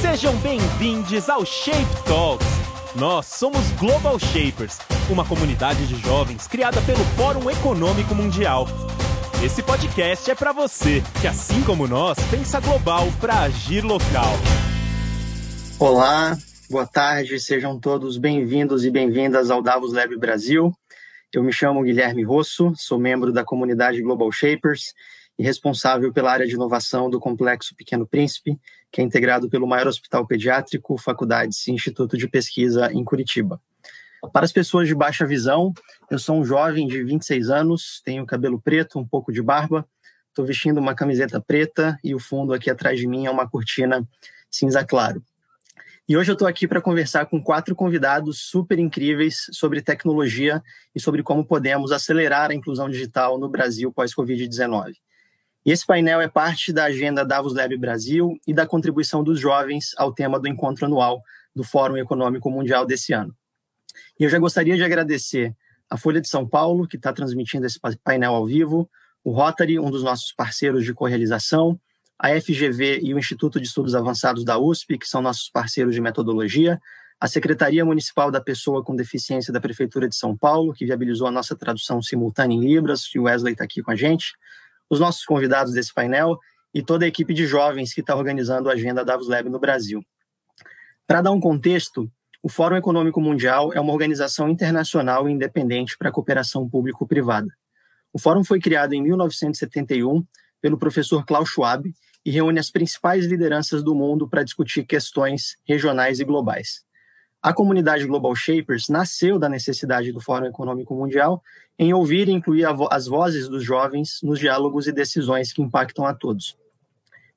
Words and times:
Sejam 0.00 0.36
bem-vindos 0.36 1.28
ao 1.28 1.44
Shape 1.44 2.04
Talks. 2.06 2.46
Nós 2.94 3.26
somos 3.26 3.68
Global 3.72 4.16
Shapers, 4.16 4.78
uma 5.10 5.26
comunidade 5.26 5.88
de 5.88 5.96
jovens 5.96 6.46
criada 6.46 6.80
pelo 6.82 7.02
Fórum 7.16 7.50
Econômico 7.50 8.14
Mundial. 8.14 8.68
Esse 9.44 9.60
podcast 9.60 10.30
é 10.30 10.36
para 10.36 10.52
você 10.52 11.02
que, 11.20 11.26
assim 11.26 11.64
como 11.64 11.88
nós, 11.88 12.16
pensa 12.30 12.60
global 12.60 13.08
para 13.20 13.40
agir 13.40 13.84
local. 13.84 14.34
Olá, 15.80 16.38
boa 16.70 16.86
tarde, 16.86 17.40
sejam 17.40 17.78
todos 17.78 18.18
bem-vindos 18.18 18.84
e 18.84 18.90
bem-vindas 18.90 19.50
ao 19.50 19.60
Davos 19.60 19.92
Lab 19.92 20.16
Brasil. 20.16 20.72
Eu 21.32 21.42
me 21.42 21.52
chamo 21.52 21.82
Guilherme 21.82 22.22
Rosso, 22.22 22.72
sou 22.76 23.00
membro 23.00 23.32
da 23.32 23.44
comunidade 23.44 24.00
Global 24.00 24.30
Shapers 24.30 24.94
e 25.38 25.42
responsável 25.42 26.12
pela 26.12 26.32
área 26.32 26.46
de 26.46 26.54
inovação 26.54 27.08
do 27.08 27.20
Complexo 27.20 27.74
Pequeno 27.76 28.06
Príncipe, 28.06 28.58
que 28.90 29.00
é 29.00 29.04
integrado 29.04 29.48
pelo 29.48 29.66
maior 29.66 29.86
hospital 29.86 30.26
pediátrico, 30.26 30.98
faculdades 30.98 31.66
e 31.66 31.72
instituto 31.72 32.18
de 32.18 32.26
pesquisa 32.26 32.92
em 32.92 33.04
Curitiba. 33.04 33.60
Para 34.32 34.44
as 34.44 34.52
pessoas 34.52 34.88
de 34.88 34.94
baixa 34.94 35.24
visão, 35.24 35.72
eu 36.10 36.18
sou 36.18 36.40
um 36.40 36.44
jovem 36.44 36.88
de 36.88 37.04
26 37.04 37.50
anos, 37.50 38.02
tenho 38.04 38.26
cabelo 38.26 38.60
preto, 38.60 38.98
um 38.98 39.06
pouco 39.06 39.32
de 39.32 39.40
barba, 39.40 39.86
estou 40.28 40.44
vestindo 40.44 40.78
uma 40.78 40.94
camiseta 40.94 41.40
preta 41.40 41.96
e 42.02 42.14
o 42.14 42.18
fundo 42.18 42.52
aqui 42.52 42.68
atrás 42.68 42.98
de 42.98 43.06
mim 43.06 43.26
é 43.26 43.30
uma 43.30 43.48
cortina 43.48 44.06
cinza 44.50 44.84
claro. 44.84 45.22
E 46.08 46.16
hoje 46.16 46.30
eu 46.30 46.32
estou 46.32 46.48
aqui 46.48 46.66
para 46.66 46.80
conversar 46.80 47.26
com 47.26 47.40
quatro 47.40 47.76
convidados 47.76 48.40
super 48.40 48.78
incríveis 48.78 49.46
sobre 49.52 49.82
tecnologia 49.82 50.62
e 50.94 51.00
sobre 51.00 51.22
como 51.22 51.44
podemos 51.44 51.92
acelerar 51.92 52.50
a 52.50 52.54
inclusão 52.54 52.88
digital 52.88 53.38
no 53.38 53.48
Brasil 53.48 53.92
pós-Covid-19. 53.92 54.94
E 55.68 55.70
esse 55.70 55.84
painel 55.84 56.18
é 56.18 56.28
parte 56.28 56.72
da 56.72 56.84
agenda 56.84 57.26
Davos 57.26 57.54
Lab 57.54 57.76
Brasil 57.76 58.40
e 58.46 58.54
da 58.54 58.66
contribuição 58.66 59.22
dos 59.22 59.38
jovens 59.38 59.92
ao 59.98 60.10
tema 60.14 60.40
do 60.40 60.48
encontro 60.48 60.86
anual 60.86 61.22
do 61.54 61.62
Fórum 61.62 61.98
Econômico 61.98 62.50
Mundial 62.50 62.86
desse 62.86 63.12
ano. 63.12 63.36
E 64.18 64.24
eu 64.24 64.30
já 64.30 64.38
gostaria 64.38 64.76
de 64.76 64.82
agradecer 64.82 65.54
a 65.90 65.98
Folha 65.98 66.22
de 66.22 66.28
São 66.30 66.48
Paulo, 66.48 66.88
que 66.88 66.96
está 66.96 67.12
transmitindo 67.12 67.66
esse 67.66 67.78
painel 68.02 68.34
ao 68.34 68.46
vivo, 68.46 68.88
o 69.22 69.30
Rotary, 69.30 69.78
um 69.78 69.90
dos 69.90 70.02
nossos 70.02 70.32
parceiros 70.32 70.86
de 70.86 70.94
correalização, 70.94 71.78
a 72.18 72.30
FGV 72.30 73.00
e 73.02 73.12
o 73.12 73.18
Instituto 73.18 73.60
de 73.60 73.66
Estudos 73.66 73.94
Avançados 73.94 74.46
da 74.46 74.58
USP, 74.58 74.96
que 74.96 75.06
são 75.06 75.20
nossos 75.20 75.50
parceiros 75.50 75.94
de 75.94 76.00
metodologia, 76.00 76.80
a 77.20 77.28
Secretaria 77.28 77.84
Municipal 77.84 78.30
da 78.30 78.40
Pessoa 78.40 78.82
com 78.82 78.96
Deficiência 78.96 79.52
da 79.52 79.60
Prefeitura 79.60 80.08
de 80.08 80.16
São 80.16 80.34
Paulo, 80.34 80.72
que 80.72 80.86
viabilizou 80.86 81.26
a 81.26 81.30
nossa 81.30 81.54
tradução 81.54 82.00
simultânea 82.00 82.56
em 82.56 82.60
Libras, 82.60 83.10
e 83.14 83.18
o 83.18 83.24
Wesley 83.24 83.52
está 83.52 83.64
aqui 83.64 83.82
com 83.82 83.90
a 83.90 83.96
gente, 83.96 84.32
os 84.90 85.00
nossos 85.00 85.24
convidados 85.24 85.72
desse 85.72 85.92
painel 85.92 86.38
e 86.74 86.82
toda 86.82 87.04
a 87.04 87.08
equipe 87.08 87.32
de 87.34 87.46
jovens 87.46 87.92
que 87.92 88.00
está 88.00 88.14
organizando 88.14 88.68
a 88.68 88.72
agenda 88.72 89.04
Davos 89.04 89.28
Lab 89.28 89.48
no 89.48 89.58
Brasil. 89.58 90.02
Para 91.06 91.22
dar 91.22 91.30
um 91.30 91.40
contexto, 91.40 92.10
o 92.42 92.48
Fórum 92.48 92.76
Econômico 92.76 93.20
Mundial 93.20 93.72
é 93.72 93.80
uma 93.80 93.92
organização 93.92 94.48
internacional 94.48 95.28
e 95.28 95.32
independente 95.32 95.96
para 95.98 96.08
a 96.08 96.12
cooperação 96.12 96.68
público-privada. 96.68 97.48
O 98.12 98.18
fórum 98.18 98.42
foi 98.44 98.58
criado 98.60 98.94
em 98.94 99.02
1971 99.02 100.24
pelo 100.60 100.78
professor 100.78 101.24
Klaus 101.24 101.50
Schwab 101.50 101.92
e 102.24 102.30
reúne 102.30 102.58
as 102.58 102.70
principais 102.70 103.26
lideranças 103.26 103.82
do 103.82 103.94
mundo 103.94 104.28
para 104.28 104.42
discutir 104.42 104.84
questões 104.84 105.56
regionais 105.66 106.20
e 106.20 106.24
globais. 106.24 106.82
A 107.40 107.52
comunidade 107.52 108.04
Global 108.04 108.34
Shapers 108.34 108.88
nasceu 108.88 109.38
da 109.38 109.48
necessidade 109.48 110.10
do 110.10 110.20
Fórum 110.20 110.46
Econômico 110.46 110.92
Mundial 110.92 111.40
em 111.78 111.94
ouvir 111.94 112.28
e 112.28 112.32
incluir 112.32 112.66
vo 112.74 112.88
as 112.90 113.06
vozes 113.06 113.48
dos 113.48 113.62
jovens 113.62 114.18
nos 114.24 114.40
diálogos 114.40 114.88
e 114.88 114.92
decisões 114.92 115.52
que 115.52 115.62
impactam 115.62 116.04
a 116.04 116.12
todos. 116.12 116.56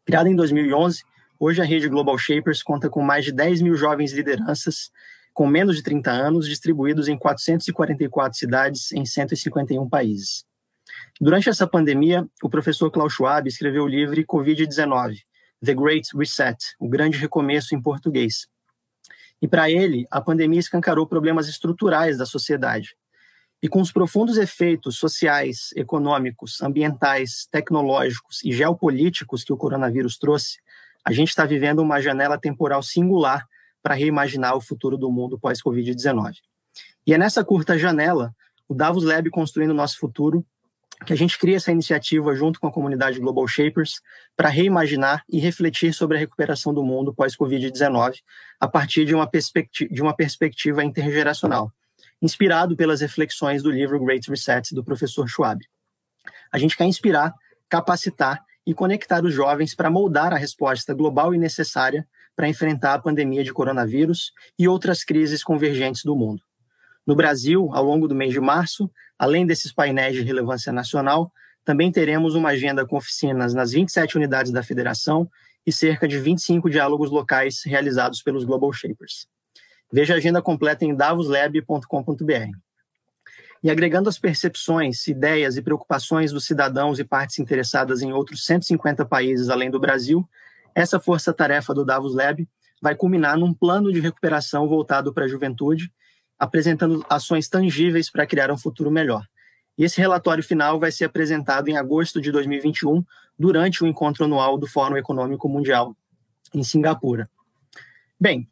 Criada 0.03 0.27
em 0.27 0.35
2011, 0.35 1.03
hoje 1.39 1.61
a 1.61 1.63
rede 1.63 1.87
Global 1.87 2.17
Shapers 2.17 2.63
conta 2.63 2.89
com 2.89 3.03
mais 3.03 3.25
de 3.25 3.31
10 3.31 3.61
mil 3.61 3.75
jovens 3.75 4.11
lideranças 4.11 4.91
com 5.35 5.45
menos 5.45 5.75
de 5.75 5.83
30 5.83 6.09
anos, 6.09 6.47
distribuídos 6.47 7.07
em 7.07 7.15
444 7.15 8.37
cidades 8.37 8.91
em 8.91 9.05
151 9.05 9.87
países. 9.87 10.45
Durante 11.19 11.47
essa 11.47 11.67
pandemia, 11.67 12.27
o 12.41 12.49
professor 12.49 12.89
Klaus 12.89 13.13
Schwab 13.13 13.47
escreveu 13.47 13.83
o 13.83 13.87
livro 13.87 14.15
Covid-19, 14.25 15.17
The 15.63 15.75
Great 15.75 16.09
Reset, 16.17 16.57
o 16.79 16.89
grande 16.89 17.19
recomeço 17.19 17.75
em 17.75 17.81
português. 17.81 18.47
E 19.41 19.47
para 19.47 19.69
ele, 19.69 20.05
a 20.11 20.21
pandemia 20.21 20.59
escancarou 20.59 21.07
problemas 21.07 21.47
estruturais 21.47 22.17
da 22.17 22.25
sociedade, 22.25 22.95
e 23.63 23.67
com 23.67 23.79
os 23.79 23.91
profundos 23.91 24.37
efeitos 24.37 24.97
sociais, 24.97 25.69
econômicos, 25.75 26.61
ambientais, 26.63 27.47
tecnológicos 27.51 28.43
e 28.43 28.51
geopolíticos 28.51 29.43
que 29.43 29.53
o 29.53 29.57
coronavírus 29.57 30.17
trouxe, 30.17 30.59
a 31.05 31.11
gente 31.11 31.29
está 31.29 31.45
vivendo 31.45 31.79
uma 31.79 32.01
janela 32.01 32.39
temporal 32.39 32.81
singular 32.81 33.47
para 33.81 33.95
reimaginar 33.95 34.55
o 34.55 34.61
futuro 34.61 34.97
do 34.97 35.11
mundo 35.11 35.39
pós-Covid-19. 35.39 36.37
E 37.05 37.13
é 37.13 37.17
nessa 37.17 37.43
curta 37.43 37.77
janela, 37.77 38.33
o 38.67 38.73
Davos 38.73 39.03
Lab 39.03 39.29
Construindo 39.29 39.71
o 39.71 39.75
Nosso 39.75 39.99
Futuro, 39.99 40.45
que 41.05 41.13
a 41.13 41.15
gente 41.15 41.37
cria 41.37 41.57
essa 41.57 41.71
iniciativa 41.71 42.33
junto 42.35 42.59
com 42.59 42.67
a 42.67 42.71
comunidade 42.71 43.19
Global 43.19 43.47
Shapers 43.47 44.01
para 44.35 44.49
reimaginar 44.49 45.23
e 45.29 45.39
refletir 45.39 45.93
sobre 45.93 46.17
a 46.17 46.19
recuperação 46.19 46.73
do 46.73 46.83
mundo 46.83 47.13
pós-Covid-19 47.13 48.15
a 48.59 48.67
partir 48.67 49.05
de 49.05 49.15
uma, 49.15 49.29
de 49.89 50.01
uma 50.01 50.15
perspectiva 50.15 50.83
intergeracional 50.83 51.71
inspirado 52.21 52.75
pelas 52.75 53.01
reflexões 53.01 53.63
do 53.63 53.71
livro 53.71 53.99
Great 54.03 54.29
Reset 54.29 54.75
do 54.75 54.83
professor 54.83 55.27
Schwab. 55.27 55.59
A 56.51 56.57
gente 56.57 56.77
quer 56.77 56.85
inspirar, 56.85 57.33
capacitar 57.67 58.43
e 58.65 58.73
conectar 58.73 59.23
os 59.25 59.33
jovens 59.33 59.73
para 59.73 59.89
moldar 59.89 60.31
a 60.33 60.37
resposta 60.37 60.93
global 60.93 61.33
e 61.33 61.37
necessária 61.37 62.07
para 62.35 62.47
enfrentar 62.47 62.93
a 62.93 62.99
pandemia 62.99 63.43
de 63.43 63.51
coronavírus 63.51 64.31
e 64.57 64.67
outras 64.67 65.03
crises 65.03 65.43
convergentes 65.43 66.03
do 66.03 66.15
mundo. 66.15 66.43
No 67.05 67.15
Brasil, 67.15 67.69
ao 67.73 67.83
longo 67.83 68.07
do 68.07 68.15
mês 68.15 68.31
de 68.31 68.39
março, 68.39 68.89
além 69.17 69.45
desses 69.45 69.73
painéis 69.73 70.15
de 70.15 70.21
relevância 70.21 70.71
nacional, 70.71 71.31
também 71.63 71.91
teremos 71.91 72.35
uma 72.35 72.49
agenda 72.49 72.85
com 72.85 72.97
oficinas 72.97 73.53
nas 73.53 73.71
27 73.71 74.17
unidades 74.17 74.51
da 74.51 74.63
federação 74.63 75.29
e 75.65 75.71
cerca 75.71 76.07
de 76.07 76.19
25 76.19 76.69
diálogos 76.69 77.11
locais 77.11 77.61
realizados 77.65 78.21
pelos 78.21 78.43
Global 78.43 78.71
Shapers. 78.73 79.27
Veja 79.91 80.13
a 80.13 80.17
agenda 80.17 80.41
completa 80.41 80.85
em 80.85 80.95
davoslab.com.br. 80.95 82.57
E 83.63 83.69
agregando 83.69 84.09
as 84.09 84.17
percepções, 84.17 85.05
ideias 85.07 85.55
e 85.55 85.61
preocupações 85.61 86.31
dos 86.31 86.45
cidadãos 86.45 86.97
e 86.97 87.03
partes 87.03 87.37
interessadas 87.37 88.01
em 88.01 88.11
outros 88.11 88.43
150 88.45 89.05
países 89.05 89.49
além 89.49 89.69
do 89.69 89.79
Brasil, 89.79 90.27
essa 90.73 90.99
força-tarefa 90.99 91.73
do 91.73 91.85
Davos 91.85 92.15
Lab 92.15 92.47
vai 92.81 92.95
culminar 92.95 93.37
num 93.37 93.53
plano 93.53 93.91
de 93.91 93.99
recuperação 93.99 94.67
voltado 94.67 95.13
para 95.13 95.25
a 95.25 95.27
juventude, 95.27 95.91
apresentando 96.41 97.05
ações 97.07 97.47
tangíveis 97.47 98.09
para 98.09 98.25
criar 98.25 98.49
um 98.49 98.57
futuro 98.57 98.89
melhor. 98.89 99.23
E 99.77 99.83
esse 99.83 100.01
relatório 100.01 100.43
final 100.43 100.79
vai 100.79 100.91
ser 100.91 101.05
apresentado 101.05 101.69
em 101.69 101.77
agosto 101.77 102.19
de 102.19 102.31
2021, 102.31 103.05
durante 103.37 103.83
o 103.83 103.87
encontro 103.87 104.25
anual 104.25 104.57
do 104.57 104.65
Fórum 104.65 104.97
Econômico 104.97 105.47
Mundial, 105.47 105.95
em 106.51 106.63
Singapura. 106.63 107.29
Bem, 108.19 108.49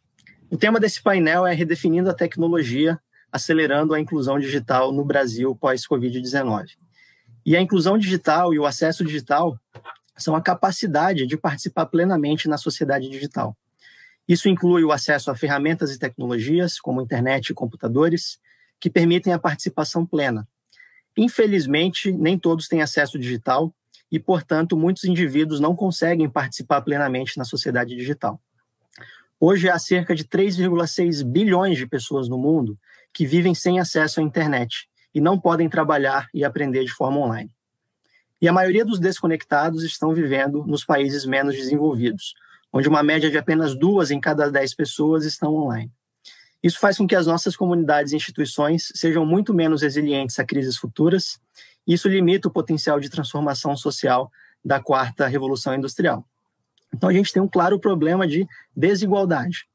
o 0.52 0.56
tema 0.56 0.80
desse 0.80 1.02
painel 1.02 1.48
é 1.48 1.54
redefinindo 1.56 2.12
a 2.12 2.14
tecnologia, 2.14 3.00
acelerando 3.32 3.96
a 3.96 4.00
inclusão 4.00 4.40
digital 4.40 4.92
no 4.92 5.04
Brasil 5.04 5.56
pós-Covid-19. 5.56 6.68
E 7.44 7.58
a 7.58 7.62
inclusão 7.62 7.98
digital 7.98 8.54
e 8.54 8.60
o 8.60 8.68
acesso 8.68 9.04
digital 9.04 9.60
são 10.16 10.36
a 10.36 10.42
capacidade 10.42 11.26
de 11.26 11.36
participar 11.36 11.88
plenamente 11.88 12.48
na 12.48 12.58
sociedade 12.58 13.10
digital. 13.10 13.58
Isso 14.30 14.48
inclui 14.48 14.84
o 14.84 14.92
acesso 14.92 15.32
a 15.32 15.36
ferramentas 15.36 15.92
e 15.92 15.98
tecnologias, 15.98 16.80
como 16.80 17.02
internet 17.02 17.50
e 17.50 17.54
computadores, 17.56 18.40
que 18.80 18.88
permitem 18.88 19.34
a 19.34 19.40
participação 19.40 20.06
plena. 20.06 20.48
Infelizmente, 21.18 22.12
nem 22.12 22.38
todos 22.38 22.68
têm 22.68 22.84
acesso 22.84 23.18
digital 23.18 23.74
e, 24.12 24.20
portanto, 24.20 24.78
muitos 24.78 25.04
indivíduos 25.04 25.60
não 25.60 25.76
conseguem 25.76 26.30
participar 26.30 26.82
plenamente 26.84 27.40
na 27.40 27.44
sociedade 27.44 27.96
digital. 27.96 28.40
Hoje 29.40 29.68
há 29.68 29.80
cerca 29.80 30.14
de 30.14 30.24
3,6 30.24 31.24
bilhões 31.24 31.80
de 31.80 31.88
pessoas 31.88 32.30
no 32.30 32.38
mundo 32.38 32.78
que 33.12 33.26
vivem 33.26 33.56
sem 33.56 33.80
acesso 33.80 34.20
à 34.20 34.24
internet 34.24 34.88
e 35.12 35.20
não 35.20 35.40
podem 35.40 35.68
trabalhar 35.68 36.30
e 36.36 36.46
aprender 36.46 36.84
de 36.84 36.94
forma 36.94 37.20
online. 37.20 37.50
E 38.40 38.48
a 38.48 38.54
maioria 38.54 38.86
dos 38.86 39.00
desconectados 39.00 39.84
estão 39.84 40.14
vivendo 40.14 40.64
nos 40.68 40.86
países 40.86 41.26
menos 41.26 41.56
desenvolvidos, 41.56 42.36
onde 42.72 42.88
uma 42.88 43.04
média 43.04 43.30
de 43.30 43.38
apenas 43.38 43.76
duas 43.76 44.12
em 44.12 44.20
cada 44.20 44.50
dez 44.50 44.74
pessoas 44.74 45.26
estão 45.26 45.54
online. 45.56 45.92
Isso 46.62 46.80
faz 46.80 46.98
com 46.98 47.08
que 47.08 47.16
as 47.16 47.26
nossas 47.26 47.56
comunidades 47.56 48.12
e 48.12 48.16
instituições 48.16 48.92
sejam 48.94 49.26
muito 49.26 49.54
menos 49.54 49.82
resilientes 49.82 50.38
a 50.40 50.46
crises 50.46 50.78
futuras, 50.78 51.40
e 51.88 51.94
isso 51.94 52.10
limita 52.10 52.48
o 52.48 52.52
potencial 52.52 53.00
de 53.00 53.10
transformação 53.10 53.76
social 53.78 54.30
da 54.64 54.80
quarta 54.80 55.26
revolução 55.26 55.74
industrial. 55.74 56.26
Então, 56.94 57.10
a 57.10 57.14
gente 57.14 57.32
tem 57.32 57.42
um 57.42 57.48
claro 57.48 57.80
problema 57.80 58.28
de 58.28 58.48
desigualdade. 58.76 59.68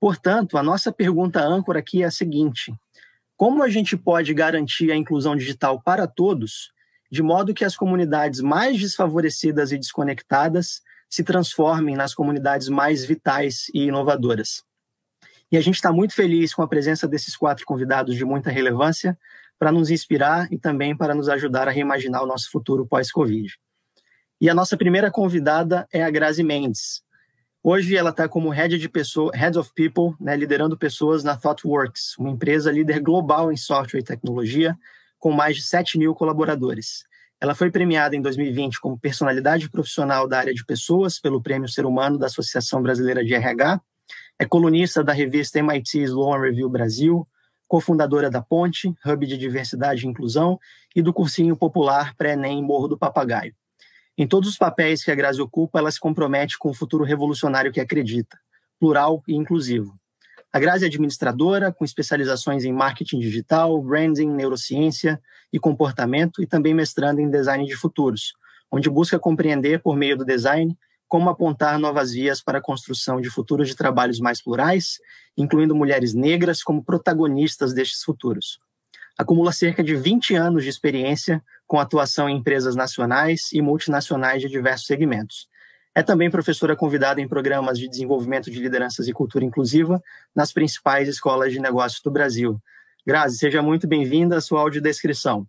Portanto, 0.00 0.56
a 0.56 0.62
nossa 0.62 0.90
pergunta 0.90 1.40
âncora 1.40 1.80
aqui 1.80 2.02
é 2.02 2.06
a 2.06 2.10
seguinte: 2.10 2.72
como 3.36 3.62
a 3.62 3.68
gente 3.68 3.96
pode 3.96 4.32
garantir 4.32 4.90
a 4.90 4.96
inclusão 4.96 5.36
digital 5.36 5.80
para 5.80 6.06
todos, 6.06 6.72
de 7.10 7.22
modo 7.22 7.52
que 7.52 7.64
as 7.64 7.76
comunidades 7.76 8.40
mais 8.40 8.80
desfavorecidas 8.80 9.70
e 9.70 9.78
desconectadas 9.78 10.80
se 11.12 11.22
transformem 11.22 11.94
nas 11.94 12.14
comunidades 12.14 12.70
mais 12.70 13.04
vitais 13.04 13.66
e 13.74 13.82
inovadoras. 13.82 14.64
E 15.50 15.58
a 15.58 15.60
gente 15.60 15.74
está 15.74 15.92
muito 15.92 16.14
feliz 16.14 16.54
com 16.54 16.62
a 16.62 16.66
presença 16.66 17.06
desses 17.06 17.36
quatro 17.36 17.66
convidados 17.66 18.16
de 18.16 18.24
muita 18.24 18.50
relevância 18.50 19.18
para 19.58 19.70
nos 19.70 19.90
inspirar 19.90 20.50
e 20.50 20.58
também 20.58 20.96
para 20.96 21.14
nos 21.14 21.28
ajudar 21.28 21.68
a 21.68 21.70
reimaginar 21.70 22.22
o 22.22 22.26
nosso 22.26 22.50
futuro 22.50 22.86
pós-Covid. 22.86 23.54
E 24.40 24.48
a 24.48 24.54
nossa 24.54 24.74
primeira 24.74 25.10
convidada 25.10 25.86
é 25.92 26.02
a 26.02 26.10
Grazi 26.10 26.42
Mendes. 26.42 27.02
Hoje 27.62 27.94
ela 27.94 28.08
está 28.08 28.26
como 28.26 28.48
Head 28.48 28.78
de 28.78 28.88
pessoa, 28.88 29.30
Head 29.34 29.58
of 29.58 29.70
People, 29.74 30.16
né, 30.18 30.34
liderando 30.34 30.78
pessoas 30.78 31.22
na 31.22 31.36
ThoughtWorks, 31.36 32.16
uma 32.18 32.30
empresa 32.30 32.72
líder 32.72 33.00
global 33.00 33.52
em 33.52 33.56
software 33.58 34.00
e 34.00 34.04
tecnologia, 34.04 34.74
com 35.18 35.30
mais 35.30 35.56
de 35.56 35.62
7 35.62 35.98
mil 35.98 36.14
colaboradores. 36.14 37.04
Ela 37.42 37.56
foi 37.56 37.72
premiada 37.72 38.14
em 38.14 38.22
2020 38.22 38.80
como 38.80 38.96
personalidade 38.96 39.68
profissional 39.68 40.28
da 40.28 40.38
área 40.38 40.54
de 40.54 40.64
pessoas 40.64 41.18
pelo 41.18 41.42
Prêmio 41.42 41.68
Ser 41.68 41.84
Humano 41.84 42.16
da 42.16 42.26
Associação 42.26 42.80
Brasileira 42.80 43.24
de 43.24 43.34
RH 43.34 43.80
é 44.38 44.46
colunista 44.46 45.02
da 45.02 45.12
revista 45.12 45.58
MIT 45.58 46.02
Sloan 46.02 46.40
Review 46.40 46.70
Brasil, 46.70 47.26
cofundadora 47.66 48.30
da 48.30 48.40
Ponte, 48.40 48.94
hub 49.04 49.26
de 49.26 49.36
diversidade 49.36 50.06
e 50.06 50.08
inclusão, 50.08 50.56
e 50.94 51.02
do 51.02 51.12
cursinho 51.12 51.56
popular 51.56 52.14
pré-ENEM 52.14 52.62
Morro 52.62 52.86
do 52.86 52.96
Papagaio. 52.96 53.56
Em 54.16 54.24
todos 54.24 54.48
os 54.48 54.56
papéis 54.56 55.02
que 55.02 55.10
a 55.10 55.14
Grazi 55.16 55.42
ocupa, 55.42 55.80
ela 55.80 55.90
se 55.90 55.98
compromete 55.98 56.56
com 56.56 56.70
o 56.70 56.74
futuro 56.74 57.02
revolucionário 57.02 57.72
que 57.72 57.80
acredita, 57.80 58.38
plural 58.78 59.20
e 59.26 59.34
inclusivo. 59.34 59.98
A 60.52 60.60
Grazi 60.60 60.84
é 60.84 60.88
administradora, 60.88 61.72
com 61.72 61.82
especializações 61.82 62.64
em 62.64 62.72
marketing 62.72 63.18
digital, 63.20 63.80
branding, 63.80 64.28
neurociência 64.28 65.18
e 65.50 65.58
comportamento, 65.58 66.42
e 66.42 66.46
também 66.46 66.74
mestrando 66.74 67.22
em 67.22 67.30
design 67.30 67.64
de 67.64 67.74
futuros, 67.74 68.34
onde 68.70 68.90
busca 68.90 69.18
compreender, 69.18 69.80
por 69.80 69.96
meio 69.96 70.14
do 70.14 70.26
design, 70.26 70.76
como 71.08 71.30
apontar 71.30 71.78
novas 71.78 72.12
vias 72.12 72.42
para 72.42 72.58
a 72.58 72.62
construção 72.62 73.18
de 73.18 73.30
futuros 73.30 73.68
de 73.68 73.74
trabalhos 73.74 74.20
mais 74.20 74.42
plurais, 74.42 74.98
incluindo 75.38 75.74
mulheres 75.74 76.12
negras 76.12 76.62
como 76.62 76.84
protagonistas 76.84 77.72
destes 77.72 78.02
futuros. 78.02 78.58
Acumula 79.18 79.52
cerca 79.52 79.82
de 79.82 79.94
20 79.96 80.34
anos 80.34 80.64
de 80.64 80.68
experiência 80.68 81.42
com 81.66 81.80
atuação 81.80 82.28
em 82.28 82.36
empresas 82.36 82.76
nacionais 82.76 83.50
e 83.54 83.62
multinacionais 83.62 84.42
de 84.42 84.48
diversos 84.48 84.86
segmentos. 84.86 85.48
É 85.94 86.02
também 86.02 86.30
professora 86.30 86.74
convidada 86.74 87.20
em 87.20 87.28
programas 87.28 87.78
de 87.78 87.86
desenvolvimento 87.86 88.50
de 88.50 88.58
lideranças 88.58 89.08
e 89.08 89.12
cultura 89.12 89.44
inclusiva 89.44 90.02
nas 90.34 90.50
principais 90.50 91.06
escolas 91.06 91.52
de 91.52 91.60
negócios 91.60 92.00
do 92.00 92.10
Brasil. 92.10 92.58
Grazi, 93.06 93.36
seja 93.36 93.60
muito 93.60 93.86
bem-vinda 93.86 94.38
à 94.38 94.40
sua 94.40 94.60
audiodescrição. 94.60 95.46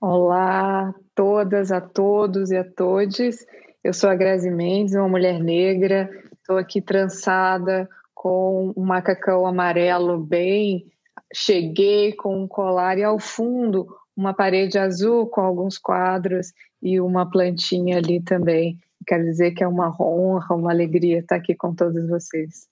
Olá 0.00 0.88
a 0.88 0.94
todas, 1.14 1.70
a 1.70 1.82
todos 1.82 2.50
e 2.50 2.56
a 2.56 2.64
todes. 2.64 3.44
Eu 3.84 3.92
sou 3.92 4.08
a 4.08 4.14
Grazi 4.14 4.50
Mendes, 4.50 4.94
uma 4.94 5.08
mulher 5.08 5.38
negra. 5.38 6.08
Estou 6.32 6.56
aqui 6.56 6.80
trançada 6.80 7.86
com 8.14 8.72
um 8.74 8.84
macacão 8.84 9.46
amarelo 9.46 10.18
bem. 10.18 10.90
Cheguei 11.34 12.14
com 12.14 12.42
um 12.42 12.48
colar 12.48 12.96
e 12.96 13.04
ao 13.04 13.18
fundo 13.18 13.86
uma 14.16 14.32
parede 14.32 14.78
azul 14.78 15.26
com 15.26 15.42
alguns 15.42 15.76
quadros 15.76 16.52
e 16.82 17.00
uma 17.00 17.30
plantinha 17.30 17.98
ali 17.98 18.20
também. 18.20 18.78
Quero 19.06 19.24
dizer 19.24 19.52
que 19.52 19.62
é 19.62 19.68
uma 19.68 19.94
honra, 20.00 20.54
uma 20.54 20.72
alegria 20.72 21.20
estar 21.20 21.36
aqui 21.36 21.54
com 21.54 21.74
todos 21.74 22.08
vocês. 22.08 22.66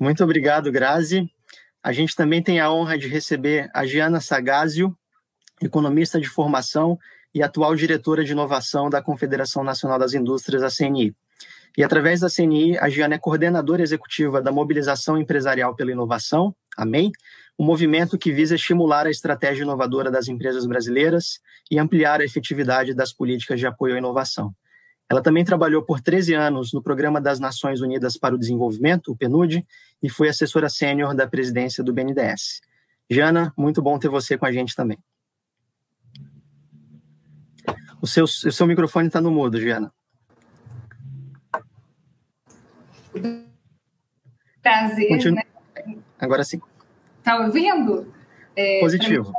Muito 0.00 0.22
obrigado, 0.24 0.70
Grazi. 0.70 1.30
A 1.82 1.92
gente 1.92 2.16
também 2.16 2.42
tem 2.42 2.60
a 2.60 2.70
honra 2.70 2.98
de 2.98 3.08
receber 3.08 3.70
a 3.72 3.86
Giana 3.86 4.20
Sagazio, 4.20 4.96
economista 5.62 6.20
de 6.20 6.28
formação 6.28 6.98
e 7.34 7.42
atual 7.42 7.74
diretora 7.74 8.24
de 8.24 8.32
inovação 8.32 8.90
da 8.90 9.02
Confederação 9.02 9.62
Nacional 9.62 9.98
das 9.98 10.14
Indústrias, 10.14 10.62
a 10.62 10.70
CNI. 10.70 11.14
E 11.76 11.84
através 11.84 12.20
da 12.20 12.30
CNI, 12.30 12.78
a 12.78 12.88
Giana 12.88 13.16
é 13.16 13.18
coordenadora 13.18 13.82
executiva 13.82 14.40
da 14.40 14.50
Mobilização 14.50 15.18
Empresarial 15.18 15.74
pela 15.74 15.92
Inovação, 15.92 16.54
a 16.76 16.86
MEI, 16.86 17.10
um 17.58 17.64
movimento 17.64 18.18
que 18.18 18.32
visa 18.32 18.54
estimular 18.54 19.06
a 19.06 19.10
estratégia 19.10 19.62
inovadora 19.62 20.10
das 20.10 20.28
empresas 20.28 20.66
brasileiras 20.66 21.40
e 21.70 21.78
ampliar 21.78 22.20
a 22.20 22.24
efetividade 22.24 22.94
das 22.94 23.12
políticas 23.12 23.58
de 23.58 23.66
apoio 23.66 23.94
à 23.94 23.98
inovação. 23.98 24.54
Ela 25.08 25.22
também 25.22 25.44
trabalhou 25.44 25.82
por 25.82 26.00
13 26.00 26.34
anos 26.34 26.72
no 26.72 26.82
Programa 26.82 27.20
das 27.20 27.38
Nações 27.38 27.80
Unidas 27.80 28.18
para 28.18 28.34
o 28.34 28.38
Desenvolvimento, 28.38 29.12
o 29.12 29.16
PNUD, 29.16 29.64
e 30.02 30.08
foi 30.10 30.28
assessora 30.28 30.68
sênior 30.68 31.14
da 31.14 31.26
presidência 31.26 31.82
do 31.82 31.92
BNDES. 31.92 32.60
Jana, 33.08 33.54
muito 33.56 33.80
bom 33.80 33.98
ter 33.98 34.08
você 34.08 34.36
com 34.36 34.46
a 34.46 34.52
gente 34.52 34.74
também. 34.74 34.98
O 38.02 38.06
seu, 38.06 38.24
o 38.24 38.28
seu 38.28 38.66
microfone 38.66 39.06
está 39.06 39.20
no 39.20 39.30
mudo, 39.30 39.60
Giana. 39.60 39.92
Prazer, 44.60 45.08
Continu... 45.08 45.36
né? 45.36 45.42
Agora 46.18 46.44
sim. 46.44 46.60
Está 47.26 47.38
ouvindo? 47.38 48.06
É, 48.54 48.78
Positivo. 48.78 49.32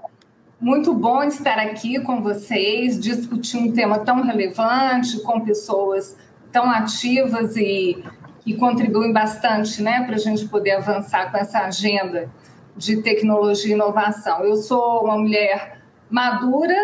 Muito 0.60 0.94
bom 0.94 1.24
estar 1.24 1.58
aqui 1.58 1.98
com 2.02 2.22
vocês, 2.22 3.00
discutir 3.00 3.56
um 3.56 3.72
tema 3.72 4.00
tão 4.00 4.24
relevante, 4.24 5.22
com 5.22 5.40
pessoas 5.40 6.18
tão 6.52 6.70
ativas 6.70 7.56
e 7.56 8.04
que 8.42 8.58
contribuem 8.58 9.14
bastante 9.14 9.82
né, 9.82 10.04
para 10.04 10.16
a 10.16 10.20
gente 10.20 10.50
poder 10.50 10.72
avançar 10.72 11.32
com 11.32 11.38
essa 11.38 11.60
agenda 11.60 12.30
de 12.76 13.02
tecnologia 13.02 13.72
e 13.72 13.76
inovação. 13.76 14.44
Eu 14.44 14.58
sou 14.58 15.06
uma 15.06 15.18
mulher 15.18 15.80
madura, 16.10 16.76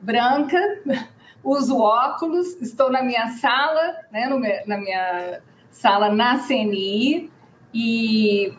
branca, 0.00 0.60
uso 1.42 1.76
óculos, 1.76 2.54
estou 2.62 2.88
na 2.88 3.02
minha 3.02 3.26
sala, 3.30 3.96
né, 4.12 4.28
no, 4.28 4.38
na 4.38 4.78
minha 4.78 5.40
sala 5.72 6.08
na 6.08 6.38
CNI 6.38 7.32
e 7.74 8.56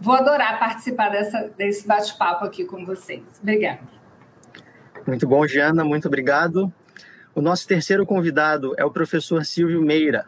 vou 0.00 0.14
adorar 0.14 0.58
participar 0.58 1.10
dessa, 1.10 1.50
desse 1.56 1.86
bate-papo 1.86 2.44
aqui 2.44 2.64
com 2.64 2.84
vocês. 2.84 3.22
Obrigada. 3.42 3.80
Muito 5.06 5.26
bom, 5.26 5.46
Giana, 5.46 5.84
muito 5.84 6.08
obrigado. 6.08 6.72
O 7.34 7.40
nosso 7.40 7.66
terceiro 7.66 8.04
convidado 8.04 8.74
é 8.76 8.84
o 8.84 8.90
professor 8.90 9.44
Silvio 9.44 9.80
Meira, 9.80 10.26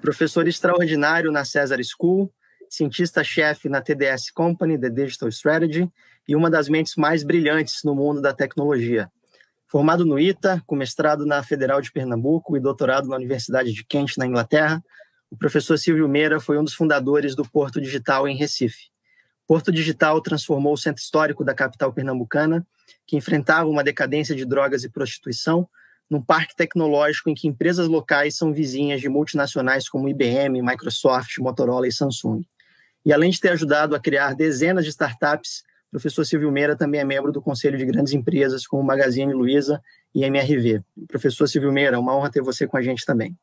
professor 0.00 0.46
extraordinário 0.48 1.30
na 1.30 1.44
Cesar 1.44 1.78
School, 1.82 2.32
cientista-chefe 2.68 3.68
na 3.68 3.80
TDS 3.80 4.30
Company, 4.30 4.78
The 4.78 4.90
Digital 4.90 5.28
Strategy, 5.28 5.90
e 6.26 6.36
uma 6.36 6.50
das 6.50 6.68
mentes 6.68 6.94
mais 6.96 7.22
brilhantes 7.22 7.82
no 7.84 7.94
mundo 7.94 8.20
da 8.20 8.34
tecnologia. 8.34 9.10
Formado 9.66 10.04
no 10.04 10.18
ITA, 10.18 10.62
com 10.66 10.76
mestrado 10.76 11.24
na 11.24 11.42
Federal 11.42 11.80
de 11.80 11.92
Pernambuco 11.92 12.56
e 12.56 12.60
doutorado 12.60 13.08
na 13.08 13.16
Universidade 13.16 13.72
de 13.72 13.84
Kent, 13.84 14.16
na 14.18 14.26
Inglaterra, 14.26 14.82
o 15.30 15.36
professor 15.36 15.78
Silvio 15.78 16.08
Meira 16.08 16.40
foi 16.40 16.58
um 16.58 16.64
dos 16.64 16.74
fundadores 16.74 17.34
do 17.34 17.48
Porto 17.48 17.80
Digital 17.80 18.26
em 18.26 18.36
Recife. 18.36 18.88
Porto 19.48 19.72
Digital 19.72 20.20
transformou 20.20 20.74
o 20.74 20.76
centro 20.76 21.02
histórico 21.02 21.42
da 21.42 21.54
capital 21.54 21.92
pernambucana, 21.92 22.64
que 23.06 23.16
enfrentava 23.16 23.68
uma 23.68 23.82
decadência 23.82 24.36
de 24.36 24.44
drogas 24.44 24.84
e 24.84 24.88
prostituição, 24.88 25.68
num 26.08 26.22
parque 26.22 26.54
tecnológico 26.54 27.28
em 27.28 27.34
que 27.34 27.48
empresas 27.48 27.88
locais 27.88 28.36
são 28.36 28.52
vizinhas 28.52 29.00
de 29.00 29.08
multinacionais 29.08 29.88
como 29.88 30.08
IBM, 30.08 30.62
Microsoft, 30.62 31.38
Motorola 31.38 31.88
e 31.88 31.92
Samsung. 31.92 32.42
E 33.04 33.12
além 33.12 33.30
de 33.30 33.40
ter 33.40 33.48
ajudado 33.48 33.96
a 33.96 34.00
criar 34.00 34.34
dezenas 34.34 34.84
de 34.84 34.90
startups 34.90 35.64
o 35.88 35.92
professor 35.92 36.24
Silvio 36.24 36.52
Meira 36.52 36.76
também 36.76 37.00
é 37.00 37.04
membro 37.04 37.32
do 37.32 37.40
Conselho 37.40 37.78
de 37.78 37.86
Grandes 37.86 38.12
Empresas, 38.12 38.66
como 38.66 38.82
Magazine 38.82 39.32
Luiza 39.32 39.82
e 40.14 40.22
MRV. 40.22 40.82
Professor 41.08 41.48
Silvio 41.48 41.72
Meira, 41.72 41.98
uma 41.98 42.14
honra 42.14 42.30
ter 42.30 42.42
você 42.42 42.66
com 42.66 42.76
a 42.76 42.82
gente 42.82 43.06
também. 43.06 43.34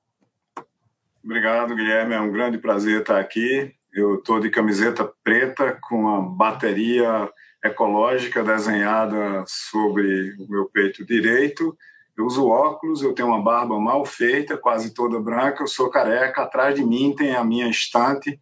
Obrigado, 1.23 1.75
Guilherme. 1.75 2.13
É 2.13 2.21
um 2.21 2.31
grande 2.31 2.59
prazer 2.59 2.99
estar 2.99 3.19
aqui. 3.19 3.73
Eu 3.95 4.15
estou 4.15 4.41
de 4.41 4.49
camiseta 4.49 5.09
preta 5.23 5.79
com 5.81 6.09
a 6.09 6.19
bateria 6.19 7.31
ecológica 7.63 8.43
desenhada 8.43 9.45
sobre 9.47 10.35
o 10.37 10.51
meu 10.51 10.65
peito 10.65 11.05
direito. 11.05 11.73
Eu 12.17 12.25
uso 12.25 12.45
óculos, 12.45 13.01
eu 13.01 13.13
tenho 13.13 13.29
uma 13.29 13.41
barba 13.41 13.79
mal 13.79 14.03
feita, 14.03 14.57
quase 14.57 14.93
toda 14.93 15.17
branca, 15.17 15.63
eu 15.63 15.67
sou 15.67 15.89
careca. 15.89 16.41
Atrás 16.41 16.75
de 16.75 16.83
mim 16.83 17.15
tem 17.15 17.37
a 17.37 17.43
minha 17.45 17.69
estante 17.69 18.37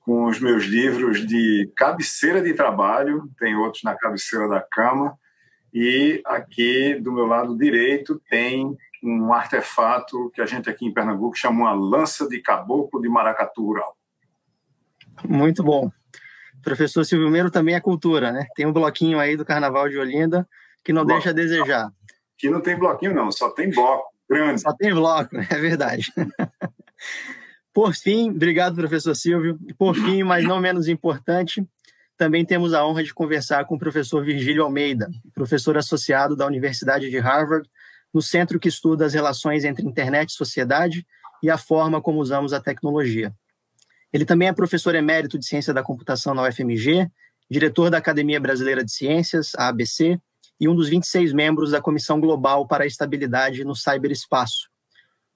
com 0.00 0.26
os 0.26 0.38
meus 0.38 0.64
livros 0.64 1.26
de 1.26 1.72
cabeceira 1.74 2.42
de 2.42 2.52
trabalho, 2.52 3.26
tem 3.38 3.56
outros 3.56 3.82
na 3.82 3.94
cabeceira 3.94 4.46
da 4.48 4.60
cama, 4.60 5.18
e 5.72 6.20
aqui 6.26 6.94
do 6.96 7.10
meu 7.10 7.24
lado 7.24 7.56
direito 7.56 8.20
tem 8.28 8.76
um 9.02 9.32
artefato 9.32 10.30
que 10.34 10.42
a 10.42 10.46
gente 10.46 10.68
aqui 10.68 10.84
em 10.84 10.92
Pernambuco 10.92 11.38
chama 11.38 11.70
uma 11.70 11.72
lança 11.72 12.28
de 12.28 12.38
caboclo 12.42 13.00
de 13.00 13.08
maracatu 13.08 13.64
rural. 13.64 13.96
Muito 15.28 15.62
bom. 15.62 15.90
Professor 16.62 17.04
Silvio 17.04 17.30
Meiro 17.30 17.50
também 17.50 17.74
é 17.74 17.80
cultura, 17.80 18.32
né? 18.32 18.46
Tem 18.54 18.66
um 18.66 18.72
bloquinho 18.72 19.18
aí 19.18 19.36
do 19.36 19.44
Carnaval 19.44 19.88
de 19.88 19.98
Olinda 19.98 20.46
que 20.84 20.92
não 20.92 21.04
bloco. 21.04 21.20
deixa 21.20 21.30
a 21.30 21.32
desejar. 21.32 21.92
Aqui 22.36 22.50
não 22.50 22.60
tem 22.60 22.78
bloquinho 22.78 23.14
não, 23.14 23.30
só 23.30 23.50
tem 23.50 23.70
bloco 23.70 24.08
grande. 24.28 24.60
Só 24.60 24.72
tem 24.74 24.92
bloco, 24.92 25.36
é 25.36 25.58
verdade. 25.58 26.12
Por 27.72 27.94
fim, 27.94 28.30
obrigado, 28.30 28.74
professor 28.74 29.14
Silvio. 29.14 29.58
E 29.66 29.74
por 29.74 29.94
fim, 29.94 30.22
mas 30.22 30.44
não 30.44 30.60
menos 30.60 30.88
importante, 30.88 31.66
também 32.16 32.44
temos 32.44 32.74
a 32.74 32.84
honra 32.84 33.02
de 33.02 33.14
conversar 33.14 33.64
com 33.64 33.76
o 33.76 33.78
professor 33.78 34.24
Virgílio 34.24 34.62
Almeida, 34.62 35.08
professor 35.34 35.76
associado 35.78 36.36
da 36.36 36.46
Universidade 36.46 37.08
de 37.08 37.18
Harvard, 37.18 37.68
no 38.12 38.20
centro 38.20 38.58
que 38.58 38.68
estuda 38.68 39.06
as 39.06 39.14
relações 39.14 39.64
entre 39.64 39.86
internet 39.86 40.30
e 40.30 40.34
sociedade 40.34 41.06
e 41.42 41.48
a 41.48 41.56
forma 41.56 42.00
como 42.00 42.20
usamos 42.20 42.52
a 42.52 42.60
tecnologia. 42.60 43.32
Ele 44.12 44.24
também 44.24 44.48
é 44.48 44.52
professor 44.52 44.94
emérito 44.94 45.38
de 45.38 45.46
Ciência 45.46 45.72
da 45.72 45.82
Computação 45.82 46.34
na 46.34 46.42
UFMG, 46.42 47.08
diretor 47.48 47.90
da 47.90 47.98
Academia 47.98 48.40
Brasileira 48.40 48.84
de 48.84 48.92
Ciências, 48.92 49.52
a 49.56 49.68
ABC, 49.68 50.18
e 50.60 50.68
um 50.68 50.74
dos 50.74 50.88
26 50.88 51.32
membros 51.32 51.70
da 51.70 51.80
Comissão 51.80 52.20
Global 52.20 52.66
para 52.66 52.84
a 52.84 52.86
Estabilidade 52.86 53.64
no 53.64 53.74
Cyberespaço. 53.74 54.68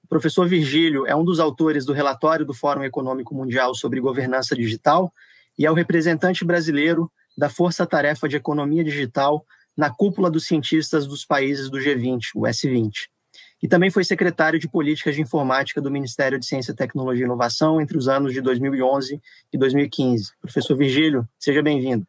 O 0.02 0.08
professor 0.08 0.46
Virgílio 0.46 1.06
é 1.06 1.16
um 1.16 1.24
dos 1.24 1.40
autores 1.40 1.86
do 1.86 1.92
relatório 1.92 2.44
do 2.44 2.52
Fórum 2.52 2.84
Econômico 2.84 3.34
Mundial 3.34 3.74
sobre 3.74 4.00
Governança 4.00 4.54
Digital 4.54 5.12
e 5.58 5.64
é 5.64 5.70
o 5.70 5.74
representante 5.74 6.44
brasileiro 6.44 7.10
da 7.38 7.48
Força 7.48 7.86
Tarefa 7.86 8.28
de 8.28 8.36
Economia 8.36 8.84
Digital 8.84 9.46
na 9.76 9.88
cúpula 9.88 10.30
dos 10.30 10.46
cientistas 10.46 11.06
dos 11.06 11.24
países 11.24 11.70
do 11.70 11.78
G20, 11.78 12.32
o 12.34 12.42
S20 12.42 13.13
e 13.64 13.66
também 13.66 13.90
foi 13.90 14.04
secretário 14.04 14.58
de 14.58 14.68
Políticas 14.68 15.14
de 15.14 15.22
Informática 15.22 15.80
do 15.80 15.90
Ministério 15.90 16.38
de 16.38 16.44
Ciência, 16.44 16.74
Tecnologia 16.74 17.22
e 17.22 17.24
Inovação 17.24 17.80
entre 17.80 17.96
os 17.96 18.08
anos 18.08 18.34
de 18.34 18.42
2011 18.42 19.18
e 19.50 19.56
2015. 19.56 20.32
Professor 20.38 20.76
Virgílio, 20.76 21.26
seja 21.38 21.62
bem-vindo. 21.62 22.06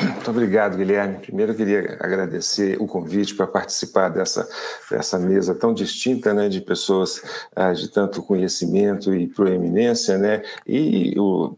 Muito 0.00 0.30
obrigado, 0.30 0.76
Guilherme. 0.76 1.18
Primeiro 1.18 1.50
eu 1.50 1.56
queria 1.56 1.96
agradecer 1.98 2.80
o 2.80 2.86
convite 2.86 3.34
para 3.34 3.48
participar 3.48 4.10
dessa, 4.10 4.48
dessa 4.88 5.18
mesa 5.18 5.56
tão 5.56 5.74
distinta, 5.74 6.32
né, 6.32 6.48
de 6.48 6.60
pessoas 6.60 7.20
ah, 7.56 7.72
de 7.72 7.88
tanto 7.88 8.22
conhecimento 8.22 9.12
e 9.12 9.26
proeminência, 9.26 10.16
né, 10.16 10.44
e 10.64 11.18
o, 11.18 11.56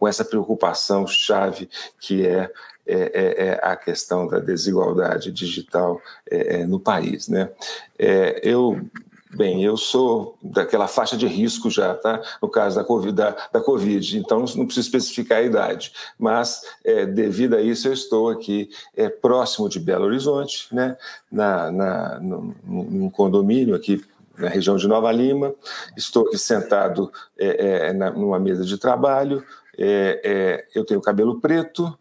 com 0.00 0.08
essa 0.08 0.24
preocupação 0.24 1.06
chave 1.06 1.68
que 2.00 2.26
é 2.26 2.50
é, 2.86 2.94
é, 2.96 3.46
é, 3.46 3.60
a 3.62 3.76
questão 3.76 4.26
da 4.26 4.38
desigualdade 4.38 5.32
digital 5.32 6.00
é, 6.30 6.60
é 6.60 6.66
no 6.66 6.78
país. 6.78 7.28
Né? 7.28 7.50
É, 7.98 8.40
eu 8.42 8.80
Bem, 9.36 9.64
eu 9.64 9.76
sou 9.76 10.38
daquela 10.40 10.86
faixa 10.86 11.16
de 11.16 11.26
risco 11.26 11.68
já, 11.68 11.92
tá? 11.92 12.22
No 12.40 12.48
caso 12.48 12.76
da 12.76 12.84
COVID, 12.84 13.12
da, 13.12 13.36
da 13.52 13.60
COVID 13.60 14.18
então 14.18 14.44
não 14.54 14.64
preciso 14.64 14.86
especificar 14.86 15.38
a 15.38 15.42
idade, 15.42 15.92
mas 16.16 16.62
é, 16.84 17.04
devido 17.04 17.54
a 17.56 17.60
isso 17.60 17.88
eu 17.88 17.92
estou 17.92 18.28
aqui 18.28 18.70
é, 18.96 19.08
próximo 19.08 19.68
de 19.68 19.80
Belo 19.80 20.04
Horizonte, 20.04 20.72
né? 20.72 20.96
Na, 21.30 21.72
na, 21.72 22.20
num 22.20 23.10
condomínio 23.10 23.74
aqui 23.74 24.04
na 24.38 24.48
região 24.48 24.76
de 24.76 24.86
Nova 24.86 25.10
Lima, 25.10 25.52
estou 25.96 26.26
aqui 26.26 26.38
sentado 26.38 27.10
é, 27.36 27.92
na, 27.92 28.12
numa 28.12 28.38
mesa 28.38 28.64
de 28.64 28.78
trabalho, 28.78 29.44
eu 30.72 30.84
tenho 30.84 31.00
cabelo 31.00 31.40
preto, 31.40 31.96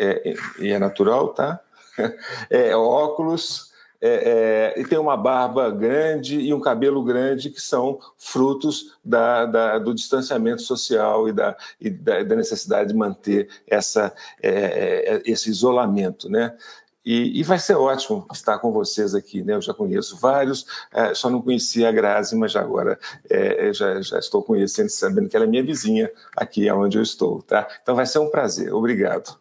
é, 0.00 0.34
e 0.58 0.70
é 0.70 0.78
natural, 0.78 1.28
tá? 1.28 1.60
É, 2.48 2.74
óculos, 2.74 3.70
é, 4.00 4.72
é, 4.74 4.80
e 4.80 4.86
tem 4.86 4.98
uma 4.98 5.16
barba 5.16 5.70
grande 5.70 6.40
e 6.40 6.54
um 6.54 6.60
cabelo 6.60 7.04
grande, 7.04 7.50
que 7.50 7.60
são 7.60 7.98
frutos 8.16 8.96
da, 9.04 9.44
da, 9.44 9.78
do 9.78 9.94
distanciamento 9.94 10.62
social 10.62 11.28
e, 11.28 11.32
da, 11.32 11.56
e 11.78 11.90
da, 11.90 12.22
da 12.22 12.34
necessidade 12.34 12.90
de 12.90 12.96
manter 12.96 13.48
essa, 13.66 14.12
é, 14.42 15.16
é, 15.16 15.22
esse 15.26 15.50
isolamento, 15.50 16.30
né? 16.30 16.56
E, 17.04 17.40
e, 17.40 17.42
vai 17.42 17.58
ser 17.58 17.74
ótimo 17.74 18.26
estar 18.30 18.58
com 18.58 18.72
vocês 18.72 19.14
aqui, 19.14 19.42
né? 19.42 19.54
Eu 19.54 19.62
já 19.62 19.72
conheço 19.72 20.18
vários, 20.18 20.66
é, 20.92 21.14
só 21.14 21.30
não 21.30 21.40
conhecia 21.40 21.88
a 21.88 21.92
Grazi, 21.92 22.36
mas 22.36 22.54
agora 22.54 22.98
é, 23.28 23.72
já, 23.72 24.00
já 24.02 24.18
estou 24.18 24.42
conhecendo, 24.42 24.90
sabendo 24.90 25.28
que 25.28 25.36
ela 25.36 25.46
é 25.46 25.48
minha 25.48 25.64
vizinha 25.64 26.10
aqui 26.36 26.70
onde 26.70 26.98
eu 26.98 27.02
estou, 27.02 27.42
tá? 27.42 27.66
Então 27.82 27.94
vai 27.94 28.06
ser 28.06 28.18
um 28.18 28.30
prazer. 28.30 28.72
Obrigado. 28.72 29.38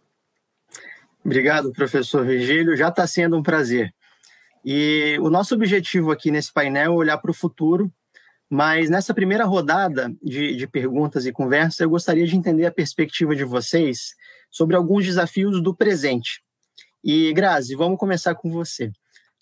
Obrigado, 1.23 1.71
professor 1.71 2.25
Virgílio. 2.25 2.75
Já 2.75 2.89
está 2.89 3.05
sendo 3.05 3.38
um 3.38 3.43
prazer. 3.43 3.93
E 4.63 5.17
o 5.21 5.29
nosso 5.29 5.55
objetivo 5.55 6.11
aqui 6.11 6.31
nesse 6.31 6.51
painel 6.51 6.93
é 6.93 6.95
olhar 6.95 7.17
para 7.17 7.31
o 7.31 7.33
futuro, 7.33 7.91
mas 8.49 8.89
nessa 8.89 9.13
primeira 9.13 9.45
rodada 9.45 10.11
de, 10.21 10.55
de 10.55 10.67
perguntas 10.67 11.25
e 11.25 11.31
conversa, 11.31 11.83
eu 11.83 11.89
gostaria 11.89 12.25
de 12.25 12.35
entender 12.35 12.65
a 12.65 12.71
perspectiva 12.71 13.35
de 13.35 13.43
vocês 13.43 14.15
sobre 14.49 14.75
alguns 14.75 15.05
desafios 15.05 15.61
do 15.61 15.75
presente. 15.75 16.41
E, 17.03 17.31
Grazi, 17.33 17.75
vamos 17.75 17.99
começar 17.99 18.35
com 18.35 18.49
você. 18.49 18.91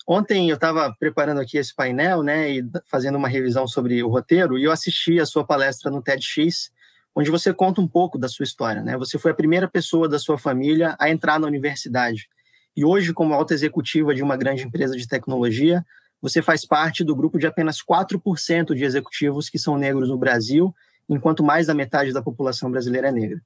Ontem 0.06 0.48
eu 0.48 0.54
estava 0.54 0.94
preparando 0.98 1.40
aqui 1.40 1.58
esse 1.58 1.74
painel, 1.74 2.22
né, 2.22 2.50
e 2.50 2.64
fazendo 2.86 3.18
uma 3.18 3.28
revisão 3.28 3.66
sobre 3.66 4.02
o 4.02 4.08
roteiro, 4.08 4.58
e 4.58 4.64
eu 4.64 4.72
assisti 4.72 5.18
a 5.20 5.26
sua 5.26 5.44
palestra 5.44 5.90
no 5.90 6.02
TEDx, 6.02 6.70
onde 7.18 7.32
você 7.32 7.52
conta 7.52 7.80
um 7.80 7.88
pouco 7.88 8.16
da 8.16 8.28
sua 8.28 8.44
história. 8.44 8.80
Né? 8.80 8.96
Você 8.96 9.18
foi 9.18 9.32
a 9.32 9.34
primeira 9.34 9.66
pessoa 9.66 10.08
da 10.08 10.20
sua 10.20 10.38
família 10.38 10.94
a 11.00 11.10
entrar 11.10 11.40
na 11.40 11.48
universidade. 11.48 12.28
E 12.76 12.84
hoje, 12.84 13.12
como 13.12 13.34
alta 13.34 13.52
executiva 13.52 14.14
de 14.14 14.22
uma 14.22 14.36
grande 14.36 14.62
empresa 14.62 14.96
de 14.96 15.04
tecnologia, 15.04 15.84
você 16.22 16.40
faz 16.40 16.64
parte 16.64 17.02
do 17.02 17.16
grupo 17.16 17.36
de 17.36 17.44
apenas 17.44 17.82
4% 17.82 18.72
de 18.72 18.84
executivos 18.84 19.48
que 19.48 19.58
são 19.58 19.76
negros 19.76 20.08
no 20.10 20.16
Brasil, 20.16 20.72
enquanto 21.08 21.42
mais 21.42 21.66
da 21.66 21.74
metade 21.74 22.12
da 22.12 22.22
população 22.22 22.70
brasileira 22.70 23.08
é 23.08 23.12
negra. 23.12 23.42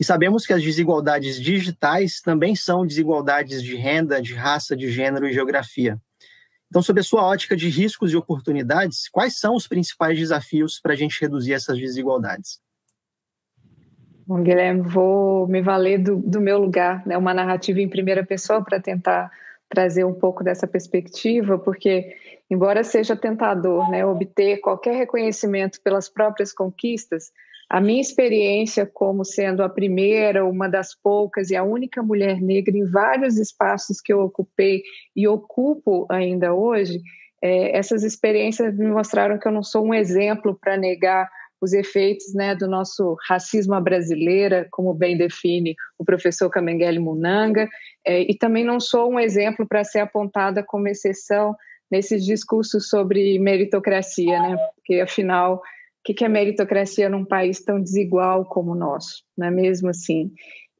E 0.00 0.04
sabemos 0.04 0.44
que 0.44 0.52
as 0.52 0.62
desigualdades 0.62 1.40
digitais 1.40 2.20
também 2.20 2.56
são 2.56 2.84
desigualdades 2.84 3.62
de 3.62 3.76
renda, 3.76 4.20
de 4.20 4.34
raça, 4.34 4.76
de 4.76 4.90
gênero 4.90 5.28
e 5.28 5.32
geografia. 5.32 5.96
Então, 6.68 6.82
sob 6.82 6.98
a 6.98 7.04
sua 7.04 7.22
ótica 7.22 7.56
de 7.56 7.68
riscos 7.68 8.12
e 8.12 8.16
oportunidades, 8.16 9.08
quais 9.08 9.38
são 9.38 9.54
os 9.54 9.68
principais 9.68 10.18
desafios 10.18 10.80
para 10.80 10.92
a 10.92 10.96
gente 10.96 11.20
reduzir 11.20 11.52
essas 11.52 11.78
desigualdades? 11.78 12.65
Bom, 14.26 14.42
Guilherme, 14.42 14.82
vou 14.82 15.46
me 15.46 15.62
valer 15.62 15.98
do, 15.98 16.16
do 16.16 16.40
meu 16.40 16.58
lugar, 16.58 17.06
né, 17.06 17.16
uma 17.16 17.32
narrativa 17.32 17.80
em 17.80 17.88
primeira 17.88 18.26
pessoa 18.26 18.60
para 18.60 18.80
tentar 18.80 19.30
trazer 19.68 20.02
um 20.02 20.14
pouco 20.14 20.42
dessa 20.42 20.66
perspectiva, 20.66 21.56
porque, 21.56 22.12
embora 22.50 22.82
seja 22.82 23.14
tentador 23.14 23.88
né, 23.88 24.04
obter 24.04 24.58
qualquer 24.58 24.96
reconhecimento 24.96 25.80
pelas 25.80 26.08
próprias 26.08 26.52
conquistas, 26.52 27.30
a 27.70 27.80
minha 27.80 28.00
experiência 28.00 28.84
como 28.84 29.24
sendo 29.24 29.62
a 29.62 29.68
primeira, 29.68 30.44
uma 30.44 30.68
das 30.68 30.92
poucas 30.92 31.50
e 31.50 31.56
a 31.56 31.62
única 31.62 32.02
mulher 32.02 32.40
negra 32.40 32.76
em 32.76 32.84
vários 32.84 33.38
espaços 33.38 34.00
que 34.00 34.12
eu 34.12 34.20
ocupei 34.20 34.82
e 35.14 35.28
ocupo 35.28 36.04
ainda 36.10 36.52
hoje, 36.52 37.00
é, 37.40 37.76
essas 37.76 38.02
experiências 38.02 38.76
me 38.76 38.88
mostraram 38.88 39.38
que 39.38 39.46
eu 39.46 39.52
não 39.52 39.62
sou 39.62 39.86
um 39.86 39.94
exemplo 39.94 40.58
para 40.60 40.76
negar 40.76 41.28
os 41.60 41.72
efeitos 41.72 42.34
né, 42.34 42.54
do 42.54 42.68
nosso 42.68 43.16
racismo 43.28 43.80
brasileira, 43.80 44.66
como 44.70 44.92
bem 44.92 45.16
define 45.16 45.74
o 45.98 46.04
professor 46.04 46.50
Kamengele 46.50 46.98
Munanga, 46.98 47.68
é, 48.04 48.20
e 48.20 48.36
também 48.36 48.64
não 48.64 48.78
sou 48.78 49.10
um 49.10 49.18
exemplo 49.18 49.66
para 49.66 49.84
ser 49.84 50.00
apontada 50.00 50.62
como 50.62 50.88
exceção 50.88 51.54
nesses 51.90 52.24
discursos 52.24 52.88
sobre 52.88 53.38
meritocracia, 53.38 54.40
né? 54.40 54.56
porque 54.74 55.00
afinal, 55.00 55.56
o 55.56 55.60
que 56.02 56.24
é 56.24 56.28
meritocracia 56.28 57.08
num 57.08 57.24
país 57.24 57.62
tão 57.62 57.80
desigual 57.80 58.44
como 58.44 58.72
o 58.72 58.76
nosso, 58.76 59.22
não 59.36 59.46
é 59.46 59.50
mesmo 59.50 59.88
assim? 59.88 60.32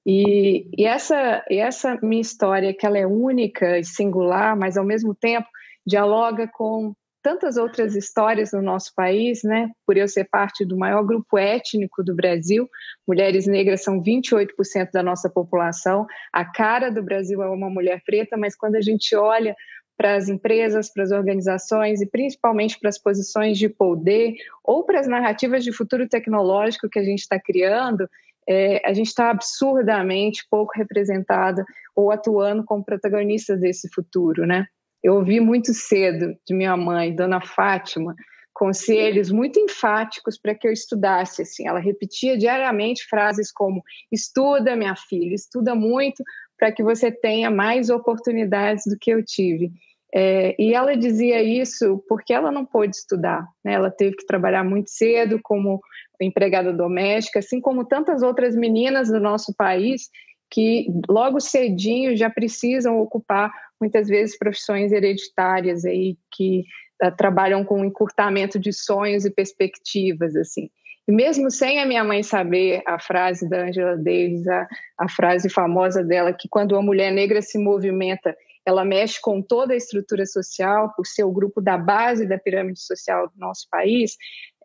E, 0.05 0.69
e, 0.79 0.85
essa, 0.85 1.45
essa 1.51 1.99
minha 2.01 2.23
história, 2.23 2.73
que 2.73 2.87
ela 2.87 2.97
é 2.97 3.05
única 3.05 3.77
e 3.77 3.85
singular, 3.85 4.57
mas 4.57 4.77
ao 4.77 4.85
mesmo 4.85 5.13
tempo 5.15 5.49
dialoga 5.85 6.49
com 6.53 6.95
tantas 7.27 7.57
outras 7.57 7.97
histórias 7.97 8.53
no 8.53 8.63
nosso 8.63 8.95
país, 8.95 9.43
né? 9.43 9.73
Por 9.85 9.97
eu 9.97 10.07
ser 10.07 10.29
parte 10.31 10.65
do 10.65 10.79
maior 10.79 11.03
grupo 11.03 11.37
étnico 11.37 12.05
do 12.05 12.15
Brasil, 12.15 12.69
mulheres 13.05 13.49
negras 13.49 13.83
são 13.83 14.01
28% 14.01 14.93
da 14.93 15.03
nossa 15.03 15.29
população. 15.29 16.07
A 16.33 16.45
cara 16.45 16.89
do 16.89 17.03
Brasil 17.03 17.43
é 17.43 17.51
uma 17.51 17.69
mulher 17.69 18.01
preta, 18.07 18.37
mas 18.37 18.55
quando 18.55 18.77
a 18.77 18.81
gente 18.81 19.17
olha 19.17 19.57
para 19.97 20.15
as 20.15 20.29
empresas, 20.29 20.89
para 20.93 21.03
as 21.03 21.11
organizações 21.11 22.01
e 22.01 22.07
principalmente 22.07 22.79
para 22.79 22.91
as 22.91 22.99
posições 22.99 23.59
de 23.59 23.69
poder 23.69 24.37
ou 24.63 24.85
para 24.85 25.01
as 25.01 25.09
narrativas 25.09 25.65
de 25.65 25.73
futuro 25.73 26.09
tecnológico 26.09 26.89
que 26.89 27.01
a 27.01 27.05
gente 27.05 27.23
está 27.23 27.41
criando, 27.41 28.09
é, 28.49 28.81
a 28.89 28.93
gente 28.93 29.09
está 29.09 29.31
absurdamente 29.31 30.47
pouco 30.49 30.75
representada 30.77 31.65
ou 31.93 32.13
atuando 32.13 32.63
como 32.63 32.85
protagonistas 32.85 33.59
desse 33.59 33.89
futuro, 33.93 34.47
né? 34.47 34.69
Eu 35.03 35.15
ouvi 35.15 35.41
muito 35.41 35.73
cedo 35.73 36.35
de 36.47 36.55
minha 36.55 36.77
mãe, 36.77 37.15
Dona 37.15 37.41
Fátima, 37.41 38.15
conselhos 38.53 39.31
muito 39.31 39.61
enfáticos 39.61 40.39
para 40.39 40.55
que 40.55 40.67
eu 40.67 40.73
estudasse. 40.73 41.43
Assim, 41.43 41.69
ela 41.69 41.79
repetia 41.79 42.37
diariamente 42.39 43.07
frases 43.09 43.53
como: 43.53 43.83
"Estuda, 44.11 44.75
minha 44.75 44.97
filha, 44.97 45.35
estuda 45.35 45.75
muito 45.75 46.25
para 46.59 46.73
que 46.73 46.83
você 46.83 47.13
tenha 47.13 47.51
mais 47.51 47.91
oportunidades 47.91 48.85
do 48.87 48.97
que 48.99 49.11
eu 49.11 49.25
tive". 49.25 49.71
É, 50.15 50.55
e 50.59 50.73
ela 50.73 50.97
dizia 50.97 51.43
isso 51.43 52.03
porque 52.09 52.33
ela 52.33 52.51
não 52.51 52.65
pôde 52.65 52.97
estudar, 52.97 53.47
né? 53.65 53.75
Ela 53.75 53.91
teve 53.91 54.17
que 54.17 54.27
trabalhar 54.27 54.65
muito 54.65 54.89
cedo 54.91 55.39
como 55.43 55.81
empregada 56.21 56.73
doméstica, 56.73 57.41
assim 57.41 57.61
como 57.61 57.85
tantas 57.85 58.23
outras 58.23 58.57
meninas 58.57 59.09
do 59.11 59.21
nosso 59.21 59.55
país 59.55 60.09
que 60.51 60.87
logo 61.09 61.41
cedinho 61.41 62.17
já 62.17 62.31
precisam 62.31 63.01
ocupar 63.01 63.53
muitas 63.81 64.09
vezes 64.09 64.39
profissões 64.39 64.93
hereditárias 64.93 65.85
aí 65.85 66.17
que 66.33 66.65
uh, 67.03 67.15
trabalham 67.17 67.65
com 67.65 67.85
encurtamento 67.85 68.59
de 68.59 68.73
sonhos 68.73 69.25
e 69.25 69.31
perspectivas 69.31 70.35
assim. 70.37 70.71
E 71.09 71.13
mesmo 71.13 71.51
sem 71.51 71.81
a 71.81 71.87
minha 71.87 72.03
mãe 72.03 72.23
saber 72.23 72.83
a 72.85 72.99
frase 72.99 73.49
da 73.49 73.65
Angela 73.65 73.97
Davis, 73.97 74.47
a, 74.49 74.67
a 74.99 75.09
frase 75.09 75.49
famosa 75.49 76.03
dela 76.03 76.33
que 76.33 76.49
quando 76.49 76.73
uma 76.73 76.83
mulher 76.83 77.13
negra 77.13 77.41
se 77.41 77.59
movimenta, 77.59 78.37
ela 78.65 78.85
mexe 78.85 79.21
com 79.21 79.41
toda 79.41 79.73
a 79.73 79.77
estrutura 79.77 80.27
social, 80.27 80.93
por 80.97 81.07
ser 81.07 81.23
o 81.23 81.31
grupo 81.31 81.61
da 81.61 81.79
base 81.79 82.27
da 82.27 82.37
pirâmide 82.37 82.81
social 82.81 83.29
do 83.29 83.39
nosso 83.39 83.69
país, 83.71 84.17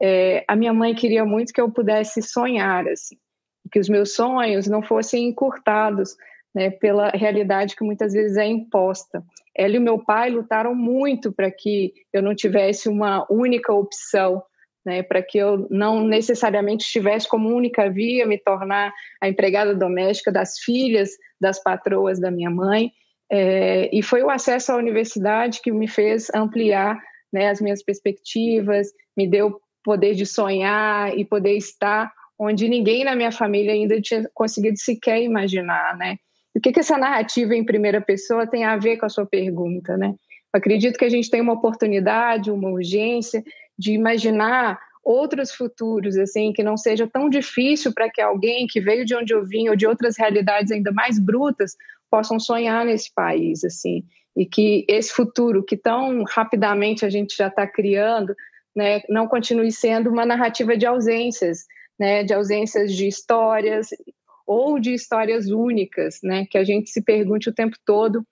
é, 0.02 0.44
a 0.48 0.56
minha 0.56 0.74
mãe 0.74 0.96
queria 0.96 1.24
muito 1.24 1.54
que 1.54 1.62
eu 1.62 1.72
pudesse 1.72 2.24
sonhar, 2.24 2.88
assim, 2.88 3.16
que 3.72 3.80
os 3.80 3.90
meus 3.90 4.14
sonhos 4.14 4.68
não 4.68 4.82
fossem 4.82 5.28
encurtados 5.28 6.16
né, 6.54 6.70
pela 6.70 7.10
realidade 7.10 7.76
que 7.76 7.84
muitas 7.84 8.14
vezes 8.14 8.38
é 8.38 8.46
imposta. 8.46 9.24
Ela 9.56 9.76
e 9.76 9.78
o 9.78 9.82
meu 9.82 10.00
pai 10.00 10.30
lutaram 10.30 10.76
muito 10.76 11.32
para 11.32 11.50
que 11.50 11.94
eu 12.12 12.22
não 12.22 12.36
tivesse 12.36 12.90
uma 12.90 13.26
única 13.30 13.74
opção, 13.74 14.44
né, 14.86 15.02
para 15.04 15.22
que 15.22 15.38
eu 15.38 15.68
não 15.70 16.04
necessariamente 16.04 16.86
tivesse 16.86 17.28
como 17.28 17.50
única 17.50 17.90
via 17.90 18.26
me 18.26 18.38
tornar 18.38 18.94
a 19.22 19.30
empregada 19.30 19.74
doméstica 19.76 20.32
das 20.32 20.60
filhas 20.60 21.12
das 21.40 21.62
patroas 21.62 22.20
da 22.20 22.32
minha 22.32 22.50
mãe. 22.50 22.92
É, 23.32 23.90
e 23.96 24.04
foi 24.04 24.22
o 24.24 24.30
acesso 24.30 24.74
à 24.74 24.76
universidade 24.76 25.62
que 25.62 25.72
me 25.72 25.88
fez 25.88 26.28
ampliar 26.36 27.00
né, 27.32 27.50
as 27.50 27.62
minhas 27.62 27.82
perspectivas, 27.82 28.88
me 29.16 29.26
deu 29.26 29.62
poder 29.84 30.14
de 30.16 30.26
sonhar 30.26 31.18
e 31.18 31.24
poder 31.24 31.56
estar 31.56 32.12
onde 32.44 32.68
ninguém 32.68 33.04
na 33.04 33.16
minha 33.16 33.32
família 33.32 33.72
ainda 33.72 34.02
tinha 34.02 34.28
conseguido 34.34 34.78
sequer 34.80 35.22
imaginar, 35.22 35.96
né? 35.96 36.18
O 36.56 36.60
que, 36.60 36.72
que 36.72 36.80
essa 36.80 36.98
narrativa 36.98 37.56
em 37.56 37.64
primeira 37.64 38.02
pessoa 38.02 38.48
tem 38.48 38.64
a 38.64 38.76
ver 38.78 38.98
com 38.98 39.06
a 39.06 39.10
sua 39.10 39.28
pergunta, 39.28 39.96
né? 39.96 40.08
Eu 40.08 40.58
acredito 40.58 40.98
que 40.98 41.06
a 41.06 41.10
gente 41.10 41.30
tem 41.30 41.40
uma 41.40 41.54
oportunidade, 41.54 42.50
uma 42.50 42.70
urgência 42.70 43.44
de 43.78 43.94
imaginar 43.94 44.80
outros 45.04 45.52
futuros, 45.52 46.18
assim, 46.18 46.52
que 46.52 46.64
não 46.64 46.78
seja 46.78 47.08
tão 47.08 47.30
difícil 47.30 47.94
para 47.94 48.10
que 48.10 48.20
alguém 48.20 48.66
que 48.68 48.82
veio 48.82 49.06
de 49.06 49.16
onde 49.16 49.34
eu 49.34 49.46
vim 49.46 49.70
ou 49.70 49.76
de 49.76 49.86
outras 49.86 50.18
realidades 50.18 50.72
ainda 50.72 50.92
mais 50.92 51.20
brutas 51.20 51.76
possam 52.10 52.40
sonhar 52.40 52.84
nesse 52.86 53.14
país, 53.14 53.64
assim, 53.64 54.04
e 54.36 54.48
que 54.48 54.84
esse 54.90 55.14
futuro 55.14 55.64
que 55.64 55.78
tão 55.78 56.24
rapidamente 56.24 57.06
a 57.06 57.10
gente 57.10 57.36
já 57.36 57.48
está 57.48 57.68
criando, 57.68 58.36
né, 58.76 59.02
não 59.10 59.28
continue 59.28 59.72
sendo 59.72 60.10
uma 60.10 60.26
narrativa 60.26 60.76
de 60.76 60.86
ausências, 60.86 61.66
né, 62.02 62.24
de 62.24 62.34
ausências 62.34 62.96
de 62.96 63.08
histórias 63.08 63.90
ou 64.48 64.80
de 64.80 64.92
histórias 64.92 65.52
únicas, 65.52 66.18
né, 66.24 66.48
que 66.50 66.58
a 66.58 66.64
gente 66.64 66.90
se 66.90 67.00
pergunte 67.04 67.48
o 67.48 67.54
tempo 67.54 67.78
todo 67.86 68.26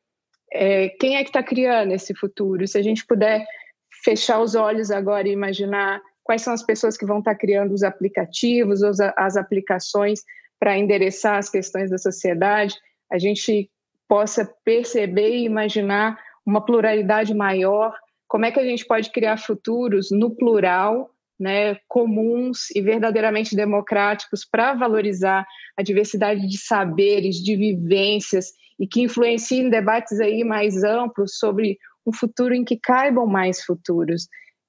é, 0.51 0.89
quem 0.99 1.17
é 1.17 1.23
que 1.23 1.29
está 1.29 1.43
criando 1.43 1.91
esse 1.91 2.15
futuro. 2.15 2.67
Se 2.67 2.79
a 2.79 2.81
gente 2.81 3.05
puder 3.05 3.45
fechar 4.03 4.41
os 4.41 4.55
olhos 4.55 4.89
agora 4.89 5.27
e 5.27 5.31
imaginar 5.31 6.01
quais 6.23 6.41
são 6.41 6.51
as 6.51 6.63
pessoas 6.63 6.97
que 6.97 7.05
vão 7.05 7.19
estar 7.19 7.33
tá 7.33 7.37
criando 7.37 7.71
os 7.71 7.83
aplicativos, 7.83 8.81
as 9.15 9.37
aplicações 9.37 10.21
para 10.59 10.75
endereçar 10.75 11.37
as 11.37 11.47
questões 11.47 11.91
da 11.91 11.99
sociedade, 11.99 12.75
a 13.11 13.19
gente 13.19 13.69
possa 14.07 14.51
perceber 14.65 15.29
e 15.29 15.45
imaginar 15.45 16.19
uma 16.43 16.65
pluralidade 16.65 17.35
maior, 17.35 17.93
como 18.27 18.45
é 18.45 18.51
que 18.51 18.59
a 18.59 18.65
gente 18.65 18.83
pode 18.83 19.11
criar 19.11 19.37
futuros 19.37 20.09
no 20.09 20.35
plural, 20.35 21.11
né, 21.39 21.77
comuns 21.87 22.69
e 22.75 22.81
verdadeiramente 22.81 23.55
democráticos 23.55 24.43
para 24.43 24.73
valorizar 24.73 25.45
a 25.77 25.81
diversidade 25.81 26.47
de 26.47 26.57
saberes, 26.57 27.37
de 27.37 27.55
vivências 27.55 28.47
e 28.77 28.85
que 28.85 29.01
influenciem 29.01 29.69
debates 29.69 30.19
aí 30.19 30.43
mais 30.43 30.83
amplos 30.83 31.37
sobre 31.37 31.77
um 32.05 32.11
futuro 32.11 32.53
em 32.53 32.65
que 32.65 32.77
caibam 32.77 33.25
mais 33.25 33.63
futuros. 33.63 34.27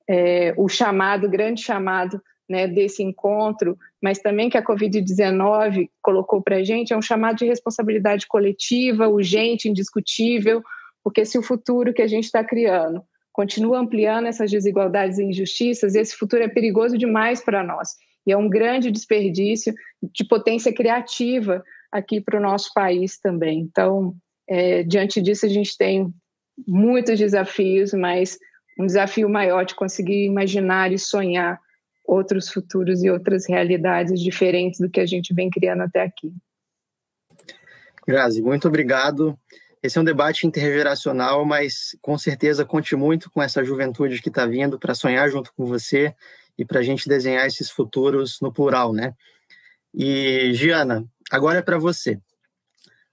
É, 0.09 0.55
o 0.57 0.69
chamado, 0.69 1.29
grande 1.29 1.63
chamado 1.63 2.21
né, 2.49 2.67
desse 2.67 3.03
encontro, 3.03 3.79
mas 4.03 4.19
também 4.19 4.51
que 4.51 4.59
a 4.59 4.65
Covid-19 4.65 5.89
colocou 6.03 6.43
para 6.43 6.57
a 6.57 6.65
gente, 6.65 6.93
é 6.93 6.97
um 6.97 7.03
chamado 7.03 7.37
de 7.37 7.47
responsabilidade 7.47 8.27
coletiva, 8.27 9.09
urgente, 9.09 9.69
indiscutível, 9.69 10.63
porque 11.03 11.25
se 11.25 11.39
o 11.39 11.43
futuro 11.43 11.95
que 11.95 12.03
a 12.03 12.09
gente 12.09 12.25
está 12.25 12.43
criando 12.45 13.03
continua 13.33 13.79
ampliando 13.79 14.27
essas 14.27 14.51
desigualdades 14.51 15.19
e 15.19 15.25
injustiças, 15.25 15.95
esse 15.95 16.17
futuro 16.17 16.43
é 16.43 16.49
perigoso 16.49 16.99
demais 16.99 17.43
para 17.43 17.63
nós. 17.63 17.91
E 18.27 18.33
é 18.33 18.37
um 18.37 18.49
grande 18.49 18.91
desperdício 18.91 19.73
de 20.03 20.25
potência 20.25 20.73
criativa 20.73 21.63
aqui 21.91 22.21
para 22.21 22.39
o 22.39 22.43
nosso 22.43 22.71
país 22.75 23.19
também. 23.19 23.61
Então, 23.61 24.15
é, 24.49 24.83
diante 24.83 25.21
disso, 25.21 25.47
a 25.47 25.49
gente 25.49 25.77
tem 25.77 26.13
muitos 26.67 27.19
desafios, 27.19 27.93
mas 27.93 28.39
um 28.79 28.87
desafio 28.87 29.29
maior 29.29 29.65
de 29.65 29.75
conseguir 29.75 30.25
imaginar 30.25 30.93
e 30.93 30.99
sonhar 30.99 31.59
outros 32.05 32.49
futuros 32.49 33.03
e 33.03 33.11
outras 33.11 33.49
realidades 33.49 34.21
diferentes 34.21 34.81
do 34.81 34.91
que 34.91 35.01
a 35.01 35.07
gente 35.07 35.33
vem 35.33 35.49
criando 35.49 35.83
até 35.83 36.03
aqui. 36.03 36.33
Grazi, 38.07 38.43
muito 38.43 38.67
obrigado. 38.67 39.39
Esse 39.83 39.97
é 39.97 40.01
um 40.01 40.05
debate 40.05 40.47
intergeracional, 40.47 41.45
mas 41.45 41.97
com 42.03 42.19
certeza 42.19 42.67
conte 42.67 42.95
muito 42.95 43.31
com 43.31 43.43
essa 43.43 43.65
juventude 43.65 44.21
que 44.21 44.29
está 44.29 44.45
vindo 44.45 44.79
para 44.79 44.95
sonhar 44.95 45.29
junto 45.31 45.53
com 45.55 45.65
você 45.65 46.15
e 46.59 46.65
para 46.65 46.81
a 46.81 46.83
gente 46.83 47.09
desenhar 47.09 47.47
esses 47.47 47.71
futuros 47.71 48.41
no 48.43 48.53
plural, 48.53 48.93
né? 48.93 49.15
E, 49.95 50.53
Giana, 50.53 51.05
agora 51.31 51.61
é 51.61 51.63
para 51.63 51.79
você. 51.79 52.21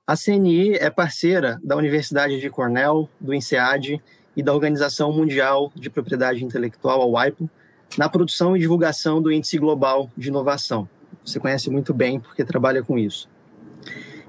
A 0.06 0.16
CNI 0.16 0.74
é 0.74 0.90
parceira 0.90 1.58
da 1.64 1.78
Universidade 1.78 2.40
de 2.40 2.50
Cornell, 2.50 3.10
do 3.20 3.34
INSEAD 3.34 4.02
e 4.36 4.44
da 4.44 4.54
Organização 4.54 5.12
Mundial 5.12 5.72
de 5.74 5.90
Propriedade 5.90 6.44
Intelectual, 6.44 7.02
a 7.02 7.24
WIPO, 7.24 7.50
na 7.98 8.10
produção 8.10 8.56
e 8.56 8.60
divulgação 8.60 9.22
do 9.22 9.32
Índice 9.32 9.58
Global 9.58 10.12
de 10.18 10.28
Inovação. 10.28 10.88
Você 11.26 11.40
conhece 11.40 11.70
muito 11.70 11.94
bem 11.94 12.20
porque 12.20 12.44
trabalha 12.44 12.84
com 12.84 12.98
isso. 12.98 13.30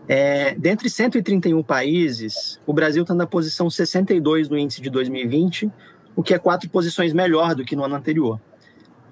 É, 0.09 0.55
dentre 0.55 0.88
131 0.88 1.62
países, 1.62 2.59
o 2.66 2.73
Brasil 2.73 3.03
está 3.03 3.14
na 3.14 3.27
posição 3.27 3.68
62 3.68 4.49
no 4.49 4.57
índice 4.57 4.81
de 4.81 4.88
2020, 4.88 5.71
o 6.16 6.23
que 6.23 6.33
é 6.33 6.38
quatro 6.38 6.68
posições 6.71 7.12
melhor 7.12 7.55
do 7.55 7.62
que 7.62 7.77
no 7.77 7.85
ano 7.85 7.94
anterior. 7.94 8.40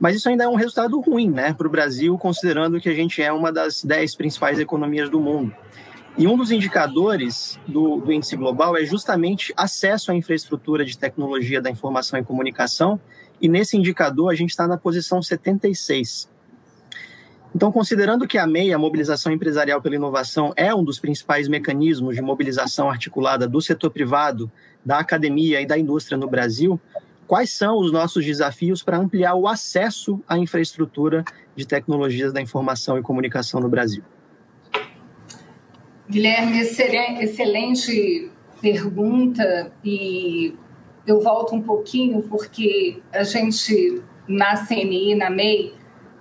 Mas 0.01 0.17
isso 0.17 0.29
ainda 0.29 0.45
é 0.45 0.49
um 0.49 0.55
resultado 0.55 0.99
ruim 1.01 1.31
né, 1.31 1.53
para 1.53 1.67
o 1.67 1.71
Brasil, 1.71 2.17
considerando 2.17 2.81
que 2.81 2.89
a 2.89 2.95
gente 2.95 3.23
é 3.23 3.31
uma 3.31 3.53
das 3.53 3.85
dez 3.85 4.15
principais 4.15 4.59
economias 4.59 5.11
do 5.11 5.21
mundo. 5.21 5.55
E 6.19 6.27
um 6.27 6.35
dos 6.35 6.51
indicadores 6.51 7.61
do, 7.69 7.99
do 7.99 8.11
índice 8.11 8.37
global 8.37 8.75
é 8.75 8.85
justamente 8.85 9.53
acesso 9.55 10.11
à 10.11 10.15
infraestrutura 10.15 10.83
de 10.83 10.97
tecnologia 10.97 11.61
da 11.61 11.71
informação 11.71 12.19
e 12.19 12.25
comunicação, 12.25 12.99
e 13.39 13.51
nesse 13.51 13.77
indicador 13.77 14.33
a 14.33 14.35
gente 14.35 14.51
está 14.51 14.67
na 14.67 14.79
posição 14.79 15.23
76. 15.23 16.27
Então, 17.57 17.73
considerando 17.73 18.29
que 18.29 18.37
a 18.37 18.47
MEI, 18.47 18.75
a 18.75 18.79
Mobilização 18.79 19.33
Empresarial 19.33 19.81
pela 19.81 19.95
Inovação, 19.95 20.53
é 20.57 20.75
um 20.75 20.85
dos 20.85 21.01
principais 21.01 21.49
mecanismos 21.49 22.15
de 22.15 22.21
mobilização 22.21 22.91
articulada 22.91 23.49
do 23.49 23.63
setor 23.63 23.91
privado, 23.91 24.53
da 24.85 24.99
academia 24.99 25.59
e 25.63 25.65
da 25.65 25.79
indústria 25.79 26.19
no 26.19 26.29
Brasil, 26.29 26.79
quais 27.27 27.49
são 27.49 27.79
os 27.79 27.91
nossos 27.91 28.27
desafios 28.27 28.83
para 28.83 28.99
ampliar 28.99 29.37
o 29.37 29.49
acesso 29.49 30.23
à 30.29 30.37
infraestrutura 30.37 31.25
de 31.57 31.67
tecnologias 31.67 32.31
da 32.31 32.43
informação 32.43 32.99
e 32.99 33.03
comunicação 33.03 33.59
no 33.59 33.71
Brasil? 33.71 34.03
Guilherme, 36.11 36.61
excelente 36.61 38.31
pergunta 38.61 39.73
e 39.83 40.55
eu 41.07 41.23
volto 41.23 41.55
um 41.55 41.63
pouquinho 41.63 42.21
porque 42.21 43.01
a 43.11 43.23
gente 43.23 44.03
na 44.29 44.67
CNI, 44.67 45.15
na 45.15 45.31
MEI, 45.31 45.73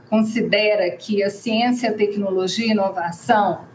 considera 0.09 0.89
que 0.91 1.23
a 1.23 1.29
ciência, 1.29 1.89
a 1.89 1.93
tecnologia 1.93 2.67
e 2.67 2.71
inovação 2.71 3.65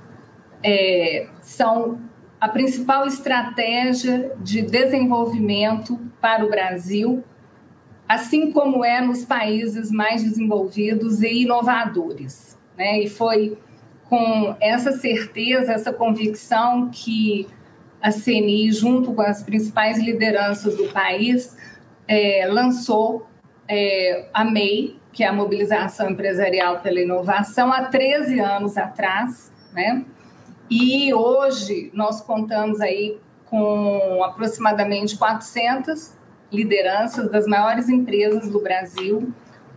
é, 0.62 1.28
são 1.40 2.00
a 2.40 2.48
principal 2.48 3.06
estratégia 3.06 4.32
de 4.40 4.62
desenvolvimento 4.62 5.98
para 6.20 6.44
o 6.44 6.48
Brasil, 6.48 7.22
assim 8.08 8.50
como 8.50 8.84
é 8.84 9.00
nos 9.00 9.24
países 9.24 9.90
mais 9.90 10.22
desenvolvidos 10.22 11.22
e 11.22 11.42
inovadores. 11.42 12.58
Né? 12.76 13.02
E 13.02 13.08
foi 13.08 13.58
com 14.08 14.56
essa 14.60 14.92
certeza, 14.92 15.72
essa 15.72 15.92
convicção 15.92 16.90
que 16.90 17.46
a 18.02 18.10
CNI, 18.10 18.72
junto 18.72 19.12
com 19.12 19.22
as 19.22 19.42
principais 19.42 19.98
lideranças 19.98 20.76
do 20.76 20.88
país, 20.88 21.56
é, 22.08 22.46
lançou 22.48 23.28
é, 23.68 24.28
a 24.32 24.44
MEI, 24.44 24.99
que 25.12 25.25
é 25.25 25.27
a 25.27 25.33
Mobilização 25.33 26.11
Empresarial 26.11 26.81
pela 26.81 27.01
Inovação, 27.01 27.73
há 27.73 27.85
13 27.85 28.40
anos 28.40 28.77
atrás, 28.77 29.53
né? 29.73 30.05
E 30.70 31.12
hoje 31.12 31.90
nós 31.92 32.20
contamos 32.20 32.81
aí 32.81 33.18
com 33.46 34.23
aproximadamente 34.25 35.18
400 35.18 36.16
lideranças 36.53 37.31
das 37.31 37.46
maiores 37.46 37.88
empresas 37.88 38.49
do 38.49 38.61
Brasil, 38.61 39.33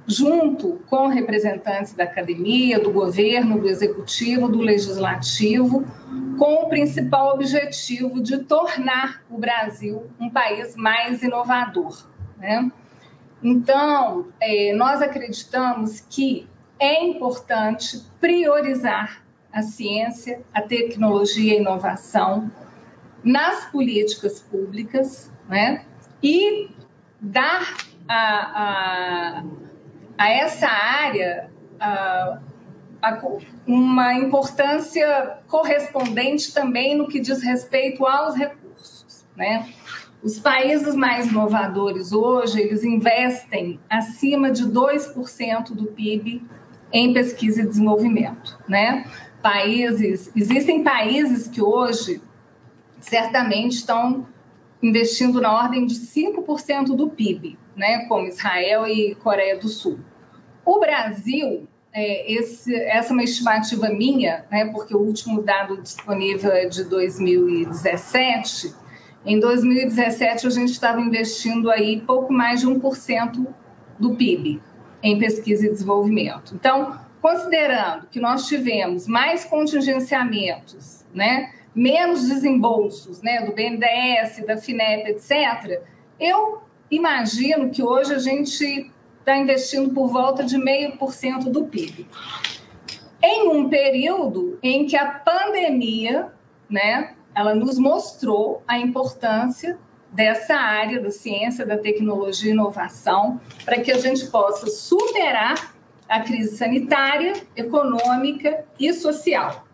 junto 0.06 0.82
com 0.88 1.08
representantes 1.08 1.94
da 1.94 2.04
academia, 2.04 2.80
do 2.80 2.92
governo, 2.92 3.60
do 3.60 3.68
executivo, 3.68 4.48
do 4.48 4.60
legislativo, 4.60 5.86
com 6.38 6.66
o 6.66 6.70
principal 6.70 7.34
objetivo 7.34 8.22
de 8.22 8.40
tornar 8.40 9.24
o 9.30 9.38
Brasil 9.38 10.08
um 10.20 10.30
país 10.30 10.76
mais 10.76 11.24
inovador. 11.24 12.06
Né? 12.38 12.70
Então, 13.44 14.28
é, 14.40 14.74
nós 14.74 15.02
acreditamos 15.02 16.00
que 16.00 16.48
é 16.80 17.04
importante 17.04 18.02
priorizar 18.20 19.22
a 19.52 19.62
ciência, 19.62 20.42
a 20.54 20.62
tecnologia 20.62 21.54
e 21.54 21.58
a 21.58 21.62
inovação 21.62 22.52
nas 23.24 23.66
políticas 23.66 24.40
públicas, 24.40 25.32
né? 25.48 25.86
E 26.22 26.70
dar 27.22 27.78
a, 28.08 28.18
a, 28.18 29.44
a 30.18 30.30
essa 30.30 30.68
área 30.68 31.52
a, 31.80 32.40
uma 33.68 34.14
importância 34.14 35.38
correspondente 35.48 36.54
também 36.54 36.98
no 36.98 37.08
que 37.08 37.20
diz 37.20 37.44
respeito 37.44 38.06
aos 38.06 38.36
recursos, 38.36 39.26
né? 39.36 39.74
Os 40.24 40.40
países 40.40 40.96
mais 40.96 41.28
inovadores 41.28 42.14
hoje, 42.14 42.62
eles 42.62 42.82
investem 42.84 43.78
acima 43.90 44.50
de 44.52 44.64
2% 44.64 45.74
do 45.74 45.88
PIB 45.88 46.42
em 46.94 47.14
pesquisa 47.14 47.62
e 47.62 47.68
desenvolvimento, 47.68 48.58
né? 48.66 49.06
Países, 49.42 50.32
existem 50.34 50.82
países 50.82 51.48
que 51.48 51.62
hoje 51.62 52.22
certamente 53.02 53.74
estão 53.74 54.26
investindo 54.82 55.42
na 55.42 55.52
ordem 55.52 55.86
de 55.86 55.96
5% 55.96 56.96
do 56.96 57.10
PIB, 57.10 57.58
né, 57.76 58.06
como 58.08 58.28
Israel 58.28 58.88
e 58.88 59.16
Coreia 59.16 59.58
do 59.58 59.68
Sul. 59.68 60.00
O 60.66 60.80
Brasil, 60.80 61.68
é, 61.92 62.32
esse, 62.32 62.74
essa 62.74 63.10
é 63.10 63.14
uma 63.14 63.24
estimativa 63.24 63.90
minha, 63.90 64.46
né, 64.50 64.66
porque 64.72 64.96
o 64.96 65.00
último 65.00 65.42
dado 65.42 65.82
disponível 65.82 66.52
é 66.52 66.66
de 66.66 66.86
2017. 66.86 68.83
Em 69.26 69.40
2017, 69.40 70.46
a 70.46 70.50
gente 70.50 70.72
estava 70.72 71.00
investindo 71.00 71.72
aí 71.72 72.02
pouco 72.02 72.34
mais 72.34 72.60
de 72.60 72.68
1% 72.68 73.48
do 73.98 74.16
PIB 74.16 74.62
em 75.02 75.18
pesquisa 75.18 75.66
e 75.66 75.70
desenvolvimento. 75.70 76.54
Então, 76.56 77.00
considerando 77.22 78.08
que 78.08 78.20
nós 78.20 78.48
tivemos 78.48 79.08
mais 79.08 79.46
contingenciamentos, 79.46 81.06
né, 81.14 81.54
menos 81.74 82.28
desembolsos 82.28 83.22
né, 83.22 83.46
do 83.46 83.54
BNDES, 83.54 84.46
da 84.46 84.58
FINEP, 84.58 85.12
etc., 85.12 85.82
eu 86.20 86.62
imagino 86.92 87.70
que 87.70 87.82
hoje 87.82 88.14
a 88.14 88.20
gente 88.20 88.92
está 89.20 89.38
investindo 89.38 89.94
por 89.94 90.08
volta 90.10 90.44
de 90.44 90.58
meio 90.58 90.98
por 90.98 91.14
cento 91.14 91.50
do 91.50 91.66
PIB. 91.66 92.06
Em 93.22 93.48
um 93.48 93.70
período 93.70 94.60
em 94.62 94.86
que 94.86 94.98
a 94.98 95.10
pandemia, 95.10 96.28
né, 96.70 97.16
ela 97.36 97.56
nos 97.56 97.78
mostrou 97.78 98.64
a 98.68 98.78
importância 98.78 99.78
dessa 100.12 100.56
área 100.56 101.02
da 101.02 101.10
ciência, 101.10 101.66
da 101.66 101.78
tecnologia 101.78 102.52
e 102.52 102.54
inovação, 102.54 103.42
para 103.66 103.80
que 103.82 103.92
a 103.92 103.98
gente 103.98 104.28
possa 104.28 104.68
superar 104.68 105.74
a 106.08 106.20
crise 106.20 106.56
sanitária, 106.56 107.34
econômica 107.56 108.64
e 108.80 108.94
social. 108.94 109.66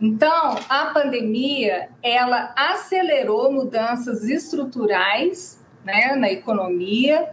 Então, 0.00 0.56
a 0.68 0.86
pandemia, 0.86 1.88
ela 2.02 2.54
acelerou 2.56 3.50
mudanças 3.50 4.24
estruturais 4.24 5.64
né, 5.84 6.14
na 6.14 6.30
economia 6.30 7.30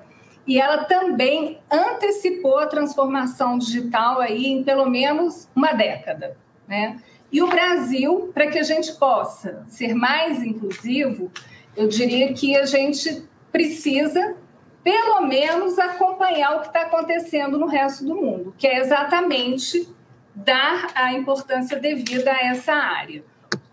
e 0.48 0.60
ela 0.60 0.86
também 0.86 1.60
antecipou 1.70 2.58
a 2.58 2.68
transformação 2.68 3.58
digital 3.58 4.22
aí 4.22 4.46
em 4.46 4.64
pelo 4.64 4.90
menos 4.90 5.50
uma 5.56 5.74
década, 5.74 6.38
né? 6.68 6.98
E 7.36 7.44
o 7.44 7.48
Brasil, 7.48 8.32
para 8.34 8.48
que 8.48 8.58
a 8.58 8.64
gente 8.64 8.94
possa 8.94 9.66
ser 9.68 9.94
mais 9.94 10.42
inclusivo, 10.42 11.30
eu 11.76 11.86
diria 11.86 12.34
que 12.34 12.56
a 12.56 12.66
gente 12.66 13.28
precisa, 13.52 14.38
pelo 14.82 15.20
menos, 15.28 15.78
acompanhar 15.78 16.56
o 16.56 16.62
que 16.62 16.68
está 16.68 16.84
acontecendo 16.84 17.60
no 17.60 17.66
resto 17.66 18.06
do 18.06 18.16
mundo, 18.16 18.56
que 18.58 18.66
é 18.66 18.80
exatamente 18.80 19.86
dar 20.34 20.88
a 20.96 21.12
importância 21.12 21.78
devida 21.78 22.32
a 22.32 22.46
essa 22.46 22.72
área. 22.72 23.22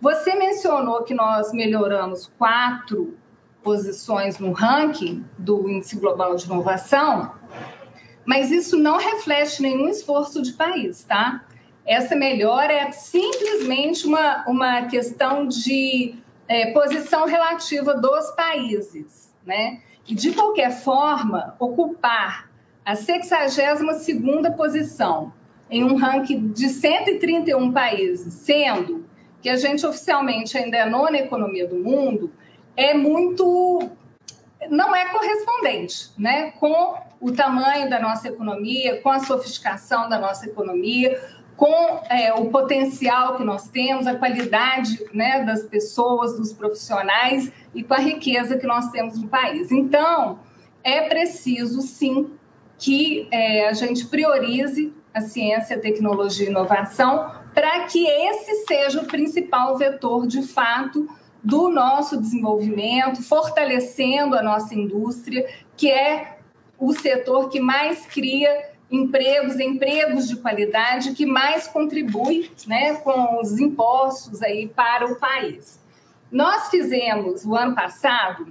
Você 0.01 0.35
mencionou 0.35 1.05
que 1.05 1.14
nós 1.14 1.53
melhoramos 1.53 2.33
quatro 2.37 3.16
posições 3.62 4.40
no 4.40 4.51
ranking 4.51 5.25
do 5.38 5.68
Índice 5.68 6.01
Global 6.01 6.35
de 6.35 6.46
Inovação, 6.46 7.31
mas 8.27 8.51
isso 8.51 8.77
não 8.77 8.98
reflete 8.98 9.62
nenhum 9.62 9.88
esforço 9.88 10.42
de 10.42 10.53
país, 10.55 11.05
tá? 11.05 11.44
Essa 11.85 12.14
melhora 12.14 12.73
é 12.73 12.90
simplesmente 12.92 14.07
uma, 14.07 14.45
uma 14.47 14.83
questão 14.83 15.47
de 15.47 16.14
é, 16.47 16.71
posição 16.73 17.27
relativa 17.27 17.95
dos 17.95 18.31
países, 18.33 19.35
né? 19.45 19.81
E, 20.07 20.14
de 20.14 20.33
qualquer 20.33 20.71
forma, 20.71 21.57
ocupar 21.59 22.51
a 22.85 22.95
62ª 22.95 24.55
posição 24.57 25.33
em 25.71 25.85
um 25.85 25.97
ranking 25.97 26.49
de 26.49 26.68
131 26.68 27.73
países, 27.73 28.35
sendo 28.35 29.07
que 29.40 29.49
a 29.49 29.57
gente 29.57 29.85
oficialmente 29.87 30.57
ainda 30.57 30.77
é 30.77 30.83
a 30.83 30.87
nona 30.87 31.18
economia 31.18 31.66
do 31.66 31.77
mundo, 31.77 32.31
é 32.77 32.95
muito. 32.95 33.90
não 34.68 34.95
é 34.95 35.07
correspondente 35.07 36.11
né, 36.18 36.53
com 36.53 36.95
o 37.21 37.33
tamanho 37.33 37.88
da 37.88 38.01
nossa 38.01 38.29
economia, 38.29 39.01
com 39.01 39.09
a 39.09 39.21
sofisticação 39.21 40.09
da 40.09 40.18
nossa 40.18 40.47
economia, 40.47 41.21
com 41.57 42.01
é, 42.09 42.33
o 42.35 42.47
potencial 42.51 43.37
que 43.37 43.45
nós 43.45 43.69
temos, 43.69 44.07
a 44.07 44.15
qualidade 44.15 44.99
né, 45.12 45.45
das 45.45 45.65
pessoas, 45.65 46.37
dos 46.37 46.53
profissionais 46.53 47.53
e 47.75 47.83
com 47.83 47.95
a 47.95 47.99
riqueza 47.99 48.57
que 48.57 48.67
nós 48.67 48.91
temos 48.91 49.21
no 49.21 49.29
país. 49.29 49.71
Então, 49.71 50.41
é 50.83 51.09
preciso, 51.09 51.83
sim, 51.83 52.31
que 52.79 53.29
é, 53.31 53.69
a 53.69 53.73
gente 53.73 54.07
priorize 54.07 54.93
a 55.15 55.21
ciência, 55.21 55.79
tecnologia 55.79 56.47
e 56.47 56.51
inovação, 56.51 57.31
para 57.55 57.85
que 57.85 58.07
esse 58.07 58.67
seja 58.67 59.01
o 59.01 59.07
principal 59.07 59.77
vetor, 59.77 60.27
de 60.27 60.43
fato, 60.43 61.07
do 61.45 61.69
nosso 61.69 62.21
desenvolvimento, 62.21 63.23
fortalecendo 63.23 64.37
a 64.37 64.43
nossa 64.43 64.75
indústria, 64.75 65.47
que 65.77 65.91
é 65.91 66.38
o 66.79 66.93
setor 66.93 67.49
que 67.49 67.61
mais 67.61 68.07
cria 68.07 68.71
empregos, 68.92 69.59
empregos 69.59 70.28
de 70.28 70.37
qualidade, 70.37 71.12
que 71.12 71.24
mais 71.24 71.66
contribui 71.66 72.50
né, 72.66 72.96
com 72.96 73.40
os 73.40 73.59
impostos 73.59 74.42
aí 74.42 74.68
para 74.68 75.07
o 75.07 75.16
país. 75.16 75.81
Nós 76.31 76.68
fizemos, 76.68 77.44
o 77.46 77.57
ano 77.57 77.74
passado, 77.74 78.46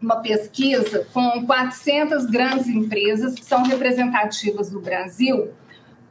uma 0.00 0.16
pesquisa 0.16 1.06
com 1.12 1.44
400 1.44 2.26
grandes 2.26 2.68
empresas 2.68 3.34
que 3.34 3.44
são 3.44 3.64
representativas 3.64 4.70
do 4.70 4.80
Brasil 4.80 5.52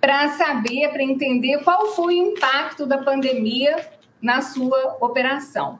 para 0.01 0.29
saber, 0.29 0.89
para 0.89 1.01
entender 1.01 1.63
qual 1.63 1.93
foi 1.93 2.15
o 2.15 2.27
impacto 2.33 2.85
da 2.85 2.97
pandemia 2.97 3.87
na 4.21 4.41
sua 4.41 4.97
operação. 4.99 5.79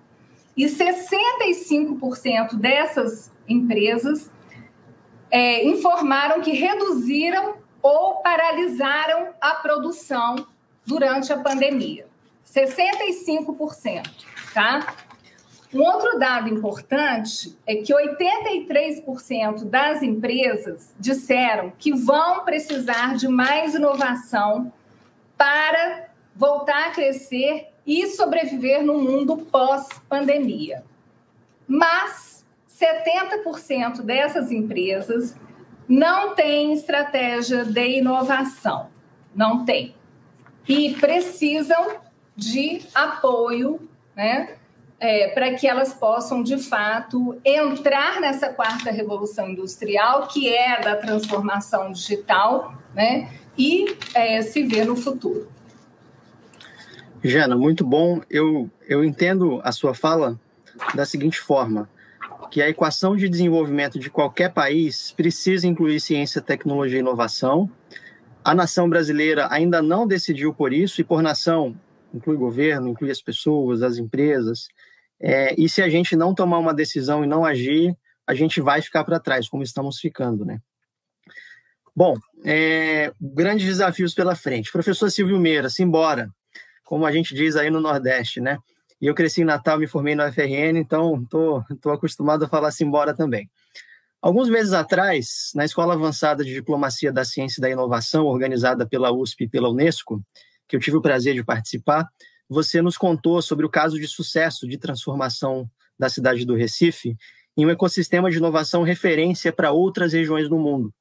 E 0.56 0.66
65% 0.66 2.56
dessas 2.56 3.32
empresas 3.48 4.32
é, 5.30 5.66
informaram 5.66 6.42
que 6.42 6.52
reduziram 6.52 7.63
ou 7.84 8.16
paralisaram 8.22 9.34
a 9.42 9.56
produção 9.56 10.48
durante 10.86 11.34
a 11.34 11.38
pandemia. 11.38 12.08
65%, 12.48 14.10
tá? 14.54 14.96
Um 15.74 15.82
outro 15.82 16.20
dado 16.20 16.50
importante 16.50 17.58
é 17.66 17.76
que 17.76 17.94
83% 17.94 19.66
das 19.66 20.04
empresas 20.04 20.94
disseram 21.00 21.74
que 21.78 21.92
vão 21.92 22.46
precisar 22.46 23.16
de 23.16 23.28
mais 23.28 23.74
inovação 23.74 24.72
para 25.36 26.10
voltar 26.36 26.90
a 26.90 26.92
crescer 26.92 27.70
e 27.86 28.08
sobreviver 28.08 28.84
no 28.84 29.00
mundo 29.00 29.38
pós-pandemia. 29.38 30.84
Mas 31.68 32.46
70% 32.80 34.04
dessas 34.04 34.52
empresas 34.52 35.36
não 35.88 36.36
têm 36.36 36.74
estratégia 36.74 37.66
de 37.66 37.98
inovação, 37.98 38.90
não 39.36 39.66
tem. 39.66 39.96
E 40.68 40.94
precisam 40.94 41.98
de 42.36 42.82
apoio, 42.94 43.88
né? 44.16 44.56
é, 45.04 45.28
para 45.28 45.54
que 45.54 45.68
elas 45.68 45.94
possam, 45.94 46.42
de 46.42 46.58
fato, 46.58 47.38
entrar 47.44 48.22
nessa 48.22 48.48
quarta 48.48 48.90
revolução 48.90 49.50
industrial, 49.50 50.30
que 50.30 50.48
é 50.48 50.80
da 50.80 50.96
transformação 50.96 51.92
digital, 51.92 52.74
né, 52.96 53.30
e 53.58 53.98
é, 54.14 54.42
se 54.42 54.64
ver 54.64 54.86
no 54.86 54.96
futuro. 54.96 55.50
Jana, 57.22 57.58
muito 57.58 57.86
bom. 57.86 58.22
Eu, 58.30 58.70
eu 58.88 59.04
entendo 59.04 59.60
a 59.66 59.74
sua 59.74 59.94
fala 59.94 60.40
da 60.96 61.06
seguinte 61.06 61.38
forma, 61.38 61.90
que 62.54 62.62
a 62.62 62.70
equação 62.70 63.16
de 63.16 63.28
desenvolvimento 63.28 63.98
de 63.98 64.12
qualquer 64.12 64.54
país 64.54 65.12
precisa 65.12 65.66
incluir 65.66 66.00
ciência, 66.00 66.40
tecnologia 66.40 66.98
e 66.98 67.00
inovação. 67.00 67.68
A 68.44 68.54
nação 68.54 68.88
brasileira 68.88 69.48
ainda 69.50 69.82
não 69.82 70.06
decidiu 70.06 70.54
por 70.54 70.72
isso, 70.72 71.02
e 71.02 71.04
por 71.04 71.24
nação 71.24 71.76
inclui 72.14 72.38
governo, 72.38 72.90
inclui 72.90 73.10
as 73.10 73.20
pessoas, 73.20 73.82
as 73.82 73.98
empresas, 73.98 74.68
é, 75.20 75.60
e 75.60 75.68
se 75.68 75.82
a 75.82 75.90
gente 75.90 76.16
não 76.16 76.36
tomar 76.36 76.60
uma 76.60 76.76
decisão 76.76 77.24
e 77.24 77.28
não 77.28 77.44
agir, 77.44 77.98
a 78.28 78.36
gente 78.36 78.62
vai 78.62 78.84
ficar 78.84 79.04
para 79.04 79.20
trás, 79.20 79.50
como 79.50 79.64
estamos 79.64 79.98
ficando, 80.00 80.46
né? 80.46 80.60
Bom, 81.96 82.14
é, 82.46 83.12
grandes 83.20 83.66
desafios 83.66 84.14
pela 84.14 84.36
frente. 84.36 84.72
Professor 84.72 85.10
Silvio 85.10 85.40
Meira, 85.40 85.72
simbora, 85.72 86.30
como 86.84 87.04
a 87.04 87.12
gente 87.12 87.34
diz 87.34 87.56
aí 87.56 87.72
no 87.72 87.82
Nordeste, 87.82 88.40
né? 88.40 88.60
E 89.04 89.08
eu 89.08 89.14
cresci 89.14 89.42
em 89.42 89.44
Natal, 89.44 89.78
me 89.78 89.86
formei 89.86 90.16
no 90.16 90.24
FRN, 90.32 90.78
então 90.78 91.22
estou 91.22 91.62
tô, 91.64 91.76
tô 91.76 91.92
acostumado 91.92 92.46
a 92.46 92.48
falar 92.48 92.72
Simbora 92.72 93.14
também. 93.14 93.52
Alguns 94.22 94.48
meses 94.48 94.72
atrás, 94.72 95.52
na 95.54 95.66
Escola 95.66 95.94
Avançada 95.94 96.42
de 96.42 96.54
Diplomacia 96.54 97.12
da 97.12 97.26
Ciência 97.26 97.60
e 97.60 97.62
da 97.62 97.70
Inovação, 97.70 98.28
organizada 98.28 98.88
pela 98.88 99.12
USP 99.12 99.44
e 99.44 99.50
pela 99.50 99.70
Unesco, 99.70 100.24
que 100.70 100.78
eu 100.78 100.80
tive 100.80 100.96
o 100.96 101.02
prazer 101.02 101.36
de 101.36 101.44
participar, 101.44 102.08
você 102.48 102.82
nos 102.82 102.98
contou 102.98 103.42
sobre 103.42 103.66
o 103.66 103.70
caso 103.70 104.00
de 104.00 104.08
sucesso 104.08 104.66
de 104.66 104.78
transformação 104.78 105.70
da 106.00 106.08
cidade 106.08 106.46
do 106.46 106.56
Recife 106.56 107.18
em 107.58 107.66
um 107.66 107.70
ecossistema 107.70 108.32
de 108.32 108.38
inovação 108.38 108.84
referência 108.84 109.52
para 109.52 109.74
outras 109.74 110.14
regiões 110.14 110.48
do 110.48 110.58
mundo. 110.58 110.94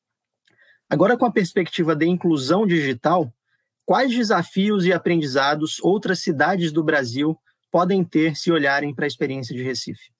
Agora, 0.90 1.16
com 1.16 1.24
a 1.24 1.30
perspectiva 1.30 1.94
de 1.94 2.06
inclusão 2.06 2.66
digital, 2.66 3.32
quais 3.86 4.10
desafios 4.10 4.84
e 4.86 4.92
aprendizados 4.92 5.78
outras 5.84 6.18
cidades 6.18 6.72
do 6.72 6.82
Brasil 6.82 7.38
podem 7.72 8.04
ter 8.04 8.36
se 8.36 8.52
olharem 8.52 8.94
para 8.94 9.06
a 9.06 9.08
experiência 9.08 9.56
de 9.56 9.62
Recife? 9.62 10.12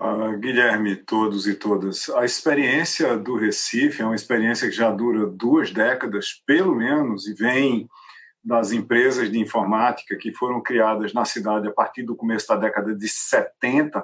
Uh, 0.00 0.38
Guilherme, 0.38 0.96
todos 0.96 1.46
e 1.46 1.54
todas, 1.54 2.08
a 2.10 2.24
experiência 2.24 3.18
do 3.18 3.36
Recife 3.36 4.00
é 4.00 4.04
uma 4.04 4.14
experiência 4.14 4.66
que 4.66 4.74
já 4.74 4.90
dura 4.90 5.26
duas 5.26 5.72
décadas, 5.72 6.42
pelo 6.46 6.74
menos, 6.74 7.26
e 7.26 7.34
vem 7.34 7.86
das 8.42 8.72
empresas 8.72 9.30
de 9.30 9.38
informática 9.38 10.16
que 10.16 10.32
foram 10.32 10.62
criadas 10.62 11.12
na 11.12 11.26
cidade 11.26 11.68
a 11.68 11.72
partir 11.72 12.02
do 12.04 12.16
começo 12.16 12.48
da 12.48 12.56
década 12.56 12.94
de 12.94 13.06
70. 13.06 14.02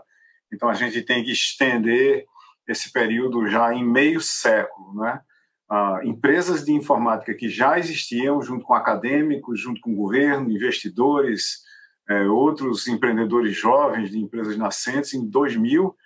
Então, 0.53 0.69
a 0.69 0.75
gente 0.75 1.01
tem 1.01 1.25
que 1.25 1.33
estender 1.33 2.27
esse 2.69 2.93
período 2.93 3.47
já 3.49 3.73
em 3.73 3.83
meio 3.83 4.21
século, 4.21 5.01
né? 5.01 5.23
Ah, 5.69 6.01
empresas 6.05 6.65
de 6.65 6.73
informática 6.73 7.35
que 7.35 7.49
já 7.49 7.79
existiam, 7.79 8.41
junto 8.41 8.65
com 8.65 8.73
acadêmicos, 8.73 9.61
junto 9.61 9.81
com 9.81 9.97
governo, 9.97 10.51
investidores, 10.51 11.65
é, 12.09 12.23
outros 12.29 12.87
empreendedores 12.87 13.57
jovens 13.57 14.11
de 14.11 14.19
empresas 14.19 14.57
nascentes, 14.57 15.13
em 15.13 15.29
2000, 15.29 15.97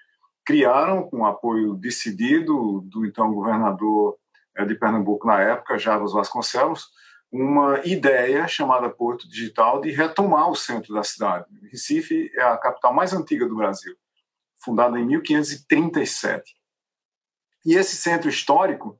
criaram, 0.46 1.02
com 1.02 1.26
apoio 1.26 1.74
decidido 1.74 2.80
do 2.86 3.04
então 3.04 3.32
governador 3.34 4.16
é, 4.56 4.64
de 4.64 4.74
Pernambuco 4.74 5.26
na 5.26 5.40
época, 5.40 5.78
Jarbas 5.78 6.14
Vasconcelos, 6.14 6.88
uma 7.30 7.80
ideia 7.84 8.48
chamada 8.48 8.88
Porto 8.88 9.28
Digital 9.28 9.80
de 9.80 9.90
retomar 9.90 10.50
o 10.50 10.56
centro 10.56 10.94
da 10.94 11.04
cidade. 11.04 11.46
Recife 11.70 12.30
é 12.34 12.42
a 12.42 12.56
capital 12.56 12.92
mais 12.92 13.12
antiga 13.12 13.46
do 13.46 13.56
Brasil, 13.56 13.94
fundada 14.56 14.98
em 14.98 15.06
1537. 15.06 16.56
E 17.64 17.74
esse 17.74 17.94
centro 17.96 18.28
histórico 18.28 18.98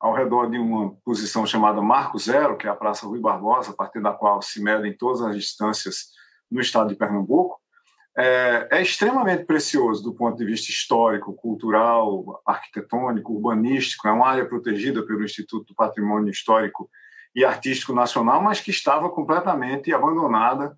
ao 0.00 0.14
redor 0.14 0.50
de 0.50 0.58
uma 0.58 0.94
posição 1.04 1.44
chamada 1.44 1.82
Marco 1.82 2.18
Zero, 2.18 2.56
que 2.56 2.66
é 2.66 2.70
a 2.70 2.74
Praça 2.74 3.06
Rui 3.06 3.20
Barbosa, 3.20 3.72
a 3.72 3.74
partir 3.74 4.00
da 4.00 4.12
qual 4.12 4.40
se 4.40 4.62
medem 4.62 4.96
todas 4.96 5.20
as 5.20 5.36
distâncias 5.36 6.06
no 6.50 6.60
estado 6.60 6.88
de 6.88 6.96
Pernambuco, 6.96 7.60
é, 8.16 8.68
é, 8.72 8.82
extremamente 8.82 9.44
precioso 9.44 10.02
do 10.02 10.14
ponto 10.14 10.36
de 10.36 10.44
vista 10.44 10.70
histórico, 10.70 11.34
cultural, 11.34 12.42
arquitetônico, 12.46 13.32
urbanístico. 13.32 14.08
É 14.08 14.12
uma 14.12 14.26
área 14.26 14.46
protegida 14.46 15.04
pelo 15.04 15.22
Instituto 15.22 15.66
do 15.68 15.74
Patrimônio 15.74 16.30
Histórico 16.30 16.90
e 17.34 17.44
Artístico 17.44 17.92
Nacional, 17.92 18.42
mas 18.42 18.60
que 18.60 18.70
estava 18.70 19.08
completamente 19.10 19.92
abandonada 19.94 20.76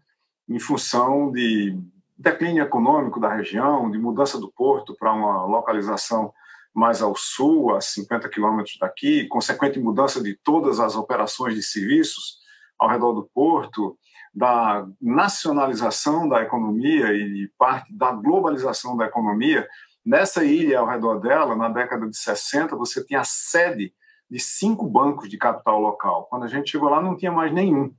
em 0.48 0.58
função 0.58 1.32
de 1.32 1.78
declínio 2.18 2.62
econômico 2.62 3.18
da 3.18 3.32
região, 3.32 3.90
de 3.90 3.98
mudança 3.98 4.38
do 4.38 4.52
porto 4.52 4.94
para 4.98 5.12
uma 5.12 5.46
localização 5.46 6.32
mais 6.74 7.02
ao 7.02 7.14
sul, 7.16 7.74
a 7.74 7.80
50 7.80 8.28
quilômetros 8.28 8.76
daqui, 8.80 9.26
consequente 9.28 9.78
mudança 9.78 10.22
de 10.22 10.36
todas 10.42 10.80
as 10.80 10.96
operações 10.96 11.54
de 11.54 11.62
serviços 11.62 12.38
ao 12.78 12.88
redor 12.88 13.12
do 13.12 13.28
porto, 13.34 13.96
da 14.34 14.86
nacionalização 15.00 16.28
da 16.28 16.42
economia 16.42 17.12
e 17.12 17.50
parte 17.58 17.94
da 17.94 18.12
globalização 18.12 18.96
da 18.96 19.04
economia. 19.04 19.68
Nessa 20.04 20.44
ilha, 20.44 20.80
ao 20.80 20.88
redor 20.88 21.20
dela, 21.20 21.54
na 21.54 21.68
década 21.68 22.08
de 22.08 22.16
60, 22.16 22.74
você 22.74 23.04
tinha 23.04 23.20
a 23.20 23.24
sede 23.24 23.92
de 24.30 24.38
cinco 24.40 24.88
bancos 24.88 25.28
de 25.28 25.36
capital 25.36 25.78
local. 25.78 26.26
Quando 26.30 26.44
a 26.44 26.48
gente 26.48 26.70
chegou 26.70 26.88
lá, 26.88 27.02
não 27.02 27.16
tinha 27.16 27.30
mais 27.30 27.52
nenhum. 27.52 27.94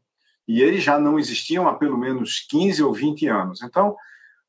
E 0.47 0.61
eles 0.61 0.83
já 0.83 0.97
não 0.97 1.19
existiam 1.19 1.67
há 1.67 1.75
pelo 1.75 1.97
menos 1.97 2.39
15 2.49 2.83
ou 2.83 2.91
20 2.91 3.27
anos. 3.27 3.61
Então, 3.61 3.95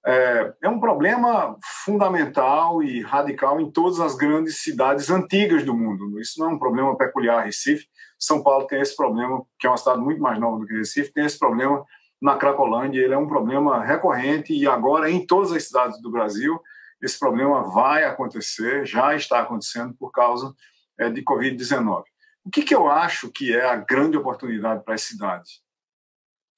é, 0.06 0.54
é, 0.62 0.68
um 0.68 0.78
problema 0.78 1.56
fundamental 1.84 2.82
e 2.82 3.00
radical 3.00 3.58
em 3.60 3.70
todas 3.70 4.00
as 4.00 4.14
grandes 4.14 4.62
cidades 4.62 5.08
antigas 5.10 5.64
do 5.64 5.74
mundo. 5.74 6.20
Isso 6.20 6.38
não 6.38 6.50
é 6.50 6.54
um 6.54 6.58
problema 6.58 6.96
peculiar 6.96 7.38
a 7.38 7.42
Recife. 7.42 7.86
São 8.18 8.42
Paulo 8.42 8.66
tem 8.66 8.80
esse 8.80 8.94
problema, 8.94 9.42
que 9.58 9.66
é 9.66 9.70
uma 9.70 9.78
cidade 9.78 10.00
muito 10.00 10.20
mais 10.20 10.38
nova 10.38 10.58
do 10.58 10.66
que 10.66 10.76
Recife, 10.76 11.12
tem 11.12 11.24
esse 11.24 11.38
problema 11.38 11.84
na 12.20 12.36
Cracolândia. 12.36 13.00
Ele 13.00 13.14
é 13.14 13.18
um 13.18 13.26
problema 13.26 13.82
recorrente 13.82 14.52
e 14.52 14.66
agora 14.68 15.10
em 15.10 15.26
todas 15.26 15.52
as 15.52 15.64
cidades 15.64 16.00
do 16.02 16.10
Brasil 16.10 16.60
esse 17.02 17.18
problema 17.18 17.62
vai 17.62 18.04
acontecer, 18.04 18.86
já 18.86 19.14
está 19.14 19.40
acontecendo 19.40 19.94
por 19.94 20.10
causa 20.10 20.54
é, 20.98 21.10
de 21.10 21.22
Covid-19. 21.22 22.02
O 22.44 22.50
que, 22.50 22.62
que 22.62 22.74
eu 22.74 22.90
acho 22.90 23.30
que 23.30 23.54
é 23.54 23.64
a 23.64 23.76
grande 23.76 24.16
oportunidade 24.16 24.84
para 24.84 24.94
as 24.94 25.02
cidades? 25.02 25.62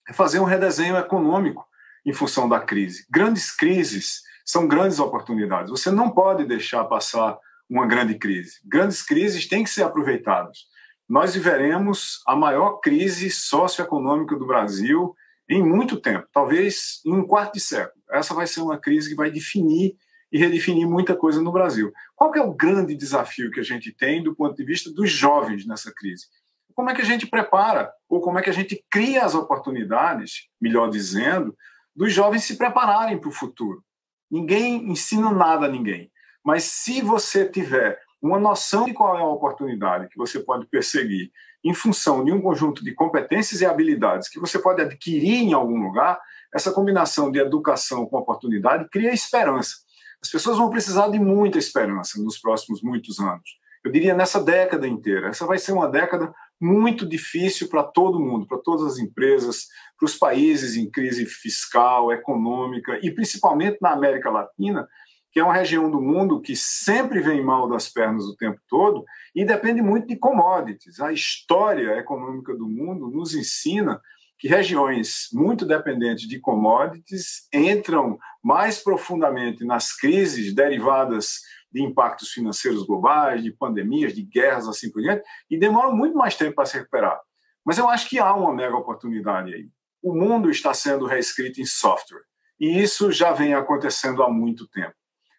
É 0.09 0.12
fazer 0.12 0.38
um 0.38 0.44
redesenho 0.44 0.96
econômico 0.96 1.66
em 2.07 2.12
função 2.12 2.49
da 2.49 2.61
crise. 2.61 3.05
Grandes 3.11 3.55
crises 3.55 4.23
são 4.45 4.69
grandes 4.69 5.01
oportunidades. 5.01 5.71
Você 5.71 5.90
não 5.90 6.11
pode 6.11 6.47
deixar 6.47 6.85
passar 6.85 7.37
uma 7.69 7.85
grande 7.85 8.16
crise. 8.16 8.61
Grandes 8.64 9.03
crises 9.03 9.49
têm 9.49 9.64
que 9.64 9.71
ser 9.71 9.83
aproveitadas. 9.83 10.61
Nós 11.09 11.35
viveremos 11.35 12.21
a 12.27 12.37
maior 12.37 12.79
crise 12.79 13.29
socioeconômica 13.31 14.37
do 14.37 14.47
Brasil 14.47 15.14
em 15.49 15.62
muito 15.62 16.01
tempo, 16.01 16.27
talvez 16.33 17.01
em 17.05 17.12
um 17.12 17.27
quarto 17.27 17.55
de 17.55 17.61
século. 17.61 18.03
Essa 18.11 18.35
vai 18.35 18.47
ser 18.47 18.61
uma 18.61 18.79
crise 18.79 19.09
que 19.09 19.14
vai 19.14 19.31
definir 19.31 19.95
e 20.33 20.38
redefinir 20.38 20.88
muita 20.88 21.14
coisa 21.14 21.40
no 21.40 21.53
Brasil. 21.53 21.92
Qual 22.14 22.35
é 22.35 22.40
o 22.40 22.55
grande 22.55 22.97
desafio 22.97 23.51
que 23.51 23.61
a 23.61 23.64
gente 23.64 23.92
tem 23.92 24.23
do 24.23 24.35
ponto 24.35 24.57
de 24.57 24.64
vista 24.64 24.92
dos 24.92 25.11
jovens 25.11 25.66
nessa 25.66 25.92
crise? 25.95 26.27
Como 26.75 26.90
é 26.90 26.95
que 26.95 27.03
a 27.03 27.05
gente 27.05 27.27
prepara 27.27 27.90
ou 28.09 28.21
como 28.21 28.38
é 28.38 28.42
que 28.42 28.51
a 28.51 28.53
gente 28.53 28.85
cria 28.90 29.25
as 29.25 29.35
oportunidades, 29.35 30.49
melhor 30.61 30.90
dizendo, 30.90 31.57
dos 31.96 32.12
jovens 32.12 32.44
se 32.44 32.56
prepararem 32.56 33.18
para 33.18 33.28
o 33.28 33.32
futuro. 33.32 33.82
Ninguém 34.30 34.90
ensina 34.90 35.32
nada 35.32 35.66
a 35.66 35.68
ninguém. 35.68 36.11
Mas 36.44 36.64
se 36.64 37.00
você 37.00 37.48
tiver 37.48 37.98
uma 38.20 38.38
noção 38.38 38.85
de 38.85 38.92
qual 38.92 39.16
é 39.16 39.20
a 39.20 39.26
oportunidade 39.26 40.09
que 40.09 40.16
você 40.16 40.40
pode 40.40 40.66
perseguir 40.66 41.30
em 41.64 41.74
função 41.74 42.24
de 42.24 42.32
um 42.32 42.40
conjunto 42.40 42.85
de 42.85 42.94
competências 42.94 43.61
e 43.61 43.66
habilidades 43.66 44.28
que 44.28 44.38
você 44.38 44.59
pode 44.59 44.82
adquirir 44.82 45.42
em 45.42 45.52
algum 45.52 45.78
lugar, 45.80 46.20
essa 46.54 46.72
combinação 46.72 47.30
de 47.30 47.38
educação 47.38 48.06
com 48.06 48.18
oportunidade 48.18 48.88
cria 48.90 49.12
esperança. 49.12 49.76
As 50.22 50.30
pessoas 50.30 50.59
vão 50.59 50.70
precisar 50.70 51.09
de 51.09 51.18
muita 51.18 51.59
esperança 51.59 52.20
nos 52.22 52.38
próximos 52.38 52.82
muitos 52.82 53.18
anos. 53.18 53.59
Eu 53.85 53.92
diria 53.92 54.14
nessa 54.14 54.42
década 54.42 54.87
inteira. 54.87 55.28
Essa 55.28 55.46
vai 55.46 55.59
ser 55.59 55.72
uma 55.72 55.88
década 55.88 56.32
muito 56.61 57.07
difícil 57.07 57.69
para 57.69 57.83
todo 57.83 58.21
mundo, 58.21 58.47
para 58.47 58.59
todas 58.59 58.92
as 58.92 58.99
empresas, 58.99 59.66
para 59.99 60.07
os 60.07 60.16
países 60.16 60.77
em 60.77 60.90
crise 60.90 61.27
fiscal, 61.27 62.12
econômica 62.12 62.99
e 63.03 63.11
principalmente 63.11 63.79
na 63.81 63.90
América 63.90 64.31
Latina, 64.31 64.88
que 65.31 65.40
é 65.40 65.45
uma 65.45 65.53
região 65.53 65.90
do 65.90 66.01
mundo 66.01 66.40
que 66.40 66.57
sempre 66.57 67.21
vem 67.21 67.45
mal 67.45 67.69
das 67.69 67.90
pernas 67.90 68.25
o 68.25 68.37
tempo 68.37 68.59
todo 68.69 69.05
e 69.35 69.45
depende 69.45 69.83
muito 69.83 70.07
de 70.07 70.16
commodities. 70.16 70.99
A 70.99 71.12
história 71.12 71.99
econômica 71.99 72.55
do 72.55 72.66
mundo 72.66 73.11
nos 73.11 73.35
ensina 73.35 74.01
que 74.38 74.49
regiões 74.49 75.29
muito 75.33 75.66
dependentes 75.66 76.27
de 76.29 76.38
commodities 76.40 77.49
entram 77.53 78.19
mais 78.42 78.83
profundamente 78.83 79.64
nas 79.64 79.95
crises 79.95 80.55
derivadas 80.55 81.40
de 81.72 81.83
impactos 81.83 82.31
financeiros 82.31 82.87
globais, 82.87 83.42
de 83.42 83.52
pandemias, 83.52 84.14
de 84.14 84.22
guerras, 84.22 84.68
assim 84.68 84.90
por 84.90 85.02
diante, 85.02 85.22
e 85.50 85.59
demoram 85.59 85.94
muito 85.94 86.16
mais 86.16 86.37
tempo 86.37 86.57
para 86.57 86.66
se 86.66 86.79
recuperar. 86.79 87.20
Mas 87.64 87.79
eu 87.79 87.88
acho 87.88 88.09
que 88.09 88.18
há 88.18 88.35
uma 88.35 88.55
mega 88.55 88.76
oportunidade 88.76 89.52
aí. 89.52 89.68
O 90.02 90.14
mundo 90.14 90.50
está 90.50 90.72
sendo 90.72 91.07
reescrito 91.07 91.61
em 91.61 91.66
software, 91.66 92.22
e 92.61 92.81
isso 92.81 93.11
já 93.11 93.33
vem 93.33 93.55
acontecendo 93.55 94.22
há 94.22 94.31
muito 94.31 94.68
tempo. 94.68 94.94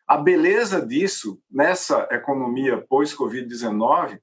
A 0.07 0.17
beleza 0.17 0.85
disso, 0.85 1.39
nessa 1.49 2.07
economia 2.11 2.85
pós-Covid-19, 2.89 4.19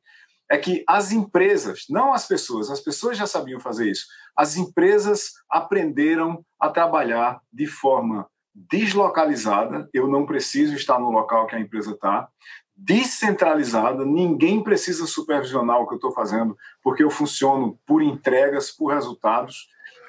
é 0.50 0.58
que 0.58 0.84
as 0.86 1.12
empresas, 1.12 1.84
não 1.88 2.12
as 2.12 2.26
pessoas, 2.26 2.70
as 2.70 2.80
pessoas 2.80 3.18
já 3.18 3.26
sabiam 3.26 3.60
fazer 3.60 3.90
isso, 3.90 4.06
as 4.36 4.56
empresas 4.56 5.32
aprenderam 5.48 6.44
a 6.60 6.68
trabalhar 6.68 7.40
de 7.52 7.66
forma 7.66 8.28
deslocalizada, 8.54 9.88
eu 9.92 10.06
não 10.06 10.24
preciso 10.24 10.74
estar 10.74 10.98
no 10.98 11.10
local 11.10 11.46
que 11.46 11.56
a 11.56 11.60
empresa 11.60 11.90
está, 11.90 12.28
descentralizada, 12.76 14.04
ninguém 14.04 14.62
precisa 14.62 15.06
supervisionar 15.06 15.80
o 15.80 15.86
que 15.86 15.94
eu 15.94 15.96
estou 15.96 16.12
fazendo, 16.12 16.56
porque 16.82 17.02
eu 17.02 17.10
funciono 17.10 17.78
por 17.86 18.02
entregas, 18.02 18.70
por 18.70 18.92
resultados. 18.92 19.68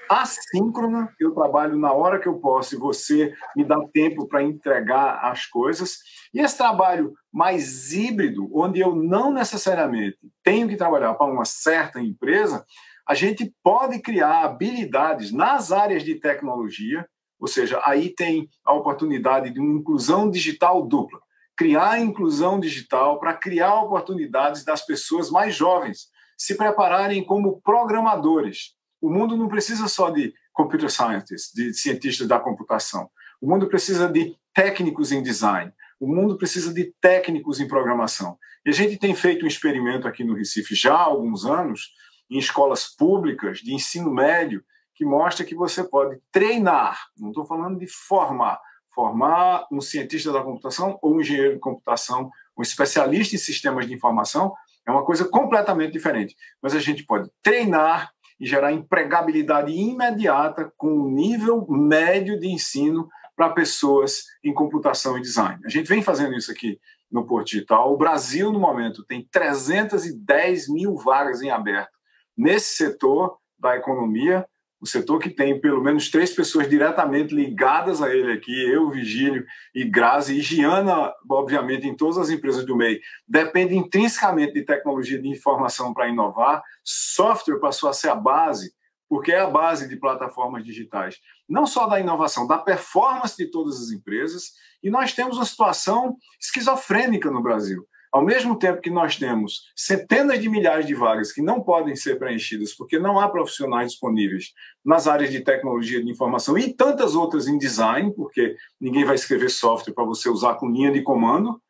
Assíncrona, 0.10 1.12
eu 1.19 1.31
trabalho 1.31 1.77
na 1.77 1.91
hora 1.91 2.19
que 2.19 2.27
eu 2.27 2.36
posso 2.39 2.75
e 2.75 2.77
você 2.77 3.34
me 3.55 3.63
dá 3.63 3.77
tempo 3.91 4.27
para 4.27 4.43
entregar 4.43 5.19
as 5.23 5.47
coisas. 5.47 5.97
E 6.34 6.39
esse 6.39 6.58
trabalho 6.58 7.13
mais 7.34 7.91
híbrido, 7.91 8.49
onde 8.53 8.79
eu 8.79 8.95
não 8.95 9.31
necessariamente 9.31 10.17
tenho 10.43 10.67
que 10.67 10.75
trabalhar 10.75 11.15
para 11.15 11.31
uma 11.31 11.45
certa 11.45 11.99
empresa, 11.99 12.63
a 13.08 13.13
gente 13.13 13.53
pode 13.63 13.99
criar 13.99 14.43
habilidades 14.43 15.31
nas 15.31 15.71
áreas 15.71 16.03
de 16.03 16.15
tecnologia, 16.15 17.08
ou 17.39 17.48
seja, 17.48 17.82
aí 17.84 18.10
tem 18.10 18.50
a 18.63 18.74
oportunidade 18.74 19.50
de 19.52 19.60
uma 19.60 19.80
inclusão 19.80 20.30
digital 20.30 20.86
dupla. 20.86 21.19
Criar 21.56 22.00
inclusão 22.00 22.60
digital 22.60 23.19
para 23.19 23.34
criar 23.34 23.76
oportunidades 23.82 24.63
das 24.63 24.86
pessoas 24.86 25.30
mais 25.30 25.56
jovens 25.56 26.10
se 26.38 26.56
prepararem 26.56 27.24
como 27.24 27.62
programadores. 27.62 28.74
O 29.02 29.10
mundo 29.10 29.38
não 29.38 29.48
precisa 29.48 29.88
só 29.88 30.10
de 30.10 30.34
computer 30.54 30.89
scientists, 30.89 31.54
de 31.54 31.74
cientistas 31.74 32.28
da 32.28 32.39
computação. 32.39 33.10
O 33.41 33.48
mundo 33.48 33.67
precisa 33.67 34.08
de 34.08 34.36
técnicos 34.54 35.12
em 35.12 35.21
design. 35.21 35.71
O 36.00 36.08
mundo 36.08 36.38
precisa 36.38 36.74
de 36.74 36.93
técnicos 37.02 37.60
em 37.60 37.67
programação. 37.67 38.38
E 38.65 38.69
a 38.69 38.74
gente 38.74 38.98
tem 38.98 39.13
feito 39.13 39.45
um 39.45 39.48
experimento 39.48 40.08
aqui 40.08 40.24
no 40.24 40.34
Recife 40.34 40.74
já 40.76 40.93
há 40.93 41.04
alguns 41.04 41.45
anos, 41.45 41.91
em 42.30 42.38
escolas 42.38 42.86
públicas 42.86 43.60
de 43.60 43.74
ensino 43.74 44.12
médio, 44.12 44.63
que 44.95 45.05
mostra 45.05 45.45
que 45.45 45.53
você 45.53 45.84
pode 45.84 46.17
treinar, 46.31 46.97
não 47.19 47.29
estou 47.29 47.45
falando 47.45 47.77
de 47.77 47.86
formar, 47.88 48.60
formar 48.93 49.67
um 49.71 49.81
cientista 49.81 50.31
da 50.31 50.41
computação 50.41 50.97
ou 51.01 51.15
um 51.15 51.21
engenheiro 51.21 51.55
de 51.55 51.60
computação, 51.60 52.31
um 52.58 52.62
especialista 52.62 53.36
em 53.36 53.39
sistemas 53.39 53.86
de 53.86 53.93
informação, 53.93 54.53
é 54.88 54.91
uma 54.91 55.03
coisa 55.03 55.25
completamente 55.27 55.91
diferente. 55.91 56.36
Mas 56.62 56.73
a 56.73 56.79
gente 56.79 57.05
pode 57.05 57.29
treinar 57.43 58.12
e 58.39 58.45
gerar 58.45 58.71
empregabilidade 58.71 59.71
imediata 59.71 60.71
com 60.77 60.88
um 60.88 61.10
nível 61.10 61.65
médio 61.69 62.39
de 62.39 62.47
ensino 62.47 63.10
para 63.36 63.49
pessoas 63.49 64.23
em 64.43 64.53
computação 64.53 65.17
e 65.17 65.21
design. 65.21 65.60
A 65.65 65.69
gente 65.69 65.88
vem 65.88 66.01
fazendo 66.01 66.36
isso 66.36 66.51
aqui 66.51 66.79
no 67.12 67.25
Porto 67.25 67.47
Digital. 67.47 67.93
O 67.93 67.97
Brasil, 67.97 68.51
no 68.51 68.60
momento, 68.60 69.03
tem 69.05 69.27
310 69.29 70.69
mil 70.69 70.95
vagas 70.95 71.41
em 71.41 71.49
aberto 71.49 71.95
nesse 72.38 72.75
setor 72.75 73.38
da 73.58 73.75
economia, 73.75 74.45
o 74.81 74.85
setor 74.85 75.19
que 75.19 75.29
tem 75.29 75.59
pelo 75.59 75.81
menos 75.81 76.09
três 76.09 76.33
pessoas 76.33 76.69
diretamente 76.69 77.33
ligadas 77.33 78.01
a 78.01 78.13
ele 78.13 78.33
aqui, 78.33 78.51
eu, 78.69 78.89
Vigílio 78.89 79.45
e 79.73 79.83
Grazi, 79.83 80.38
e 80.38 80.41
Giana, 80.41 81.13
obviamente, 81.29 81.88
em 81.88 81.95
todas 81.95 82.17
as 82.17 82.29
empresas 82.29 82.65
do 82.65 82.75
MEI, 82.75 82.99
depende 83.27 83.75
intrinsecamente 83.75 84.53
de 84.53 84.63
tecnologia 84.63 85.19
de 85.21 85.27
informação 85.27 85.93
para 85.93 86.09
inovar. 86.09 86.61
Software 86.83 87.59
passou 87.59 87.89
a 87.89 87.93
ser 87.93 88.09
a 88.09 88.15
base, 88.15 88.73
porque 89.09 89.31
é 89.31 89.39
a 89.39 89.49
base 89.49 89.88
de 89.88 89.95
plataformas 89.97 90.63
digitais, 90.63 91.17
não 91.47 91.65
só 91.65 91.88
da 91.88 91.99
inovação, 91.99 92.45
da 92.45 92.57
performance 92.57 93.38
de 93.38 93.49
todas 93.49 93.81
as 93.81 93.91
empresas. 93.91 94.51
E 94.83 94.89
nós 94.89 95.13
temos 95.13 95.38
uma 95.38 95.45
situação 95.45 96.17
esquizofrênica 96.39 97.31
no 97.31 97.41
Brasil. 97.41 97.88
Ao 98.15 98.23
mesmo 98.23 98.58
tempo 98.58 98.80
que 98.80 98.89
nós 98.89 99.17
temos 99.17 99.63
centenas 99.75 100.39
de 100.39 100.47
milhares 100.47 100.88
de 100.88 100.95
vagas 100.95 101.34
que 101.34 101.41
não 101.41 101.62
podem 101.62 101.97
ser 101.97 102.17
preenchidas 102.17 102.73
porque 102.73 102.97
não 102.97 103.19
há 103.19 103.28
profissionais 103.28 103.91
disponíveis 103.91 104.54
nas 104.86 105.06
áreas 105.06 105.30
de 105.30 105.41
tecnologia 105.41 106.01
de 106.01 106.10
informação 106.10 106.58
e 106.58 106.73
tantas 106.73 107.13
outras 107.13 107.45
em 107.45 107.58
design, 107.58 108.13
porque 108.15 108.56
ninguém 108.80 109.04
vai 109.04 109.15
escrever 109.15 109.49
software 109.49 109.93
para 109.93 110.06
você 110.06 110.30
usar 110.30 110.54
com 110.54 110.69
linha 110.69 110.93
de 110.93 111.01
comando, 111.01 111.62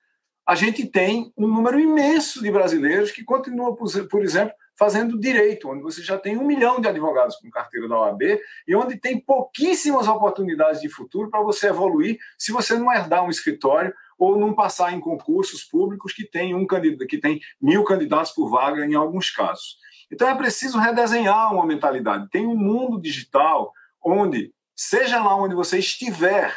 a 0.48 0.54
gente 0.54 0.86
tem 0.86 1.34
um 1.36 1.48
número 1.48 1.80
imenso 1.80 2.44
de 2.44 2.52
brasileiros 2.52 3.10
que 3.10 3.24
continuam, 3.24 3.76
por 3.76 4.24
exemplo, 4.24 4.54
fazendo 4.78 5.20
direito, 5.20 5.68
onde 5.70 5.82
você 5.82 6.04
já 6.04 6.16
tem 6.16 6.38
um 6.38 6.46
milhão 6.46 6.80
de 6.80 6.88
advogados 6.88 7.38
com 7.38 7.50
carteira 7.50 7.88
da 7.88 7.98
OAB 7.98 8.22
e 8.68 8.76
onde 8.76 9.00
tem 9.00 9.20
pouquíssimas 9.20 10.08
oportunidades 10.08 10.80
de 10.80 10.90
futuro 10.90 11.32
para 11.32 11.42
você 11.42 11.70
evoluir 11.70 12.20
se 12.38 12.52
você 12.52 12.78
não 12.78 12.94
herdar 12.94 13.26
um 13.26 13.32
escritório 13.32 13.92
ou 14.18 14.38
não 14.38 14.54
passar 14.54 14.94
em 14.94 15.00
concursos 15.00 15.64
públicos 15.64 16.14
que 16.14 16.26
tem 16.26 16.56
um 16.56 16.66
candidato, 16.66 17.08
que 17.08 17.18
tem 17.18 17.40
mil 17.62 17.84
candidatos 17.84 18.32
por 18.32 18.50
vaga 18.50 18.86
em 18.86 18.96
alguns 18.96 19.30
casos. 19.30 19.78
Então 20.12 20.28
é 20.28 20.36
preciso 20.36 20.78
redesenhar 20.78 21.54
uma 21.54 21.66
mentalidade. 21.66 22.30
Tem 22.30 22.46
um 22.46 22.56
mundo 22.56 23.00
digital 23.00 23.72
onde, 24.04 24.54
seja 24.76 25.22
lá 25.24 25.36
onde 25.36 25.56
você 25.56 25.80
estiver 25.80 26.56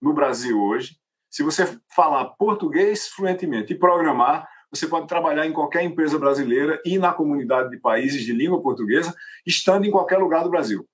no 0.00 0.12
Brasil 0.12 0.60
hoje, 0.60 0.96
se 1.30 1.44
você 1.44 1.78
falar 1.94 2.24
português 2.30 3.06
fluentemente 3.06 3.72
e 3.72 3.78
programar, 3.78 4.48
você 4.70 4.86
pode 4.86 5.06
trabalhar 5.06 5.46
em 5.46 5.52
qualquer 5.52 5.82
empresa 5.82 6.18
brasileira 6.18 6.80
e 6.84 6.98
na 6.98 7.12
comunidade 7.12 7.70
de 7.70 7.78
países 7.78 8.24
de 8.24 8.32
língua 8.32 8.62
portuguesa, 8.62 9.14
estando 9.46 9.84
em 9.84 9.90
qualquer 9.90 10.18
lugar 10.18 10.42
do 10.42 10.50
Brasil. 10.50 10.86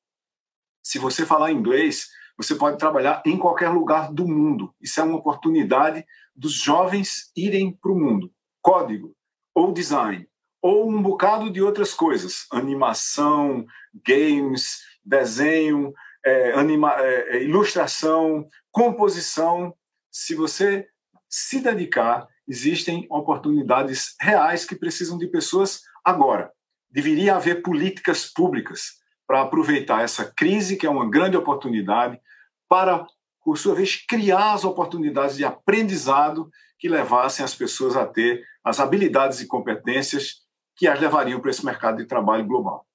Se 0.83 0.99
você 0.99 1.25
falar 1.25 1.53
inglês, 1.53 2.09
você 2.37 2.55
pode 2.55 2.79
trabalhar 2.79 3.22
em 3.25 3.37
qualquer 3.38 3.68
lugar 3.70 4.12
do 4.12 4.27
mundo. 4.29 4.75
Isso 4.81 5.01
é 5.01 5.05
uma 5.05 5.16
oportunidade 5.16 6.05
dos 6.35 6.53
jovens 6.53 7.31
irem 7.37 7.72
para 7.72 7.90
o 7.90 7.99
mundo. 7.99 8.31
Código, 8.61 9.14
ou 9.55 9.72
design, 9.72 10.29
ou 10.61 10.90
um 10.90 11.01
bocado 11.03 11.51
de 11.51 11.62
outras 11.62 11.94
coisas: 11.94 12.46
animação, 12.51 13.64
games, 14.05 14.83
desenho, 15.05 15.94
é, 16.25 16.53
anima, 16.53 16.92
é, 16.99 17.37
é 17.37 17.42
ilustração, 17.42 18.46
composição. 18.70 19.75
Se 20.11 20.35
você 20.35 20.87
se 21.29 21.61
dedicar, 21.61 22.27
existem 22.49 23.07
oportunidades 23.11 24.14
reais 24.20 24.64
que 24.64 24.77
precisam 24.77 25.16
de 25.16 25.27
pessoas 25.29 25.83
agora. 26.05 26.51
Deveria 26.90 27.37
haver 27.37 27.62
políticas 27.62 28.27
públicas 28.27 28.94
para 29.27 29.42
aproveitar 29.42 30.03
essa 30.03 30.25
crise, 30.25 30.77
que 30.77 30.87
é 30.87 30.90
uma 30.90 31.09
grande 31.09 31.37
oportunidade, 31.37 32.20
para, 32.68 33.07
por 33.44 33.59
sua 33.59 33.74
vez, 33.74 33.96
criar 34.07 34.55
as 34.55 34.64
oportunidades 34.64 35.37
de 35.37 35.44
aprendizado 35.44 36.50
que 36.79 36.88
levassem 36.88 37.44
as 37.44 37.55
pessoas 37.55 37.96
a 37.96 38.07
ter 38.07 38.44
as 38.64 38.81
habilidades 38.81 39.40
e 39.40 39.46
competências 39.46 40.42
que 40.76 40.87
as 40.87 41.00
levariam 41.00 41.40
para 41.40 41.50
esse 41.50 41.64
mercado 41.64 41.98
de 41.98 42.07
trabalho 42.07 42.46
global. 42.46 42.87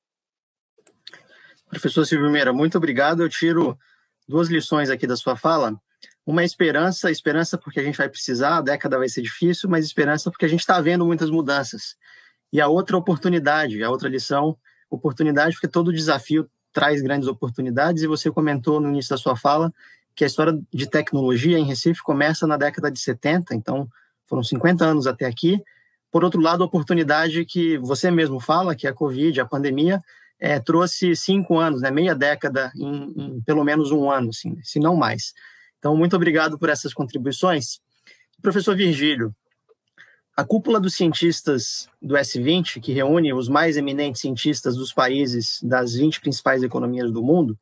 Professor 1.70 2.06
Silvio 2.06 2.30
Meira, 2.30 2.52
muito 2.52 2.78
obrigado. 2.78 3.24
Eu 3.24 3.30
tiro 3.30 3.78
duas 4.28 4.50
lições 4.50 4.90
aqui 4.90 5.08
da 5.08 5.16
sua 5.16 5.36
fala. 5.36 5.74
Uma 6.26 6.44
é 6.44 6.46
esperança, 6.46 7.10
esperança 7.10 7.58
porque 7.58 7.80
a 7.80 7.84
gente 7.84 7.98
vai 7.98 8.08
precisar, 8.08 8.58
a 8.58 8.62
década 8.62 8.98
vai 8.98 9.10
ser 9.10 9.22
difícil, 9.22 9.70
mas 9.70 9.86
esperança 9.86 10.30
porque 10.30 10.46
a 10.46 10.48
gente 10.48 10.60
está 10.60 10.80
vendo 10.80 11.06
muitas 11.06 11.30
mudanças. 11.30 11.96
E 12.54 12.62
a 12.62 12.68
outra 12.68 12.98
oportunidade, 12.98 13.82
a 13.84 13.90
outra 13.90 14.10
lição 14.10 14.58
oportunidade, 14.90 15.56
porque 15.56 15.70
todo 15.70 15.94
desafio 15.94 16.50
traz 16.74 17.02
grandes 17.02 17.28
oportunidades, 17.28 18.04
e 18.04 18.08
você 18.08 18.32
comentou 18.32 18.80
no 18.80 18.90
início 18.90 19.10
da 19.12 19.18
sua 19.18 19.36
fala 19.36 19.74
que 20.16 20.24
a 20.24 20.28
história 20.28 20.60
de 20.74 20.90
tecnologia 20.90 21.58
em 21.58 21.66
Recife 21.66 22.02
começa 22.02 22.46
na 22.46 22.58
década 22.58 22.92
de 22.92 23.00
70, 23.00 23.56
então 23.56 23.88
foram 24.26 24.44
50 24.44 24.84
anos 24.84 25.08
até 25.08 25.26
aqui. 25.26 25.62
Por 26.12 26.24
outro 26.24 26.42
lado, 26.42 26.64
a 26.64 26.66
oportunidade 26.66 27.46
que 27.46 27.78
você 27.78 28.12
mesmo 28.12 28.40
fala, 28.40 28.76
que 28.76 28.88
a 28.88 28.94
Covid, 28.94 29.40
a 29.40 29.46
pandemia, 29.46 30.02
é, 30.40 30.60
trouxe 30.60 31.16
cinco 31.16 31.58
anos, 31.58 31.82
né, 31.82 31.92
meia 31.92 32.16
década 32.16 32.72
em, 32.76 33.14
em, 33.16 33.42
pelo 33.42 33.64
menos 33.64 33.92
um 33.92 34.10
ano, 34.10 34.30
assim, 34.30 34.58
se 34.64 34.80
não 34.80 34.96
mais. 34.96 35.34
Então, 35.78 35.96
muito 35.96 36.16
obrigado 36.16 36.58
por 36.58 36.70
essas 36.70 36.94
contribuições. 36.94 37.80
Professor 38.42 38.76
Virgílio, 38.76 39.34
a 40.42 40.44
cúpula 40.44 40.80
dos 40.80 40.96
cientistas 40.96 41.88
do 42.02 42.16
S20, 42.16 42.82
que 42.82 42.92
reúne 42.92 43.32
os 43.32 43.48
mais 43.48 43.78
eminentes 43.78 44.22
cientistas 44.22 44.76
dos 44.76 44.92
países 44.92 45.60
das 45.62 45.94
20 45.94 46.20
principais 46.20 46.64
economias 46.64 47.12
do 47.12 47.22
mundo, 47.22 47.56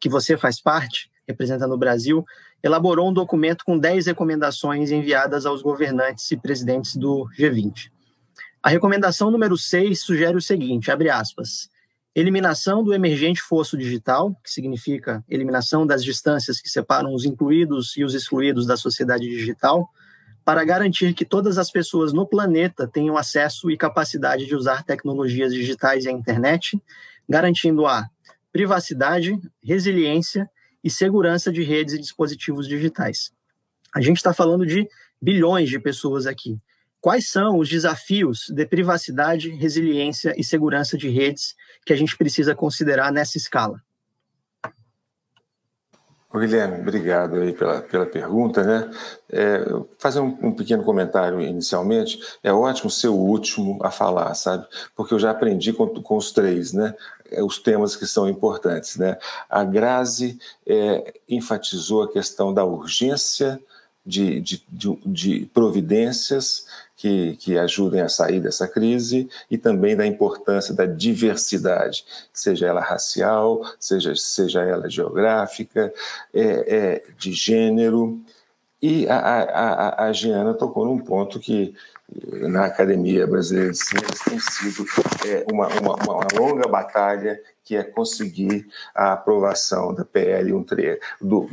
que 0.00 0.08
você 0.08 0.34
faz 0.34 0.58
parte, 0.58 1.10
representando 1.28 1.72
o 1.72 1.76
Brasil, 1.76 2.24
elaborou 2.62 3.10
um 3.10 3.12
documento 3.12 3.66
com 3.66 3.78
10 3.78 4.06
recomendações 4.06 4.90
enviadas 4.90 5.44
aos 5.44 5.60
governantes 5.60 6.30
e 6.30 6.38
presidentes 6.38 6.96
do 6.96 7.28
G20. 7.38 7.90
A 8.62 8.70
recomendação 8.70 9.30
número 9.30 9.58
6 9.58 10.00
sugere 10.00 10.34
o 10.34 10.40
seguinte, 10.40 10.90
abre 10.90 11.10
aspas, 11.10 11.68
eliminação 12.14 12.82
do 12.82 12.94
emergente 12.94 13.42
fosso 13.42 13.76
digital, 13.76 14.34
que 14.42 14.50
significa 14.50 15.22
eliminação 15.28 15.86
das 15.86 16.02
distâncias 16.02 16.62
que 16.62 16.70
separam 16.70 17.12
os 17.12 17.26
incluídos 17.26 17.94
e 17.94 18.02
os 18.02 18.14
excluídos 18.14 18.66
da 18.66 18.78
sociedade 18.78 19.28
digital, 19.28 19.86
para 20.44 20.64
garantir 20.64 21.14
que 21.14 21.24
todas 21.24 21.58
as 21.58 21.70
pessoas 21.70 22.12
no 22.12 22.26
planeta 22.26 22.86
tenham 22.86 23.16
acesso 23.16 23.70
e 23.70 23.76
capacidade 23.76 24.46
de 24.46 24.54
usar 24.54 24.82
tecnologias 24.82 25.52
digitais 25.52 26.04
e 26.04 26.08
a 26.08 26.12
internet, 26.12 26.82
garantindo 27.28 27.86
a 27.86 28.08
privacidade, 28.52 29.38
resiliência 29.62 30.50
e 30.82 30.90
segurança 30.90 31.52
de 31.52 31.62
redes 31.62 31.94
e 31.94 31.98
dispositivos 31.98 32.66
digitais. 32.66 33.32
A 33.94 34.00
gente 34.00 34.16
está 34.16 34.34
falando 34.34 34.66
de 34.66 34.88
bilhões 35.20 35.68
de 35.68 35.78
pessoas 35.78 36.26
aqui. 36.26 36.58
Quais 37.00 37.28
são 37.28 37.58
os 37.58 37.68
desafios 37.68 38.46
de 38.48 38.66
privacidade, 38.66 39.50
resiliência 39.50 40.34
e 40.36 40.44
segurança 40.44 40.96
de 40.96 41.08
redes 41.08 41.54
que 41.84 41.92
a 41.92 41.96
gente 41.96 42.16
precisa 42.16 42.54
considerar 42.54 43.12
nessa 43.12 43.36
escala? 43.36 43.82
Guilherme, 46.40 46.80
obrigado 46.80 47.36
aí 47.36 47.52
pela, 47.52 47.82
pela 47.82 48.06
pergunta, 48.06 48.62
né? 48.62 48.90
É, 49.30 49.64
fazer 49.98 50.20
um, 50.20 50.36
um, 50.42 50.52
pequeno 50.52 50.82
comentário 50.82 51.40
inicialmente. 51.40 52.18
É 52.42 52.50
ótimo 52.52 52.90
ser 52.90 53.08
o 53.08 53.14
último 53.14 53.78
a 53.82 53.90
falar, 53.90 54.32
sabe? 54.34 54.66
Porque 54.96 55.12
eu 55.12 55.18
já 55.18 55.30
aprendi 55.30 55.72
com, 55.72 55.86
com 55.88 56.16
os 56.16 56.32
três, 56.32 56.72
né? 56.72 56.94
É, 57.30 57.42
os 57.42 57.58
temas 57.58 57.94
que 57.94 58.06
são 58.06 58.28
importantes, 58.28 58.96
né? 58.96 59.18
A 59.48 59.62
Grazi 59.62 60.38
é, 60.66 61.14
enfatizou 61.28 62.02
a 62.02 62.12
questão 62.12 62.52
da 62.52 62.64
urgência 62.64 63.60
de, 64.04 64.40
de, 64.40 64.64
de, 64.68 64.98
de 65.06 65.46
providências 65.54 66.66
que, 66.96 67.36
que, 67.36 67.58
ajudem 67.58 68.00
a 68.00 68.08
sair 68.08 68.40
dessa 68.40 68.66
crise 68.66 69.28
e 69.50 69.56
também 69.56 69.96
da 69.96 70.06
importância 70.06 70.74
da 70.74 70.86
diversidade, 70.86 72.04
seja 72.32 72.66
ela 72.66 72.80
racial, 72.80 73.64
seja, 73.78 74.14
seja 74.16 74.62
ela 74.62 74.88
geográfica, 74.90 75.92
é, 76.34 76.42
é, 76.42 77.04
de 77.18 77.32
gênero. 77.32 78.20
E 78.80 79.08
a, 79.08 79.16
a, 79.16 80.04
a, 80.06 80.12
Giana 80.12 80.54
tocou 80.54 80.84
num 80.84 80.98
ponto 80.98 81.38
que 81.38 81.74
na 82.48 82.66
Academia 82.66 83.26
Brasileira 83.26 83.70
de 83.70 83.78
Ciências 83.78 84.20
tem 84.20 84.38
sido 84.38 84.84
é, 85.26 85.44
uma, 85.52 85.68
uma, 85.68 85.94
uma, 85.94 86.26
longa 86.36 86.68
batalha 86.68 87.40
que 87.64 87.76
é 87.76 87.82
conseguir 87.82 88.68
a 88.94 89.12
aprovação 89.12 89.94
da 89.94 90.04
PL 90.04 90.64
13, 90.64 91.00
do, 91.20 91.48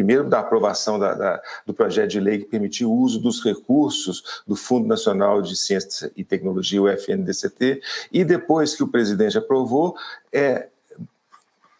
primeiro 0.00 0.30
da 0.30 0.40
aprovação 0.40 0.98
da, 0.98 1.12
da, 1.12 1.42
do 1.66 1.74
projeto 1.74 2.08
de 2.08 2.20
lei 2.20 2.38
que 2.38 2.46
permitiu 2.46 2.90
o 2.90 2.96
uso 2.96 3.20
dos 3.20 3.44
recursos 3.44 4.42
do 4.46 4.56
Fundo 4.56 4.88
Nacional 4.88 5.42
de 5.42 5.54
Ciência 5.54 6.10
e 6.16 6.24
Tecnologia, 6.24 6.80
o 6.80 6.88
FNDCT, 6.88 7.82
e 8.10 8.24
depois 8.24 8.74
que 8.74 8.82
o 8.82 8.88
presidente 8.88 9.36
aprovou, 9.36 9.94
é, 10.32 10.68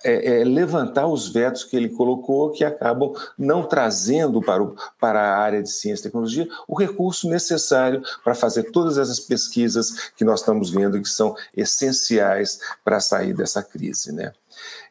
é, 0.05 0.41
é, 0.41 0.45
levantar 0.45 1.07
os 1.07 1.29
vetos 1.29 1.65
que 1.65 1.75
ele 1.75 1.89
colocou, 1.89 2.51
que 2.51 2.63
acabam 2.63 3.15
não 3.39 3.63
trazendo 3.63 4.43
para, 4.43 4.63
o, 4.63 4.77
para 5.01 5.21
a 5.21 5.39
área 5.39 5.63
de 5.63 5.71
ciência 5.71 6.03
e 6.03 6.05
tecnologia 6.05 6.49
o 6.69 6.79
recurso 6.79 7.27
necessário 7.27 8.03
para 8.23 8.35
fazer 8.35 8.65
todas 8.65 8.99
essas 8.99 9.19
pesquisas 9.19 10.11
que 10.15 10.27
nós 10.27 10.41
estamos 10.41 10.69
vendo 10.69 11.01
que 11.01 11.09
são 11.09 11.35
essenciais 11.57 12.61
para 12.85 13.01
sair 13.01 13.33
dessa 13.33 13.63
crise. 13.63 14.13
Né? 14.13 14.33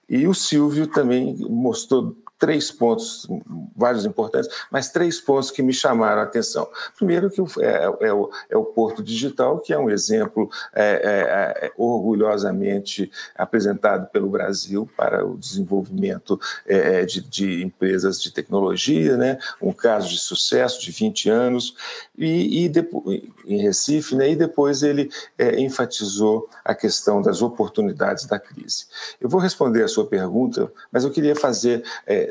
E 0.10 0.28
o 0.28 0.34
Silvio 0.34 0.88
também 0.88 1.36
mostrou 1.48 2.16
três 2.40 2.72
pontos, 2.72 3.28
vários 3.76 4.06
importantes, 4.06 4.50
mas 4.72 4.90
três 4.90 5.20
pontos 5.20 5.52
que 5.52 5.62
me 5.62 5.74
chamaram 5.74 6.22
a 6.22 6.24
atenção. 6.24 6.68
Primeiro, 6.96 7.30
que 7.30 7.42
é, 7.62 7.84
é, 8.02 8.14
o, 8.14 8.32
é 8.50 8.58
o 8.58 8.64
Porto 8.64 9.04
Digital, 9.04 9.60
que 9.60 9.74
é 9.74 9.78
um 9.78 9.90
exemplo 9.90 10.50
é, 10.74 11.62
é, 11.62 11.66
é 11.68 11.72
orgulhosamente 11.78 13.12
apresentado 13.36 14.08
pelo 14.08 14.30
Brasil 14.30 14.90
para 14.96 15.26
o 15.26 15.38
desenvolvimento 15.38 16.40
é, 16.66 17.06
de, 17.06 17.22
de, 17.22 17.62
empresas 17.62 18.22
de 18.22 18.32
tecnologia, 18.32 19.18
né? 19.18 19.38
um 19.62 19.74
caso 19.74 20.08
de 20.08 20.18
sucesso 20.18 20.82
de 20.82 20.92
20 20.92 21.30
anos, 21.30 21.76
e, 22.18 22.64
e 22.64 22.70
depois, 22.70 23.22
em 23.46 23.62
Recife, 23.62 24.16
né? 24.16 24.30
e 24.30 24.36
depois 24.36 24.82
ele 24.82 25.10
enfatizou 25.58 26.50
a 26.64 26.74
questão 26.74 27.22
das 27.22 27.42
oportunidades 27.42 28.26
da 28.26 28.40
crise. 28.40 28.86
Eu 29.20 29.28
vou 29.28 29.42
responder 29.42 29.84
a 29.84 29.88
sua 29.88 30.06
pergunta, 30.06 30.72
mas 30.92 31.04
eu 31.04 31.12
queria 31.12 31.36
fazer 31.36 31.84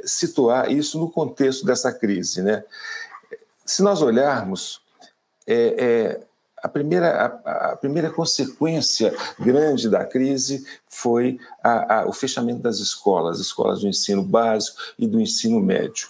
situar 0.04 0.70
isso 0.70 0.98
no 0.98 1.10
contexto 1.10 1.64
dessa 1.64 1.92
crise. 1.92 2.42
Né? 2.42 2.64
Se 3.64 3.82
nós 3.82 4.02
olharmos, 4.02 4.80
é, 5.46 5.74
é, 5.78 6.20
a, 6.62 6.68
primeira, 6.68 7.40
a, 7.44 7.72
a, 7.72 7.76
primeira 7.76 8.10
consequência 8.10 9.14
grande 9.38 9.88
da 9.88 10.04
crise 10.04 10.66
foi 10.88 11.38
a, 11.62 12.04
o 12.06 12.12
fechamento 12.12 12.60
das 12.60 12.78
escolas, 12.78 13.40
escolas 13.40 13.80
do 13.80 13.88
ensino 13.88 14.22
básico 14.22 14.78
e 14.98 15.06
do 15.06 15.20
ensino 15.20 15.60
médio. 15.60 16.08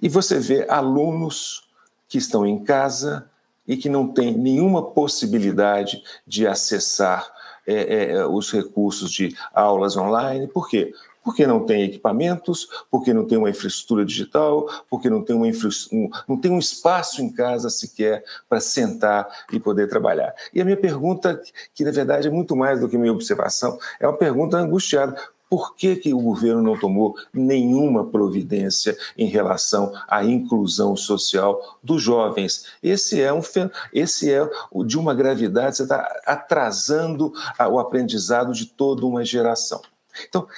E 0.00 0.08
você 0.08 0.38
vê 0.38 0.66
alunos 0.68 1.68
que 2.08 2.18
estão 2.18 2.46
em 2.46 2.62
casa 2.62 3.28
e 3.66 3.76
que 3.76 3.88
não 3.88 4.08
têm 4.08 4.36
nenhuma 4.36 4.82
possibilidade 4.82 6.02
de 6.26 6.46
acessar 6.46 7.30
é, 7.66 8.12
é, 8.12 8.26
os 8.26 8.50
recursos 8.50 9.12
de 9.12 9.36
aulas 9.52 9.94
online. 9.96 10.48
Por 10.48 10.68
quê? 10.68 10.94
Porque 11.28 11.46
não 11.46 11.60
tem 11.60 11.82
equipamentos, 11.82 12.66
porque 12.90 13.12
não 13.12 13.22
tem 13.22 13.36
uma 13.36 13.50
infraestrutura 13.50 14.02
digital, 14.02 14.66
porque 14.88 15.10
não 15.10 15.22
tem, 15.22 15.36
uma 15.36 15.46
infra... 15.46 15.68
um, 15.92 16.08
não 16.26 16.38
tem 16.38 16.50
um 16.50 16.58
espaço 16.58 17.20
em 17.20 17.30
casa 17.30 17.68
sequer 17.68 18.24
para 18.48 18.60
sentar 18.60 19.28
e 19.52 19.60
poder 19.60 19.90
trabalhar. 19.90 20.34
E 20.54 20.60
a 20.62 20.64
minha 20.64 20.78
pergunta, 20.78 21.38
que 21.74 21.84
na 21.84 21.90
verdade 21.90 22.28
é 22.28 22.30
muito 22.30 22.56
mais 22.56 22.80
do 22.80 22.88
que 22.88 22.96
minha 22.96 23.12
observação, 23.12 23.78
é 24.00 24.08
uma 24.08 24.16
pergunta 24.16 24.56
angustiada. 24.56 25.20
Por 25.50 25.76
que, 25.76 25.96
que 25.96 26.14
o 26.14 26.20
governo 26.22 26.62
não 26.62 26.78
tomou 26.78 27.14
nenhuma 27.30 28.06
providência 28.06 28.96
em 29.14 29.26
relação 29.26 29.92
à 30.08 30.24
inclusão 30.24 30.96
social 30.96 31.78
dos 31.82 32.02
jovens? 32.02 32.68
Esse 32.82 33.20
é 33.20 33.30
um 33.34 33.42
esse 33.92 34.32
é 34.32 34.48
de 34.86 34.98
uma 34.98 35.14
gravidade, 35.14 35.76
você 35.76 35.82
está 35.82 36.22
atrasando 36.24 37.34
o 37.70 37.78
aprendizado 37.78 38.54
de 38.54 38.64
toda 38.64 39.04
uma 39.04 39.22
geração. 39.22 39.82
Então, 40.26 40.48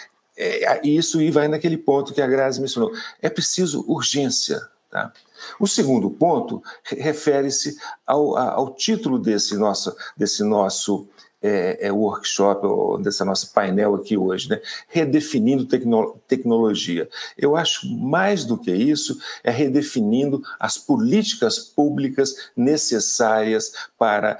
é, 0.40 0.80
isso 0.86 1.18
vai 1.30 1.48
naquele 1.48 1.76
ponto 1.76 2.14
que 2.14 2.22
a 2.22 2.26
Grazi 2.26 2.60
mencionou. 2.60 2.92
É 3.20 3.28
preciso 3.28 3.84
urgência. 3.86 4.60
Tá? 4.90 5.12
O 5.58 5.66
segundo 5.66 6.10
ponto 6.10 6.62
refere-se 6.84 7.76
ao, 8.06 8.36
ao, 8.36 8.74
título 8.74 9.18
desse 9.18 9.56
nosso, 9.56 9.94
desse 10.16 10.42
nosso 10.42 11.08
é, 11.42 11.86
é, 11.86 11.92
workshop, 11.92 12.66
ou 12.66 12.98
dessa 12.98 13.24
nossa 13.24 13.46
painel 13.46 13.94
aqui 13.94 14.16
hoje, 14.16 14.48
né? 14.48 14.60
redefinindo 14.88 15.64
tecno 15.64 16.20
tecnologia. 16.28 17.08
Eu 17.36 17.56
acho 17.56 17.88
mais 17.88 18.44
do 18.44 18.58
que 18.58 18.70
isso, 18.70 19.18
é 19.42 19.50
redefinindo 19.50 20.42
as 20.58 20.76
políticas 20.78 21.58
públicas 21.58 22.50
necessárias 22.56 23.72
para, 23.98 24.38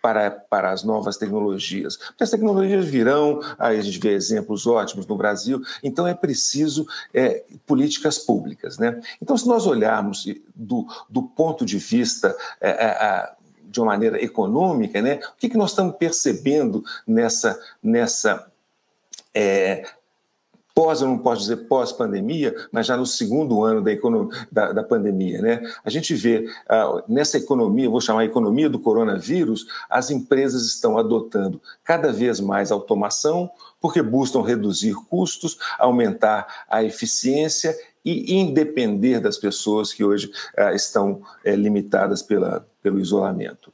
para, 0.00 0.30
para 0.30 0.70
as 0.70 0.82
novas 0.82 1.16
tecnologias. 1.16 1.96
Porque 1.96 2.24
as 2.24 2.30
tecnologias 2.30 2.84
virão, 2.84 3.40
a 3.58 3.74
gente 3.74 3.98
vê 3.98 4.12
exemplos 4.12 4.66
ótimos 4.66 5.06
no 5.06 5.16
Brasil, 5.16 5.60
então 5.82 6.06
é 6.06 6.14
preciso 6.14 6.86
é, 7.12 7.44
políticas 7.66 8.18
públicas. 8.18 8.78
Né? 8.78 9.00
Então, 9.20 9.36
se 9.36 9.46
nós 9.46 9.66
olharmos 9.66 10.26
do, 10.54 10.86
do 11.08 11.22
ponto 11.22 11.64
de 11.64 11.78
vista 11.78 12.34
é, 12.60 12.70
é, 12.70 13.36
de 13.76 13.80
uma 13.80 13.92
maneira 13.92 14.22
econômica, 14.22 15.00
né? 15.00 15.20
O 15.34 15.38
que, 15.38 15.48
que 15.48 15.56
nós 15.56 15.70
estamos 15.70 15.96
percebendo 15.96 16.82
nessa, 17.06 17.58
nessa 17.82 18.50
é, 19.34 19.84
pós, 20.74 21.00
eu 21.00 21.08
não 21.08 21.18
posso 21.18 21.40
dizer 21.40 21.56
pós-pandemia, 21.68 22.54
mas 22.70 22.86
já 22.86 22.98
no 22.98 23.06
segundo 23.06 23.64
ano 23.64 23.82
da, 23.82 23.92
da, 24.52 24.72
da 24.72 24.82
pandemia. 24.82 25.40
Né? 25.40 25.62
A 25.82 25.88
gente 25.88 26.14
vê 26.14 26.50
uh, 26.70 27.02
nessa 27.08 27.38
economia, 27.38 27.88
vou 27.88 28.00
chamar 28.00 28.26
economia 28.26 28.68
do 28.68 28.78
coronavírus, 28.78 29.66
as 29.88 30.10
empresas 30.10 30.66
estão 30.66 30.98
adotando 30.98 31.60
cada 31.82 32.12
vez 32.12 32.40
mais 32.40 32.70
automação, 32.70 33.50
porque 33.80 34.02
buscam 34.02 34.42
reduzir 34.42 34.94
custos, 35.08 35.58
aumentar 35.78 36.46
a 36.68 36.84
eficiência 36.84 37.74
e 38.06 38.34
independer 38.34 39.20
das 39.20 39.36
pessoas 39.36 39.92
que 39.92 40.04
hoje 40.04 40.30
uh, 40.56 40.74
estão 40.74 41.22
uh, 41.44 41.50
limitadas 41.50 42.22
pela, 42.22 42.66
pelo 42.80 43.00
isolamento. 43.00 43.72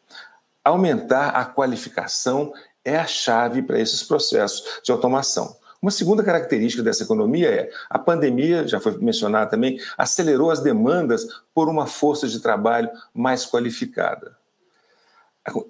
Aumentar 0.64 1.30
a 1.30 1.44
qualificação 1.44 2.52
é 2.84 2.96
a 2.96 3.06
chave 3.06 3.62
para 3.62 3.78
esses 3.78 4.02
processos 4.02 4.80
de 4.82 4.90
automação. 4.90 5.56
Uma 5.82 5.90
segunda 5.90 6.22
característica 6.22 6.82
dessa 6.82 7.02
economia 7.02 7.48
é 7.48 7.70
a 7.90 7.98
pandemia, 7.98 8.66
já 8.68 8.78
foi 8.78 8.96
mencionada 8.98 9.50
também, 9.50 9.80
acelerou 9.98 10.50
as 10.50 10.60
demandas 10.60 11.26
por 11.52 11.68
uma 11.68 11.86
força 11.86 12.28
de 12.28 12.40
trabalho 12.40 12.88
mais 13.12 13.44
qualificada. 13.44 14.36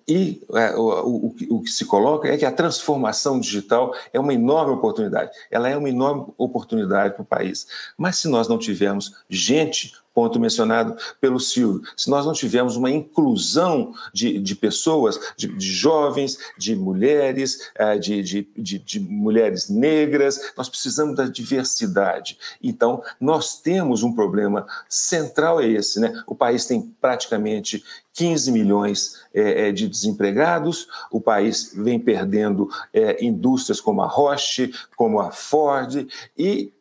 E 0.06 0.42
é, 0.54 0.76
o, 0.76 0.82
o, 0.82 1.36
o, 1.56 1.62
que 1.62 1.70
se 1.70 1.86
coloca 1.86 2.28
é 2.28 2.36
que 2.36 2.44
a 2.44 2.52
transformação 2.52 3.40
digital 3.40 3.94
é 4.12 4.20
uma 4.20 4.34
enorme 4.34 4.74
oportunidade. 4.74 5.30
Ela 5.50 5.68
é 5.68 5.76
uma 5.76 5.88
enorme 5.88 6.26
oportunidade 6.36 7.14
para 7.14 7.22
o 7.22 7.26
país. 7.26 7.66
Mas 7.96 8.16
se 8.16 8.28
nós 8.28 8.48
não 8.48 8.58
tivermos 8.58 9.14
gente 9.30 9.92
ponto 10.14 10.38
mencionado 10.38 10.96
pelo 11.20 11.40
Silvio. 11.40 11.82
Se 11.96 12.10
nós 12.10 12.26
não 12.26 12.32
tivermos 12.32 12.76
uma 12.76 12.90
inclusão 12.90 13.94
de, 14.12 14.38
de 14.38 14.54
pessoas, 14.54 15.18
de, 15.36 15.48
de, 15.48 15.72
jovens, 15.72 16.38
de 16.58 16.76
mulheres, 16.76 17.70
de, 18.00 18.22
de, 18.22 18.78
de, 18.78 19.00
mulheres 19.00 19.68
negras, 19.68 20.52
nós 20.56 20.68
precisamos 20.68 21.16
da 21.16 21.24
diversidade. 21.24 22.38
Então, 22.62 23.02
nós 23.20 23.60
temos 23.60 24.02
um 24.02 24.12
problema 24.12 24.66
central 24.88 25.60
é 25.60 25.66
esse, 25.66 26.00
né? 26.00 26.22
O 26.26 26.34
país 26.34 26.64
tem 26.64 26.82
praticamente 27.00 27.82
15 28.14 28.52
milhões 28.52 29.22
é, 29.32 29.72
de 29.72 29.88
desempregados, 29.88 30.86
o 31.10 31.20
país 31.20 31.72
vem 31.74 31.98
perdendo 31.98 32.68
é, 32.92 33.24
indústrias 33.24 33.80
como 33.80 34.02
a 34.02 34.06
Roche, 34.06 34.72
como 34.96 35.20
a 35.20 35.30
Ford, 35.30 36.06
e 36.36 36.72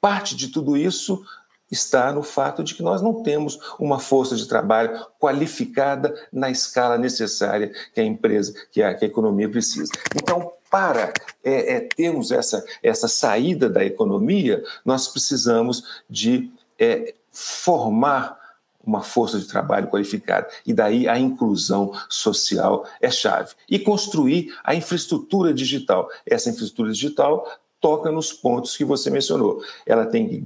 parte 0.00 0.34
de 0.34 0.48
tudo 0.48 0.76
isso 0.76 1.24
está 1.70 2.12
no 2.12 2.22
fato 2.22 2.62
de 2.62 2.74
que 2.74 2.82
nós 2.82 3.00
não 3.00 3.22
temos 3.22 3.58
uma 3.78 3.98
força 3.98 4.36
de 4.36 4.46
trabalho 4.46 5.06
qualificada 5.18 6.14
na 6.30 6.50
escala 6.50 6.98
necessária 6.98 7.72
que 7.94 8.00
a 8.00 8.04
empresa, 8.04 8.52
que 8.70 8.82
a, 8.82 8.94
que 8.94 9.06
a 9.06 9.08
economia 9.08 9.48
precisa. 9.48 9.90
Então, 10.14 10.52
para 10.70 11.12
é, 11.42 11.76
é, 11.76 11.80
termos 11.80 12.30
essa, 12.30 12.64
essa 12.82 13.08
saída 13.08 13.70
da 13.70 13.84
economia, 13.84 14.62
nós 14.84 15.08
precisamos 15.08 16.02
de 16.08 16.50
é, 16.78 17.14
formar 17.30 18.41
uma 18.84 19.02
força 19.02 19.38
de 19.38 19.46
trabalho 19.46 19.88
qualificada. 19.88 20.48
E 20.66 20.72
daí 20.72 21.08
a 21.08 21.18
inclusão 21.18 21.92
social 22.08 22.86
é 23.00 23.10
chave. 23.10 23.54
E 23.68 23.78
construir 23.78 24.54
a 24.64 24.74
infraestrutura 24.74 25.54
digital. 25.54 26.08
Essa 26.26 26.50
infraestrutura 26.50 26.92
digital 26.92 27.46
toca 27.80 28.10
nos 28.12 28.32
pontos 28.32 28.76
que 28.76 28.84
você 28.84 29.10
mencionou. 29.10 29.62
Ela 29.84 30.06
tem 30.06 30.28
que 30.28 30.38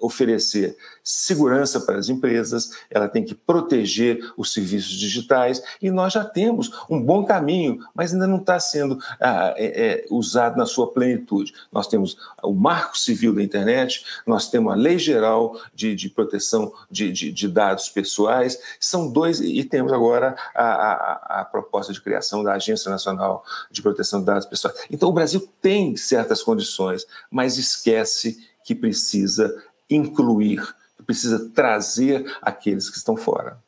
oferecer 0.00 0.76
segurança 1.02 1.80
para 1.80 1.98
as 1.98 2.08
empresas, 2.08 2.70
ela 2.90 3.08
tem 3.08 3.24
que 3.24 3.34
proteger 3.34 4.32
os 4.36 4.52
serviços 4.52 4.92
digitais, 4.92 5.62
e 5.80 5.90
nós 5.90 6.12
já 6.12 6.24
temos 6.24 6.70
um 6.88 7.00
bom 7.00 7.24
caminho, 7.24 7.84
mas 7.94 8.12
ainda 8.12 8.26
não 8.26 8.38
está 8.38 8.58
sendo 8.60 8.98
ah, 9.20 9.54
é, 9.56 9.64
é, 9.66 10.06
usado 10.10 10.56
na 10.56 10.66
sua 10.66 10.92
plenitude. 10.92 11.52
Nós 11.72 11.86
temos 11.86 12.16
o 12.42 12.52
Marco 12.52 12.96
Civil 12.96 13.34
da 13.34 13.42
Internet, 13.42 14.04
nós 14.26 14.48
temos 14.50 14.72
a 14.72 14.76
Lei 14.76 14.98
Geral 14.98 15.60
de, 15.74 15.94
de 15.94 16.08
Proteção 16.08 16.72
de, 16.90 17.10
de, 17.12 17.32
de, 17.32 17.48
Dados 17.48 17.88
Pessoais, 17.88 18.58
são 18.78 19.10
dois, 19.10 19.40
e 19.40 19.64
temos 19.64 19.92
agora 19.92 20.36
a, 20.54 20.64
a, 20.64 21.40
a 21.40 21.44
proposta 21.44 21.92
de 21.92 22.00
criação 22.00 22.42
da 22.42 22.54
Agência 22.54 22.90
Nacional 22.90 23.44
de 23.70 23.82
Proteção 23.82 24.20
de 24.20 24.26
Dados 24.26 24.46
Pessoais. 24.46 24.76
Então, 24.90 25.08
o 25.08 25.12
Brasil 25.12 25.48
tem 25.60 25.96
certas 25.96 26.42
condições, 26.42 27.06
mas 27.30 27.58
esquece 27.58 28.50
que 28.64 28.74
precisa 28.74 29.52
incluir, 29.90 30.62
que 30.96 31.02
precisa 31.04 31.50
trazer 31.50 32.24
aqueles 32.40 32.88
que 32.88 32.96
estão 32.96 33.16
fora. 33.16 33.58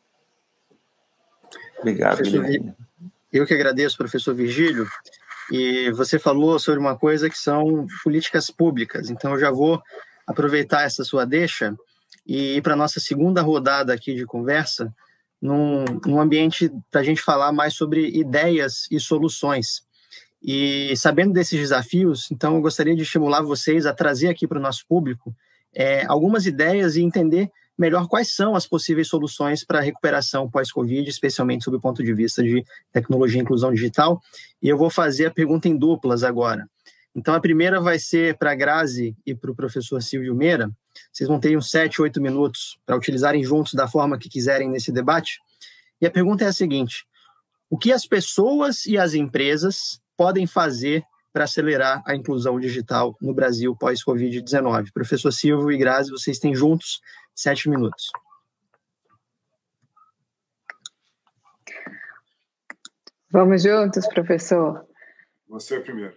Obrigado, 1.78 2.16
professor, 2.16 2.44
Guilherme. 2.44 2.74
Eu 3.32 3.46
que 3.46 3.54
agradeço, 3.54 3.96
professor 3.96 4.34
Virgílio. 4.34 4.86
E 5.50 5.90
você 5.92 6.18
falou 6.18 6.58
sobre 6.58 6.78
uma 6.78 6.96
coisa 6.96 7.28
que 7.28 7.36
são 7.36 7.86
políticas 8.04 8.50
públicas. 8.50 9.10
Então, 9.10 9.32
eu 9.32 9.38
já 9.38 9.50
vou 9.50 9.82
aproveitar 10.26 10.82
essa 10.82 11.02
sua 11.02 11.24
deixa 11.24 11.74
e 12.26 12.56
ir 12.56 12.62
para 12.62 12.74
a 12.74 12.76
nossa 12.76 13.00
segunda 13.00 13.42
rodada 13.42 13.92
aqui 13.92 14.14
de 14.14 14.24
conversa, 14.24 14.94
num, 15.40 15.84
num 16.06 16.20
ambiente 16.20 16.70
para 16.90 17.00
a 17.00 17.04
gente 17.04 17.20
falar 17.20 17.52
mais 17.52 17.74
sobre 17.74 18.08
ideias 18.16 18.86
e 18.90 19.00
soluções. 19.00 19.82
E 20.42 20.96
sabendo 20.96 21.32
desses 21.32 21.58
desafios, 21.58 22.30
então 22.30 22.56
eu 22.56 22.60
gostaria 22.60 22.94
de 22.94 23.02
estimular 23.02 23.42
vocês 23.42 23.86
a 23.86 23.92
trazer 23.92 24.28
aqui 24.28 24.46
para 24.46 24.58
o 24.58 24.62
nosso 24.62 24.86
público 24.86 25.34
é, 25.74 26.04
algumas 26.06 26.46
ideias 26.46 26.96
e 26.96 27.02
entender 27.02 27.50
melhor 27.78 28.06
quais 28.06 28.34
são 28.34 28.54
as 28.54 28.66
possíveis 28.66 29.08
soluções 29.08 29.64
para 29.64 29.78
a 29.78 29.82
recuperação 29.82 30.48
pós-Covid, 30.48 31.08
especialmente 31.08 31.64
sob 31.64 31.76
o 31.76 31.80
ponto 31.80 32.02
de 32.02 32.12
vista 32.12 32.42
de 32.42 32.64
tecnologia 32.92 33.38
e 33.38 33.42
inclusão 33.42 33.72
digital. 33.72 34.20
E 34.62 34.68
eu 34.68 34.76
vou 34.76 34.90
fazer 34.90 35.26
a 35.26 35.30
pergunta 35.30 35.68
em 35.68 35.76
duplas 35.76 36.22
agora. 36.22 36.68
Então, 37.14 37.34
a 37.34 37.40
primeira 37.40 37.80
vai 37.80 37.98
ser 37.98 38.38
para 38.38 38.52
a 38.52 38.54
Grazi 38.54 39.14
e 39.26 39.34
para 39.34 39.50
o 39.50 39.54
professor 39.54 40.02
Silvio 40.02 40.34
Meira. 40.34 40.70
Vocês 41.12 41.28
vão 41.28 41.38
ter 41.38 41.56
uns 41.56 41.70
sete, 41.70 42.00
oito 42.00 42.20
minutos 42.20 42.78
para 42.86 42.96
utilizarem 42.96 43.42
juntos 43.42 43.74
da 43.74 43.86
forma 43.86 44.18
que 44.18 44.28
quiserem 44.28 44.70
nesse 44.70 44.90
debate. 44.90 45.38
E 46.00 46.06
a 46.06 46.10
pergunta 46.10 46.44
é 46.44 46.48
a 46.48 46.52
seguinte: 46.52 47.04
o 47.68 47.76
que 47.76 47.92
as 47.92 48.06
pessoas 48.06 48.86
e 48.86 48.96
as 48.96 49.12
empresas 49.14 50.00
podem 50.16 50.46
fazer 50.46 51.04
para 51.33 51.45
acelerar 51.45 52.03
a 52.07 52.14
inclusão 52.14 52.61
digital 52.61 53.16
no 53.20 53.33
Brasil 53.33 53.74
pós-Covid-19? 53.74 54.93
Professor 54.93 55.33
Silvio 55.33 55.72
e 55.72 55.78
Grazi, 55.78 56.11
vocês 56.11 56.39
têm 56.39 56.55
juntos 56.55 57.01
sete 57.35 57.68
minutos. 57.68 58.11
Vamos 63.30 63.62
juntos, 63.62 64.07
professor? 64.09 64.87
Você 65.49 65.80
primeiro. 65.80 66.14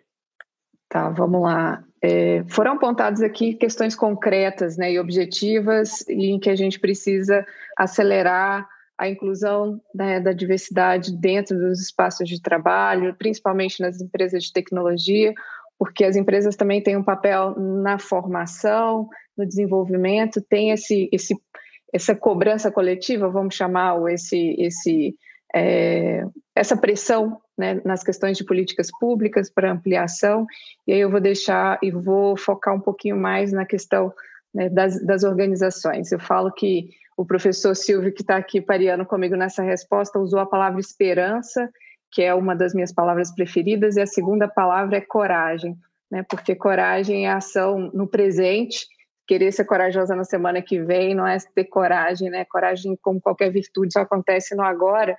Tá, 0.89 1.09
vamos 1.09 1.41
lá. 1.41 1.83
É, 2.01 2.43
foram 2.49 2.73
apontadas 2.73 3.21
aqui 3.21 3.53
questões 3.53 3.95
concretas 3.95 4.77
né, 4.77 4.91
e 4.91 4.99
objetivas 4.99 6.07
em 6.07 6.39
que 6.39 6.49
a 6.49 6.55
gente 6.55 6.79
precisa 6.79 7.45
acelerar 7.77 8.67
a 8.97 9.09
inclusão 9.09 9.81
né, 9.93 10.19
da 10.19 10.31
diversidade 10.31 11.15
dentro 11.17 11.57
dos 11.57 11.81
espaços 11.81 12.27
de 12.27 12.41
trabalho, 12.41 13.15
principalmente 13.17 13.81
nas 13.81 13.99
empresas 13.99 14.43
de 14.43 14.53
tecnologia, 14.53 15.33
porque 15.77 16.05
as 16.05 16.15
empresas 16.15 16.55
também 16.55 16.81
têm 16.81 16.95
um 16.95 17.03
papel 17.03 17.55
na 17.57 17.99
formação, 17.99 19.09
no 19.37 19.45
desenvolvimento, 19.45 20.41
tem 20.41 20.71
esse, 20.71 21.09
esse, 21.11 21.35
essa 21.93 22.15
cobrança 22.15 22.71
coletiva, 22.71 23.29
vamos 23.29 23.55
chamar, 23.55 23.95
ou 23.95 24.07
esse, 24.07 24.55
esse, 24.57 25.13
é, 25.53 26.23
essa 26.55 26.77
pressão 26.77 27.37
né, 27.57 27.81
nas 27.83 28.01
questões 28.03 28.37
de 28.37 28.45
políticas 28.45 28.89
públicas 28.97 29.49
para 29.49 29.71
ampliação, 29.71 30.45
e 30.87 30.93
aí 30.93 30.99
eu 30.99 31.11
vou 31.11 31.19
deixar 31.19 31.77
e 31.83 31.91
vou 31.91 32.37
focar 32.37 32.73
um 32.73 32.81
pouquinho 32.81 33.17
mais 33.17 33.51
na 33.51 33.65
questão 33.65 34.13
né, 34.53 34.69
das, 34.69 35.03
das 35.05 35.23
organizações. 35.23 36.13
Eu 36.13 36.19
falo 36.19 36.51
que 36.53 36.89
o 37.17 37.25
professor 37.25 37.75
Silvio, 37.75 38.13
que 38.13 38.21
está 38.21 38.35
aqui 38.35 38.61
pareando 38.61 39.05
comigo 39.05 39.35
nessa 39.35 39.63
resposta, 39.63 40.19
usou 40.19 40.39
a 40.39 40.45
palavra 40.45 40.79
esperança, 40.79 41.69
que 42.11 42.21
é 42.21 42.33
uma 42.33 42.55
das 42.55 42.73
minhas 42.73 42.93
palavras 42.93 43.33
preferidas, 43.33 43.95
e 43.95 44.01
a 44.01 44.07
segunda 44.07 44.47
palavra 44.47 44.97
é 44.97 45.01
coragem, 45.01 45.77
né? 46.11 46.23
porque 46.29 46.55
coragem 46.55 47.25
é 47.25 47.31
ação 47.31 47.89
no 47.93 48.07
presente, 48.07 48.85
querer 49.27 49.51
ser 49.51 49.65
corajosa 49.65 50.15
na 50.15 50.23
semana 50.23 50.61
que 50.61 50.81
vem 50.81 51.15
não 51.15 51.25
é 51.25 51.37
ter 51.53 51.65
coragem, 51.65 52.29
né? 52.29 52.45
Coragem, 52.45 52.95
como 53.01 53.19
qualquer 53.19 53.51
virtude, 53.51 53.91
só 53.93 54.01
acontece 54.01 54.53
no 54.53 54.61
agora, 54.61 55.15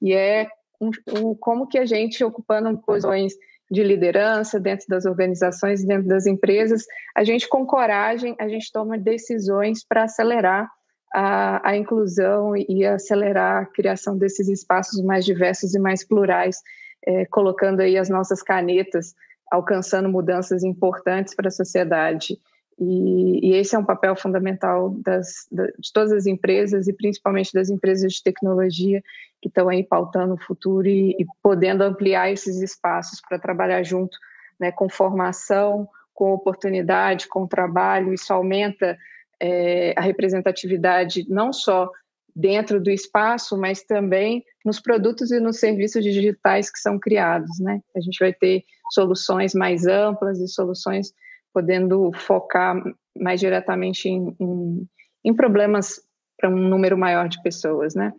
e 0.00 0.14
é 0.14 0.48
um, 0.80 0.90
um, 1.18 1.34
como 1.34 1.68
que 1.68 1.78
a 1.78 1.84
gente, 1.84 2.24
ocupando 2.24 2.78
posições 2.78 3.34
de 3.70 3.82
liderança 3.84 4.58
dentro 4.58 4.86
das 4.88 5.04
organizações, 5.04 5.84
dentro 5.84 6.08
das 6.08 6.26
empresas, 6.26 6.84
a 7.14 7.22
gente 7.22 7.48
com 7.48 7.66
coragem, 7.66 8.34
a 8.40 8.48
gente 8.48 8.72
toma 8.72 8.98
decisões 8.98 9.84
para 9.84 10.04
acelerar 10.04 10.68
a, 11.12 11.70
a, 11.70 11.76
inclusão 11.76 12.56
e 12.56 12.84
acelerar 12.84 13.62
a 13.62 13.66
criação 13.66 14.16
desses 14.16 14.48
espaços 14.48 15.02
mais 15.02 15.24
diversos 15.24 15.74
e 15.74 15.78
mais 15.78 16.06
plurais, 16.06 16.58
é, 17.04 17.24
colocando 17.26 17.80
aí 17.80 17.98
as 17.98 18.08
nossas 18.08 18.42
canetas, 18.42 19.14
alcançando 19.50 20.08
mudanças 20.08 20.62
importantes 20.62 21.34
para 21.34 21.48
a 21.48 21.52
sociedade. 21.52 22.38
E, 22.78 23.50
e, 23.50 23.54
esse 23.56 23.74
é 23.74 23.78
um 23.78 23.84
papel 23.84 24.16
fundamental 24.16 24.90
das, 25.04 25.46
de 25.50 25.92
todas 25.92 26.12
as 26.12 26.26
empresas 26.26 26.88
e 26.88 26.92
principalmente 26.92 27.52
das 27.52 27.68
empresas 27.68 28.12
de 28.12 28.22
tecnologia 28.22 29.02
que 29.42 29.48
estão 29.48 29.68
aí 29.68 29.84
pautando 29.84 30.34
o 30.34 30.40
futuro 30.40 30.86
e, 30.86 31.10
e 31.18 31.26
podendo 31.42 31.82
ampliar 31.82 32.32
esses 32.32 32.62
espaços 32.62 33.20
para 33.20 33.38
trabalhar 33.38 33.82
junto 33.82 34.16
né, 34.58 34.70
com 34.70 34.88
formação, 34.88 35.88
com 36.14 36.32
oportunidade, 36.32 37.28
com 37.28 37.46
trabalho. 37.46 38.14
Isso 38.14 38.32
aumenta 38.32 38.96
é, 39.40 39.94
a 39.96 40.00
representatividade 40.00 41.24
não 41.28 41.52
só 41.52 41.90
dentro 42.34 42.80
do 42.80 42.90
espaço, 42.90 43.56
mas 43.56 43.82
também 43.82 44.44
nos 44.64 44.80
produtos 44.80 45.30
e 45.30 45.40
nos 45.40 45.58
serviços 45.58 46.02
digitais 46.02 46.70
que 46.70 46.78
são 46.78 46.98
criados, 46.98 47.58
né? 47.58 47.80
A 47.96 48.00
gente 48.00 48.18
vai 48.18 48.32
ter 48.32 48.64
soluções 48.92 49.54
mais 49.54 49.86
amplas 49.86 50.38
e 50.38 50.48
soluções 50.48 51.12
podendo 51.52 52.12
focar 52.12 52.76
mais 53.18 53.40
diretamente 53.40 54.08
em, 54.08 54.36
em, 54.38 54.88
em 55.24 55.34
problemas 55.34 56.00
para 56.38 56.48
um 56.48 56.56
número 56.56 56.96
maior 56.96 57.28
de 57.28 57.42
pessoas, 57.42 57.94
né? 57.94 58.12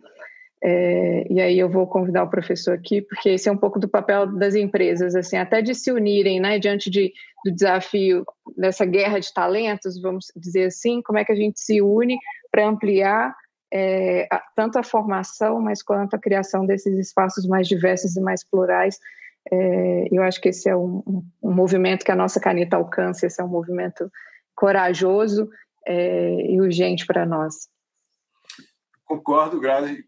É, 0.64 1.26
e 1.28 1.40
aí 1.40 1.58
eu 1.58 1.68
vou 1.68 1.88
convidar 1.88 2.22
o 2.22 2.30
professor 2.30 2.74
aqui, 2.74 3.02
porque 3.02 3.30
esse 3.30 3.48
é 3.48 3.52
um 3.52 3.56
pouco 3.56 3.80
do 3.80 3.88
papel 3.88 4.26
das 4.26 4.54
empresas, 4.54 5.16
assim, 5.16 5.36
até 5.36 5.60
de 5.60 5.74
se 5.74 5.90
unirem, 5.90 6.38
né, 6.38 6.56
diante 6.56 6.88
de, 6.88 7.12
do 7.44 7.52
desafio 7.52 8.24
dessa 8.56 8.84
guerra 8.84 9.18
de 9.18 9.34
talentos, 9.34 10.00
vamos 10.00 10.26
dizer 10.36 10.66
assim, 10.66 11.02
como 11.02 11.18
é 11.18 11.24
que 11.24 11.32
a 11.32 11.36
gente 11.36 11.58
se 11.58 11.82
une 11.82 12.16
para 12.52 12.68
ampliar 12.68 13.34
é, 13.74 14.28
a, 14.30 14.40
tanto 14.54 14.78
a 14.78 14.84
formação, 14.84 15.60
mas 15.60 15.82
quanto 15.82 16.14
a 16.14 16.20
criação 16.20 16.64
desses 16.64 16.96
espaços 16.96 17.44
mais 17.44 17.66
diversos 17.66 18.14
e 18.14 18.20
mais 18.20 18.44
plurais. 18.44 19.00
É, 19.50 20.08
eu 20.12 20.22
acho 20.22 20.40
que 20.40 20.50
esse 20.50 20.68
é 20.68 20.76
um, 20.76 21.02
um, 21.42 21.52
movimento 21.52 22.04
que 22.04 22.12
a 22.12 22.16
nossa 22.16 22.38
caneta 22.38 22.76
alcança, 22.76 23.26
esse 23.26 23.40
é 23.40 23.44
um 23.44 23.48
movimento 23.48 24.08
corajoso 24.54 25.50
é, 25.84 26.52
e 26.52 26.60
urgente 26.60 27.04
para 27.04 27.26
nós. 27.26 27.68
Concordo, 29.04 29.58
Grazi 29.58 30.04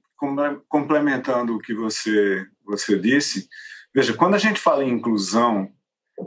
complementando 0.68 1.54
o 1.54 1.58
que 1.58 1.74
você, 1.74 2.46
você 2.64 2.98
disse, 2.98 3.48
veja, 3.94 4.14
quando 4.14 4.34
a 4.34 4.38
gente 4.38 4.60
fala 4.60 4.84
em 4.84 4.90
inclusão, 4.90 5.70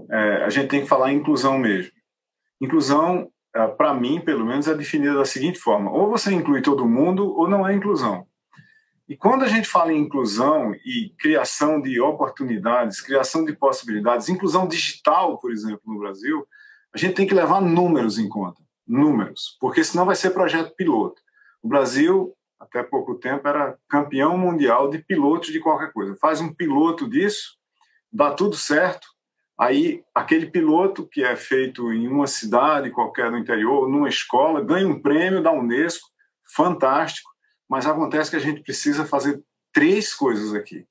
é, 0.10 0.44
a 0.44 0.50
gente 0.50 0.68
tem 0.68 0.82
que 0.82 0.88
falar 0.88 1.12
em 1.12 1.18
inclusão 1.18 1.58
mesmo. 1.58 1.92
Inclusão, 2.62 3.30
é, 3.56 3.68
para 3.68 3.94
mim, 3.94 4.20
pelo 4.20 4.46
menos, 4.46 4.68
é 4.68 4.76
definida 4.76 5.16
da 5.16 5.26
seguinte 5.26 5.60
forma: 5.60 5.92
ou 5.92 6.10
você 6.10 6.34
inclui 6.34 6.62
todo 6.62 6.88
mundo, 6.88 7.34
ou 7.36 7.48
não 7.48 7.68
é 7.68 7.74
inclusão. 7.74 8.28
E 9.08 9.16
quando 9.16 9.44
a 9.44 9.48
gente 9.48 9.70
fala 9.70 9.94
em 9.94 10.02
inclusão 10.02 10.74
e 10.86 11.14
criação 11.18 11.82
de 11.82 12.00
oportunidades, 12.02 13.00
criação 13.00 13.46
de 13.46 13.54
possibilidades, 13.54 14.28
inclusão 14.28 14.68
digital, 14.68 15.40
por 15.40 15.52
exemplo, 15.52 15.82
no 15.86 16.00
Brasil, 16.00 16.46
a 16.94 16.98
gente 16.98 17.14
tem 17.14 17.26
que 17.26 17.34
levar 17.34 17.62
números 17.62 18.18
em 18.18 18.28
conta. 18.28 18.62
Números, 18.86 19.58
porque 19.62 19.84
senão 19.84 20.06
vai 20.06 20.16
ser 20.16 20.32
projeto 20.32 20.76
piloto. 20.76 21.22
O 21.62 21.68
Brasil 21.70 22.34
até 22.60 22.84
pouco 22.84 23.16
tempo, 23.16 23.48
era 23.48 23.78
campeão 23.88 24.38
mundial 24.38 24.90
de 24.90 25.00
pilotos 25.00 25.52
de 25.52 25.60
qualquer 25.60 25.92
coisa. 25.92 26.16
Faz 26.20 26.42
um 26.42 26.54
piloto 26.54 27.10
disso, 27.10 27.58
dá 28.12 28.32
tudo 28.32 28.56
certo, 28.56 29.08
aí 29.60 30.04
aquele 30.14 30.48
piloto 30.48 31.08
que 31.08 31.24
é 31.24 31.36
feito 31.36 31.92
em 31.92 32.08
uma 32.08 32.28
cidade 32.28 32.92
qualquer 32.92 33.32
no 33.32 33.38
interior, 33.38 33.90
numa 33.90 34.10
escola, 34.10 34.64
ganha 34.64 34.88
um 34.88 35.02
prêmio 35.02 35.42
da 35.42 35.52
Unesco, 35.52 36.08
fantástico, 36.56 37.30
mas 37.70 37.86
acontece 37.86 38.30
que 38.30 38.38
a 38.38 38.42
gente 38.42 38.62
precisa 38.62 39.06
fazer 39.06 39.42
três 39.74 40.14
coisas 40.14 40.54
aqui. 40.54 40.86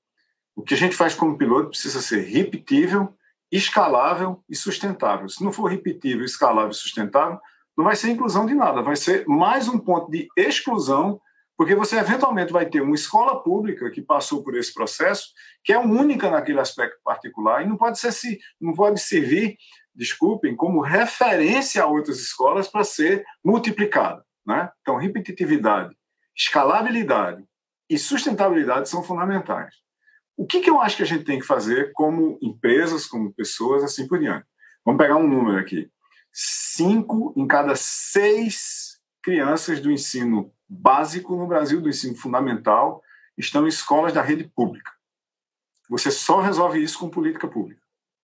O 0.54 0.62
que 0.62 0.74
a 0.74 0.76
gente 0.76 0.96
faz 0.96 1.14
como 1.14 1.38
piloto 1.38 1.70
precisa 1.70 2.00
ser 2.00 2.20
repetível, 2.22 3.14
escalável 3.50 4.42
e 4.48 4.56
sustentável. 4.56 5.28
Se 5.28 5.44
não 5.44 5.52
for 5.52 5.66
repetível, 5.66 6.24
escalável 6.24 6.70
e 6.70 6.74
sustentável, 6.74 7.38
não 7.76 7.84
vai 7.84 7.94
ser 7.94 8.10
inclusão 8.10 8.46
de 8.46 8.54
nada, 8.54 8.82
vai 8.82 8.96
ser 8.96 9.26
mais 9.26 9.68
um 9.68 9.78
ponto 9.78 10.10
de 10.10 10.28
exclusão, 10.36 11.20
porque 11.56 11.74
você 11.74 11.96
eventualmente 11.96 12.52
vai 12.52 12.66
ter 12.66 12.80
uma 12.80 12.94
escola 12.94 13.42
pública 13.42 13.90
que 13.90 14.02
passou 14.02 14.42
por 14.42 14.56
esse 14.56 14.72
processo, 14.72 15.28
que 15.64 15.72
é 15.72 15.78
única 15.78 16.30
naquele 16.30 16.60
aspecto 16.60 16.98
particular 17.02 17.62
e 17.62 17.68
não 17.68 17.76
pode 17.76 17.98
ser 17.98 18.12
não 18.60 18.74
pode 18.74 19.00
servir, 19.00 19.56
desculpem, 19.94 20.54
como 20.54 20.80
referência 20.80 21.82
a 21.82 21.86
outras 21.86 22.18
escolas 22.18 22.68
para 22.68 22.84
ser 22.84 23.24
multiplicada, 23.44 24.22
né? 24.46 24.70
Então, 24.82 24.96
repetitividade, 24.96 25.96
escalabilidade 26.36 27.42
e 27.88 27.98
sustentabilidade 27.98 28.88
são 28.88 29.02
fundamentais. 29.02 29.74
O 30.36 30.46
que, 30.46 30.60
que 30.60 30.68
eu 30.68 30.80
acho 30.80 30.98
que 30.98 31.02
a 31.02 31.06
gente 31.06 31.24
tem 31.24 31.38
que 31.38 31.46
fazer 31.46 31.92
como 31.92 32.38
empresas, 32.42 33.06
como 33.06 33.32
pessoas, 33.32 33.82
assim 33.82 34.06
por 34.06 34.18
diante? 34.18 34.46
Vamos 34.84 35.00
pegar 35.00 35.16
um 35.16 35.26
número 35.26 35.58
aqui 35.58 35.90
cinco 36.38 37.32
em 37.34 37.46
cada 37.46 37.74
seis 37.74 39.00
crianças 39.22 39.80
do 39.80 39.90
ensino 39.90 40.52
básico 40.68 41.36
no 41.36 41.46
Brasil, 41.46 41.80
do 41.80 41.88
ensino 41.88 42.16
fundamental, 42.16 43.02
estão 43.36 43.64
em 43.64 43.68
escolas 43.68 44.12
da 44.12 44.22
rede 44.22 44.44
pública. 44.44 44.90
Você 45.88 46.10
só 46.10 46.40
resolve 46.40 46.82
isso 46.82 46.98
com 46.98 47.08
política 47.08 47.46
pública. 47.46 47.80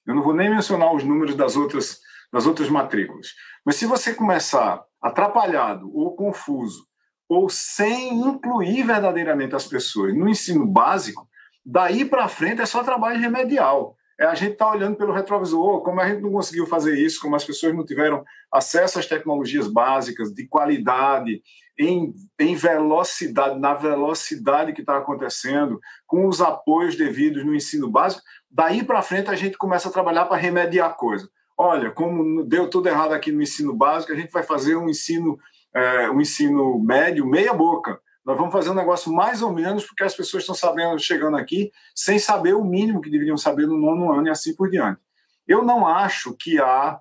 Eu 0.07 0.15
não 0.15 0.23
vou 0.23 0.35
nem 0.35 0.51
mencionar 0.51 0.93
os 0.95 1.05
números 1.05 1.35
das 1.35 1.57
outras, 1.57 2.01
das 2.33 2.47
outras 2.47 2.69
matrículas. 2.69 3.29
Mas 3.65 3.77
se 3.77 3.87
você 3.87 4.13
começar 4.15 4.83
atrapalhado 5.01 5.95
ou 5.95 6.17
confuso, 6.17 6.87
ou 7.29 7.49
sem 7.49 8.21
incluir 8.21 8.83
verdadeiramente 8.83 9.55
as 9.55 9.67
pessoas 9.67 10.15
no 10.15 10.29
ensino 10.29 10.67
básico, 10.67 11.29
daí 11.65 12.05
para 12.05 12.29
frente 12.29 12.61
é 12.61 12.67
só 12.67 12.83
trabalho 12.83 13.21
remedial 13.21 13.97
a 14.27 14.35
gente 14.35 14.53
estar 14.53 14.67
tá 14.67 14.71
olhando 14.71 14.97
pelo 14.97 15.13
retrovisor, 15.13 15.81
como 15.83 16.01
a 16.01 16.09
gente 16.09 16.21
não 16.21 16.31
conseguiu 16.31 16.67
fazer 16.67 16.99
isso, 16.99 17.21
como 17.21 17.35
as 17.35 17.45
pessoas 17.45 17.75
não 17.75 17.85
tiveram 17.85 18.25
acesso 18.53 18.99
às 18.99 19.07
tecnologias 19.07 19.67
básicas, 19.67 20.33
de 20.33 20.47
qualidade, 20.47 21.43
em, 21.79 22.15
em 22.39 22.55
velocidade, 22.55 23.59
na 23.59 23.75
velocidade 23.75 24.73
que 24.73 24.83
está 24.83 24.99
acontecendo, 24.99 25.81
com 26.07 26.27
os 26.27 26.41
apoios 26.41 26.97
devidos 26.97 27.45
no 27.45 27.55
ensino 27.55 27.91
básico, 27.91 28.23
daí 28.51 28.85
para 28.85 29.03
frente 29.03 29.31
a 29.31 29.35
gente 29.37 29.57
começa 29.57 29.89
a 29.89 29.93
trabalhar 29.93 30.27
para 30.27 30.37
remediar 30.37 30.91
a 30.91 30.95
coisa. 30.95 31.29
Olha, 31.57 31.91
como 31.91 32.45
deu 32.45 32.69
tudo 32.69 32.89
errado 32.89 33.13
aqui 33.13 33.31
no 33.33 33.43
ensino 33.43 33.75
básico, 33.75 34.13
a 34.13 34.17
gente 34.17 34.33
vai 34.33 34.43
fazer 34.43 34.77
um 34.77 34.89
ensino, 34.89 35.39
é, 35.75 36.11
um 36.11 36.21
ensino 36.21 36.79
médio 36.79 37.27
meia 37.27 37.53
boca 37.53 38.01
nós 38.25 38.37
vamos 38.37 38.53
fazer 38.53 38.71
um 38.71 38.75
negócio 38.75 39.13
mais 39.13 39.43
ou 39.43 39.53
menos 39.53 39.85
porque 39.85 40.05
as 40.05 40.15
pessoas 40.15 40.43
estão 40.43 40.55
sabendo, 40.55 40.99
chegando 40.99 41.37
aqui, 41.37 41.73
sem 41.95 42.19
saber 42.19 42.55
o 42.55 42.65
mínimo 42.65 43.01
que 43.01 43.11
deveriam 43.11 43.37
saber 43.37 43.67
no 43.67 43.77
nono 43.77 44.13
ano 44.13 44.29
e 44.29 44.31
assim 44.31 44.55
por 44.55 44.71
diante. 44.71 45.01
Eu 45.47 45.65
não 45.65 45.87
acho 45.87 46.37
que 46.37 46.61
há, 46.61 47.01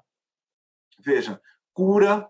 veja, 0.99 1.39
cura 1.73 2.27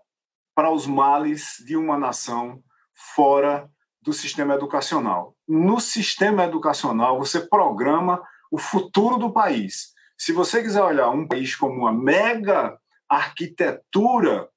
para 0.54 0.70
os 0.70 0.86
males 0.86 1.56
de 1.66 1.76
uma 1.76 1.98
nação 1.98 2.62
fora 2.92 3.70
do 4.02 4.12
sistema 4.12 4.54
educacional. 4.54 5.34
No 5.48 5.80
sistema 5.80 6.44
educacional, 6.44 7.18
você 7.18 7.40
programa 7.40 8.22
o 8.50 8.58
futuro 8.58 9.16
do 9.16 9.32
país. 9.32 9.94
Se 10.18 10.32
você 10.32 10.62
quiser 10.62 10.82
olhar 10.82 11.08
um 11.10 11.26
país 11.26 11.56
como 11.56 11.80
uma 11.80 11.92
mega 11.92 12.78
arquitetura 13.08 14.48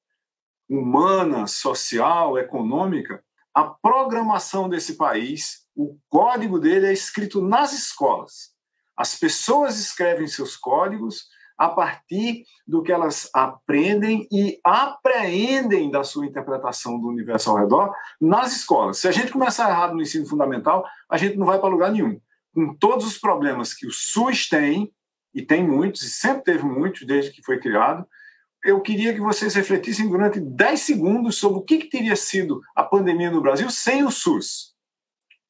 humana, 0.70 1.48
social, 1.48 2.38
econômica, 2.38 3.24
a 3.56 3.64
programação 3.64 4.68
desse 4.68 4.98
país, 4.98 5.66
o 5.74 5.98
código 6.10 6.60
dele 6.60 6.88
é 6.88 6.94
escrito 6.94 7.42
nas 7.42 7.72
escolas. 7.72 8.54
As 8.98 9.18
pessoas 9.18 9.80
escrevem 9.80 10.28
seus 10.28 10.58
códigos 10.58 11.28
a 11.58 11.70
partir 11.70 12.44
do 12.68 12.84
que 12.84 12.92
elas 12.92 13.30
aprendem 13.34 14.28
e 14.30 14.60
apreendem 14.62 15.90
da 15.90 16.04
sua 16.04 16.26
interpretação 16.26 17.00
do 17.00 17.08
universo 17.08 17.50
ao 17.50 17.58
redor 17.58 17.96
nas 18.20 18.54
escolas. 18.54 18.98
Se 18.98 19.08
a 19.08 19.12
gente 19.12 19.32
começar 19.32 19.70
errado 19.70 19.94
no 19.94 20.02
ensino 20.02 20.28
fundamental, 20.28 20.86
a 21.10 21.18
gente 21.18 21.38
não 21.38 21.46
vai 21.46 21.58
para 21.58 21.70
lugar 21.70 21.94
nenhum. 21.94 22.20
Com 22.54 22.76
todos 22.76 23.06
os 23.06 23.18
problemas 23.18 23.74
que 23.74 23.88
o 23.88 23.92
SUS 23.92 24.50
tem, 24.50 24.94
e 25.34 25.42
tem 25.42 25.66
muitos, 25.66 26.02
e 26.02 26.10
sempre 26.10 26.44
teve 26.44 26.64
muitos 26.64 27.06
desde 27.06 27.32
que 27.32 27.44
foi 27.44 27.60
criado, 27.60 28.06
eu 28.66 28.82
queria 28.82 29.14
que 29.14 29.22
vocês 29.22 29.54
refletissem 29.54 30.10
durante 30.10 30.40
10 30.40 30.80
segundos 30.80 31.38
sobre 31.38 31.60
o 31.60 31.62
que, 31.62 31.78
que 31.78 31.88
teria 31.88 32.16
sido 32.16 32.60
a 32.76 32.84
pandemia 32.84 33.30
no 33.30 33.40
Brasil 33.40 33.70
sem 33.70 34.04
o 34.04 34.10
SUS. 34.10 34.74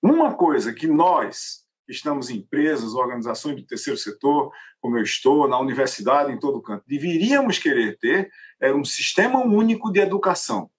Uma 0.03 0.35
coisa 0.35 0.73
que 0.73 0.85
nós, 0.85 1.63
que 1.85 1.93
estamos 1.93 2.29
em 2.29 2.39
empresas, 2.39 2.93
organizações 2.93 3.55
do 3.55 3.65
terceiro 3.65 3.97
setor, 3.97 4.51
como 4.81 4.97
eu 4.97 5.03
estou, 5.03 5.47
na 5.47 5.57
universidade, 5.57 6.33
em 6.33 6.37
todo 6.37 6.61
canto, 6.61 6.83
deveríamos 6.85 7.57
querer 7.57 7.97
ter 7.99 8.29
é 8.59 8.73
um 8.73 8.83
sistema 8.83 9.39
único 9.39 9.89
de 9.93 10.01
educação. 10.01 10.69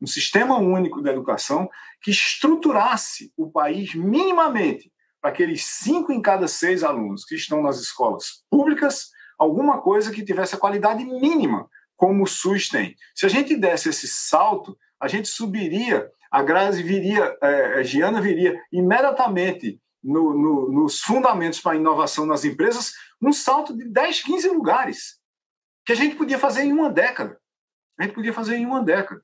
Um 0.00 0.06
sistema 0.06 0.58
único 0.58 1.02
de 1.02 1.10
educação 1.10 1.68
que 2.00 2.12
estruturasse 2.12 3.32
o 3.36 3.50
país 3.50 3.96
minimamente 3.96 4.92
para 5.20 5.30
aqueles 5.30 5.64
cinco 5.64 6.12
em 6.12 6.22
cada 6.22 6.46
seis 6.46 6.84
alunos 6.84 7.24
que 7.24 7.34
estão 7.34 7.60
nas 7.60 7.80
escolas 7.80 8.44
públicas, 8.48 9.10
alguma 9.36 9.82
coisa 9.82 10.12
que 10.12 10.24
tivesse 10.24 10.54
a 10.54 10.58
qualidade 10.58 11.04
mínima 11.04 11.68
como 12.00 12.24
o 12.24 12.26
SUS 12.26 12.70
tem. 12.70 12.96
Se 13.14 13.26
a 13.26 13.28
gente 13.28 13.54
desse 13.54 13.90
esse 13.90 14.08
salto, 14.08 14.74
a 14.98 15.06
gente 15.06 15.28
subiria, 15.28 16.10
a 16.30 16.42
Grazi 16.42 16.82
viria, 16.82 17.36
é, 17.42 17.74
a 17.74 17.82
Giana 17.82 18.22
viria 18.22 18.58
imediatamente 18.72 19.78
no, 20.02 20.32
no, 20.32 20.72
nos 20.72 21.00
fundamentos 21.00 21.60
para 21.60 21.72
a 21.72 21.76
inovação 21.76 22.24
nas 22.24 22.42
empresas, 22.42 22.94
um 23.20 23.34
salto 23.34 23.76
de 23.76 23.84
10, 23.84 24.22
15 24.22 24.48
lugares, 24.48 25.20
que 25.84 25.92
a 25.92 25.94
gente 25.94 26.16
podia 26.16 26.38
fazer 26.38 26.62
em 26.62 26.72
uma 26.72 26.88
década. 26.88 27.38
A 27.98 28.04
gente 28.04 28.14
podia 28.14 28.32
fazer 28.32 28.56
em 28.56 28.64
uma 28.64 28.82
década. 28.82 29.20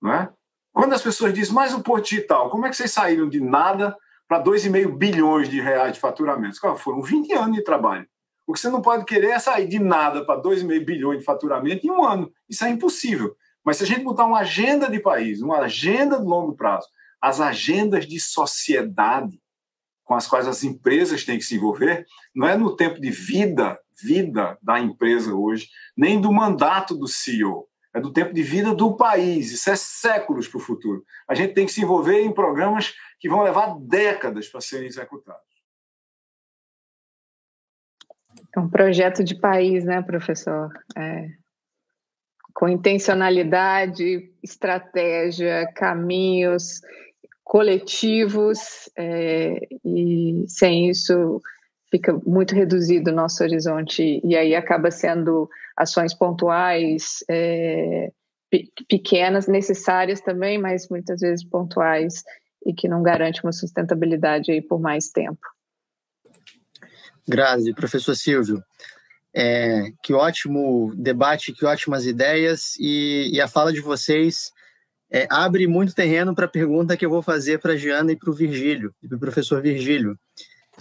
Não 0.00 0.14
é? 0.14 0.32
Quando 0.72 0.94
as 0.94 1.02
pessoas 1.02 1.34
dizem, 1.34 1.52
mas 1.52 1.74
o 1.74 1.82
Porto 1.82 2.08
Digital, 2.08 2.48
como 2.48 2.64
é 2.64 2.70
que 2.70 2.76
vocês 2.76 2.90
saíram 2.90 3.28
de 3.28 3.42
nada 3.42 3.94
para 4.26 4.42
2,5 4.42 4.96
bilhões 4.96 5.50
de 5.50 5.60
reais 5.60 5.92
de 5.92 6.00
faturamento? 6.00 6.58
Foram 6.78 7.02
20 7.02 7.30
anos 7.34 7.56
de 7.56 7.62
trabalho. 7.62 8.08
O 8.50 8.52
que 8.52 8.58
você 8.58 8.68
não 8.68 8.82
pode 8.82 9.04
querer 9.04 9.28
é 9.28 9.38
sair 9.38 9.68
de 9.68 9.78
nada 9.78 10.24
para 10.24 10.42
2,5 10.42 10.84
bilhões 10.84 11.20
de 11.20 11.24
faturamento 11.24 11.86
em 11.86 11.90
um 11.92 12.02
ano. 12.02 12.32
Isso 12.48 12.64
é 12.64 12.68
impossível. 12.68 13.36
Mas 13.64 13.76
se 13.76 13.84
a 13.84 13.86
gente 13.86 14.02
botar 14.02 14.24
uma 14.24 14.40
agenda 14.40 14.90
de 14.90 14.98
país, 14.98 15.40
uma 15.40 15.58
agenda 15.58 16.18
de 16.18 16.24
longo 16.24 16.56
prazo, 16.56 16.88
as 17.22 17.40
agendas 17.40 18.08
de 18.08 18.18
sociedade 18.18 19.40
com 20.02 20.14
as 20.14 20.26
quais 20.26 20.48
as 20.48 20.64
empresas 20.64 21.22
têm 21.22 21.38
que 21.38 21.44
se 21.44 21.54
envolver, 21.54 22.04
não 22.34 22.48
é 22.48 22.56
no 22.56 22.74
tempo 22.74 23.00
de 23.00 23.08
vida, 23.08 23.78
vida 24.02 24.58
da 24.60 24.80
empresa 24.80 25.32
hoje, 25.32 25.68
nem 25.96 26.20
do 26.20 26.32
mandato 26.32 26.96
do 26.96 27.06
CEO, 27.06 27.68
é 27.94 28.00
do 28.00 28.12
tempo 28.12 28.34
de 28.34 28.42
vida 28.42 28.74
do 28.74 28.96
país. 28.96 29.52
Isso 29.52 29.70
é 29.70 29.76
séculos 29.76 30.48
para 30.48 30.58
o 30.58 30.60
futuro. 30.60 31.04
A 31.28 31.36
gente 31.36 31.54
tem 31.54 31.66
que 31.66 31.72
se 31.72 31.82
envolver 31.82 32.20
em 32.20 32.34
programas 32.34 32.94
que 33.20 33.28
vão 33.28 33.44
levar 33.44 33.78
décadas 33.78 34.48
para 34.48 34.60
serem 34.60 34.88
executados. 34.88 35.49
É 38.54 38.60
um 38.60 38.68
projeto 38.68 39.22
de 39.22 39.34
país, 39.34 39.84
né, 39.84 40.02
professor? 40.02 40.70
É, 40.96 41.28
com 42.52 42.68
intencionalidade, 42.68 44.30
estratégia, 44.42 45.70
caminhos 45.74 46.80
coletivos, 47.44 48.90
é, 48.96 49.58
e 49.84 50.44
sem 50.46 50.88
isso 50.88 51.40
fica 51.90 52.12
muito 52.24 52.54
reduzido 52.54 53.10
o 53.10 53.14
nosso 53.14 53.42
horizonte, 53.42 54.20
e 54.22 54.36
aí 54.36 54.54
acaba 54.54 54.90
sendo 54.90 55.48
ações 55.76 56.14
pontuais, 56.14 57.24
é, 57.28 58.12
pequenas, 58.88 59.48
necessárias 59.48 60.20
também, 60.20 60.58
mas 60.58 60.88
muitas 60.88 61.20
vezes 61.20 61.44
pontuais, 61.44 62.22
e 62.64 62.72
que 62.72 62.88
não 62.88 63.02
garante 63.02 63.42
uma 63.42 63.52
sustentabilidade 63.52 64.52
aí 64.52 64.60
por 64.60 64.80
mais 64.80 65.08
tempo. 65.08 65.40
Grazi, 67.28 67.74
professor 67.74 68.14
Silvio, 68.14 68.62
é, 69.34 69.92
que 70.02 70.12
ótimo 70.12 70.92
debate, 70.96 71.52
que 71.52 71.64
ótimas 71.64 72.06
ideias 72.06 72.74
e, 72.78 73.30
e 73.32 73.40
a 73.40 73.48
fala 73.48 73.72
de 73.72 73.80
vocês 73.80 74.50
é, 75.10 75.26
abre 75.30 75.66
muito 75.66 75.94
terreno 75.94 76.34
para 76.34 76.46
a 76.46 76.48
pergunta 76.48 76.96
que 76.96 77.04
eu 77.04 77.10
vou 77.10 77.22
fazer 77.22 77.58
para 77.58 77.72
a 77.72 77.76
Giana 77.76 78.12
e 78.12 78.16
para 78.16 78.30
o 78.30 78.34
Virgílio, 78.34 78.94
e 79.02 79.08
para 79.08 79.16
o 79.16 79.20
professor 79.20 79.60
Virgílio. 79.60 80.18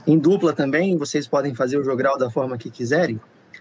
Em 0.08 0.18
dupla 0.18 0.54
também, 0.54 0.98
vocês 0.98 1.28
podem 1.28 1.54
fazer 1.54 1.78
o 1.78 1.84
jogral 1.84 2.18
da 2.18 2.30
forma 2.30 2.58
que 2.58 2.70
quiserem. 2.70 3.20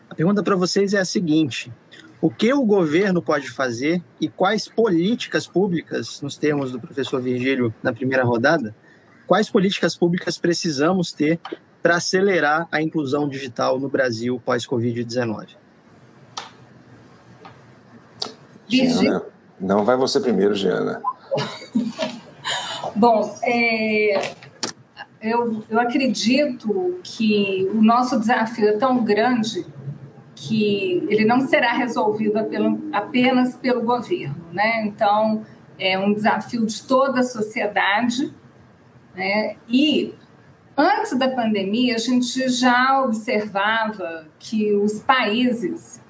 A 0.08 0.14
pergunta 0.14 0.42
para 0.42 0.56
vocês 0.56 0.94
é 0.94 0.98
a 0.98 1.04
seguinte: 1.04 1.72
o 2.20 2.30
que 2.30 2.52
o 2.52 2.64
governo 2.64 3.22
pode 3.22 3.50
fazer 3.50 4.02
e 4.20 4.28
quais 4.28 4.68
políticas 4.68 5.46
públicas, 5.46 6.20
nos 6.20 6.36
termos 6.36 6.70
do 6.70 6.80
professor 6.80 7.20
Virgílio 7.20 7.74
na 7.82 7.92
primeira 7.92 8.24
rodada, 8.24 8.74
quais 9.26 9.50
políticas 9.50 9.96
públicas 9.96 10.38
precisamos 10.38 11.12
ter 11.12 11.40
para 11.82 11.96
acelerar 11.96 12.68
a 12.70 12.82
inclusão 12.82 13.28
digital 13.28 13.78
no 13.78 13.88
Brasil 13.88 14.40
pós-Covid-19? 14.44 15.56
Giana, 18.66 19.22
não 19.58 19.84
vai 19.84 19.96
você 19.96 20.20
primeiro, 20.20 20.54
Giana. 20.54 21.00
Bom, 22.94 23.34
é, 23.42 24.32
eu, 25.20 25.64
eu 25.68 25.80
acredito 25.80 26.98
que 27.02 27.68
o 27.72 27.82
nosso 27.82 28.18
desafio 28.18 28.68
é 28.68 28.76
tão 28.76 29.02
grande 29.04 29.66
que 30.34 31.04
ele 31.08 31.24
não 31.24 31.40
será 31.46 31.72
resolvido 31.72 32.38
apenas 32.92 33.56
pelo 33.56 33.82
governo, 33.82 34.36
né? 34.52 34.86
Então 34.86 35.44
é 35.78 35.98
um 35.98 36.12
desafio 36.12 36.64
de 36.64 36.82
toda 36.82 37.20
a 37.20 37.24
sociedade, 37.24 38.32
né? 39.14 39.56
E 39.68 40.14
antes 40.78 41.18
da 41.18 41.28
pandemia 41.28 41.96
a 41.96 41.98
gente 41.98 42.48
já 42.48 43.02
observava 43.02 44.28
que 44.38 44.72
os 44.74 45.00
países 45.00 46.00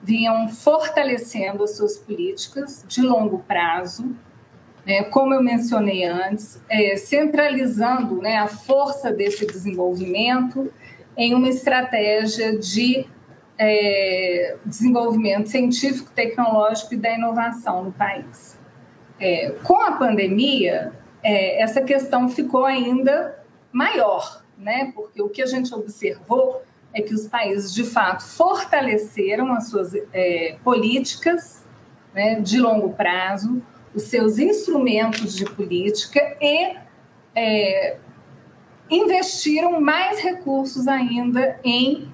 vinham 0.00 0.48
fortalecendo 0.48 1.64
as 1.64 1.76
suas 1.76 1.98
políticas 1.98 2.84
de 2.86 3.02
longo 3.02 3.40
prazo, 3.40 4.14
né? 4.86 5.02
como 5.04 5.34
eu 5.34 5.42
mencionei 5.42 6.04
antes, 6.04 6.62
é, 6.70 6.96
centralizando 6.96 8.22
né, 8.22 8.36
a 8.36 8.46
força 8.46 9.12
desse 9.12 9.44
desenvolvimento 9.44 10.72
em 11.16 11.34
uma 11.34 11.48
estratégia 11.48 12.56
de 12.56 13.06
é, 13.58 14.56
desenvolvimento 14.64 15.48
científico, 15.48 16.10
tecnológico 16.12 16.94
e 16.94 16.96
da 16.96 17.12
inovação 17.12 17.84
no 17.84 17.92
país. 17.92 18.58
É, 19.20 19.50
com 19.62 19.80
a 19.80 19.92
pandemia, 19.92 20.92
é, 21.22 21.62
essa 21.62 21.80
questão 21.80 22.28
ficou 22.28 22.64
ainda 22.64 23.41
maior, 23.72 24.42
né? 24.56 24.92
porque 24.94 25.20
o 25.22 25.28
que 25.28 25.42
a 25.42 25.46
gente 25.46 25.74
observou 25.74 26.62
é 26.94 27.00
que 27.00 27.14
os 27.14 27.26
países, 27.26 27.72
de 27.72 27.84
fato, 27.84 28.22
fortaleceram 28.22 29.52
as 29.52 29.68
suas 29.68 29.94
é, 30.12 30.56
políticas 30.62 31.64
né, 32.14 32.38
de 32.40 32.60
longo 32.60 32.92
prazo, 32.92 33.62
os 33.94 34.04
seus 34.04 34.38
instrumentos 34.38 35.34
de 35.34 35.44
política 35.44 36.36
e 36.40 36.76
é, 37.34 37.96
investiram 38.90 39.80
mais 39.80 40.20
recursos 40.20 40.86
ainda 40.86 41.58
em 41.64 42.12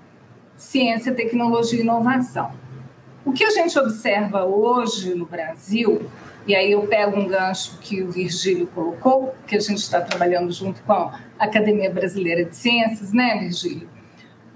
ciência, 0.57 1.13
tecnologia 1.13 1.79
e 1.79 1.83
inovação. 1.83 2.53
O 3.25 3.33
que 3.33 3.45
a 3.45 3.51
gente 3.51 3.79
observa 3.79 4.45
hoje 4.45 5.15
no 5.15 5.27
Brasil, 5.27 6.09
e 6.49 6.57
aí 6.57 6.73
eu 6.73 6.87
pego 6.87 7.21
um 7.21 7.29
gancho 7.29 7.79
que 7.79 8.03
o 8.03 8.11
Virgílio 8.11 8.67
colocou, 8.69 9.35
que 9.47 9.55
a 9.55 9.61
gente 9.61 9.81
está 9.81 10.01
trabalhando 10.01 10.51
junto 10.51 10.83
com 10.83 10.93
a 10.95 11.21
Academia 11.39 11.91
Brasileira 11.91 12.43
de 12.43 12.57
Ciências, 12.57 13.13
né, 13.13 13.39
Virgílio? 13.39 13.87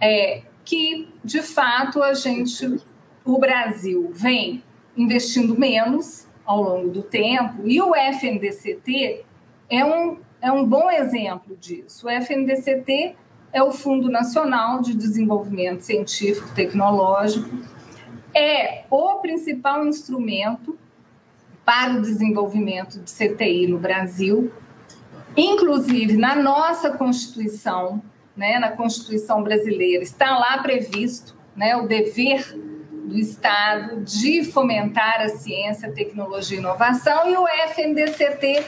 É 0.01 0.41
que, 0.65 1.13
de 1.23 1.43
fato, 1.43 2.03
a 2.03 2.15
gente, 2.15 2.81
o 3.27 3.39
Brasil 3.39 4.11
vem 4.11 4.65
investindo 4.97 5.59
menos 5.59 6.27
ao 6.47 6.63
longo 6.63 6.89
do 6.89 7.03
tempo, 7.03 7.63
e 7.67 7.79
o 7.83 7.95
FNDCT 7.95 9.27
é 9.69 9.85
um, 9.85 10.17
é 10.41 10.51
um 10.51 10.65
bom 10.65 10.91
exemplo 10.91 11.55
disso. 11.57 12.07
O 12.07 12.11
FNDCT 12.11 13.15
é 13.53 13.63
o 13.63 13.71
Fundo 13.71 14.11
Nacional 14.11 14.81
de 14.81 14.95
Desenvolvimento 14.95 15.83
Científico 15.83 16.49
e 16.49 16.55
Tecnológico, 16.55 17.51
é 18.35 18.85
o 18.91 19.17
principal 19.17 19.87
instrumento 19.87 20.79
para 21.65 21.95
o 21.95 22.03
desenvolvimento 22.03 22.99
de 22.99 23.11
CTI 23.11 23.67
no 23.67 23.79
Brasil. 23.79 24.53
Inclusive, 25.37 26.17
na 26.17 26.35
nossa 26.35 26.91
Constituição, 26.91 28.03
né, 28.37 28.59
na 28.59 28.71
Constituição 28.71 29.43
brasileira, 29.43 30.03
está 30.03 30.37
lá 30.39 30.59
previsto 30.59 31.37
né, 31.57 31.77
o 31.77 31.87
dever 31.87 32.59
do 33.05 33.19
Estado 33.19 34.03
de 34.03 34.45
fomentar 34.45 35.21
a 35.21 35.29
ciência, 35.29 35.93
tecnologia 35.93 36.57
e 36.57 36.61
inovação, 36.61 37.29
e 37.29 37.37
o 37.37 37.47
FNDCT 37.47 38.65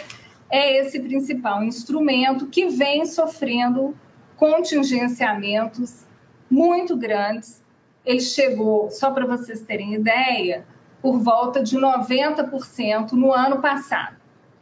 é 0.51 0.79
esse 0.79 1.01
principal 1.01 1.63
instrumento 1.63 2.47
que 2.47 2.67
vem 2.67 3.07
sofrendo 3.07 3.97
contingenciamentos 4.37 6.05
muito 6.51 6.97
grandes. 6.97 7.63
Ele 8.05 8.21
chegou, 8.21 8.91
só 8.91 9.11
para 9.11 9.27
vocês 9.27 9.63
terem 9.63 9.95
ideia, 9.95 10.67
por 11.05 11.19
volta 11.19 11.63
de 11.63 11.77
90% 11.77 13.13
no 13.13 13.31
ano 13.31 13.61
passado, 13.61 14.17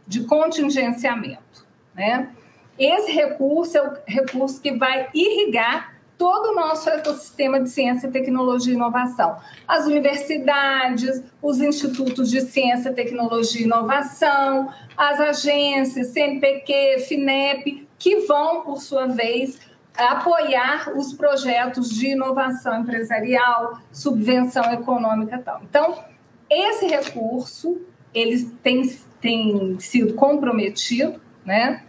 de 0.04 0.24
contingenciamento. 0.24 1.64
Né? 1.94 2.30
Esse 2.76 3.12
recurso 3.12 3.78
é 3.78 3.80
o 3.80 3.96
recurso 4.04 4.60
que 4.60 4.72
vai 4.72 5.08
irrigar 5.14 5.94
todo 6.18 6.50
o 6.50 6.54
nosso 6.56 6.90
ecossistema 6.90 7.60
de 7.60 7.70
ciência, 7.70 8.10
tecnologia 8.10 8.72
e 8.72 8.74
inovação. 8.74 9.36
As 9.68 9.86
universidades, 9.86 11.22
os 11.40 11.60
institutos 11.60 12.28
de 12.28 12.40
ciência, 12.40 12.92
tecnologia 12.92 13.60
e 13.60 13.64
inovação, 13.64 14.68
as 14.96 15.20
agências, 15.20 16.08
CNPq, 16.08 17.04
FINEP, 17.06 17.86
que 17.96 18.26
vão, 18.26 18.62
por 18.62 18.78
sua 18.78 19.06
vez, 19.06 19.60
apoiar 19.96 20.90
os 20.96 21.12
projetos 21.12 21.88
de 21.88 22.08
inovação 22.08 22.80
empresarial, 22.80 23.78
subvenção 23.92 24.72
econômica 24.72 25.36
e 25.36 25.38
tal. 25.40 25.60
Então, 25.62 26.11
esse 26.52 26.86
recurso 26.86 27.80
ele 28.14 28.44
tem, 28.62 28.86
tem 29.20 29.78
sido 29.80 30.14
comprometido, 30.14 31.20
né? 31.44 31.84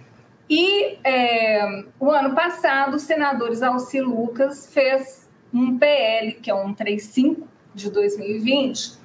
E 0.50 0.98
é, 1.04 1.84
o 2.00 2.10
ano 2.12 2.36
passado, 2.36 2.96
o 2.96 3.00
senador 3.00 3.52
Alci 3.64 4.00
Lucas 4.00 4.72
fez 4.72 5.30
um 5.54 5.78
PL, 5.78 6.34
que 6.34 6.50
é 6.50 6.54
um 6.54 6.74
35 6.74 7.48
de 7.74 7.90
2020, 7.90 8.98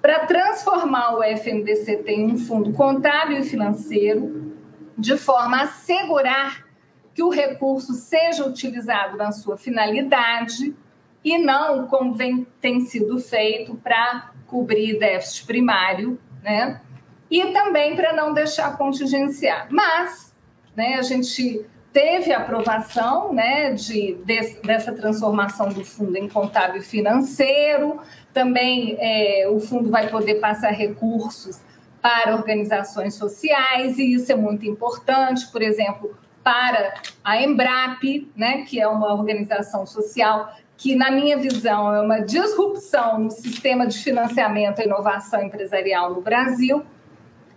para 0.00 0.26
transformar 0.26 1.16
o 1.16 1.22
FNDCT 1.22 2.10
em 2.10 2.32
um 2.32 2.38
fundo 2.38 2.72
contábil 2.72 3.38
e 3.38 3.44
financeiro, 3.44 4.54
de 4.96 5.16
forma 5.16 5.58
a 5.58 5.62
assegurar 5.62 6.66
que 7.14 7.22
o 7.22 7.28
recurso 7.28 7.92
seja 7.94 8.46
utilizado 8.46 9.16
na 9.16 9.32
sua 9.32 9.56
finalidade 9.56 10.74
e 11.22 11.38
não 11.38 11.86
como 11.86 12.14
vem, 12.14 12.46
tem 12.60 12.80
sido 12.80 13.18
feito 13.18 13.74
para 13.76 14.29
cobrir 14.50 14.98
déficit 14.98 15.46
primário, 15.46 16.18
né? 16.42 16.80
E 17.30 17.46
também 17.52 17.94
para 17.94 18.12
não 18.12 18.34
deixar 18.34 18.76
contingenciar. 18.76 19.68
Mas 19.70 20.34
né, 20.74 20.96
a 20.96 21.02
gente 21.02 21.64
teve 21.92 22.32
aprovação 22.32 23.32
né, 23.32 23.72
de, 23.72 24.14
de, 24.24 24.60
dessa 24.62 24.92
transformação 24.92 25.68
do 25.68 25.84
fundo 25.84 26.16
em 26.16 26.28
contábil 26.28 26.82
financeiro. 26.82 28.00
Também 28.32 28.96
é, 28.98 29.48
o 29.48 29.60
fundo 29.60 29.90
vai 29.90 30.08
poder 30.08 30.36
passar 30.36 30.70
recursos 30.70 31.60
para 32.02 32.34
organizações 32.34 33.14
sociais, 33.14 33.98
e 33.98 34.14
isso 34.14 34.32
é 34.32 34.34
muito 34.34 34.64
importante. 34.66 35.46
Por 35.52 35.60
exemplo, 35.60 36.16
para 36.42 36.94
a 37.22 37.42
Embrap, 37.42 38.02
né, 38.34 38.62
que 38.62 38.80
é 38.80 38.88
uma 38.88 39.12
organização 39.12 39.86
social 39.86 40.54
que, 40.80 40.96
na 40.96 41.10
minha 41.10 41.36
visão, 41.36 41.94
é 41.94 42.00
uma 42.00 42.20
disrupção 42.20 43.18
no 43.18 43.30
sistema 43.30 43.86
de 43.86 43.98
financiamento 43.98 44.80
e 44.80 44.86
inovação 44.86 45.42
empresarial 45.42 46.14
no 46.14 46.22
Brasil, 46.22 46.82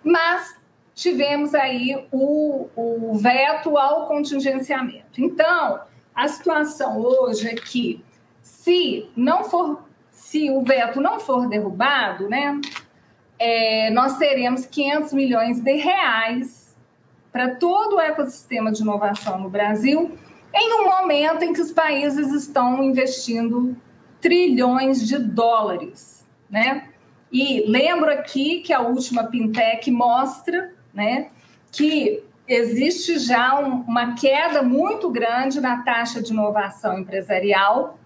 mas 0.04 0.60
tivemos 0.94 1.56
aí 1.56 2.06
o, 2.12 2.68
o 2.76 3.14
veto 3.16 3.78
ao 3.78 4.08
contingenciamento. 4.08 5.22
Então, 5.22 5.80
a 6.14 6.28
situação 6.28 7.00
hoje 7.00 7.48
é 7.48 7.56
que, 7.56 8.04
se 8.42 9.10
não 9.16 9.46
for, 9.46 9.86
se 10.12 10.52
o 10.52 10.62
veto 10.62 11.00
não 11.00 11.18
for 11.18 11.48
derrubado, 11.48 12.28
né, 12.28 12.60
é, 13.40 13.90
nós 13.92 14.18
teremos 14.18 14.66
500 14.66 15.14
milhões 15.14 15.62
de 15.62 15.74
reais 15.78 16.76
para 17.32 17.56
todo 17.56 17.96
o 17.96 18.02
ecossistema 18.02 18.70
de 18.70 18.82
inovação 18.82 19.40
no 19.40 19.50
Brasil, 19.50 20.12
em 20.54 20.82
um 20.82 20.86
momento 20.86 21.44
em 21.44 21.54
que 21.54 21.62
os 21.62 21.72
países 21.72 22.32
estão 22.32 22.84
investindo 22.84 23.76
trilhões 24.22 25.06
de 25.06 25.18
dólares, 25.18 26.26
né? 26.50 26.90
E 27.32 27.66
lembro 27.68 28.12
aqui 28.12 28.60
que 28.60 28.72
a 28.72 28.82
última 28.82 29.24
Pintec 29.24 29.90
mostra, 29.90 30.72
né, 30.94 31.32
que 31.72 32.24
existe 32.48 33.18
já 33.18 33.60
um, 33.60 33.82
uma 33.82 34.14
queda 34.14 34.62
muito 34.62 35.10
grande 35.10 35.60
na 35.60 35.82
taxa 35.82 36.22
de 36.22 36.32
inovação 36.32 37.00
empresarial 37.00 37.98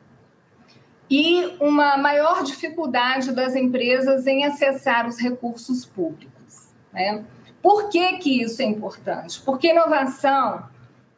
e 1.09 1.57
uma 1.59 1.97
maior 1.97 2.43
dificuldade 2.43 3.33
das 3.33 3.55
empresas 3.55 4.25
em 4.25 4.45
acessar 4.45 5.05
os 5.05 5.17
recursos 5.19 5.85
públicos, 5.85 6.69
né? 6.93 7.25
Por 7.61 7.89
que, 7.89 8.17
que 8.17 8.41
isso 8.41 8.61
é 8.61 8.65
importante? 8.65 9.41
Porque 9.41 9.71
inovação 9.71 10.63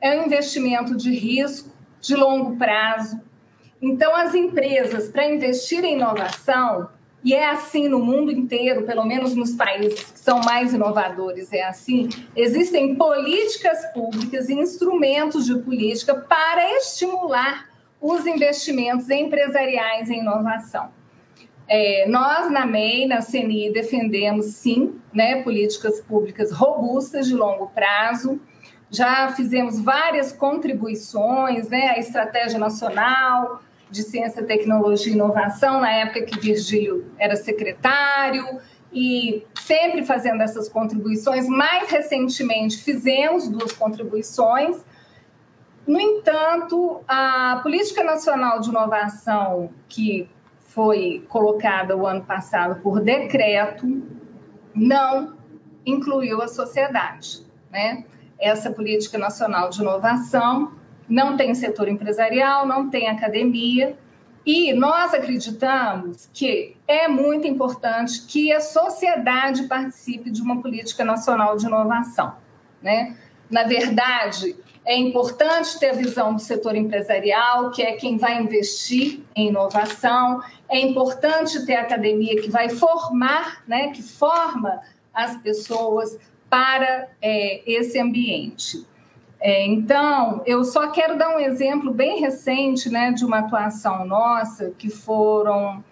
é 0.01 0.19
um 0.19 0.25
investimento 0.25 0.95
de 0.95 1.13
risco, 1.13 1.69
de 2.01 2.15
longo 2.15 2.57
prazo. 2.57 3.21
Então, 3.81 4.15
as 4.15 4.33
empresas, 4.33 5.09
para 5.09 5.29
investir 5.29 5.83
em 5.83 5.95
inovação, 5.95 6.89
e 7.23 7.33
é 7.33 7.49
assim 7.49 7.87
no 7.87 7.99
mundo 7.99 8.31
inteiro, 8.31 8.83
pelo 8.83 9.05
menos 9.05 9.35
nos 9.35 9.53
países 9.53 10.11
que 10.11 10.19
são 10.19 10.39
mais 10.41 10.73
inovadores, 10.73 11.51
é 11.51 11.63
assim, 11.63 12.07
existem 12.35 12.95
políticas 12.95 13.85
públicas 13.93 14.47
e 14.49 14.53
instrumentos 14.53 15.45
de 15.45 15.57
política 15.59 16.15
para 16.15 16.77
estimular 16.77 17.69
os 18.01 18.25
investimentos 18.25 19.09
empresariais 19.09 20.09
em 20.09 20.19
inovação. 20.19 20.89
É, 21.67 22.07
nós, 22.07 22.49
na 22.49 22.65
MEI, 22.65 23.05
na 23.05 23.21
CNI, 23.21 23.71
defendemos, 23.71 24.45
sim, 24.47 24.95
né, 25.13 25.43
políticas 25.43 26.01
públicas 26.01 26.51
robustas 26.51 27.27
de 27.27 27.35
longo 27.35 27.67
prazo. 27.67 28.39
Já 28.91 29.29
fizemos 29.33 29.79
várias 29.79 30.31
contribuições, 30.31 31.69
né, 31.69 31.89
a 31.89 31.99
Estratégia 31.99 32.57
Nacional 32.57 33.61
de 33.89 34.03
Ciência, 34.03 34.43
Tecnologia 34.43 35.11
e 35.11 35.15
Inovação, 35.15 35.79
na 35.79 35.91
época 35.91 36.23
que 36.23 36.39
Virgílio 36.39 37.11
era 37.17 37.35
secretário, 37.35 38.59
e 38.91 39.45
sempre 39.61 40.03
fazendo 40.03 40.41
essas 40.41 40.67
contribuições. 40.67 41.47
Mais 41.47 41.89
recentemente, 41.89 42.77
fizemos 42.77 43.47
duas 43.47 43.71
contribuições. 43.71 44.83
No 45.85 45.99
entanto, 45.99 47.01
a 47.07 47.59
Política 47.61 48.03
Nacional 48.03 48.59
de 48.59 48.69
Inovação, 48.69 49.71
que 49.87 50.29
foi 50.59 51.25
colocada 51.29 51.95
o 51.95 52.05
ano 52.05 52.23
passado 52.23 52.81
por 52.81 52.99
decreto, 53.01 53.85
não 54.73 55.37
incluiu 55.85 56.41
a 56.41 56.47
sociedade. 56.47 57.45
Né? 57.71 58.05
Essa 58.39 58.71
Política 58.71 59.17
Nacional 59.17 59.69
de 59.69 59.81
Inovação 59.81 60.73
não 61.07 61.35
tem 61.35 61.53
setor 61.55 61.87
empresarial, 61.87 62.65
não 62.65 62.89
tem 62.89 63.09
academia, 63.09 63.97
e 64.45 64.73
nós 64.73 65.13
acreditamos 65.13 66.29
que 66.33 66.75
é 66.87 67.07
muito 67.07 67.45
importante 67.45 68.25
que 68.25 68.51
a 68.51 68.59
sociedade 68.59 69.63
participe 69.63 70.31
de 70.31 70.41
uma 70.41 70.61
política 70.61 71.03
nacional 71.03 71.57
de 71.57 71.65
inovação. 71.65 72.35
Né? 72.81 73.17
Na 73.49 73.63
verdade, 73.63 74.55
é 74.85 74.97
importante 74.97 75.77
ter 75.77 75.89
a 75.89 75.93
visão 75.93 76.33
do 76.33 76.41
setor 76.41 76.75
empresarial, 76.75 77.69
que 77.69 77.81
é 77.81 77.93
quem 77.93 78.17
vai 78.17 78.41
investir 78.41 79.19
em 79.35 79.49
inovação. 79.49 80.41
É 80.69 80.79
importante 80.79 81.65
ter 81.65 81.75
a 81.75 81.81
academia 81.81 82.41
que 82.41 82.49
vai 82.49 82.69
formar, 82.69 83.63
né, 83.67 83.89
que 83.89 84.01
forma 84.01 84.81
as 85.13 85.37
pessoas 85.37 86.17
para 86.49 87.07
é, 87.21 87.61
esse 87.65 87.99
ambiente. 87.99 88.85
É, 89.41 89.65
então, 89.65 90.41
eu 90.45 90.63
só 90.63 90.91
quero 90.91 91.17
dar 91.17 91.35
um 91.35 91.39
exemplo 91.39 91.93
bem 91.93 92.19
recente 92.19 92.89
né, 92.89 93.11
de 93.11 93.23
uma 93.23 93.39
atuação 93.39 94.05
nossa, 94.05 94.71
que 94.77 94.89
foram 94.89 95.83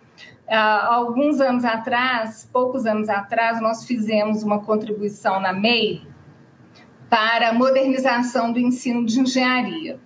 há 0.50 0.94
alguns 0.94 1.40
anos 1.40 1.66
atrás, 1.66 2.50
poucos 2.52 2.86
anos 2.86 3.10
atrás, 3.10 3.62
nós 3.62 3.86
fizemos 3.86 4.44
uma 4.44 4.64
contribuição 4.64 5.40
na 5.40 5.54
MEI 5.54 6.02
para 7.10 7.50
a 7.50 7.54
modernização 7.54 8.52
do 8.52 8.60
ensino 8.60 9.06
de 9.06 9.20
engenharia. 9.20 10.00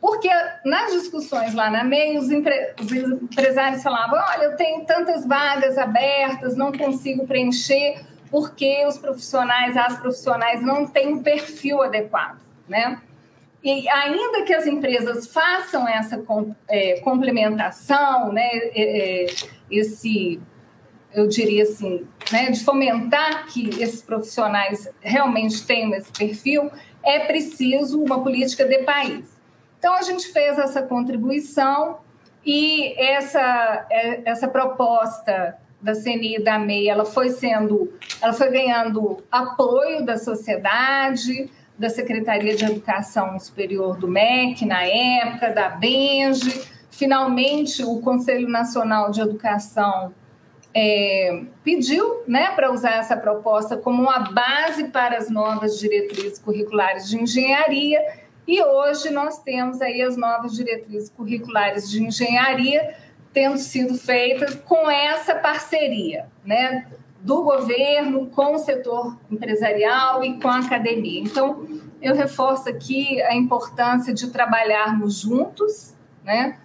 Porque 0.00 0.28
nas 0.66 0.92
discussões 0.92 1.54
lá 1.54 1.70
na 1.70 1.82
MEI, 1.82 2.18
os, 2.18 2.30
empre... 2.30 2.74
os 2.78 2.92
empresários 2.92 3.82
falavam: 3.82 4.18
olha, 4.18 4.44
eu 4.44 4.56
tenho 4.56 4.84
tantas 4.84 5.26
vagas 5.26 5.78
abertas, 5.78 6.54
não 6.56 6.70
consigo 6.70 7.26
preencher, 7.26 8.04
porque 8.34 8.84
os 8.84 8.98
profissionais, 8.98 9.76
as 9.76 9.96
profissionais 10.00 10.60
não 10.60 10.88
têm 10.88 11.14
um 11.14 11.22
perfil 11.22 11.80
adequado 11.80 12.40
né? 12.68 13.00
E 13.62 13.88
ainda 13.88 14.42
que 14.42 14.52
as 14.52 14.66
empresas 14.66 15.28
façam 15.28 15.86
essa 15.86 16.20
é, 16.68 16.98
complementação, 17.00 18.32
né, 18.32 18.50
é, 18.74 19.22
é, 19.22 19.26
esse, 19.70 20.40
eu 21.14 21.28
diria 21.28 21.62
assim, 21.62 22.04
né, 22.32 22.50
de 22.50 22.62
fomentar 22.64 23.46
que 23.46 23.70
esses 23.80 24.02
profissionais 24.02 24.90
realmente 25.00 25.64
tenham 25.64 25.94
esse 25.94 26.10
perfil, 26.10 26.70
é 27.04 27.20
preciso 27.20 28.02
uma 28.02 28.20
política 28.20 28.66
de 28.66 28.78
país. 28.78 29.40
Então, 29.78 29.94
a 29.94 30.02
gente 30.02 30.28
fez 30.28 30.58
essa 30.58 30.82
contribuição 30.82 32.00
e 32.44 32.92
essa, 33.00 33.86
essa 34.26 34.48
proposta 34.48 35.56
da 35.84 35.92
CNI 35.92 36.42
da 36.42 36.58
MEI, 36.58 36.88
ela 36.88 37.04
foi 37.04 37.28
sendo, 37.28 37.92
ela 38.22 38.32
foi 38.32 38.50
ganhando 38.50 39.22
apoio 39.30 40.02
da 40.02 40.16
sociedade, 40.16 41.50
da 41.78 41.90
Secretaria 41.90 42.56
de 42.56 42.64
Educação 42.64 43.38
Superior 43.38 43.98
do 43.98 44.08
MEC, 44.08 44.64
na 44.64 44.82
época, 44.82 45.50
da 45.50 45.68
BENGE. 45.68 46.62
Finalmente, 46.90 47.84
o 47.84 48.00
Conselho 48.00 48.48
Nacional 48.48 49.10
de 49.10 49.20
Educação 49.20 50.14
é, 50.72 51.42
pediu 51.62 52.22
né, 52.26 52.52
para 52.52 52.72
usar 52.72 52.92
essa 52.92 53.16
proposta 53.16 53.76
como 53.76 54.04
uma 54.04 54.20
base 54.20 54.84
para 54.84 55.18
as 55.18 55.28
novas 55.28 55.78
diretrizes 55.78 56.38
curriculares 56.38 57.10
de 57.10 57.20
engenharia. 57.20 58.00
E 58.48 58.62
hoje 58.62 59.10
nós 59.10 59.42
temos 59.42 59.82
aí 59.82 60.00
as 60.00 60.16
novas 60.16 60.54
diretrizes 60.54 61.10
curriculares 61.10 61.90
de 61.90 62.02
engenharia 62.02 62.94
tendo 63.34 63.58
sido 63.58 63.98
feitas 63.98 64.54
com 64.54 64.90
essa 64.90 65.34
parceria, 65.34 66.26
né? 66.44 66.86
do 67.24 67.42
governo 67.42 68.26
com 68.26 68.54
o 68.54 68.58
setor 68.58 69.16
empresarial 69.30 70.22
e 70.22 70.38
com 70.38 70.46
a 70.46 70.58
academia. 70.58 71.22
Então, 71.22 71.66
eu 72.02 72.14
reforço 72.14 72.68
aqui 72.68 73.20
a 73.22 73.34
importância 73.34 74.12
de 74.12 74.30
trabalharmos 74.30 75.20
juntos, 75.20 75.94
né? 76.22 76.58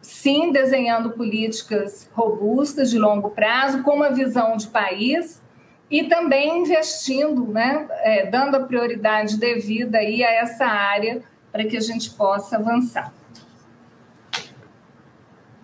Sim, 0.00 0.52
desenhando 0.52 1.10
políticas 1.10 2.08
robustas 2.14 2.88
de 2.88 2.98
longo 2.98 3.28
prazo, 3.28 3.82
com 3.82 3.96
uma 3.96 4.08
visão 4.08 4.56
de 4.56 4.68
país 4.68 5.42
e 5.90 6.04
também 6.04 6.60
investindo, 6.62 7.48
né? 7.48 7.86
É, 8.02 8.24
dando 8.24 8.54
a 8.54 8.60
prioridade 8.60 9.36
devida 9.36 9.98
aí 9.98 10.24
a 10.24 10.30
essa 10.30 10.64
área 10.64 11.20
para 11.52 11.66
que 11.66 11.76
a 11.76 11.80
gente 11.80 12.10
possa 12.12 12.56
avançar. 12.56 13.12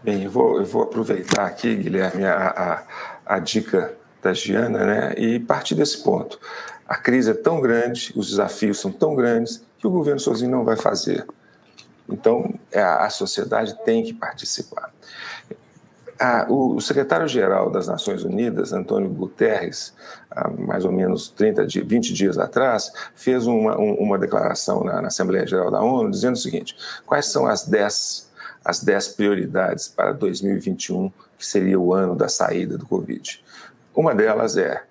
Bem, 0.07 0.23
eu 0.23 0.31
vou, 0.31 0.61
eu 0.61 0.65
vou 0.65 0.83
aproveitar 0.85 1.47
aqui, 1.47 1.75
Guilherme, 1.75 2.25
a, 2.25 2.85
a, 3.27 3.35
a 3.35 3.39
dica 3.41 3.93
da 4.23 4.33
Giana, 4.33 4.87
né? 4.87 5.15
e 5.19 5.41
partir 5.41 5.75
desse 5.75 6.01
ponto. 6.01 6.39
A 6.87 6.95
crise 6.95 7.33
é 7.33 7.35
tão 7.35 7.61
grande, 7.61 8.13
os 8.15 8.31
desafios 8.31 8.79
são 8.79 8.93
tão 8.93 9.17
grandes, 9.17 9.65
que 9.81 9.85
o 9.85 9.91
governo 9.91 10.21
sozinho 10.21 10.53
não 10.53 10.65
vai 10.65 10.77
fazer. 10.77 11.27
Então, 12.09 12.55
é, 12.71 12.81
a 12.81 13.11
sociedade 13.11 13.77
tem 13.85 14.05
que 14.05 14.15
participar. 14.15 14.93
o 16.49 16.81
secretário-geral 16.81 17.69
das 17.69 17.89
Nações 17.89 18.23
Unidas, 18.23 18.73
Antônio 18.73 19.11
Guterres, 19.11 19.93
há 20.31 20.49
mais 20.49 20.85
ou 20.85 20.93
menos 20.93 21.31
30, 21.31 21.67
20 21.85 22.15
dias 22.15 22.39
atrás, 22.39 22.93
fez 23.17 23.45
uma, 23.49 23.77
uma 23.77 24.17
declaração 24.17 24.85
na, 24.85 25.03
na 25.03 25.09
Assembleia 25.09 25.45
Geral 25.45 25.69
da 25.69 25.81
ONU 25.83 26.13
dizendo 26.13 26.35
o 26.35 26.39
seguinte: 26.39 26.77
quais 27.05 27.27
são 27.27 27.45
as 27.45 27.67
10, 27.67 28.26
as 28.67 28.83
10 28.83 29.09
prioridades 29.09 29.87
para 29.87 30.13
2021, 30.13 31.09
que 31.39 31.47
seria 31.47 31.79
o 31.79 31.95
ano 31.95 32.17
da 32.17 32.29
saída 32.29 32.77
do 32.77 32.85
Covid? 32.85 33.43
Uma 33.95 34.13
delas 34.13 34.57
é 34.57 34.83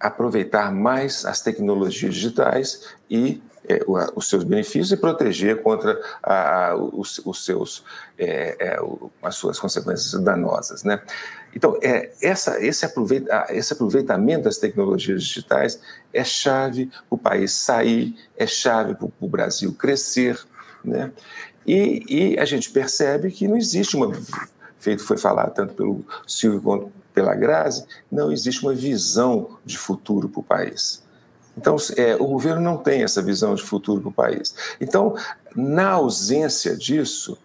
aproveitar 0.00 0.72
mais 0.72 1.24
as 1.24 1.40
tecnologias 1.40 2.14
digitais 2.14 2.88
e 3.08 3.40
é, 3.68 3.80
os 4.16 4.28
seus 4.28 4.42
benefícios 4.42 4.90
e 4.90 4.96
proteger 4.96 5.62
contra 5.62 6.00
a, 6.22 6.70
a, 6.70 6.74
os, 6.74 7.20
os, 7.24 7.44
seus, 7.44 7.84
é, 8.18 8.56
é, 8.58 8.78
as 9.22 9.36
suas 9.36 9.60
consequências 9.60 10.20
danosas. 10.22 10.82
Né? 10.82 11.00
Então, 11.54 11.78
é, 11.82 12.10
essa, 12.22 12.60
esse, 12.64 12.84
aproveita, 12.84 13.46
esse 13.50 13.72
aproveitamento 13.72 14.44
das 14.44 14.58
tecnologias 14.58 15.22
digitais 15.22 15.80
é 16.12 16.24
chave 16.24 16.86
para 16.86 17.02
o 17.10 17.18
país 17.18 17.52
sair, 17.52 18.16
é 18.36 18.46
chave 18.46 18.94
para 18.94 19.08
o 19.20 19.28
Brasil 19.28 19.72
crescer. 19.74 20.40
Né? 20.84 21.12
E, 21.68 22.02
e, 22.08 22.38
a 22.38 22.46
gente 22.46 22.70
percebe 22.70 23.30
que 23.30 23.46
não 23.46 23.54
existe 23.54 23.94
uma. 23.94 24.10
Feito 24.78 25.04
foi 25.04 25.18
falado 25.18 25.52
tanto 25.52 25.74
pelo 25.74 26.02
Silvio 26.26 26.62
quanto 26.62 26.90
pela 27.12 27.34
Grazi, 27.34 27.84
não 28.10 28.32
existe 28.32 28.62
uma 28.62 28.74
visão 28.74 29.58
de 29.66 29.76
futuro 29.76 30.30
para 30.30 30.40
o 30.40 30.42
país. 30.42 31.02
Então, 31.58 31.76
é, 31.96 32.14
o 32.14 32.26
governo 32.26 32.62
não 32.62 32.78
tem 32.78 33.02
essa 33.02 33.20
visão 33.20 33.54
de 33.54 33.62
futuro 33.62 34.00
para 34.00 34.08
o 34.08 34.12
país. 34.12 34.54
Então, 34.80 35.14
na 35.54 35.90
ausência 35.90 36.74
disso, 36.74 37.36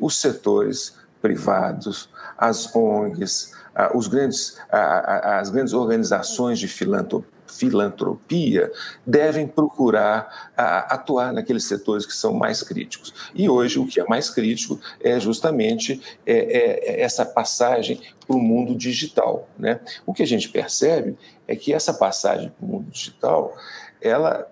os 0.00 0.20
setores 0.20 0.94
privados, 1.22 2.08
as 2.36 2.74
ONGs, 2.74 3.52
os 3.94 4.08
grandes, 4.08 4.56
as 4.70 5.50
grandes 5.50 5.72
organizações 5.72 6.58
de 6.58 6.66
filantropia, 6.66 7.37
filantropia 7.48 8.70
devem 9.06 9.46
procurar 9.46 10.52
a, 10.56 10.94
atuar 10.94 11.32
naqueles 11.32 11.64
setores 11.64 12.06
que 12.06 12.12
são 12.12 12.32
mais 12.32 12.62
críticos. 12.62 13.12
E 13.34 13.48
hoje 13.48 13.78
o 13.78 13.86
que 13.86 14.00
é 14.00 14.04
mais 14.04 14.30
crítico 14.30 14.78
é 15.00 15.18
justamente 15.18 16.00
é, 16.26 16.36
é, 16.36 16.90
é 16.90 17.02
essa 17.02 17.24
passagem 17.24 18.00
para 18.26 18.36
o 18.36 18.40
mundo 18.40 18.74
digital. 18.74 19.48
Né? 19.58 19.80
O 20.06 20.12
que 20.12 20.22
a 20.22 20.26
gente 20.26 20.48
percebe 20.48 21.16
é 21.46 21.56
que 21.56 21.72
essa 21.72 21.94
passagem 21.94 22.50
para 22.50 22.66
o 22.66 22.68
mundo 22.68 22.90
digital, 22.90 23.56
ela 24.00 24.48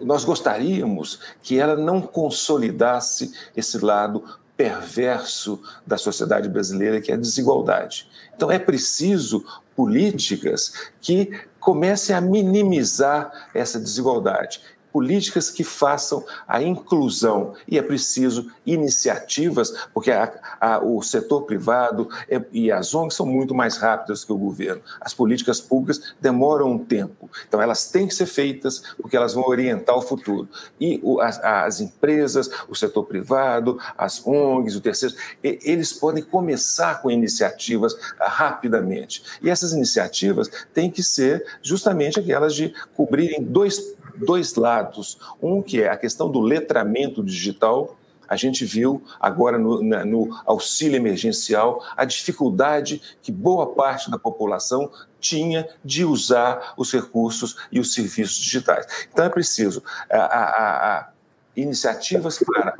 nós 0.00 0.24
gostaríamos 0.24 1.20
que 1.42 1.58
ela 1.58 1.76
não 1.76 2.00
consolidasse 2.00 3.32
esse 3.54 3.78
lado 3.78 4.24
perverso 4.60 5.58
da 5.86 5.96
sociedade 5.96 6.46
brasileira, 6.46 7.00
que 7.00 7.10
é 7.10 7.14
a 7.14 7.18
desigualdade. 7.18 8.06
Então, 8.36 8.50
é 8.50 8.58
preciso 8.58 9.42
políticas 9.74 10.90
que 11.00 11.32
comecem 11.58 12.14
a 12.14 12.20
minimizar 12.20 13.48
essa 13.54 13.80
desigualdade. 13.80 14.60
Políticas 14.92 15.50
que 15.50 15.64
façam 15.64 16.24
a 16.46 16.62
inclusão. 16.62 17.54
E 17.66 17.78
é 17.78 17.82
preciso 17.82 18.50
iniciativas, 18.66 19.72
porque 19.92 20.10
a, 20.10 20.32
a, 20.60 20.78
o 20.84 21.02
setor 21.02 21.42
privado 21.42 22.08
é, 22.28 22.40
e 22.52 22.70
as 22.70 22.94
ONGs 22.94 23.14
são 23.14 23.26
muito 23.26 23.54
mais 23.54 23.76
rápidas 23.76 24.24
que 24.24 24.32
o 24.32 24.38
governo. 24.38 24.82
As 25.00 25.14
políticas 25.14 25.60
públicas 25.60 26.14
demoram 26.20 26.72
um 26.72 26.78
tempo. 26.78 27.30
Então, 27.46 27.60
elas 27.60 27.90
têm 27.90 28.06
que 28.06 28.14
ser 28.14 28.26
feitas 28.26 28.82
porque 29.00 29.16
elas 29.16 29.34
vão 29.34 29.46
orientar 29.46 29.96
o 29.96 30.02
futuro. 30.02 30.48
E 30.80 31.00
o, 31.02 31.20
as, 31.20 31.38
as, 31.42 31.80
empresas, 31.80 32.50
o 32.68 32.74
setor 32.74 33.04
privado, 33.04 33.78
as 33.96 34.24
ONGs, 34.26 34.76
o 34.76 34.80
terceiro, 34.80 35.14
eles 35.42 35.92
podem 35.92 36.22
começar 36.22 37.00
com 37.02 37.10
iniciativas 37.10 37.94
ah, 38.18 38.28
rapidamente. 38.28 39.22
E 39.42 39.50
essas 39.50 39.72
iniciativas 39.72 40.48
têm 40.72 40.90
que 40.90 41.02
ser 41.02 41.44
justamente 41.62 42.18
aquelas 42.18 42.54
de 42.54 42.74
cobrirem 42.94 43.42
dois 43.42 43.96
dois 44.24 44.54
lados. 44.54 45.18
Um 45.42 45.62
que 45.62 45.82
é 45.82 45.88
a 45.88 45.96
questão 45.96 46.30
do 46.30 46.40
letramento 46.40 47.22
digital. 47.22 47.96
A 48.28 48.36
gente 48.36 48.64
viu 48.64 49.02
agora 49.18 49.58
no, 49.58 49.82
na, 49.82 50.04
no 50.04 50.28
auxílio 50.46 50.96
emergencial 50.96 51.84
a 51.96 52.04
dificuldade 52.04 53.02
que 53.20 53.32
boa 53.32 53.74
parte 53.74 54.08
da 54.10 54.18
população 54.18 54.90
tinha 55.18 55.68
de 55.84 56.04
usar 56.04 56.74
os 56.76 56.92
recursos 56.92 57.56
e 57.72 57.80
os 57.80 57.92
serviços 57.92 58.36
digitais. 58.36 58.86
Então 59.12 59.24
é 59.24 59.28
preciso 59.28 59.82
a, 60.08 60.18
a, 60.18 60.98
a 60.98 61.08
iniciativas 61.56 62.38
para 62.38 62.74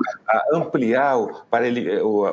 ampliar 0.52 1.16
para 1.50 1.66
ele, 1.66 2.00
o, 2.00 2.24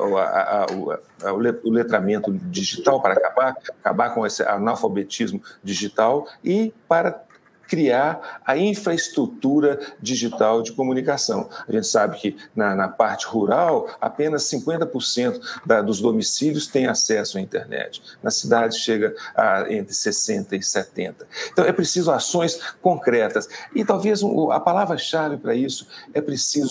o, 1.64 1.70
letramento 1.70 2.32
digital, 2.32 3.01
para 3.01 3.14
acabar, 3.14 3.58
acabar 3.80 4.14
com 4.14 4.26
esse 4.26 4.43
analfabetismo 4.43 5.41
digital 5.64 6.28
e 6.43 6.74
para 6.88 7.24
criar 7.68 8.41
a 8.45 8.57
infraestrutura 8.57 9.80
digital 10.01 10.61
de 10.61 10.72
comunicação. 10.72 11.49
A 11.68 11.72
gente 11.72 11.88
sabe 11.88 12.18
que 12.18 12.38
na, 12.55 12.76
na 12.76 12.88
parte 12.88 13.26
rural, 13.26 13.89
apenas 13.99 14.43
50% 14.43 15.39
da, 15.65 15.82
dos 15.82 15.99
domicílios 15.99 16.68
têm 16.68 16.88
acesso 16.88 17.38
à 17.38 17.41
internet. 17.41 18.01
Na 18.24 18.32
cidade 18.32 18.78
chega 18.78 19.15
a 19.36 19.65
entre 19.72 19.93
60% 19.93 20.53
e 20.53 20.59
70%. 20.59 21.15
Então 21.51 21.65
é 21.65 21.72
preciso 21.72 22.11
ações 22.11 22.59
concretas. 22.82 23.47
E 23.76 23.84
talvez 23.84 24.22
a 24.51 24.59
palavra-chave 24.59 25.38
para 25.38 25.55
isso 25.55 25.88
é 26.13 26.22
preciso 26.22 26.70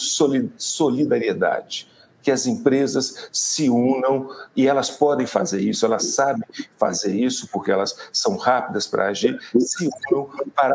solidariedade 0.57 1.88
que 2.27 2.31
as 2.33 2.45
empresas 2.45 3.29
se 3.31 3.70
unam 3.70 4.29
e 4.57 4.66
elas 4.66 4.91
podem 4.91 5.29
fazer 5.29 5.61
isso, 5.61 5.87
elas 5.87 6.07
sabem 6.07 6.43
fazer 6.77 7.14
isso 7.14 7.47
porque 7.53 7.70
elas 7.70 7.97
são 8.12 8.37
rápidas 8.37 8.85
para 8.85 9.07
agir, 9.07 9.39
se 9.57 9.89
unam 10.11 10.29
para 10.53 10.74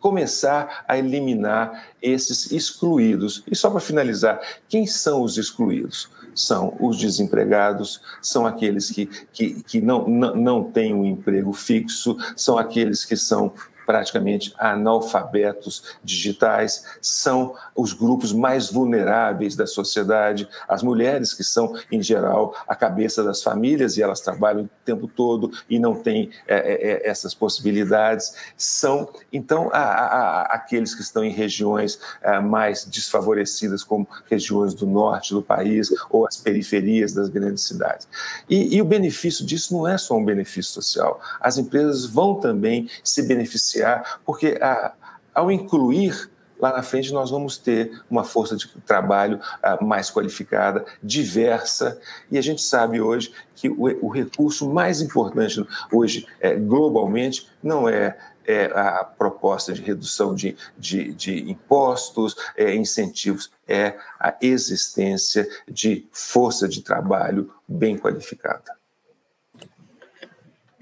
começar 0.00 0.84
a 0.88 0.98
eliminar 0.98 1.90
esses 2.02 2.50
excluídos. 2.50 3.44
E 3.48 3.54
só 3.54 3.70
para 3.70 3.78
finalizar, 3.78 4.40
quem 4.68 4.88
são 4.88 5.22
os 5.22 5.38
excluídos? 5.38 6.10
São 6.34 6.76
os 6.80 6.98
desempregados, 6.98 8.02
são 8.20 8.44
aqueles 8.44 8.90
que, 8.90 9.06
que, 9.32 9.62
que 9.62 9.80
não, 9.80 10.08
não, 10.08 10.34
não 10.34 10.64
têm 10.64 10.92
um 10.92 11.04
emprego 11.04 11.52
fixo, 11.52 12.16
são 12.34 12.58
aqueles 12.58 13.04
que 13.04 13.16
são 13.16 13.52
praticamente 13.90 14.54
analfabetos 14.56 15.96
digitais, 16.04 16.84
são 17.02 17.56
os 17.74 17.92
grupos 17.92 18.32
mais 18.32 18.70
vulneráveis 18.70 19.56
da 19.56 19.66
sociedade, 19.66 20.48
as 20.68 20.80
mulheres 20.80 21.34
que 21.34 21.42
são, 21.42 21.74
em 21.90 22.00
geral, 22.00 22.54
a 22.68 22.76
cabeça 22.76 23.24
das 23.24 23.42
famílias 23.42 23.96
e 23.96 24.02
elas 24.02 24.20
trabalham 24.20 24.62
o 24.62 24.70
tempo 24.84 25.08
todo 25.08 25.50
e 25.68 25.76
não 25.80 25.96
têm 25.96 26.30
é, 26.46 26.56
é, 26.56 26.92
é 26.92 27.10
essas 27.10 27.34
possibilidades, 27.34 28.32
são, 28.56 29.08
então, 29.32 29.70
a, 29.72 29.80
a, 29.80 30.42
aqueles 30.54 30.94
que 30.94 31.02
estão 31.02 31.24
em 31.24 31.32
regiões 31.32 31.98
é, 32.22 32.38
mais 32.38 32.84
desfavorecidas, 32.84 33.82
como 33.82 34.06
regiões 34.30 34.72
do 34.72 34.86
norte 34.86 35.34
do 35.34 35.42
país 35.42 35.88
ou 36.08 36.28
as 36.28 36.36
periferias 36.36 37.12
das 37.12 37.28
grandes 37.28 37.64
cidades. 37.64 38.06
E, 38.48 38.76
e 38.76 38.80
o 38.80 38.84
benefício 38.84 39.44
disso 39.44 39.74
não 39.74 39.88
é 39.88 39.98
só 39.98 40.16
um 40.16 40.24
benefício 40.24 40.72
social, 40.74 41.20
as 41.40 41.58
empresas 41.58 42.06
vão 42.06 42.36
também 42.36 42.88
se 43.02 43.22
beneficiar 43.22 43.79
porque 44.24 44.58
a, 44.60 44.92
ao 45.34 45.50
incluir 45.50 46.30
lá 46.60 46.72
na 46.72 46.82
frente 46.82 47.12
nós 47.12 47.30
vamos 47.30 47.56
ter 47.56 48.02
uma 48.10 48.22
força 48.22 48.56
de 48.56 48.68
trabalho 48.82 49.40
uh, 49.64 49.84
mais 49.84 50.10
qualificada, 50.10 50.84
diversa, 51.02 51.98
e 52.30 52.36
a 52.36 52.42
gente 52.42 52.62
sabe 52.62 53.00
hoje 53.00 53.32
que 53.54 53.68
o, 53.68 54.06
o 54.06 54.08
recurso 54.08 54.70
mais 54.70 55.00
importante 55.00 55.64
hoje, 55.90 56.26
é, 56.40 56.54
globalmente, 56.54 57.48
não 57.62 57.88
é, 57.88 58.16
é, 58.46 58.66
a 58.66 59.04
proposta 59.04 59.72
de 59.72 59.82
redução 59.82 60.34
de, 60.34 60.56
de, 60.78 61.12
de 61.14 61.50
impostos, 61.50 62.36
é, 62.56 62.74
incentivos, 62.74 63.50
é 63.66 63.96
a 64.18 64.36
existência 64.40 65.48
de 65.68 66.06
força 66.12 66.68
de 66.68 66.82
trabalho 66.82 67.52
bem 67.66 67.96
qualificada. 67.96 68.78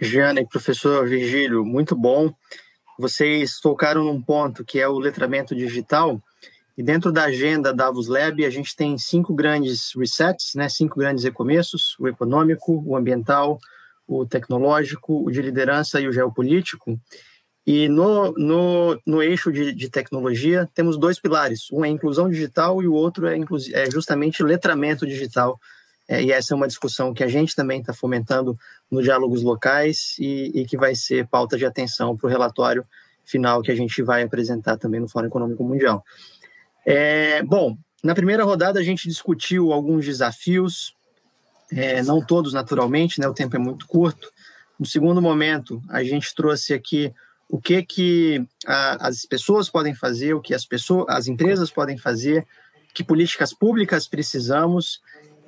Jana 0.01 0.40
e 0.40 0.46
professor 0.46 1.09
Virgílio, 1.09 1.64
muito 1.64 1.96
bom. 1.96 2.32
Vocês 2.99 3.61
tocaram 3.61 4.03
num 4.03 4.20
ponto 4.20 4.64
que 4.64 4.80
é 4.80 4.88
o 4.88 4.99
letramento 4.99 5.55
digital. 5.55 6.20
E 6.76 6.82
dentro 6.82 7.12
da 7.12 7.24
agenda 7.24 7.72
da 7.72 7.84
Davos 7.84 8.09
Lab, 8.09 8.44
a 8.44 8.51
gente 8.51 8.74
tem 8.74 8.99
cinco 8.99 9.32
grandes 9.32 9.92
resets, 9.96 10.55
né? 10.57 10.68
cinco 10.68 10.99
grandes 10.99 11.22
recomeços: 11.22 11.96
o 11.99 12.09
econômico, 12.09 12.82
o 12.84 12.96
ambiental, 12.96 13.59
o 14.07 14.26
tecnológico, 14.26 15.24
o 15.24 15.30
de 15.30 15.40
liderança 15.40 16.01
e 16.01 16.09
o 16.09 16.12
geopolítico. 16.12 16.99
E 17.64 17.88
no, 17.88 18.32
no, 18.32 19.01
no 19.07 19.22
eixo 19.22 19.53
de, 19.53 19.72
de, 19.72 19.90
tecnologia, 19.90 20.68
temos 20.74 20.99
dois 20.99 21.20
pilares: 21.20 21.70
um 21.70 21.84
é 21.84 21.88
inclusão 21.88 22.28
digital 22.28 22.82
e 22.82 22.88
o 22.88 22.94
outro 22.94 23.28
é, 23.28 23.38
é 23.74 23.90
justamente 23.90 24.42
letramento 24.42 25.07
digital. 25.07 25.61
É, 26.09 26.22
e 26.22 26.32
essa 26.32 26.54
é 26.54 26.56
uma 26.56 26.66
discussão 26.66 27.12
que 27.12 27.22
a 27.22 27.28
gente 27.28 27.54
também 27.54 27.80
está 27.80 27.92
fomentando 27.92 28.59
no 28.90 29.02
Diálogos 29.02 29.42
Locais 29.42 30.16
e, 30.18 30.50
e, 30.54 30.64
que 30.64 30.76
vai 30.76 30.94
ser 30.94 31.26
pauta 31.26 31.59
de 31.59 31.66
atenção 31.66 32.16
para 32.16 32.26
o 32.26 32.30
relatório 32.30 32.84
final 33.26 33.61
que 33.61 33.70
a 33.70 33.74
gente 33.74 34.02
vai 34.02 34.22
apresentar 34.22 34.78
também 34.78 35.00
no 35.00 35.09
Fórum 35.09 35.26
Econômico 35.26 35.62
Mundial. 35.62 36.02
É, 36.86 37.42
bom, 37.42 37.76
na 38.02 38.14
primeira 38.14 38.42
rodada 38.42 38.80
a 38.80 38.82
gente 38.82 39.06
discutiu 39.06 39.70
alguns 39.70 40.06
desafios, 40.06 40.94
é, 41.70 42.02
não 42.02 42.24
todos 42.24 42.54
naturalmente, 42.54 43.20
né, 43.20 43.28
o 43.28 43.34
tempo 43.34 43.56
é 43.56 43.59
muito 43.59 43.86
curto. 43.86 44.30
No 44.80 44.86
segundo 44.86 45.20
momento, 45.20 45.82
a 45.90 46.02
gente 46.02 46.34
trouxe 46.34 46.72
aqui 46.72 47.12
o 47.48 47.61
que, 47.61 47.82
que 47.82 48.46
a, 48.66 49.09
as 49.09 49.26
pessoas 49.26 49.68
podem 49.68 49.94
fazer, 49.94 50.32
o 50.32 50.40
que 50.40 50.54
as, 50.54 50.64
pessoas, 50.64 51.04
as 51.09 51.26
empresas 51.26 51.70
podem 51.70 51.98
fazer, 51.98 52.46
que 52.94 53.04
políticas 53.04 53.52
públicas 53.52 54.09
precisamos 54.09 55.00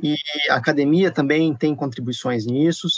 e 0.03 0.16
a 0.48 0.55
academia 0.55 1.11
também 1.11 1.55
tem 1.55 1.74
contribuições 1.74 2.46
nisso. 2.46 2.88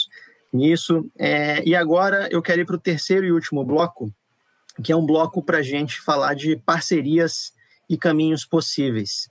nisso. 0.51 1.09
É, 1.17 1.63
e 1.67 1.75
agora 1.75 2.27
eu 2.31 2.41
quero 2.41 2.61
ir 2.61 2.65
para 2.65 2.75
o 2.75 2.79
terceiro 2.79 3.25
e 3.25 3.31
último 3.31 3.63
bloco, 3.63 4.13
que 4.83 4.91
é 4.91 4.95
um 4.95 5.05
bloco 5.05 5.43
para 5.43 5.59
a 5.59 5.63
gente 5.63 5.99
falar 6.01 6.33
de 6.33 6.55
parcerias 6.55 7.53
e 7.89 7.97
caminhos 7.97 8.45
possíveis. 8.45 9.29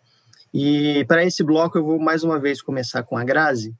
E 0.52 1.04
para 1.06 1.24
esse 1.24 1.42
bloco 1.42 1.78
eu 1.78 1.84
vou 1.84 1.98
mais 1.98 2.22
uma 2.22 2.38
vez 2.38 2.60
começar 2.60 3.02
com 3.02 3.16
a 3.16 3.24
Grazi. 3.24 3.74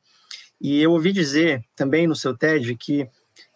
E 0.61 0.80
eu 0.80 0.93
ouvi 0.93 1.12
dizer 1.12 1.62
também 1.76 2.07
no 2.07 2.16
seu 2.16 2.36
TED 2.36 2.74
que 2.76 3.09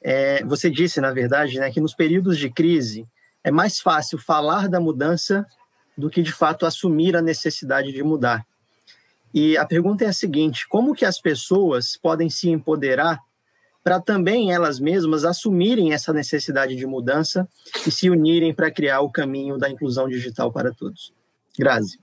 é, 0.02 0.44
você 0.44 0.68
disse, 0.68 1.00
na 1.00 1.12
verdade, 1.12 1.58
né, 1.58 1.70
que 1.70 1.80
nos 1.80 1.94
períodos 1.94 2.36
de 2.36 2.50
crise 2.50 3.06
é 3.42 3.50
mais 3.50 3.80
fácil 3.80 4.18
falar 4.18 4.68
da 4.68 4.80
mudança 4.80 5.46
do 5.96 6.10
que 6.10 6.20
de 6.20 6.32
fato 6.32 6.66
assumir 6.66 7.16
a 7.16 7.22
necessidade 7.22 7.92
de 7.92 8.02
mudar. 8.02 8.44
E 9.32 9.56
a 9.56 9.66
pergunta 9.66 10.04
é 10.04 10.08
a 10.08 10.12
seguinte: 10.12 10.66
como 10.68 10.94
que 10.94 11.04
as 11.04 11.20
pessoas 11.20 11.96
podem 11.96 12.30
se 12.30 12.48
empoderar 12.48 13.18
para 13.82 14.00
também 14.00 14.52
elas 14.52 14.80
mesmas 14.80 15.24
assumirem 15.24 15.92
essa 15.92 16.12
necessidade 16.12 16.74
de 16.74 16.86
mudança 16.86 17.48
e 17.86 17.90
se 17.90 18.10
unirem 18.10 18.52
para 18.52 18.70
criar 18.70 19.00
o 19.00 19.10
caminho 19.10 19.58
da 19.58 19.70
inclusão 19.70 20.08
digital 20.08 20.50
para 20.50 20.72
todos? 20.72 21.14
Grazi. 21.56 21.98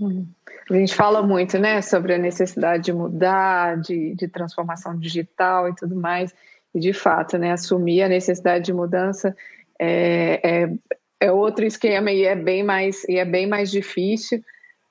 Uhum. 0.00 0.26
A 0.70 0.74
gente 0.74 0.94
fala 0.94 1.22
muito, 1.22 1.58
né, 1.58 1.82
sobre 1.82 2.14
a 2.14 2.18
necessidade 2.18 2.84
de 2.84 2.92
mudar, 2.92 3.80
de, 3.80 4.14
de 4.14 4.28
transformação 4.28 4.98
digital 4.98 5.68
e 5.68 5.74
tudo 5.74 5.96
mais. 5.96 6.34
E 6.74 6.80
de 6.80 6.92
fato, 6.92 7.36
né, 7.36 7.52
assumir 7.52 8.02
a 8.02 8.08
necessidade 8.08 8.64
de 8.64 8.72
mudança 8.72 9.34
é, 9.78 10.40
é, 10.42 10.72
é 11.20 11.32
outro 11.32 11.64
esquema 11.64 12.10
e 12.10 12.24
é 12.24 12.36
bem 12.36 12.62
mais 12.62 13.04
e 13.04 13.16
é 13.16 13.24
bem 13.24 13.46
mais 13.46 13.70
difícil. 13.70 14.42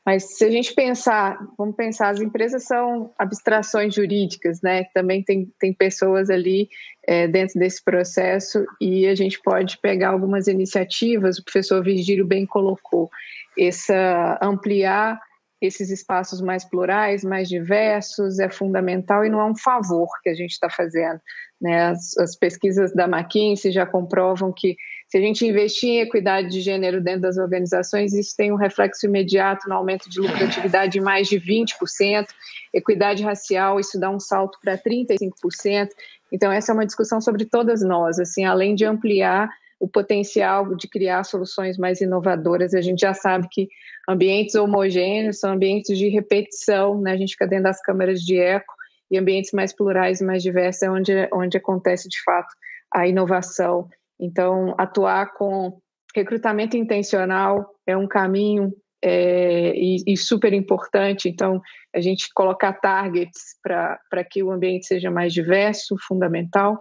Mas 0.05 0.35
se 0.35 0.43
a 0.43 0.49
gente 0.49 0.73
pensar, 0.73 1.37
vamos 1.57 1.75
pensar, 1.75 2.09
as 2.09 2.19
empresas 2.19 2.63
são 2.63 3.13
abstrações 3.19 3.93
jurídicas, 3.93 4.59
né? 4.61 4.85
Também 4.95 5.23
tem, 5.23 5.53
tem 5.59 5.73
pessoas 5.73 6.29
ali 6.29 6.69
é, 7.07 7.27
dentro 7.27 7.59
desse 7.59 7.83
processo 7.83 8.65
e 8.79 9.05
a 9.07 9.13
gente 9.13 9.39
pode 9.41 9.77
pegar 9.77 10.09
algumas 10.09 10.47
iniciativas, 10.47 11.37
o 11.37 11.43
professor 11.43 11.83
Virgílio 11.83 12.25
bem 12.25 12.47
colocou, 12.47 13.09
essa 13.57 14.39
ampliar 14.41 15.19
esses 15.61 15.91
espaços 15.91 16.41
mais 16.41 16.65
plurais, 16.65 17.23
mais 17.23 17.47
diversos, 17.47 18.39
é 18.39 18.49
fundamental 18.49 19.23
e 19.23 19.29
não 19.29 19.39
é 19.39 19.45
um 19.45 19.55
favor 19.55 20.07
que 20.23 20.29
a 20.29 20.33
gente 20.33 20.51
está 20.51 20.69
fazendo. 20.69 21.21
Né? 21.61 21.89
As, 21.89 22.17
as 22.17 22.35
pesquisas 22.35 22.91
da 22.95 23.05
McKinsey 23.05 23.71
já 23.71 23.85
comprovam 23.85 24.51
que 24.51 24.75
Se 25.11 25.17
a 25.17 25.21
gente 25.21 25.45
investir 25.45 25.89
em 25.89 25.99
equidade 25.99 26.47
de 26.47 26.61
gênero 26.61 27.03
dentro 27.03 27.23
das 27.23 27.37
organizações, 27.37 28.13
isso 28.13 28.33
tem 28.33 28.49
um 28.49 28.55
reflexo 28.55 29.05
imediato 29.05 29.67
no 29.67 29.75
aumento 29.75 30.09
de 30.09 30.21
lucratividade 30.21 30.93
de 30.93 31.01
mais 31.01 31.27
de 31.27 31.37
20%. 31.37 32.27
Equidade 32.73 33.21
racial, 33.21 33.77
isso 33.77 33.99
dá 33.99 34.09
um 34.09 34.21
salto 34.21 34.57
para 34.63 34.77
35%. 34.77 35.89
Então, 36.31 36.49
essa 36.49 36.71
é 36.71 36.73
uma 36.73 36.85
discussão 36.85 37.19
sobre 37.19 37.43
todas 37.43 37.81
nós, 37.81 38.19
assim, 38.19 38.45
além 38.45 38.73
de 38.73 38.85
ampliar 38.85 39.49
o 39.81 39.85
potencial 39.85 40.73
de 40.75 40.87
criar 40.87 41.25
soluções 41.25 41.77
mais 41.77 41.99
inovadoras. 41.99 42.73
A 42.73 42.79
gente 42.79 43.01
já 43.01 43.13
sabe 43.13 43.49
que 43.51 43.67
ambientes 44.07 44.55
homogêneos 44.55 45.41
são 45.41 45.51
ambientes 45.51 45.97
de 45.97 46.07
repetição, 46.07 47.01
né? 47.01 47.11
A 47.11 47.17
gente 47.17 47.33
fica 47.33 47.47
dentro 47.47 47.65
das 47.65 47.81
câmeras 47.81 48.21
de 48.21 48.39
eco 48.39 48.73
e 49.11 49.17
ambientes 49.17 49.51
mais 49.51 49.73
plurais 49.73 50.21
e 50.21 50.23
mais 50.23 50.41
diversos 50.41 50.83
é 50.83 50.89
onde, 50.89 51.11
onde 51.33 51.57
acontece 51.57 52.07
de 52.07 52.23
fato 52.23 52.55
a 52.93 53.05
inovação. 53.05 53.89
Então, 54.21 54.75
atuar 54.77 55.33
com 55.33 55.79
recrutamento 56.15 56.77
intencional 56.77 57.65
é 57.87 57.97
um 57.97 58.07
caminho 58.07 58.71
é, 59.03 59.73
e, 59.75 60.03
e, 60.05 60.15
super 60.15 60.53
importante. 60.53 61.27
Então, 61.27 61.59
a 61.95 61.99
gente 61.99 62.27
colocar 62.35 62.73
targets 62.73 63.57
para 63.63 64.23
que 64.29 64.43
o 64.43 64.51
ambiente 64.51 64.85
seja 64.85 65.09
mais 65.09 65.33
diverso, 65.33 65.95
fundamental 66.07 66.79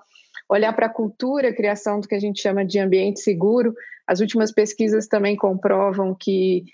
olhar 0.51 0.73
para 0.73 0.87
a 0.87 0.93
cultura, 0.93 1.55
criação 1.55 2.01
do 2.01 2.09
que 2.09 2.15
a 2.15 2.19
gente 2.19 2.43
chama 2.43 2.65
de 2.65 2.81
ambiente 2.81 3.21
seguro. 3.21 3.73
As 4.05 4.19
últimas 4.19 4.51
pesquisas 4.53 5.07
também 5.07 5.37
comprovam 5.37 6.13
que, 6.19 6.65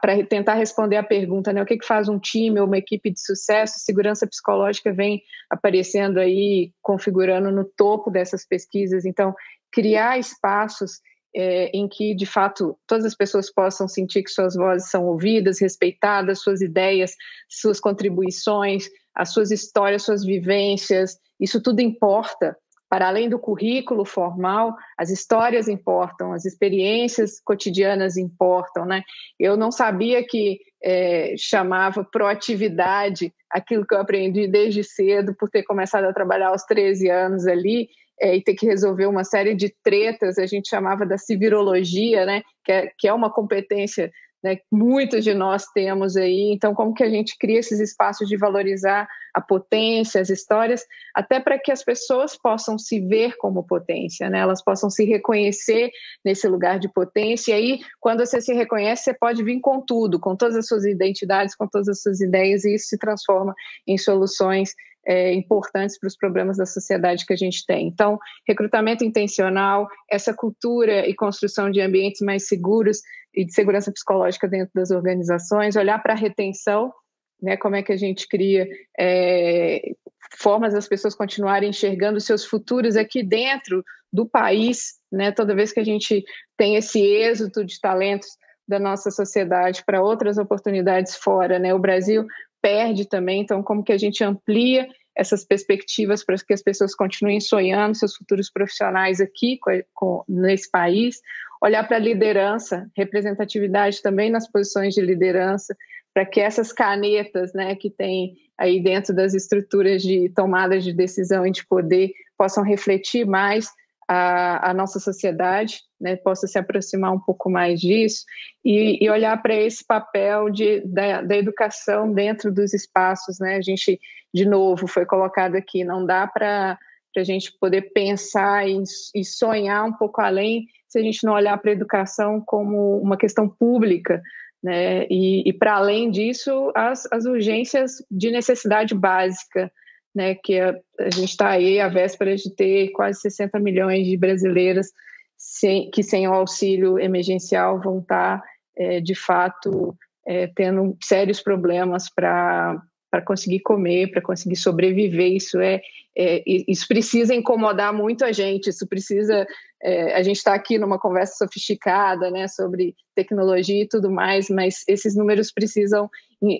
para 0.00 0.24
tentar 0.26 0.54
responder 0.54 0.96
a 0.96 1.02
pergunta, 1.02 1.52
né, 1.52 1.62
o 1.62 1.66
que, 1.66 1.78
que 1.78 1.86
faz 1.86 2.08
um 2.08 2.18
time 2.18 2.60
ou 2.60 2.66
uma 2.66 2.78
equipe 2.78 3.10
de 3.10 3.20
sucesso, 3.20 3.78
segurança 3.78 4.26
psicológica 4.26 4.92
vem 4.92 5.22
aparecendo 5.50 6.18
aí, 6.18 6.72
configurando 6.82 7.50
no 7.50 7.64
topo 7.64 8.10
dessas 8.10 8.46
pesquisas. 8.46 9.04
Então, 9.04 9.34
criar 9.72 10.18
espaços 10.18 11.00
é, 11.34 11.70
em 11.74 11.88
que, 11.88 12.14
de 12.14 12.26
fato, 12.26 12.76
todas 12.86 13.04
as 13.04 13.14
pessoas 13.14 13.52
possam 13.52 13.88
sentir 13.88 14.22
que 14.22 14.30
suas 14.30 14.54
vozes 14.54 14.90
são 14.90 15.06
ouvidas, 15.06 15.60
respeitadas, 15.60 16.42
suas 16.42 16.60
ideias, 16.60 17.14
suas 17.48 17.80
contribuições, 17.80 18.88
as 19.14 19.32
suas 19.32 19.50
histórias, 19.50 20.02
suas 20.02 20.24
vivências, 20.24 21.18
isso 21.40 21.62
tudo 21.62 21.80
importa 21.80 22.56
para 22.88 23.08
além 23.08 23.28
do 23.28 23.38
currículo 23.38 24.04
formal, 24.04 24.74
as 24.96 25.10
histórias 25.10 25.68
importam, 25.68 26.32
as 26.32 26.44
experiências 26.44 27.40
cotidianas 27.44 28.16
importam, 28.16 28.84
né? 28.84 29.02
Eu 29.38 29.56
não 29.56 29.70
sabia 29.70 30.24
que 30.26 30.60
é, 30.82 31.34
chamava 31.36 32.04
proatividade 32.04 33.32
aquilo 33.50 33.86
que 33.86 33.94
eu 33.94 34.00
aprendi 34.00 34.46
desde 34.46 34.82
cedo, 34.82 35.34
por 35.34 35.50
ter 35.50 35.62
começado 35.62 36.04
a 36.04 36.12
trabalhar 36.12 36.48
aos 36.48 36.64
13 36.64 37.10
anos 37.10 37.46
ali, 37.46 37.88
é, 38.20 38.36
e 38.36 38.42
ter 38.42 38.54
que 38.54 38.66
resolver 38.66 39.06
uma 39.06 39.24
série 39.24 39.54
de 39.54 39.72
tretas, 39.82 40.38
a 40.38 40.46
gente 40.46 40.68
chamava 40.68 41.06
da 41.06 41.16
civirologia, 41.16 42.24
né? 42.24 42.42
Que 42.64 42.72
é, 42.72 42.92
que 42.98 43.08
é 43.08 43.12
uma 43.12 43.32
competência 43.32 44.10
né, 44.42 44.58
muitos 44.70 45.24
de 45.24 45.34
nós 45.34 45.66
temos 45.74 46.16
aí. 46.16 46.52
Então, 46.52 46.74
como 46.74 46.94
que 46.94 47.02
a 47.02 47.10
gente 47.10 47.36
cria 47.38 47.58
esses 47.58 47.80
espaços 47.80 48.28
de 48.28 48.36
valorizar 48.36 49.08
a 49.34 49.40
potência, 49.40 50.20
as 50.20 50.30
histórias, 50.30 50.84
até 51.14 51.40
para 51.40 51.58
que 51.58 51.72
as 51.72 51.82
pessoas 51.84 52.36
possam 52.36 52.78
se 52.78 53.00
ver 53.00 53.36
como 53.36 53.66
potência, 53.66 54.30
né? 54.30 54.38
Elas 54.38 54.62
possam 54.62 54.88
se 54.90 55.04
reconhecer 55.04 55.90
nesse 56.24 56.46
lugar 56.48 56.78
de 56.78 56.92
potência. 56.92 57.52
E 57.52 57.54
aí, 57.54 57.80
quando 58.00 58.24
você 58.24 58.40
se 58.40 58.52
reconhece, 58.52 59.04
você 59.04 59.14
pode 59.14 59.42
vir 59.42 59.60
com 59.60 59.80
tudo, 59.80 60.20
com 60.20 60.36
todas 60.36 60.56
as 60.56 60.66
suas 60.66 60.84
identidades, 60.84 61.54
com 61.54 61.66
todas 61.66 61.88
as 61.88 62.00
suas 62.00 62.20
ideias, 62.20 62.64
e 62.64 62.74
isso 62.74 62.88
se 62.88 62.98
transforma 62.98 63.54
em 63.86 63.98
soluções 63.98 64.72
é, 65.08 65.32
importantes 65.32 65.98
para 65.98 66.06
os 66.06 66.16
problemas 66.16 66.58
da 66.58 66.66
sociedade 66.66 67.24
que 67.24 67.32
a 67.32 67.36
gente 67.36 67.64
tem. 67.66 67.88
Então, 67.88 68.18
recrutamento 68.46 69.02
intencional, 69.02 69.88
essa 70.08 70.34
cultura 70.34 71.08
e 71.08 71.14
construção 71.14 71.70
de 71.70 71.80
ambientes 71.80 72.20
mais 72.20 72.46
seguros 72.46 73.00
e 73.38 73.44
de 73.44 73.54
segurança 73.54 73.92
psicológica 73.92 74.48
dentro 74.48 74.72
das 74.74 74.90
organizações, 74.90 75.76
olhar 75.76 76.02
para 76.02 76.12
a 76.12 76.16
retenção, 76.16 76.92
né, 77.40 77.56
como 77.56 77.76
é 77.76 77.84
que 77.84 77.92
a 77.92 77.96
gente 77.96 78.26
cria 78.26 78.66
é, 78.98 79.92
formas 80.36 80.72
das 80.72 80.88
pessoas 80.88 81.14
continuarem 81.14 81.70
enxergando 81.70 82.20
seus 82.20 82.44
futuros 82.44 82.96
aqui 82.96 83.22
dentro 83.22 83.84
do 84.12 84.28
país, 84.28 84.94
né, 85.12 85.30
toda 85.30 85.54
vez 85.54 85.70
que 85.70 85.78
a 85.78 85.84
gente 85.84 86.24
tem 86.56 86.74
esse 86.74 87.00
êxodo 87.00 87.64
de 87.64 87.80
talentos 87.80 88.26
da 88.66 88.80
nossa 88.80 89.08
sociedade 89.08 89.84
para 89.86 90.02
outras 90.02 90.36
oportunidades 90.36 91.14
fora, 91.14 91.60
né? 91.60 91.72
O 91.72 91.78
Brasil 91.78 92.26
perde 92.60 93.08
também, 93.08 93.40
então 93.40 93.62
como 93.62 93.84
que 93.84 93.92
a 93.92 93.96
gente 93.96 94.22
amplia 94.24 94.88
essas 95.18 95.44
perspectivas 95.44 96.24
para 96.24 96.36
que 96.36 96.54
as 96.54 96.62
pessoas 96.62 96.94
continuem 96.94 97.40
sonhando 97.40 97.96
seus 97.96 98.14
futuros 98.14 98.48
profissionais 98.48 99.20
aqui 99.20 99.58
com, 99.92 100.22
nesse 100.28 100.70
país, 100.70 101.20
olhar 101.60 101.86
para 101.86 101.96
a 101.96 102.00
liderança, 102.00 102.88
representatividade 102.96 104.00
também 104.00 104.30
nas 104.30 104.48
posições 104.48 104.94
de 104.94 105.00
liderança, 105.00 105.76
para 106.14 106.24
que 106.24 106.40
essas 106.40 106.72
canetas, 106.72 107.52
né, 107.52 107.74
que 107.74 107.90
tem 107.90 108.36
aí 108.56 108.80
dentro 108.80 109.14
das 109.14 109.34
estruturas 109.34 110.02
de 110.02 110.28
tomada 110.30 110.78
de 110.78 110.92
decisão 110.92 111.44
e 111.44 111.50
de 111.50 111.66
poder 111.66 112.12
possam 112.36 112.62
refletir 112.62 113.26
mais 113.26 113.68
a, 114.08 114.70
a 114.70 114.74
nossa 114.74 114.98
sociedade, 114.98 115.82
né, 116.00 116.16
possa 116.16 116.46
se 116.46 116.58
aproximar 116.58 117.12
um 117.12 117.20
pouco 117.20 117.50
mais 117.50 117.78
disso 117.78 118.24
e, 118.64 119.04
e 119.04 119.10
olhar 119.10 119.40
para 119.42 119.54
esse 119.54 119.84
papel 119.86 120.48
de, 120.48 120.80
da, 120.80 121.20
da, 121.20 121.36
educação 121.36 122.12
dentro 122.12 122.50
dos 122.50 122.72
espaços. 122.72 123.38
Né? 123.38 123.56
A 123.56 123.60
gente, 123.60 124.00
de 124.32 124.46
novo, 124.46 124.86
foi 124.86 125.04
colocado 125.04 125.56
aqui, 125.56 125.84
não 125.84 126.06
dá 126.06 126.26
para 126.26 126.78
a 127.14 127.22
gente 127.22 127.52
poder 127.60 127.92
pensar 127.92 128.66
e, 128.66 128.82
e 129.14 129.24
sonhar 129.24 129.84
um 129.84 129.92
pouco 129.92 130.22
além 130.22 130.66
se 130.88 130.98
a 130.98 131.02
gente 131.02 131.24
não 131.24 131.34
olhar 131.34 131.58
para 131.58 131.70
a 131.70 131.74
educação 131.74 132.42
como 132.46 132.98
uma 132.98 133.18
questão 133.18 133.46
pública, 133.46 134.22
né? 134.62 135.06
E, 135.10 135.46
e 135.46 135.52
para 135.52 135.76
além 135.76 136.10
disso, 136.10 136.72
as, 136.74 137.06
as 137.12 137.26
urgências 137.26 138.02
de 138.10 138.30
necessidade 138.30 138.94
básica, 138.94 139.70
né, 140.14 140.34
que 140.34 140.58
a, 140.58 140.74
a 141.00 141.10
gente 141.10 141.30
está 141.30 141.50
aí 141.50 141.80
à 141.80 141.88
véspera 141.88 142.34
de 142.36 142.54
ter 142.54 142.90
quase 142.90 143.20
60 143.20 143.58
milhões 143.60 144.06
de 144.06 144.16
brasileiras 144.16 144.88
sem, 145.36 145.90
que 145.90 146.02
sem 146.02 146.26
o 146.26 146.32
auxílio 146.32 146.98
emergencial 146.98 147.80
vão 147.80 148.00
estar, 148.00 148.40
tá, 148.40 148.46
é, 148.76 149.00
de 149.00 149.14
fato, 149.14 149.96
é, 150.26 150.48
tendo 150.48 150.96
sérios 151.02 151.40
problemas 151.40 152.08
para 152.12 152.80
para 153.10 153.22
conseguir 153.22 153.60
comer, 153.60 154.10
para 154.10 154.22
conseguir 154.22 154.56
sobreviver. 154.56 155.32
Isso 155.32 155.60
é, 155.60 155.80
é, 156.16 156.42
isso 156.46 156.86
precisa 156.86 157.34
incomodar 157.34 157.92
muito 157.92 158.24
a 158.24 158.32
gente. 158.32 158.70
Isso 158.70 158.86
precisa. 158.86 159.46
É, 159.80 160.14
a 160.14 160.22
gente 160.22 160.36
está 160.36 160.54
aqui 160.54 160.76
numa 160.78 160.98
conversa 160.98 161.36
sofisticada, 161.36 162.30
né, 162.30 162.48
sobre 162.48 162.96
tecnologia 163.14 163.84
e 163.84 163.88
tudo 163.88 164.10
mais, 164.10 164.50
mas 164.50 164.82
esses 164.88 165.14
números 165.14 165.52
precisam 165.52 166.10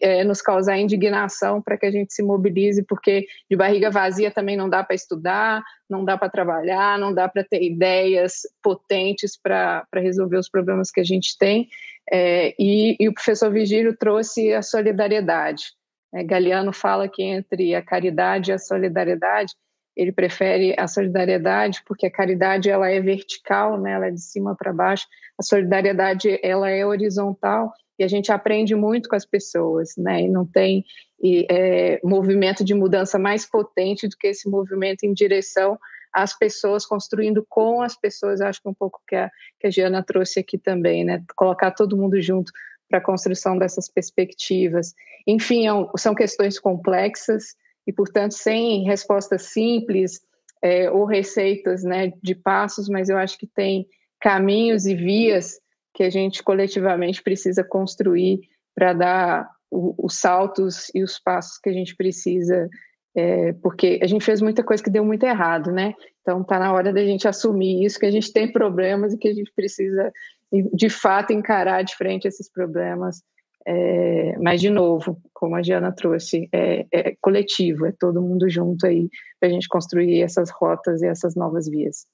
é, 0.00 0.22
nos 0.22 0.40
causar 0.40 0.78
indignação 0.78 1.60
para 1.60 1.76
que 1.76 1.86
a 1.86 1.90
gente 1.90 2.12
se 2.12 2.22
mobilize, 2.22 2.84
porque 2.84 3.26
de 3.50 3.56
barriga 3.56 3.90
vazia 3.90 4.30
também 4.30 4.56
não 4.56 4.68
dá 4.68 4.84
para 4.84 4.94
estudar, 4.94 5.64
não 5.90 6.04
dá 6.04 6.16
para 6.16 6.28
trabalhar, 6.28 6.96
não 6.96 7.12
dá 7.12 7.28
para 7.28 7.42
ter 7.42 7.60
ideias 7.62 8.42
potentes 8.62 9.36
para 9.36 9.84
resolver 9.94 10.36
os 10.36 10.48
problemas 10.48 10.90
que 10.90 11.00
a 11.00 11.04
gente 11.04 11.36
tem. 11.38 11.68
É, 12.10 12.54
e, 12.58 12.96
e 12.98 13.08
o 13.08 13.12
professor 13.12 13.52
Vigílio 13.52 13.96
trouxe 13.96 14.52
a 14.54 14.62
solidariedade. 14.62 15.77
É, 16.14 16.24
Galeano 16.24 16.72
fala 16.72 17.08
que 17.08 17.22
entre 17.22 17.74
a 17.74 17.82
caridade 17.82 18.50
e 18.50 18.54
a 18.54 18.58
solidariedade, 18.58 19.54
ele 19.96 20.12
prefere 20.12 20.74
a 20.78 20.86
solidariedade 20.86 21.82
porque 21.84 22.06
a 22.06 22.10
caridade 22.10 22.70
ela 22.70 22.88
é 22.88 23.00
vertical, 23.00 23.80
né? 23.80 23.92
ela 23.92 24.06
é 24.06 24.10
de 24.10 24.20
cima 24.20 24.54
para 24.56 24.72
baixo. 24.72 25.06
A 25.38 25.42
solidariedade 25.42 26.38
ela 26.42 26.70
é 26.70 26.86
horizontal 26.86 27.72
e 27.98 28.04
a 28.04 28.08
gente 28.08 28.30
aprende 28.30 28.74
muito 28.76 29.08
com 29.08 29.16
as 29.16 29.26
pessoas, 29.26 29.94
né? 29.98 30.22
E 30.22 30.28
não 30.28 30.46
tem 30.46 30.84
e, 31.20 31.44
é, 31.50 32.00
movimento 32.04 32.64
de 32.64 32.72
mudança 32.72 33.18
mais 33.18 33.44
potente 33.44 34.06
do 34.06 34.16
que 34.16 34.28
esse 34.28 34.48
movimento 34.48 35.02
em 35.02 35.12
direção 35.12 35.76
às 36.12 36.36
pessoas, 36.36 36.86
construindo 36.86 37.44
com 37.48 37.82
as 37.82 37.96
pessoas. 37.96 38.40
Acho 38.40 38.62
que 38.62 38.68
um 38.68 38.74
pouco 38.74 39.00
que 39.06 39.16
a, 39.16 39.28
que 39.58 39.66
a 39.66 39.70
Giana 39.70 40.02
trouxe 40.02 40.38
aqui 40.38 40.56
também, 40.56 41.04
né? 41.04 41.24
Colocar 41.36 41.72
todo 41.72 41.96
mundo 41.96 42.20
junto 42.20 42.52
para 42.88 42.98
a 42.98 43.02
construção 43.02 43.58
dessas 43.58 43.88
perspectivas. 43.88 44.94
Enfim, 45.26 45.68
é 45.68 45.70
são 45.96 46.14
questões 46.14 46.58
complexas 46.58 47.54
e, 47.86 47.92
portanto, 47.92 48.32
sem 48.32 48.84
respostas 48.84 49.42
simples 49.42 50.20
é, 50.62 50.90
ou 50.90 51.04
receitas 51.04 51.82
né, 51.84 52.12
de 52.22 52.34
passos, 52.34 52.88
mas 52.88 53.08
eu 53.08 53.16
acho 53.16 53.38
que 53.38 53.46
tem 53.46 53.86
caminhos 54.20 54.86
e 54.86 54.94
vias 54.94 55.60
que 55.94 56.02
a 56.02 56.10
gente 56.10 56.42
coletivamente 56.42 57.22
precisa 57.22 57.64
construir 57.64 58.40
para 58.74 58.92
dar 58.92 59.50
os 59.70 60.18
saltos 60.18 60.90
e 60.94 61.02
os 61.02 61.18
passos 61.18 61.58
que 61.58 61.68
a 61.68 61.72
gente 61.72 61.94
precisa, 61.94 62.68
é, 63.14 63.52
porque 63.54 63.98
a 64.02 64.06
gente 64.06 64.24
fez 64.24 64.40
muita 64.40 64.62
coisa 64.62 64.82
que 64.82 64.90
deu 64.90 65.04
muito 65.04 65.24
errado, 65.24 65.70
né? 65.70 65.94
Então 66.22 66.40
está 66.40 66.58
na 66.58 66.72
hora 66.72 66.92
da 66.92 67.04
gente 67.04 67.28
assumir 67.28 67.84
isso, 67.84 67.98
que 67.98 68.06
a 68.06 68.10
gente 68.10 68.32
tem 68.32 68.50
problemas 68.50 69.12
e 69.12 69.18
que 69.18 69.28
a 69.28 69.34
gente 69.34 69.52
precisa 69.54 70.12
de 70.52 70.88
fato 70.88 71.32
encarar 71.32 71.82
de 71.82 71.94
frente 71.94 72.26
esses 72.26 72.50
problemas. 72.50 73.22
É, 73.66 74.38
mas, 74.38 74.60
de 74.60 74.70
novo, 74.70 75.20
como 75.32 75.54
a 75.54 75.60
Diana 75.60 75.92
trouxe, 75.92 76.48
é, 76.52 76.86
é 76.92 77.14
coletivo, 77.20 77.86
é 77.86 77.92
todo 77.92 78.22
mundo 78.22 78.48
junto 78.48 78.86
aí 78.86 79.10
para 79.38 79.48
a 79.48 79.52
gente 79.52 79.68
construir 79.68 80.22
essas 80.22 80.50
rotas 80.50 81.02
e 81.02 81.06
essas 81.06 81.34
novas 81.34 81.68
vias. 81.68 82.06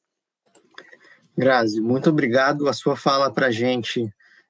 Grazi, 1.37 1.81
muito 1.81 2.11
obrigado. 2.11 2.69
A 2.69 2.73
sua 2.73 2.97
fala 2.97 3.33
para 3.33 3.47
a 3.47 3.51
gente 3.51 4.09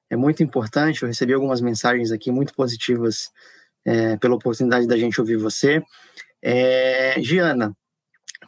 é 0.09 0.15
muito 0.15 0.41
importante. 0.41 1.03
Eu 1.03 1.07
recebi 1.07 1.33
algumas 1.33 1.61
mensagens 1.61 2.11
aqui 2.11 2.31
muito 2.31 2.53
positivas 2.53 3.31
é, 3.85 4.17
pela 4.17 4.35
oportunidade 4.35 4.87
da 4.87 4.97
gente 4.97 5.19
ouvir 5.19 5.37
você. 5.37 5.83
É, 6.41 7.19
Giana, 7.21 7.75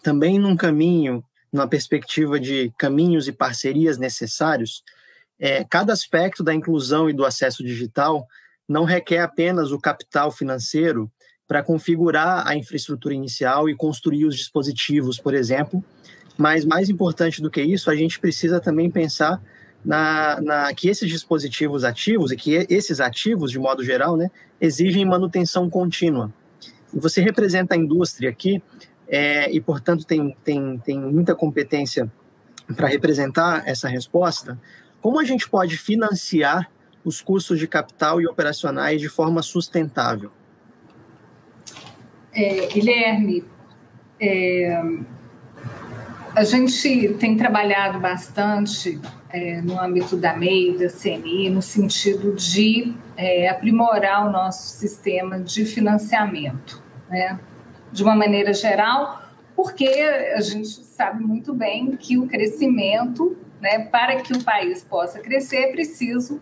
também 0.03 0.39
num 0.39 0.55
caminho, 0.55 1.23
numa 1.51 1.67
perspectiva 1.67 2.39
de 2.39 2.71
caminhos 2.77 3.27
e 3.27 3.31
parcerias 3.31 3.97
necessários, 3.97 4.83
é, 5.39 5.63
cada 5.63 5.93
aspecto 5.93 6.43
da 6.43 6.53
inclusão 6.53 7.09
e 7.09 7.13
do 7.13 7.25
acesso 7.25 7.63
digital 7.63 8.27
não 8.67 8.83
requer 8.83 9.19
apenas 9.19 9.71
o 9.71 9.79
capital 9.79 10.31
financeiro 10.31 11.09
para 11.47 11.63
configurar 11.63 12.45
a 12.45 12.55
infraestrutura 12.55 13.13
inicial 13.13 13.69
e 13.69 13.75
construir 13.75 14.25
os 14.25 14.35
dispositivos, 14.35 15.17
por 15.17 15.33
exemplo, 15.33 15.83
mas 16.37 16.65
mais 16.65 16.89
importante 16.89 17.41
do 17.41 17.49
que 17.49 17.61
isso, 17.61 17.89
a 17.89 17.95
gente 17.95 18.19
precisa 18.19 18.59
também 18.59 18.91
pensar 18.91 19.41
na, 19.83 20.41
na, 20.41 20.73
que 20.73 20.89
esses 20.89 21.09
dispositivos 21.09 21.83
ativos 21.83 22.31
e 22.31 22.35
que 22.35 22.67
esses 22.69 22.99
ativos, 22.99 23.51
de 23.51 23.57
modo 23.57 23.83
geral, 23.83 24.17
né, 24.17 24.29
exigem 24.59 25.05
manutenção 25.05 25.69
contínua. 25.69 26.33
Você 26.93 27.21
representa 27.21 27.75
a 27.75 27.77
indústria 27.77 28.29
aqui 28.29 28.61
é, 29.07 29.49
e, 29.51 29.61
portanto, 29.61 30.05
tem, 30.05 30.35
tem, 30.43 30.77
tem 30.79 30.99
muita 30.99 31.33
competência 31.33 32.11
para 32.75 32.87
representar 32.87 33.63
essa 33.65 33.87
resposta. 33.87 34.59
Como 35.01 35.19
a 35.19 35.23
gente 35.23 35.49
pode 35.49 35.77
financiar 35.77 36.69
os 37.03 37.21
custos 37.21 37.59
de 37.59 37.67
capital 37.67 38.19
e 38.19 38.27
operacionais 38.27 38.99
de 38.99 39.07
forma 39.07 39.41
sustentável? 39.41 40.31
É, 42.33 42.67
Guilherme, 42.67 43.45
é, 44.19 44.81
a 46.35 46.43
gente 46.43 47.13
tem 47.13 47.35
trabalhado 47.35 47.99
bastante 47.99 48.99
é, 49.29 49.61
no 49.61 49.79
âmbito 49.79 50.15
da 50.15 50.35
MEI, 50.35 50.77
da 50.77 50.87
CNI, 50.87 51.49
no 51.49 51.61
sentido 51.61 52.35
de 52.35 52.93
é, 53.15 53.49
aprimorar 53.49 54.27
o 54.27 54.31
nosso 54.31 54.77
sistema 54.77 55.39
de 55.39 55.65
financiamento, 55.65 56.83
né? 57.09 57.39
de 57.91 58.03
uma 58.03 58.15
maneira 58.15 58.53
geral, 58.53 59.23
porque 59.55 59.87
a 60.35 60.41
gente 60.41 60.67
sabe 60.67 61.23
muito 61.23 61.53
bem 61.53 61.95
que 61.95 62.17
o 62.17 62.27
crescimento, 62.27 63.35
né, 63.61 63.79
para 63.79 64.17
que 64.17 64.33
o 64.33 64.43
país 64.43 64.83
possa 64.83 65.19
crescer, 65.19 65.57
é 65.57 65.71
preciso 65.71 66.41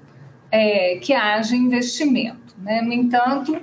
é, 0.51 0.97
que 0.97 1.13
haja 1.13 1.55
investimento. 1.55 2.55
Né? 2.57 2.81
No 2.81 2.93
entanto, 2.93 3.61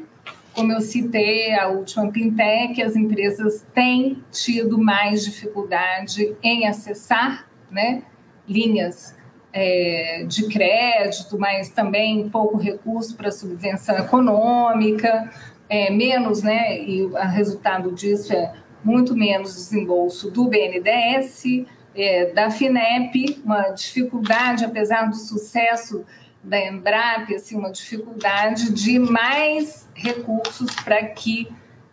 como 0.55 0.73
eu 0.73 0.81
citei, 0.81 1.55
a 1.55 1.69
última 1.69 2.11
Pintec, 2.11 2.83
as 2.83 2.95
empresas 2.95 3.65
têm 3.75 4.23
tido 4.31 4.79
mais 4.79 5.25
dificuldade 5.25 6.37
em 6.43 6.67
acessar 6.67 7.49
né, 7.71 8.03
linhas 8.47 9.17
é, 9.53 10.25
de 10.27 10.49
crédito, 10.49 11.39
mas 11.39 11.71
também 11.71 12.29
pouco 12.29 12.57
recurso 12.57 13.17
para 13.17 13.31
subvenção 13.31 13.97
econômica, 13.99 15.31
é, 15.69 15.91
menos, 15.91 16.43
né, 16.43 16.83
e 16.83 17.03
o 17.03 17.15
resultado 17.15 17.93
disso 17.93 18.33
é 18.33 18.53
muito 18.85 19.15
menos 19.15 19.55
desembolso 19.55 20.31
do 20.31 20.49
BNDES, 20.49 21.67
é, 21.95 22.27
da 22.33 22.51
FINEP, 22.51 23.43
uma 23.45 23.71
dificuldade, 23.71 24.65
apesar 24.65 25.09
do 25.09 25.17
sucesso 25.17 26.05
da 26.43 26.59
Embrap, 26.59 27.35
assim, 27.35 27.57
uma 27.57 27.71
dificuldade 27.71 28.73
de 28.73 28.99
mais 28.99 29.89
recursos 29.95 30.75
para 30.77 31.05
que 31.05 31.49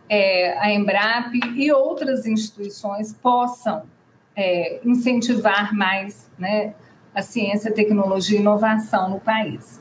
é, 0.10 0.58
a 0.58 0.72
Embrap 0.72 1.36
e 1.56 1.72
outras 1.72 2.26
instituições 2.26 3.14
possam 3.14 3.84
é, 4.36 4.80
incentivar 4.84 5.76
mais 5.76 6.32
né, 6.38 6.74
a 7.14 7.22
ciência, 7.22 7.72
tecnologia 7.72 8.38
e 8.38 8.42
inovação 8.42 9.10
no 9.10 9.20
país. 9.20 9.80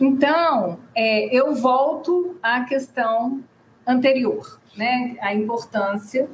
Então, 0.00 0.80
é, 0.94 1.26
eu 1.36 1.54
volto 1.54 2.36
à 2.42 2.64
questão 2.64 3.42
anterior, 3.86 4.60
né, 4.76 5.16
a 5.20 5.34
importância 5.34 6.28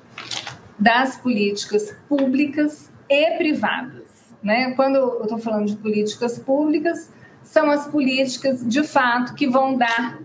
das 0.78 1.16
políticas 1.16 1.94
públicas 2.08 2.92
e 3.08 3.36
privadas. 3.36 4.34
Né? 4.42 4.72
Quando 4.72 4.96
eu 4.96 5.22
estou 5.22 5.38
falando 5.38 5.66
de 5.66 5.76
políticas 5.76 6.38
públicas, 6.38 7.10
são 7.42 7.70
as 7.70 7.86
políticas, 7.86 8.66
de 8.66 8.82
fato, 8.82 9.34
que 9.34 9.46
vão 9.46 9.76
dar 9.76 10.18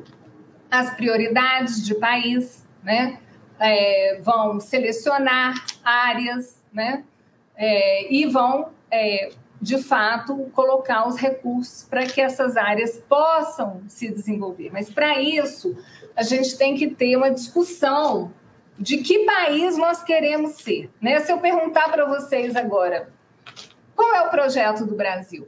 as 0.72 0.94
prioridades 0.96 1.86
de 1.86 1.96
país, 1.96 2.66
né? 2.84 3.20
É, 3.60 4.20
vão 4.22 4.60
selecionar 4.60 5.66
áreas, 5.84 6.64
né? 6.72 7.04
É, 7.58 8.14
e 8.14 8.26
vão, 8.26 8.70
é, 8.90 9.32
de 9.62 9.78
fato, 9.84 10.50
colocar 10.54 11.08
os 11.08 11.18
recursos 11.18 11.84
para 11.84 12.06
que 12.06 12.22
essas 12.22 12.56
áreas 12.56 12.98
possam 13.10 13.82
se 13.88 14.10
desenvolver. 14.10 14.70
Mas, 14.72 14.90
para 14.90 15.20
isso, 15.22 15.78
a 16.16 16.24
gente 16.24 16.58
tem 16.58 16.76
que 16.76 16.88
ter 16.88 17.18
uma 17.18 17.32
discussão 17.32 18.32
de 18.80 18.98
que 18.98 19.26
país 19.26 19.78
nós 19.78 20.02
queremos 20.02 20.54
ser. 20.54 20.90
Né? 21.02 21.20
Se 21.20 21.32
eu 21.32 21.40
perguntar 21.40 21.92
para 21.92 22.06
vocês 22.06 22.56
agora, 22.56 23.10
qual 23.96 24.16
é 24.16 24.22
o 24.22 24.30
projeto 24.30 24.86
do 24.86 24.96
Brasil? 24.96 25.48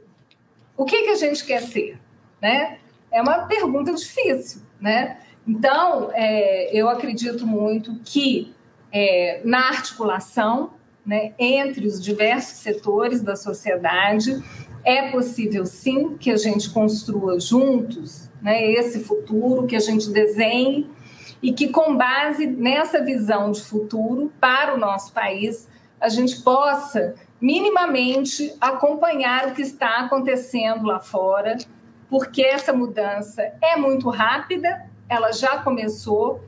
O 0.76 0.84
que, 0.84 1.02
que 1.02 1.10
a 1.10 1.14
gente 1.14 1.44
quer 1.44 1.62
ser? 1.62 1.98
Né? 2.40 2.78
É 3.10 3.22
uma 3.22 3.46
pergunta 3.46 3.92
difícil, 3.92 4.62
né? 4.80 5.18
Então, 5.46 6.10
é, 6.12 6.70
eu 6.72 6.88
acredito 6.88 7.46
muito 7.46 7.98
que 8.04 8.54
é, 8.92 9.40
na 9.44 9.68
articulação 9.68 10.74
né, 11.04 11.32
entre 11.38 11.86
os 11.86 12.02
diversos 12.02 12.58
setores 12.58 13.22
da 13.22 13.34
sociedade, 13.34 14.42
é 14.84 15.10
possível 15.10 15.66
sim 15.66 16.16
que 16.16 16.30
a 16.30 16.36
gente 16.36 16.70
construa 16.70 17.40
juntos 17.40 18.30
né, 18.40 18.70
esse 18.72 19.00
futuro, 19.00 19.66
que 19.66 19.76
a 19.76 19.80
gente 19.80 20.10
desenhe 20.10 20.88
e 21.42 21.52
que, 21.52 21.68
com 21.68 21.96
base 21.96 22.46
nessa 22.46 23.02
visão 23.02 23.50
de 23.50 23.60
futuro 23.60 24.32
para 24.40 24.74
o 24.74 24.78
nosso 24.78 25.12
país, 25.12 25.68
a 26.00 26.08
gente 26.08 26.40
possa 26.42 27.14
minimamente 27.40 28.54
acompanhar 28.60 29.48
o 29.48 29.52
que 29.52 29.62
está 29.62 29.98
acontecendo 29.98 30.84
lá 30.84 31.00
fora, 31.00 31.58
porque 32.08 32.42
essa 32.42 32.72
mudança 32.72 33.42
é 33.60 33.76
muito 33.76 34.08
rápida, 34.08 34.86
ela 35.08 35.32
já 35.32 35.58
começou 35.58 36.44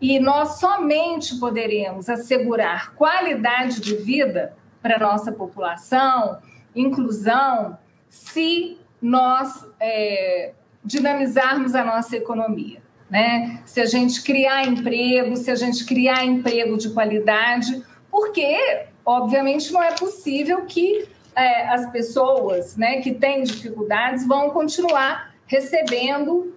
e 0.00 0.20
nós 0.20 0.60
somente 0.60 1.36
poderemos 1.40 2.08
assegurar 2.08 2.94
qualidade 2.94 3.80
de 3.80 3.96
vida 3.96 4.54
para 4.80 4.98
nossa 4.98 5.32
população, 5.32 6.38
inclusão, 6.74 7.76
se 8.08 8.78
nós 9.00 9.66
é, 9.80 10.52
dinamizarmos 10.84 11.74
a 11.74 11.84
nossa 11.84 12.16
economia. 12.16 12.85
Né? 13.08 13.60
Se 13.64 13.80
a 13.80 13.86
gente 13.86 14.22
criar 14.22 14.66
emprego, 14.66 15.36
se 15.36 15.50
a 15.50 15.54
gente 15.54 15.84
criar 15.84 16.24
emprego 16.24 16.76
de 16.76 16.90
qualidade, 16.90 17.82
porque 18.10 18.86
obviamente 19.04 19.72
não 19.72 19.82
é 19.82 19.92
possível 19.92 20.64
que 20.66 21.08
é, 21.34 21.68
as 21.68 21.90
pessoas 21.90 22.76
né, 22.76 23.00
que 23.00 23.14
têm 23.14 23.42
dificuldades 23.42 24.26
vão 24.26 24.50
continuar 24.50 25.34
recebendo 25.46 26.54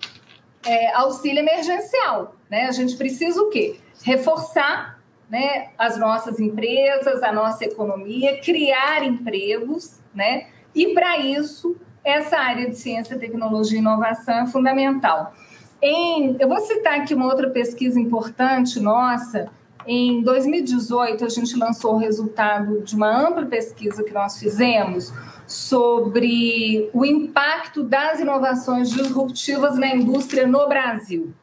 é, 0.66 0.94
auxílio 0.94 1.40
emergencial. 1.40 2.36
Né? 2.50 2.66
A 2.66 2.72
gente 2.72 2.96
precisa 2.96 3.40
o 3.42 3.50
quê? 3.50 3.80
Reforçar 4.04 5.00
né, 5.30 5.70
as 5.78 5.98
nossas 5.98 6.40
empresas, 6.40 7.22
a 7.22 7.32
nossa 7.32 7.64
economia, 7.64 8.40
criar 8.42 9.04
empregos, 9.04 10.00
né? 10.14 10.48
E 10.74 10.94
para 10.94 11.20
isso, 11.20 11.78
essa 12.04 12.38
área 12.38 12.68
de 12.68 12.76
ciência, 12.76 13.20
tecnologia 13.20 13.78
e 13.78 13.82
inovação 13.82 14.40
é 14.40 14.48
fundamental. 14.48 15.34
Em, 15.82 16.36
eu 16.40 16.48
vou 16.48 16.60
citar 16.60 17.00
aqui 17.00 17.14
uma 17.14 17.26
outra 17.26 17.50
pesquisa 17.50 18.00
importante 18.00 18.80
nossa, 18.80 19.50
em 19.88 20.22
2018, 20.22 21.26
a 21.26 21.30
gente 21.30 21.56
lançou 21.56 21.96
o 21.96 21.98
resultado 21.98 22.82
de 22.82 22.96
uma 22.96 23.28
ampla 23.28 23.46
pesquisa 23.46 24.04
que 24.04 24.14
nós 24.14 24.38
fizemos 24.38 25.12
sobre 25.48 26.90
o 26.94 27.06
impacto 27.06 27.82
das 27.82 28.20
inovações 28.20 28.90
disruptivas 28.92 29.78
na 29.78 29.88
indústria 29.96 30.46
no 30.46 30.68
Brasil. 30.68 31.34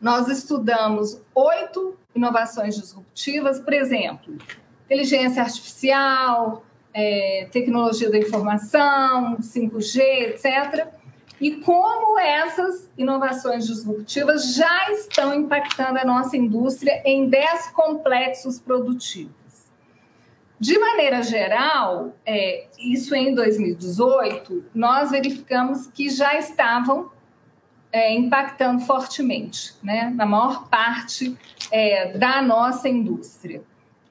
Nós 0.00 0.28
estudamos 0.28 1.20
oito 1.34 1.96
inovações 2.14 2.74
disruptivas, 2.74 3.60
por 3.60 3.74
exemplo, 3.74 4.34
inteligência 4.86 5.42
artificial, 5.42 6.64
é, 6.92 7.48
tecnologia 7.52 8.10
da 8.10 8.18
informação, 8.18 9.36
5G, 9.40 10.00
etc 10.00 10.95
e 11.40 11.56
como 11.56 12.18
essas 12.18 12.90
inovações 12.96 13.66
disruptivas 13.66 14.54
já 14.54 14.90
estão 14.92 15.34
impactando 15.34 15.98
a 15.98 16.04
nossa 16.04 16.36
indústria 16.36 17.02
em 17.04 17.28
10 17.28 17.68
complexos 17.68 18.58
produtivos. 18.58 19.34
De 20.58 20.78
maneira 20.78 21.22
geral, 21.22 22.14
é, 22.24 22.66
isso 22.78 23.14
em 23.14 23.34
2018, 23.34 24.64
nós 24.74 25.10
verificamos 25.10 25.86
que 25.86 26.08
já 26.08 26.38
estavam 26.38 27.10
é, 27.92 28.14
impactando 28.14 28.80
fortemente, 28.80 29.74
né, 29.82 30.10
na 30.14 30.24
maior 30.24 30.68
parte 30.68 31.36
é, 31.70 32.16
da 32.16 32.40
nossa 32.40 32.88
indústria. 32.88 33.62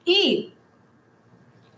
E 0.06 0.52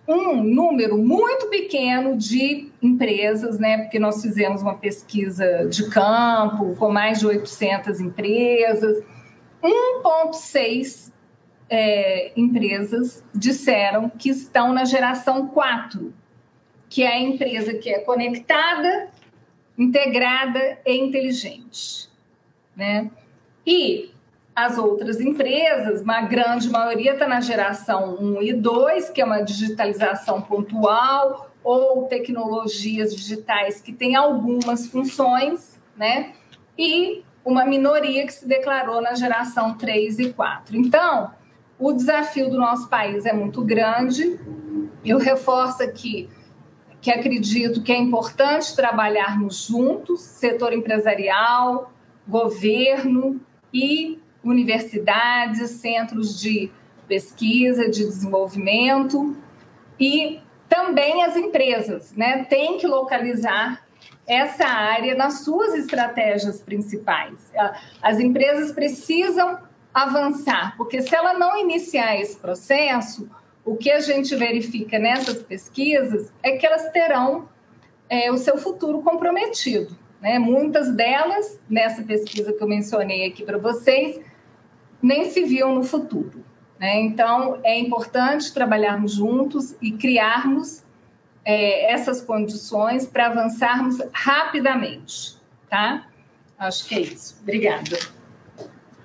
um 0.08 0.42
número 0.42 0.96
muito 0.96 1.48
pequeno 1.48 2.16
de 2.16 2.72
empresas, 2.80 3.58
né? 3.58 3.82
Porque 3.82 3.98
nós 3.98 4.22
fizemos 4.22 4.62
uma 4.62 4.74
pesquisa 4.74 5.66
de 5.66 5.90
campo 5.90 6.74
com 6.76 6.90
mais 6.90 7.20
de 7.20 7.26
800 7.26 8.00
empresas. 8.00 9.04
1,6 9.62 11.12
é, 11.68 12.32
empresas 12.34 13.22
disseram 13.34 14.08
que 14.08 14.30
estão 14.30 14.72
na 14.72 14.86
geração 14.86 15.48
4, 15.48 16.14
que 16.88 17.02
é 17.02 17.08
a 17.08 17.20
empresa 17.20 17.74
que 17.74 17.90
é 17.90 17.98
conectada, 17.98 19.10
integrada 19.76 20.78
e 20.86 20.96
inteligente. 20.96 22.08
Né? 22.74 23.10
E 23.66 24.10
as 24.58 24.76
outras 24.76 25.20
empresas, 25.20 26.02
uma 26.02 26.22
grande 26.22 26.68
maioria 26.68 27.12
está 27.12 27.28
na 27.28 27.40
geração 27.40 28.16
1 28.20 28.42
e 28.42 28.52
2, 28.52 29.10
que 29.10 29.20
é 29.20 29.24
uma 29.24 29.40
digitalização 29.40 30.42
pontual 30.42 31.52
ou 31.62 32.08
tecnologias 32.08 33.14
digitais 33.14 33.80
que 33.80 33.92
têm 33.92 34.16
algumas 34.16 34.88
funções, 34.88 35.80
né? 35.96 36.32
E 36.76 37.22
uma 37.44 37.64
minoria 37.64 38.26
que 38.26 38.32
se 38.32 38.48
declarou 38.48 39.00
na 39.00 39.14
geração 39.14 39.74
3 39.74 40.18
e 40.18 40.32
4. 40.32 40.76
Então, 40.76 41.30
o 41.78 41.92
desafio 41.92 42.50
do 42.50 42.58
nosso 42.58 42.88
país 42.88 43.26
é 43.26 43.32
muito 43.32 43.62
grande. 43.62 44.40
Eu 45.04 45.18
reforço 45.18 45.84
aqui 45.84 46.28
que 47.00 47.12
acredito 47.12 47.80
que 47.80 47.92
é 47.92 47.96
importante 47.96 48.74
trabalharmos 48.74 49.68
juntos, 49.68 50.20
setor 50.20 50.72
empresarial, 50.72 51.92
governo 52.26 53.40
e 53.72 54.18
universidades, 54.42 55.70
centros 55.70 56.40
de 56.40 56.70
pesquisa, 57.06 57.88
de 57.88 58.04
desenvolvimento 58.04 59.36
e 59.98 60.40
também 60.68 61.24
as 61.24 61.36
empresas, 61.36 62.12
né? 62.14 62.44
Tem 62.44 62.78
que 62.78 62.86
localizar 62.86 63.82
essa 64.26 64.66
área 64.66 65.14
nas 65.14 65.40
suas 65.40 65.74
estratégias 65.74 66.60
principais. 66.60 67.50
As 68.02 68.20
empresas 68.20 68.72
precisam 68.72 69.58
avançar, 69.92 70.76
porque 70.76 71.00
se 71.00 71.14
ela 71.16 71.32
não 71.32 71.56
iniciar 71.58 72.20
esse 72.20 72.36
processo, 72.36 73.28
o 73.64 73.74
que 73.76 73.90
a 73.90 74.00
gente 74.00 74.36
verifica 74.36 74.98
nessas 74.98 75.42
pesquisas 75.42 76.30
é 76.42 76.56
que 76.56 76.66
elas 76.66 76.90
terão 76.90 77.48
é, 78.08 78.30
o 78.30 78.36
seu 78.36 78.58
futuro 78.58 79.00
comprometido. 79.02 79.96
Né? 80.20 80.38
Muitas 80.38 80.92
delas, 80.94 81.60
nessa 81.68 82.02
pesquisa 82.02 82.52
que 82.52 82.62
eu 82.62 82.68
mencionei 82.68 83.26
aqui 83.26 83.44
para 83.44 83.58
vocês, 83.58 84.20
nem 85.02 85.30
se 85.30 85.44
viam 85.44 85.74
no 85.74 85.84
futuro. 85.84 86.44
Né? 86.78 87.00
Então, 87.00 87.60
é 87.64 87.78
importante 87.78 88.52
trabalharmos 88.52 89.12
juntos 89.14 89.76
e 89.80 89.92
criarmos 89.92 90.84
é, 91.44 91.92
essas 91.92 92.20
condições 92.20 93.06
para 93.06 93.26
avançarmos 93.26 93.98
rapidamente. 94.12 95.36
Tá? 95.68 96.06
Acho 96.58 96.86
que 96.86 96.94
é 96.94 97.00
isso. 97.00 97.38
Obrigada. 97.42 97.98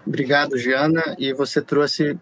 Obrigado, 0.06 0.58
Giana. 0.58 1.16
E 1.18 1.34
você 1.34 1.62
trouxe 1.62 2.18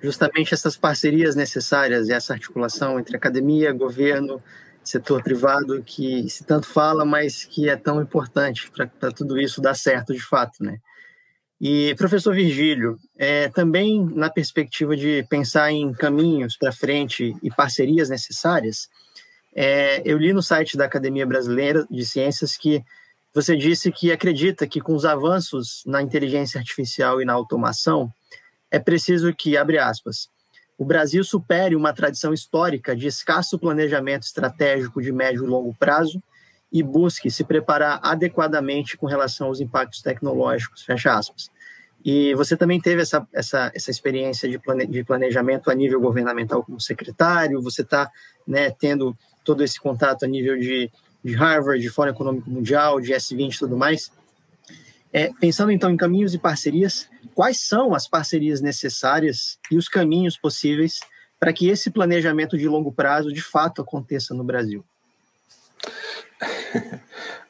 justamente 0.00 0.52
essas 0.52 0.76
parcerias 0.76 1.34
necessárias, 1.34 2.10
essa 2.10 2.34
articulação 2.34 3.00
entre 3.00 3.16
academia, 3.16 3.72
governo, 3.72 4.42
setor 4.84 5.22
privado, 5.22 5.82
que 5.82 6.28
se 6.28 6.44
tanto 6.44 6.66
fala, 6.66 7.04
mas 7.04 7.44
que 7.44 7.68
é 7.68 7.76
tão 7.76 8.00
importante 8.00 8.70
para 8.70 9.10
tudo 9.10 9.38
isso 9.38 9.60
dar 9.60 9.74
certo 9.74 10.12
de 10.12 10.20
fato, 10.22 10.62
né? 10.62 10.78
E, 11.60 11.94
professor 11.94 12.34
Virgílio, 12.34 12.98
é, 13.16 13.48
também 13.48 14.04
na 14.04 14.28
perspectiva 14.28 14.96
de 14.96 15.24
pensar 15.30 15.72
em 15.72 15.92
caminhos 15.92 16.56
para 16.56 16.72
frente 16.72 17.34
e 17.42 17.50
parcerias 17.50 18.10
necessárias, 18.10 18.88
é, 19.54 20.02
eu 20.04 20.18
li 20.18 20.32
no 20.32 20.42
site 20.42 20.76
da 20.76 20.84
Academia 20.84 21.24
Brasileira 21.24 21.86
de 21.90 22.04
Ciências 22.04 22.56
que 22.56 22.84
você 23.32 23.56
disse 23.56 23.90
que 23.90 24.12
acredita 24.12 24.66
que 24.66 24.80
com 24.80 24.94
os 24.94 25.04
avanços 25.04 25.82
na 25.86 26.02
inteligência 26.02 26.58
artificial 26.58 27.22
e 27.22 27.24
na 27.24 27.32
automação, 27.32 28.12
é 28.70 28.78
preciso 28.78 29.32
que, 29.34 29.56
abre 29.56 29.78
aspas, 29.78 30.28
o 30.76 30.84
Brasil 30.84 31.22
supere 31.22 31.76
uma 31.76 31.92
tradição 31.92 32.32
histórica 32.32 32.96
de 32.96 33.06
escasso 33.06 33.58
planejamento 33.58 34.24
estratégico 34.24 35.00
de 35.00 35.12
médio 35.12 35.44
e 35.44 35.48
longo 35.48 35.74
prazo 35.74 36.22
e 36.72 36.82
busque 36.82 37.30
se 37.30 37.44
preparar 37.44 38.00
adequadamente 38.02 38.96
com 38.96 39.06
relação 39.06 39.46
aos 39.46 39.60
impactos 39.60 40.02
tecnológicos, 40.02 40.82
fecha 40.82 41.16
aspas. 41.16 41.48
E 42.04 42.34
você 42.34 42.56
também 42.56 42.80
teve 42.80 43.00
essa, 43.00 43.26
essa, 43.32 43.70
essa 43.74 43.90
experiência 43.90 44.48
de, 44.48 44.58
plane, 44.58 44.86
de 44.86 45.04
planejamento 45.04 45.70
a 45.70 45.74
nível 45.74 46.00
governamental 46.00 46.62
como 46.62 46.80
secretário, 46.80 47.62
você 47.62 47.82
está 47.82 48.10
né, 48.46 48.70
tendo 48.70 49.16
todo 49.44 49.62
esse 49.62 49.80
contato 49.80 50.24
a 50.24 50.28
nível 50.28 50.58
de, 50.58 50.90
de 51.24 51.34
Harvard, 51.34 51.80
de 51.80 51.88
Fórum 51.88 52.10
Econômico 52.10 52.50
Mundial, 52.50 53.00
de 53.00 53.12
S20 53.12 53.54
e 53.54 53.58
tudo 53.58 53.76
mais. 53.76 54.10
É, 55.16 55.30
pensando 55.40 55.70
então 55.70 55.88
em 55.90 55.96
caminhos 55.96 56.34
e 56.34 56.38
parcerias, 56.38 57.08
quais 57.36 57.60
são 57.60 57.94
as 57.94 58.08
parcerias 58.08 58.60
necessárias 58.60 59.60
e 59.70 59.76
os 59.76 59.88
caminhos 59.88 60.36
possíveis 60.36 60.98
para 61.38 61.52
que 61.52 61.68
esse 61.68 61.88
planejamento 61.88 62.58
de 62.58 62.66
longo 62.66 62.90
prazo 62.90 63.32
de 63.32 63.40
fato 63.40 63.80
aconteça 63.80 64.34
no 64.34 64.42
Brasil? 64.42 64.84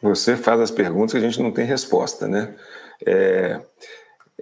Você 0.02 0.36
faz 0.36 0.60
as 0.60 0.70
perguntas 0.70 1.12
que 1.12 1.16
a 1.16 1.20
gente 1.22 1.40
não 1.40 1.50
tem 1.50 1.64
resposta, 1.64 2.28
né? 2.28 2.54
É, 3.06 3.58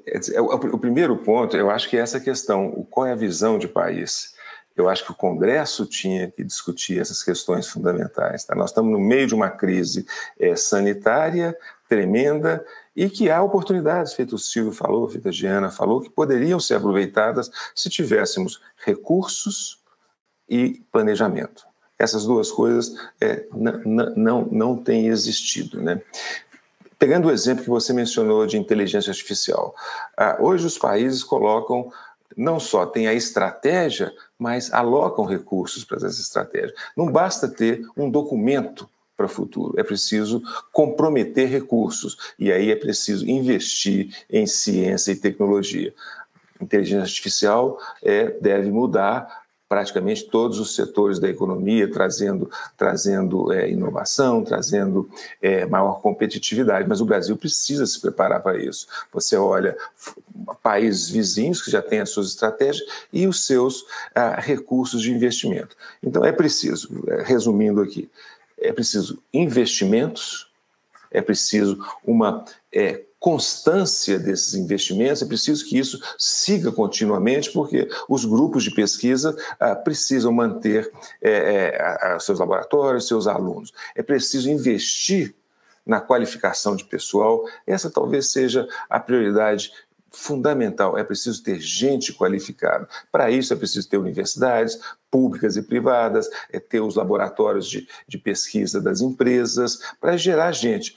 é, 0.05 0.40
o 0.40 0.78
primeiro 0.78 1.16
ponto, 1.16 1.57
eu 1.57 1.70
acho 1.70 1.89
que 1.89 1.97
é 1.97 2.01
essa 2.01 2.19
questão, 2.19 2.85
qual 2.90 3.07
é 3.07 3.12
a 3.12 3.16
visão 3.16 3.57
de 3.57 3.69
país? 3.69 4.35
Eu 4.77 4.89
acho 4.89 5.05
que 5.05 5.12
o 5.12 5.15
Congresso 5.15 5.86
tinha 5.86 6.28
que 6.28 6.43
discutir 6.43 6.99
essas 6.99 7.23
questões 7.23 7.69
fundamentais. 7.69 8.44
Tá? 8.44 8.57
Nós 8.57 8.70
estamos 8.70 8.90
no 8.90 8.99
meio 8.99 9.28
de 9.28 9.35
uma 9.35 9.51
crise 9.51 10.05
é, 10.40 10.57
sanitária 10.57 11.57
tremenda 11.89 12.65
e 12.94 13.09
que 13.09 13.31
há 13.31 13.43
oportunidades, 13.43 14.12
feito 14.12 14.36
o 14.36 14.39
Silvio 14.39 14.73
falou, 14.73 15.09
feito 15.09 15.28
a 15.28 15.32
Giana 15.32 15.70
falou, 15.70 16.01
que 16.01 16.10
poderiam 16.10 16.60
ser 16.60 16.74
aproveitadas 16.74 17.51
se 17.74 17.89
tivéssemos 17.89 18.60
recursos 18.85 19.81
e 20.48 20.82
planejamento. 20.93 21.66
Essas 21.98 22.24
duas 22.24 22.51
coisas 22.51 22.94
é, 23.20 23.47
não, 23.55 24.44
não 24.44 24.77
têm 24.77 25.06
existido. 25.06 25.81
Né? 25.81 26.02
Pegando 26.98 27.28
o 27.28 27.31
exemplo 27.31 27.64
que 27.64 27.70
você 27.70 27.93
mencionou 27.93 28.47
de 28.47 28.59
inteligência 28.59 29.10
artificial, 29.10 29.74
ah, 30.16 30.36
hoje 30.40 30.66
os 30.66 30.77
países 30.77 31.24
colocam 31.24 31.90
não 32.36 32.59
só 32.59 32.86
tem 32.86 33.06
a 33.06 33.14
estratégia, 33.14 34.12
mas 34.39 34.73
alocam 34.73 35.24
recursos 35.24 35.85
para 35.85 35.98
essa 35.98 36.20
estratégia. 36.20 36.74
Não 36.97 37.10
basta 37.10 37.48
ter 37.48 37.86
um 37.97 38.10
documento 38.10 38.89
para 39.17 39.27
o 39.27 39.29
futuro, 39.29 39.79
é 39.79 39.83
preciso 39.83 40.43
comprometer 40.73 41.49
recursos 41.49 42.17
e 42.39 42.51
aí 42.51 42.71
é 42.71 42.77
preciso 42.77 43.29
investir 43.29 44.15
em 44.31 44.47
ciência 44.47 45.13
e 45.13 45.17
tecnologia. 45.17 45.95
Inteligência 46.61 47.03
artificial 47.03 47.79
é, 48.03 48.31
deve 48.41 48.71
mudar 48.71 49.43
praticamente 49.73 50.25
todos 50.25 50.61
os 50.61 50.75
setores 50.75 51.19
da 51.19 51.31
economia, 51.31 51.91
trazendo, 51.91 52.51
trazendo 52.77 53.51
é, 53.51 53.71
inovação, 53.71 54.45
trazendo 54.45 55.09
é, 55.41 55.65
maior 55.65 56.03
competitividade. 56.03 56.87
Mas 56.87 57.01
o 57.01 57.07
Brasil 57.07 57.39
precisa 57.39 57.87
se 57.87 57.99
preparar 57.99 58.43
para 58.43 58.59
isso. 58.59 58.87
Você 59.15 59.35
olha 59.35 59.75
países 60.63 61.09
vizinhos 61.09 61.63
que 61.63 61.71
já 61.71 61.81
têm 61.81 62.01
as 62.01 62.11
suas 62.11 62.29
estratégias 62.29 62.87
e 63.11 63.27
os 63.27 63.47
seus 63.47 63.87
ah, 64.15 64.39
recursos 64.39 65.01
de 65.01 65.11
investimento. 65.11 65.75
Então 66.03 66.23
é 66.23 66.33
preciso, 66.33 66.91
é, 67.09 67.23
resumindo 67.23 67.81
aqui, 67.81 68.11
é 68.63 68.73
preciso 68.73 69.23
investimentos, 69.33 70.51
é 71.11 71.21
preciso 71.21 71.79
uma 72.05 72.45
é, 72.73 73.03
constância 73.23 74.19
desses 74.19 74.55
investimentos, 74.55 75.23
é 75.23 75.27
preciso 75.27 75.65
que 75.65 75.79
isso 75.79 76.01
siga 76.19 76.73
continuamente, 76.73 77.53
porque 77.53 77.89
os 78.09 78.25
grupos 78.25 78.65
de 78.65 78.75
pesquisa 78.75 79.37
ah, 79.61 79.77
precisam 79.77 80.33
manter 80.33 80.91
é, 81.21 81.77
é, 82.03 82.19
seus 82.19 82.41
laboratórios, 82.41 83.07
seus 83.07 83.29
alunos. 83.29 83.73
É 83.95 84.03
preciso 84.03 84.51
investir 84.51 85.35
na 85.87 86.01
qualificação 86.01 86.75
de 86.75 86.85
pessoal. 86.85 87.45
Essa 87.65 87.91
talvez 87.91 88.33
seja 88.33 88.67
a 88.91 88.99
prioridade 88.99 89.73
fundamental. 90.11 90.99
É 90.99 91.05
preciso 91.05 91.43
ter 91.43 91.61
gente 91.61 92.13
qualificada. 92.13 92.89
Para 93.11 93.31
isso 93.31 93.53
é 93.53 93.57
preciso 93.57 93.89
ter 93.89 93.99
universidades 93.99 94.81
públicas 95.13 95.59
e 95.59 95.63
privadas, 95.63 96.27
é 96.51 96.59
ter 96.59 96.81
os 96.81 96.97
laboratórios 96.97 97.69
de, 97.69 97.87
de 98.09 98.17
pesquisa 98.17 98.81
das 98.81 99.03
empresas, 99.03 99.79
para 100.01 100.17
gerar 100.17 100.53
gente. 100.53 100.97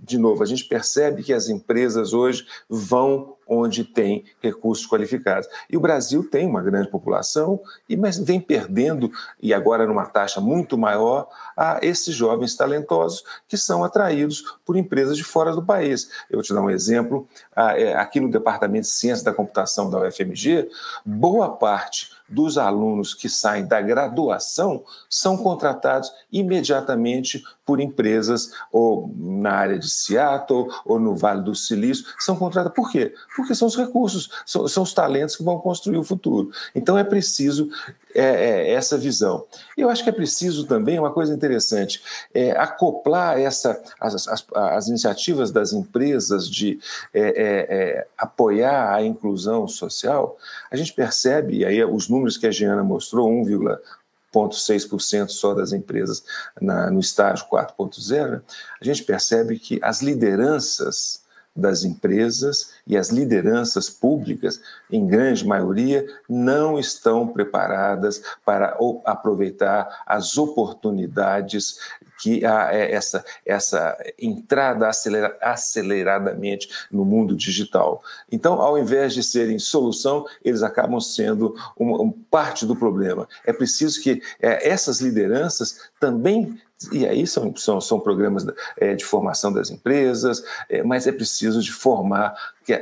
De 0.00 0.18
novo, 0.18 0.42
a 0.42 0.46
gente 0.46 0.64
percebe 0.64 1.22
que 1.22 1.32
as 1.32 1.48
empresas 1.48 2.12
hoje 2.12 2.44
vão 2.68 3.36
onde 3.46 3.84
tem 3.84 4.24
recursos 4.40 4.86
qualificados. 4.86 5.48
E 5.68 5.76
o 5.76 5.80
Brasil 5.80 6.28
tem 6.28 6.46
uma 6.46 6.62
grande 6.62 6.88
população, 6.88 7.60
e 7.88 7.96
mas 7.96 8.18
vem 8.18 8.40
perdendo, 8.40 9.10
e 9.40 9.52
agora 9.52 9.86
numa 9.86 10.06
taxa 10.06 10.40
muito 10.40 10.78
maior, 10.78 11.28
a 11.56 11.78
esses 11.82 12.14
jovens 12.14 12.56
talentosos 12.56 13.22
que 13.46 13.56
são 13.56 13.84
atraídos 13.84 14.56
por 14.64 14.76
empresas 14.76 15.16
de 15.16 15.24
fora 15.24 15.52
do 15.52 15.64
país. 15.64 16.10
Eu 16.30 16.38
vou 16.38 16.42
te 16.42 16.54
dar 16.54 16.62
um 16.62 16.70
exemplo. 16.70 17.28
É, 17.54 17.94
aqui 17.94 18.18
no 18.20 18.30
Departamento 18.30 18.86
de 18.86 18.92
Ciência 18.92 19.24
da 19.24 19.34
Computação 19.34 19.90
da 19.90 20.00
UFMG, 20.00 20.68
boa 21.04 21.50
parte 21.50 22.10
dos 22.32 22.56
alunos 22.58 23.14
que 23.14 23.28
saem 23.28 23.66
da 23.66 23.80
graduação 23.80 24.84
são 25.08 25.36
contratados 25.36 26.10
imediatamente 26.30 27.42
por 27.64 27.80
empresas 27.80 28.50
ou 28.72 29.12
na 29.16 29.52
área 29.52 29.78
de 29.78 29.88
Seattle 29.88 30.66
ou 30.84 30.98
no 30.98 31.14
Vale 31.14 31.42
do 31.42 31.54
Silício, 31.54 32.06
são 32.18 32.34
contratados. 32.36 32.74
Por 32.74 32.90
quê? 32.90 33.14
Porque 33.36 33.54
são 33.54 33.68
os 33.68 33.76
recursos, 33.76 34.30
são, 34.44 34.66
são 34.66 34.82
os 34.82 34.92
talentos 34.92 35.36
que 35.36 35.44
vão 35.44 35.58
construir 35.58 35.98
o 35.98 36.04
futuro. 36.04 36.50
Então 36.74 36.98
é 36.98 37.04
preciso 37.04 37.68
é, 38.14 38.24
é, 38.24 38.72
essa 38.72 38.98
visão. 38.98 39.46
Eu 39.76 39.88
acho 39.88 40.02
que 40.02 40.08
é 40.08 40.12
preciso 40.12 40.66
também, 40.66 40.98
uma 40.98 41.12
coisa 41.12 41.32
interessante, 41.32 42.02
é, 42.34 42.52
acoplar 42.52 43.38
essa, 43.38 43.80
as, 44.00 44.28
as, 44.28 44.44
as, 44.54 44.88
iniciativas 44.88 45.50
das 45.50 45.72
empresas 45.72 46.48
de 46.48 46.78
é, 47.12 47.20
é, 47.20 47.66
é 47.68 48.06
apoiar 48.16 48.94
a 48.94 49.02
inclusão 49.02 49.66
social. 49.66 50.36
A 50.70 50.76
gente 50.76 50.92
percebe, 50.92 51.64
aí 51.64 51.82
os 51.84 52.08
números 52.08 52.36
que 52.36 52.46
a 52.46 52.50
Giana 52.50 52.84
mostrou, 52.84 53.30
1,6% 53.30 55.28
só 55.28 55.54
das 55.54 55.72
empresas 55.72 56.22
na, 56.60 56.90
no 56.90 57.00
estágio 57.00 57.46
4.0, 57.50 58.42
a 58.80 58.84
gente 58.84 59.02
percebe 59.04 59.58
que 59.58 59.78
as 59.82 60.02
lideranças 60.02 61.21
das 61.54 61.84
empresas 61.84 62.72
e 62.86 62.96
as 62.96 63.10
lideranças 63.10 63.90
públicas, 63.90 64.60
em 64.90 65.06
grande 65.06 65.46
maioria, 65.46 66.06
não 66.28 66.78
estão 66.78 67.28
preparadas 67.28 68.22
para 68.44 68.76
aproveitar 69.04 70.02
as 70.06 70.38
oportunidades 70.38 71.78
que 72.22 72.44
há 72.44 72.72
é, 72.72 72.92
essa, 72.92 73.24
essa 73.44 73.98
entrada 74.18 74.88
acelera, 74.88 75.36
aceleradamente 75.42 76.68
no 76.90 77.04
mundo 77.04 77.34
digital. 77.34 78.02
Então, 78.30 78.60
ao 78.60 78.78
invés 78.78 79.12
de 79.12 79.22
serem 79.22 79.58
solução, 79.58 80.24
eles 80.44 80.62
acabam 80.62 81.00
sendo 81.00 81.54
uma, 81.76 82.00
uma 82.00 82.14
parte 82.30 82.64
do 82.64 82.76
problema. 82.76 83.28
É 83.44 83.52
preciso 83.52 84.00
que 84.00 84.22
é, 84.40 84.68
essas 84.68 85.00
lideranças 85.00 85.90
também 85.98 86.58
e 86.90 87.06
aí 87.06 87.26
são, 87.26 87.54
são, 87.56 87.80
são 87.80 88.00
programas 88.00 88.46
é, 88.76 88.94
de 88.94 89.04
formação 89.04 89.52
das 89.52 89.70
empresas, 89.70 90.42
é, 90.68 90.82
mas 90.82 91.06
é 91.06 91.12
preciso 91.12 91.62
de 91.62 91.72
formar 91.72 92.34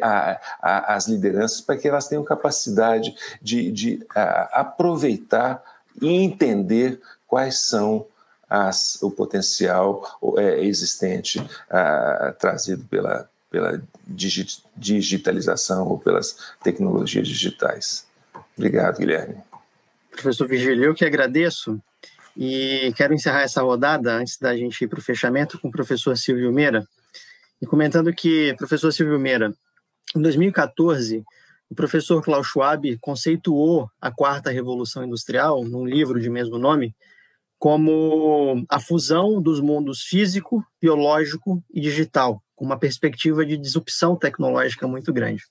a, 0.02 0.40
a, 0.62 0.94
as 0.94 1.08
lideranças 1.08 1.60
para 1.60 1.76
que 1.76 1.88
elas 1.88 2.08
tenham 2.08 2.24
capacidade 2.24 3.14
de, 3.42 3.70
de 3.70 4.06
a, 4.14 4.60
aproveitar 4.60 5.62
e 6.00 6.08
entender 6.08 7.00
quais 7.26 7.58
são 7.58 8.06
as, 8.48 9.00
o 9.02 9.10
potencial 9.10 10.18
é, 10.38 10.64
existente 10.64 11.40
trazido 12.38 12.84
pela, 12.84 13.28
pela 13.50 13.80
digitalização 14.76 15.88
ou 15.88 15.98
pelas 15.98 16.36
tecnologias 16.62 17.28
digitais. 17.28 18.06
Obrigado, 18.56 18.98
Guilherme. 18.98 19.36
Professor 20.10 20.46
Vigílio, 20.46 20.84
eu 20.84 20.94
que 20.94 21.04
agradeço. 21.04 21.80
E 22.36 22.92
quero 22.96 23.12
encerrar 23.12 23.42
essa 23.42 23.62
rodada, 23.62 24.14
antes 24.14 24.38
da 24.38 24.56
gente 24.56 24.82
ir 24.82 24.88
para 24.88 24.98
o 24.98 25.02
fechamento, 25.02 25.58
com 25.58 25.68
o 25.68 25.72
professor 25.72 26.16
Silvio 26.16 26.52
Meira, 26.52 26.86
e 27.60 27.66
comentando 27.66 28.12
que, 28.12 28.54
professor 28.56 28.92
Silvio 28.92 29.18
Meira, 29.18 29.52
em 30.16 30.22
2014, 30.22 31.24
o 31.68 31.74
professor 31.74 32.22
Klaus 32.22 32.48
Schwab 32.48 32.98
conceituou 32.98 33.88
a 34.00 34.10
quarta 34.10 34.50
revolução 34.50 35.04
industrial, 35.04 35.64
num 35.64 35.86
livro 35.86 36.20
de 36.20 36.28
mesmo 36.28 36.58
nome, 36.58 36.94
como 37.58 38.64
a 38.68 38.80
fusão 38.80 39.40
dos 39.40 39.60
mundos 39.60 40.02
físico, 40.02 40.64
biológico 40.80 41.62
e 41.70 41.80
digital, 41.80 42.42
com 42.56 42.64
uma 42.64 42.78
perspectiva 42.78 43.44
de 43.44 43.56
disrupção 43.56 44.16
tecnológica 44.16 44.88
muito 44.88 45.12
grande. 45.12 45.44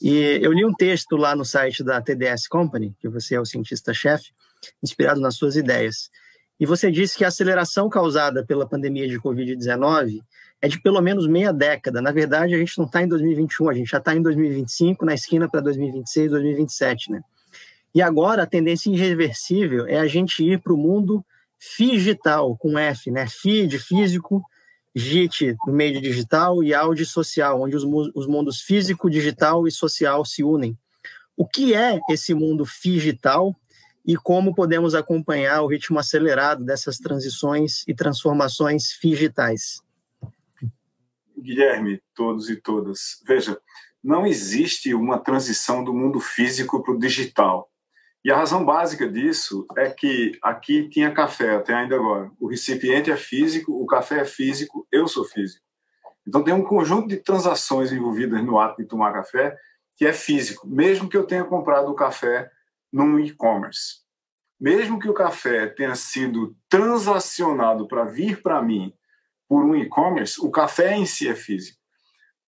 E 0.00 0.40
eu 0.42 0.52
li 0.52 0.64
um 0.64 0.72
texto 0.72 1.16
lá 1.16 1.36
no 1.36 1.44
site 1.44 1.84
da 1.84 2.00
TDS 2.00 2.48
Company, 2.48 2.94
que 2.98 3.08
você 3.08 3.34
é 3.34 3.40
o 3.40 3.44
cientista-chefe, 3.44 4.30
inspirado 4.82 5.20
nas 5.20 5.36
suas 5.36 5.56
ideias. 5.56 6.10
E 6.60 6.66
você 6.66 6.90
disse 6.90 7.16
que 7.16 7.24
a 7.24 7.28
aceleração 7.28 7.88
causada 7.88 8.44
pela 8.44 8.68
pandemia 8.68 9.08
de 9.08 9.20
Covid-19 9.20 10.20
é 10.60 10.68
de 10.68 10.80
pelo 10.80 11.00
menos 11.00 11.26
meia 11.26 11.52
década. 11.52 12.02
Na 12.02 12.10
verdade, 12.10 12.54
a 12.54 12.58
gente 12.58 12.76
não 12.78 12.86
está 12.86 13.02
em 13.02 13.08
2021, 13.08 13.68
a 13.68 13.74
gente 13.74 13.90
já 13.90 13.98
está 13.98 14.14
em 14.14 14.22
2025, 14.22 15.04
na 15.04 15.14
esquina 15.14 15.48
para 15.48 15.60
2026, 15.60 16.32
2027, 16.32 17.12
né? 17.12 17.22
E 17.94 18.02
agora 18.02 18.42
a 18.42 18.46
tendência 18.46 18.90
irreversível 18.90 19.86
é 19.86 19.98
a 19.98 20.06
gente 20.06 20.44
ir 20.44 20.60
para 20.60 20.72
o 20.72 20.76
mundo 20.76 21.24
digital, 21.78 22.56
com 22.56 22.78
F, 22.78 23.10
né? 23.10 23.26
Fi 23.28 23.66
de 23.66 23.78
físico, 23.78 24.42
JIT 24.94 25.56
no 25.66 25.72
meio 25.72 26.00
digital 26.00 26.62
e 26.62 26.74
Audi 26.74 27.04
social, 27.04 27.62
onde 27.62 27.76
os, 27.76 27.84
os 28.14 28.26
mundos 28.26 28.60
físico, 28.60 29.08
digital 29.08 29.66
e 29.66 29.70
social 29.70 30.24
se 30.24 30.42
unem. 30.42 30.76
O 31.36 31.46
que 31.46 31.72
é 31.72 32.00
esse 32.10 32.34
mundo 32.34 32.66
digital 32.82 33.54
e 34.08 34.16
como 34.16 34.54
podemos 34.54 34.94
acompanhar 34.94 35.60
o 35.60 35.66
ritmo 35.66 35.98
acelerado 35.98 36.64
dessas 36.64 36.96
transições 36.96 37.84
e 37.86 37.94
transformações 37.94 38.98
digitais. 39.02 39.82
Guilherme, 41.38 42.00
todos 42.14 42.48
e 42.48 42.56
todas, 42.56 43.22
veja, 43.26 43.60
não 44.02 44.26
existe 44.26 44.94
uma 44.94 45.18
transição 45.18 45.84
do 45.84 45.92
mundo 45.92 46.20
físico 46.20 46.82
para 46.82 46.94
o 46.94 46.98
digital. 46.98 47.70
E 48.24 48.32
a 48.32 48.36
razão 48.36 48.64
básica 48.64 49.06
disso 49.06 49.66
é 49.76 49.90
que 49.90 50.32
aqui 50.42 50.88
tinha 50.88 51.12
café 51.12 51.56
até 51.56 51.74
ainda 51.74 51.94
agora. 51.94 52.30
O 52.40 52.48
recipiente 52.48 53.10
é 53.10 53.16
físico, 53.16 53.72
o 53.72 53.84
café 53.84 54.20
é 54.20 54.24
físico, 54.24 54.88
eu 54.90 55.06
sou 55.06 55.26
físico. 55.26 55.62
Então 56.26 56.42
tem 56.42 56.54
um 56.54 56.64
conjunto 56.64 57.08
de 57.08 57.18
transações 57.18 57.92
envolvidas 57.92 58.42
no 58.42 58.58
ato 58.58 58.80
de 58.82 58.88
tomar 58.88 59.12
café 59.12 59.54
que 59.96 60.06
é 60.06 60.14
físico, 60.14 60.66
mesmo 60.66 61.10
que 61.10 61.16
eu 61.16 61.26
tenha 61.26 61.44
comprado 61.44 61.90
o 61.90 61.94
café 61.94 62.50
num 62.92 63.18
e-commerce. 63.18 64.02
Mesmo 64.60 64.98
que 64.98 65.08
o 65.08 65.14
café 65.14 65.66
tenha 65.66 65.94
sido 65.94 66.56
transacionado 66.68 67.86
para 67.86 68.04
vir 68.04 68.42
para 68.42 68.60
mim 68.60 68.92
por 69.48 69.64
um 69.64 69.74
e-commerce, 69.76 70.40
o 70.40 70.50
café 70.50 70.96
em 70.96 71.06
si 71.06 71.28
é 71.28 71.34
físico. 71.34 71.78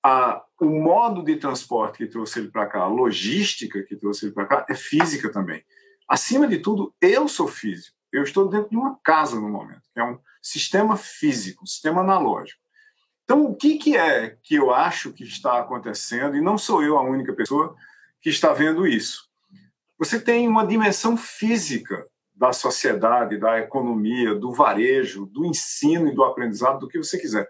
A, 0.04 0.42
o 0.60 0.66
modo 0.66 1.22
de 1.22 1.36
transporte 1.36 1.98
que 1.98 2.06
trouxe 2.06 2.40
ele 2.40 2.50
para 2.50 2.66
cá, 2.66 2.80
a 2.80 2.88
logística 2.88 3.82
que 3.82 3.96
trouxe 3.96 4.26
ele 4.26 4.34
para 4.34 4.46
cá, 4.46 4.66
é 4.68 4.74
física 4.74 5.30
também. 5.30 5.64
Acima 6.08 6.48
de 6.48 6.58
tudo, 6.58 6.94
eu 7.00 7.28
sou 7.28 7.46
físico. 7.46 7.96
Eu 8.12 8.24
estou 8.24 8.48
dentro 8.48 8.70
de 8.70 8.76
uma 8.76 8.98
casa 9.04 9.38
no 9.38 9.48
momento, 9.48 9.82
que 9.94 10.00
é 10.00 10.04
um 10.04 10.18
sistema 10.42 10.96
físico, 10.96 11.62
um 11.62 11.66
sistema 11.66 12.00
analógico. 12.00 12.60
Então, 13.22 13.44
o 13.44 13.54
que, 13.54 13.78
que 13.78 13.96
é 13.96 14.36
que 14.42 14.56
eu 14.56 14.74
acho 14.74 15.12
que 15.12 15.22
está 15.22 15.60
acontecendo, 15.60 16.36
e 16.36 16.40
não 16.40 16.58
sou 16.58 16.82
eu 16.82 16.98
a 16.98 17.02
única 17.02 17.32
pessoa 17.32 17.76
que 18.20 18.28
está 18.28 18.52
vendo 18.52 18.84
isso? 18.84 19.29
Você 20.00 20.18
tem 20.18 20.48
uma 20.48 20.66
dimensão 20.66 21.14
física 21.14 22.06
da 22.34 22.54
sociedade, 22.54 23.38
da 23.38 23.58
economia, 23.58 24.34
do 24.34 24.50
varejo, 24.50 25.26
do 25.26 25.44
ensino 25.44 26.08
e 26.08 26.14
do 26.14 26.24
aprendizado, 26.24 26.78
do 26.78 26.88
que 26.88 26.96
você 26.96 27.18
quiser. 27.18 27.46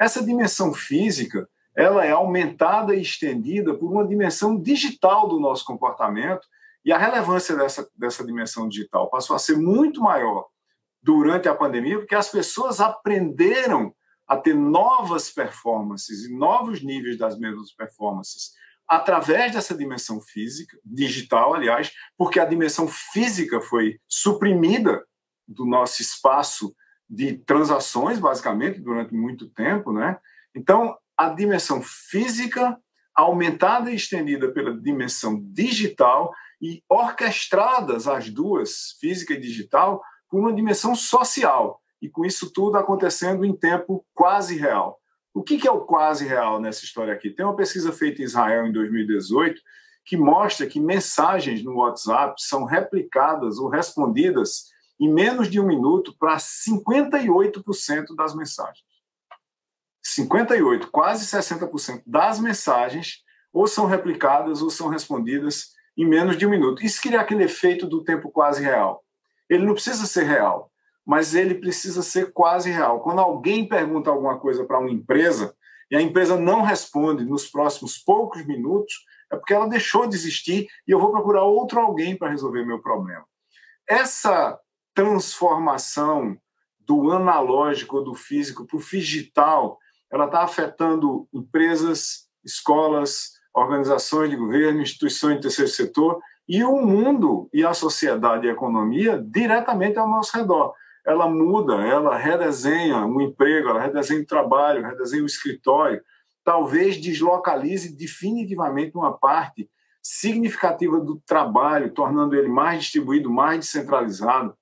Essa 0.00 0.24
dimensão 0.24 0.72
física, 0.72 1.46
ela 1.76 2.02
é 2.02 2.12
aumentada 2.12 2.94
e 2.94 3.02
estendida 3.02 3.74
por 3.74 3.92
uma 3.92 4.08
dimensão 4.08 4.58
digital 4.58 5.28
do 5.28 5.38
nosso 5.38 5.62
comportamento, 5.66 6.40
e 6.82 6.90
a 6.90 6.96
relevância 6.96 7.54
dessa, 7.54 7.86
dessa 7.94 8.24
dimensão 8.24 8.66
digital 8.66 9.10
passou 9.10 9.36
a 9.36 9.38
ser 9.38 9.58
muito 9.58 10.00
maior 10.00 10.46
durante 11.02 11.50
a 11.50 11.54
pandemia, 11.54 11.98
porque 11.98 12.14
as 12.14 12.30
pessoas 12.30 12.80
aprenderam 12.80 13.94
a 14.26 14.38
ter 14.38 14.54
novas 14.54 15.28
performances 15.28 16.24
e 16.24 16.34
novos 16.34 16.82
níveis 16.82 17.18
das 17.18 17.38
mesmas 17.38 17.74
performances 17.74 18.52
através 18.90 19.52
dessa 19.52 19.72
dimensão 19.72 20.20
física, 20.20 20.76
digital, 20.84 21.54
aliás, 21.54 21.92
porque 22.18 22.40
a 22.40 22.44
dimensão 22.44 22.88
física 22.88 23.60
foi 23.60 24.00
suprimida 24.08 25.06
do 25.46 25.64
nosso 25.64 26.02
espaço 26.02 26.74
de 27.08 27.38
transações, 27.38 28.18
basicamente, 28.18 28.80
durante 28.80 29.14
muito 29.14 29.48
tempo, 29.48 29.92
né? 29.92 30.18
Então, 30.56 30.98
a 31.16 31.28
dimensão 31.28 31.80
física 31.80 32.76
aumentada 33.14 33.92
e 33.92 33.94
estendida 33.94 34.50
pela 34.50 34.76
dimensão 34.76 35.40
digital 35.40 36.32
e 36.60 36.82
orquestradas 36.88 38.08
as 38.08 38.28
duas, 38.28 38.96
física 39.00 39.34
e 39.34 39.40
digital, 39.40 40.02
por 40.28 40.40
uma 40.40 40.52
dimensão 40.52 40.96
social, 40.96 41.80
e 42.02 42.08
com 42.08 42.24
isso 42.24 42.52
tudo 42.52 42.76
acontecendo 42.76 43.44
em 43.44 43.56
tempo 43.56 44.04
quase 44.14 44.56
real. 44.56 44.99
O 45.32 45.42
que 45.42 45.66
é 45.66 45.70
o 45.70 45.82
quase 45.82 46.26
real 46.26 46.60
nessa 46.60 46.84
história 46.84 47.12
aqui? 47.12 47.30
Tem 47.30 47.44
uma 47.44 47.56
pesquisa 47.56 47.92
feita 47.92 48.20
em 48.20 48.24
Israel 48.24 48.66
em 48.66 48.72
2018 48.72 49.60
que 50.04 50.16
mostra 50.16 50.66
que 50.66 50.80
mensagens 50.80 51.62
no 51.62 51.76
WhatsApp 51.76 52.34
são 52.38 52.64
replicadas 52.64 53.58
ou 53.58 53.68
respondidas 53.68 54.70
em 54.98 55.08
menos 55.08 55.48
de 55.48 55.60
um 55.60 55.66
minuto 55.66 56.14
para 56.18 56.36
58% 56.36 58.14
das 58.16 58.34
mensagens. 58.34 58.84
58, 60.02 60.90
quase 60.90 61.24
60% 61.24 62.02
das 62.06 62.40
mensagens 62.40 63.22
ou 63.52 63.66
são 63.66 63.86
replicadas 63.86 64.62
ou 64.62 64.70
são 64.70 64.88
respondidas 64.88 65.70
em 65.96 66.06
menos 66.06 66.36
de 66.36 66.46
um 66.46 66.50
minuto. 66.50 66.84
Isso 66.84 67.00
cria 67.00 67.20
aquele 67.20 67.44
efeito 67.44 67.86
do 67.86 68.02
tempo 68.02 68.30
quase 68.30 68.62
real. 68.62 69.04
Ele 69.48 69.64
não 69.64 69.74
precisa 69.74 70.06
ser 70.06 70.24
real, 70.24 70.69
mas 71.06 71.34
ele 71.34 71.54
precisa 71.54 72.02
ser 72.02 72.32
quase 72.32 72.70
real. 72.70 73.00
Quando 73.00 73.20
alguém 73.20 73.66
pergunta 73.68 74.10
alguma 74.10 74.38
coisa 74.38 74.64
para 74.64 74.78
uma 74.78 74.90
empresa 74.90 75.54
e 75.90 75.96
a 75.96 76.00
empresa 76.00 76.36
não 76.36 76.62
responde 76.62 77.24
nos 77.24 77.46
próximos 77.46 77.98
poucos 77.98 78.46
minutos, 78.46 79.04
é 79.32 79.36
porque 79.36 79.54
ela 79.54 79.68
deixou 79.68 80.06
de 80.06 80.14
existir 80.14 80.68
e 80.86 80.90
eu 80.90 81.00
vou 81.00 81.10
procurar 81.10 81.44
outro 81.44 81.80
alguém 81.80 82.16
para 82.16 82.30
resolver 82.30 82.64
meu 82.64 82.80
problema. 82.80 83.24
Essa 83.88 84.58
transformação 84.94 86.36
do 86.80 87.12
analógico, 87.12 88.00
do 88.00 88.14
físico 88.14 88.66
para 88.66 88.76
o 88.76 88.80
digital, 88.80 89.78
ela 90.10 90.26
está 90.26 90.42
afetando 90.42 91.28
empresas, 91.32 92.28
escolas, 92.44 93.32
organizações 93.54 94.30
de 94.30 94.36
governo, 94.36 94.82
instituições 94.82 95.36
de 95.36 95.42
terceiro 95.42 95.70
setor 95.70 96.20
e 96.48 96.64
o 96.64 96.76
mundo 96.82 97.48
e 97.52 97.64
a 97.64 97.72
sociedade 97.72 98.46
e 98.46 98.50
a 98.50 98.52
economia 98.52 99.22
diretamente 99.24 99.98
ao 99.98 100.08
nosso 100.08 100.36
redor. 100.36 100.74
Ela 101.10 101.28
muda, 101.28 101.74
ela 101.74 102.16
redesenha 102.16 103.04
um 103.04 103.20
emprego, 103.20 103.68
ela 103.68 103.80
redesenha 103.80 104.20
o 104.22 104.26
trabalho, 104.26 104.86
redesenha 104.86 105.24
o 105.24 105.26
escritório, 105.26 106.00
talvez 106.44 107.00
deslocalize 107.00 107.96
definitivamente 107.96 108.96
uma 108.96 109.18
parte 109.18 109.68
significativa 110.00 111.00
do 111.00 111.20
trabalho, 111.26 111.92
tornando 111.92 112.36
ele 112.36 112.48
mais 112.48 112.84
distribuído, 112.84 113.28
mais 113.28 113.58
descentralizado, 113.58 114.56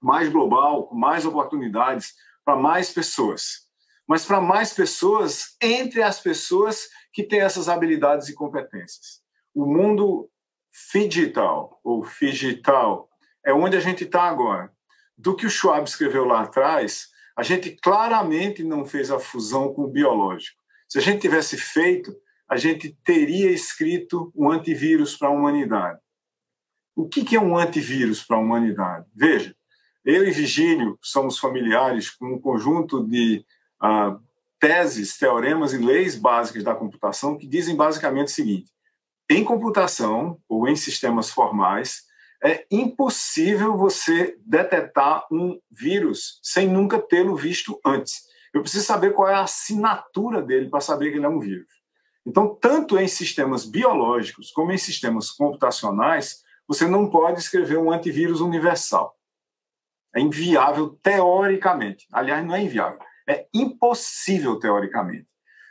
mais 0.00 0.28
global, 0.28 0.86
com 0.86 0.96
mais 0.96 1.26
oportunidades 1.26 2.14
para 2.44 2.54
mais 2.54 2.92
pessoas. 2.92 3.66
Mas 4.06 4.24
para 4.24 4.40
mais 4.40 4.72
pessoas, 4.72 5.56
entre 5.60 6.02
as 6.02 6.20
pessoas 6.20 6.88
que 7.12 7.24
têm 7.24 7.40
essas 7.40 7.68
habilidades 7.68 8.28
e 8.28 8.34
competências. 8.34 9.20
O 9.52 9.66
mundo 9.66 10.30
digital 10.92 11.80
ou 11.82 12.06
digital 12.20 13.08
é 13.44 13.52
onde 13.52 13.76
a 13.76 13.80
gente 13.80 14.04
está 14.04 14.22
agora. 14.22 14.72
Do 15.18 15.34
que 15.34 15.46
o 15.46 15.50
Schwab 15.50 15.88
escreveu 15.88 16.24
lá 16.24 16.42
atrás, 16.42 17.08
a 17.36 17.42
gente 17.42 17.70
claramente 17.82 18.62
não 18.62 18.84
fez 18.84 19.10
a 19.10 19.18
fusão 19.18 19.74
com 19.74 19.82
o 19.82 19.88
biológico. 19.88 20.56
Se 20.88 20.98
a 20.98 21.02
gente 21.02 21.20
tivesse 21.20 21.58
feito, 21.58 22.16
a 22.48 22.56
gente 22.56 22.96
teria 23.04 23.50
escrito 23.50 24.32
um 24.34 24.50
antivírus 24.50 25.16
para 25.16 25.28
a 25.28 25.32
humanidade. 25.32 26.00
O 26.96 27.08
que 27.08 27.36
é 27.36 27.40
um 27.40 27.58
antivírus 27.58 28.24
para 28.24 28.36
a 28.36 28.40
humanidade? 28.40 29.06
Veja, 29.14 29.54
eu 30.04 30.26
e 30.26 30.30
Vigílio 30.30 30.98
somos 31.02 31.38
familiares 31.38 32.10
com 32.10 32.34
um 32.34 32.40
conjunto 32.40 33.06
de 33.06 33.44
uh, 33.82 34.18
teses, 34.58 35.18
teoremas 35.18 35.72
e 35.72 35.78
leis 35.78 36.16
básicas 36.16 36.64
da 36.64 36.74
computação 36.74 37.36
que 37.36 37.46
dizem 37.46 37.76
basicamente 37.76 38.28
o 38.28 38.32
seguinte: 38.32 38.72
em 39.28 39.44
computação 39.44 40.40
ou 40.48 40.66
em 40.66 40.74
sistemas 40.74 41.30
formais, 41.30 42.07
é 42.42 42.66
impossível 42.70 43.76
você 43.76 44.36
detectar 44.44 45.26
um 45.30 45.60
vírus 45.70 46.38
sem 46.42 46.68
nunca 46.68 47.00
tê-lo 47.00 47.34
visto 47.34 47.80
antes. 47.84 48.22
Eu 48.54 48.62
preciso 48.62 48.86
saber 48.86 49.12
qual 49.12 49.28
é 49.28 49.34
a 49.34 49.42
assinatura 49.42 50.40
dele 50.40 50.68
para 50.68 50.80
saber 50.80 51.10
que 51.10 51.16
ele 51.16 51.26
é 51.26 51.28
um 51.28 51.40
vírus. 51.40 51.68
Então, 52.24 52.54
tanto 52.54 52.98
em 52.98 53.08
sistemas 53.08 53.64
biológicos 53.64 54.50
como 54.50 54.72
em 54.72 54.78
sistemas 54.78 55.30
computacionais, 55.30 56.42
você 56.66 56.86
não 56.86 57.08
pode 57.08 57.40
escrever 57.40 57.78
um 57.78 57.90
antivírus 57.90 58.40
universal. 58.40 59.16
É 60.14 60.20
inviável 60.20 60.98
teoricamente. 61.02 62.06
Aliás, 62.12 62.44
não 62.44 62.54
é 62.54 62.62
inviável, 62.62 62.98
é 63.28 63.46
impossível 63.52 64.58
teoricamente. 64.58 65.26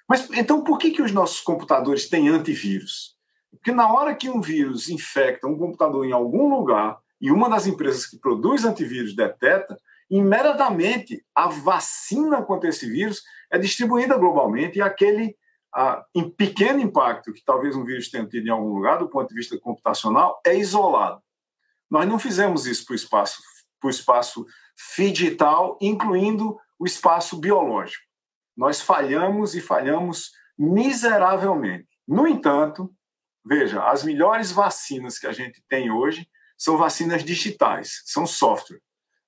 Mas 0.07 0.29
então 0.31 0.63
por 0.63 0.77
que, 0.77 0.91
que 0.91 1.01
os 1.01 1.11
nossos 1.11 1.41
computadores 1.41 2.09
têm 2.09 2.29
antivírus? 2.29 3.16
Porque 3.51 3.71
na 3.71 3.91
hora 3.91 4.15
que 4.15 4.29
um 4.29 4.41
vírus 4.41 4.89
infecta 4.89 5.47
um 5.47 5.57
computador 5.57 6.05
em 6.05 6.11
algum 6.11 6.49
lugar 6.49 6.97
e 7.19 7.31
uma 7.31 7.49
das 7.49 7.65
empresas 7.65 8.05
que 8.05 8.19
produz 8.19 8.65
antivírus 8.65 9.15
deteta, 9.15 9.77
imediatamente 10.09 11.25
a 11.35 11.47
vacina 11.47 12.41
contra 12.41 12.69
esse 12.69 12.89
vírus 12.89 13.23
é 13.51 13.57
distribuída 13.57 14.17
globalmente 14.17 14.77
e 14.77 14.81
aquele 14.81 15.35
a, 15.73 16.03
em 16.15 16.29
pequeno 16.29 16.79
impacto 16.79 17.33
que 17.33 17.43
talvez 17.43 17.75
um 17.75 17.83
vírus 17.83 18.09
tenha 18.09 18.25
tido 18.25 18.47
em 18.47 18.51
algum 18.51 18.73
lugar, 18.73 18.99
do 18.99 19.09
ponto 19.09 19.29
de 19.29 19.35
vista 19.35 19.57
computacional, 19.59 20.41
é 20.45 20.55
isolado. 20.55 21.21
Nós 21.89 22.07
não 22.07 22.19
fizemos 22.19 22.65
isso 22.65 22.85
para 22.85 22.93
o 22.93 22.95
espaço, 22.95 23.41
para 23.79 23.87
o 23.87 23.91
espaço 23.91 24.45
digital, 24.97 25.77
incluindo 25.81 26.57
o 26.79 26.85
espaço 26.85 27.37
biológico. 27.37 28.03
Nós 28.55 28.81
falhamos 28.81 29.55
e 29.55 29.61
falhamos 29.61 30.31
miseravelmente. 30.57 31.87
No 32.07 32.27
entanto, 32.27 32.91
veja, 33.47 33.83
as 33.83 34.03
melhores 34.03 34.51
vacinas 34.51 35.17
que 35.17 35.27
a 35.27 35.31
gente 35.31 35.63
tem 35.69 35.91
hoje 35.91 36.27
são 36.57 36.77
vacinas 36.77 37.23
digitais, 37.23 38.01
são 38.05 38.25
software. 38.25 38.79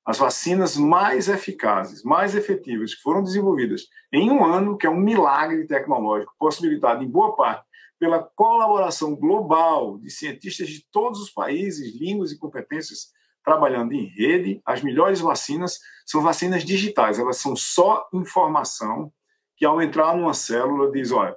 As 0.05 0.17
vacinas 0.17 0.75
mais 0.75 1.29
eficazes, 1.29 2.03
mais 2.03 2.33
efetivas, 2.35 2.95
que 2.95 3.01
foram 3.01 3.23
desenvolvidas 3.23 3.83
em 4.11 4.31
um 4.31 4.43
ano, 4.43 4.77
que 4.77 4.87
é 4.87 4.89
um 4.89 4.99
milagre 4.99 5.67
tecnológico, 5.67 6.33
possibilitado 6.39 7.03
em 7.03 7.09
boa 7.09 7.35
parte 7.35 7.63
pela 7.99 8.23
colaboração 8.23 9.15
global 9.15 9.97
de 9.99 10.09
cientistas 10.09 10.69
de 10.69 10.85
todos 10.91 11.21
os 11.21 11.29
países, 11.29 11.93
línguas 11.99 12.31
e 12.31 12.39
competências 12.39 13.11
trabalhando 13.43 13.93
em 13.93 14.05
rede, 14.05 14.61
as 14.65 14.81
melhores 14.81 15.19
vacinas 15.19 15.79
são 16.05 16.21
vacinas 16.21 16.63
digitais, 16.63 17.19
elas 17.19 17.37
são 17.37 17.55
só 17.55 18.07
informação 18.13 19.11
que 19.55 19.65
ao 19.65 19.81
entrar 19.81 20.15
numa 20.15 20.33
célula 20.33 20.91
diz, 20.91 21.11
olha, 21.11 21.35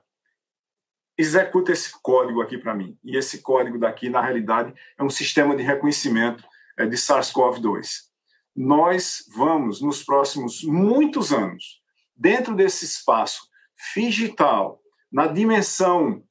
executa 1.16 1.72
esse 1.72 1.92
código 2.02 2.40
aqui 2.40 2.58
para 2.58 2.74
mim. 2.74 2.98
E 3.04 3.16
esse 3.16 3.42
código 3.42 3.78
daqui, 3.78 4.08
na 4.08 4.20
realidade, 4.20 4.74
é 4.98 5.02
um 5.02 5.10
sistema 5.10 5.54
de 5.54 5.62
reconhecimento 5.62 6.44
é, 6.78 6.86
de 6.86 6.96
SARS-CoV-2 6.96 8.12
nós 8.54 9.24
vamos, 9.34 9.80
nos 9.80 10.02
próximos 10.02 10.62
muitos 10.62 11.32
anos, 11.32 11.80
dentro 12.14 12.54
desse 12.54 12.84
espaço 12.84 13.48
digital, 13.96 14.80
na 15.10 15.26
dimensão 15.26 16.22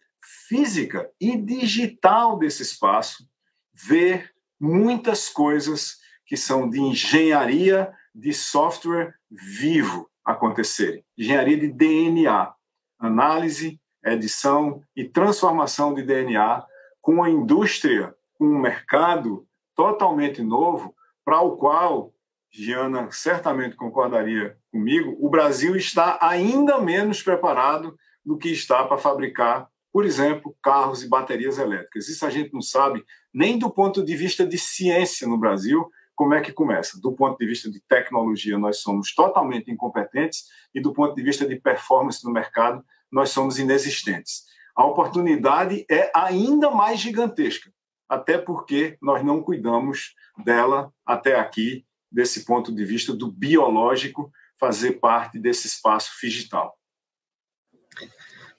física 0.47 1.09
e 1.19 1.35
digital 1.35 2.37
desse 2.37 2.61
espaço, 2.61 3.27
ver 3.73 4.31
muitas 4.59 5.29
coisas 5.29 5.97
que 6.25 6.37
são 6.37 6.69
de 6.69 6.79
engenharia 6.79 7.91
de 8.13 8.33
software 8.33 9.15
vivo 9.29 10.09
acontecerem. 10.23 11.03
Engenharia 11.17 11.57
de 11.57 11.67
DNA, 11.67 12.53
análise, 12.99 13.79
edição 14.03 14.81
e 14.95 15.03
transformação 15.03 15.93
de 15.93 16.03
DNA 16.03 16.63
com 17.01 17.23
a 17.23 17.29
indústria, 17.29 18.15
um 18.39 18.59
mercado 18.59 19.45
totalmente 19.75 20.41
novo, 20.41 20.95
para 21.23 21.41
o 21.41 21.57
qual, 21.57 22.13
Giana 22.51 23.09
certamente 23.11 23.75
concordaria 23.75 24.57
comigo, 24.71 25.15
o 25.19 25.29
Brasil 25.29 25.75
está 25.75 26.17
ainda 26.21 26.79
menos 26.79 27.23
preparado 27.23 27.95
do 28.25 28.37
que 28.37 28.49
está 28.49 28.83
para 28.83 28.97
fabricar, 28.97 29.67
por 29.91 30.05
exemplo, 30.05 30.55
carros 30.61 31.03
e 31.03 31.09
baterias 31.09 31.57
elétricas. 31.57 32.07
Isso 32.07 32.25
a 32.25 32.29
gente 32.29 32.53
não 32.53 32.61
sabe 32.61 33.03
nem 33.33 33.57
do 33.57 33.69
ponto 33.69 34.03
de 34.03 34.15
vista 34.15 34.45
de 34.45 34.57
ciência 34.57 35.27
no 35.27 35.37
Brasil, 35.37 35.89
como 36.15 36.33
é 36.33 36.41
que 36.41 36.51
começa. 36.53 36.99
Do 37.01 37.13
ponto 37.13 37.37
de 37.37 37.47
vista 37.47 37.71
de 37.71 37.79
tecnologia, 37.81 38.57
nós 38.57 38.77
somos 38.77 39.13
totalmente 39.13 39.71
incompetentes 39.71 40.45
e 40.73 40.81
do 40.81 40.93
ponto 40.93 41.15
de 41.15 41.23
vista 41.23 41.47
de 41.47 41.55
performance 41.55 42.23
no 42.23 42.31
mercado, 42.31 42.83
nós 43.11 43.29
somos 43.29 43.59
inexistentes. 43.59 44.43
A 44.75 44.85
oportunidade 44.85 45.85
é 45.89 46.11
ainda 46.15 46.71
mais 46.71 46.99
gigantesca 46.99 47.71
até 48.11 48.37
porque 48.37 48.97
nós 49.01 49.23
não 49.23 49.41
cuidamos 49.41 50.15
dela 50.43 50.91
até 51.05 51.39
aqui, 51.39 51.85
desse 52.11 52.43
ponto 52.43 52.75
de 52.75 52.83
vista 52.83 53.13
do 53.13 53.31
biológico 53.31 54.29
fazer 54.59 54.99
parte 54.99 55.39
desse 55.39 55.67
espaço 55.67 56.11
digital. 56.21 56.77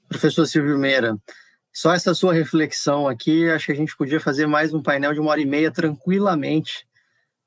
Professor 0.09 0.47
Silvio 0.47 0.79
Meira, 0.79 1.19
só 1.71 1.93
essa 1.93 2.15
sua 2.15 2.33
reflexão 2.33 3.07
aqui, 3.07 3.47
acho 3.51 3.67
que 3.67 3.73
a 3.73 3.77
gente 3.77 3.95
podia 3.95 4.19
fazer 4.19 4.47
mais 4.47 4.73
um 4.73 4.83
painel 4.83 5.13
de 5.13 5.21
uma 5.21 5.31
hora 5.31 5.41
e 5.43 5.47
meia 5.47 5.71
tranquilamente. 5.71 6.89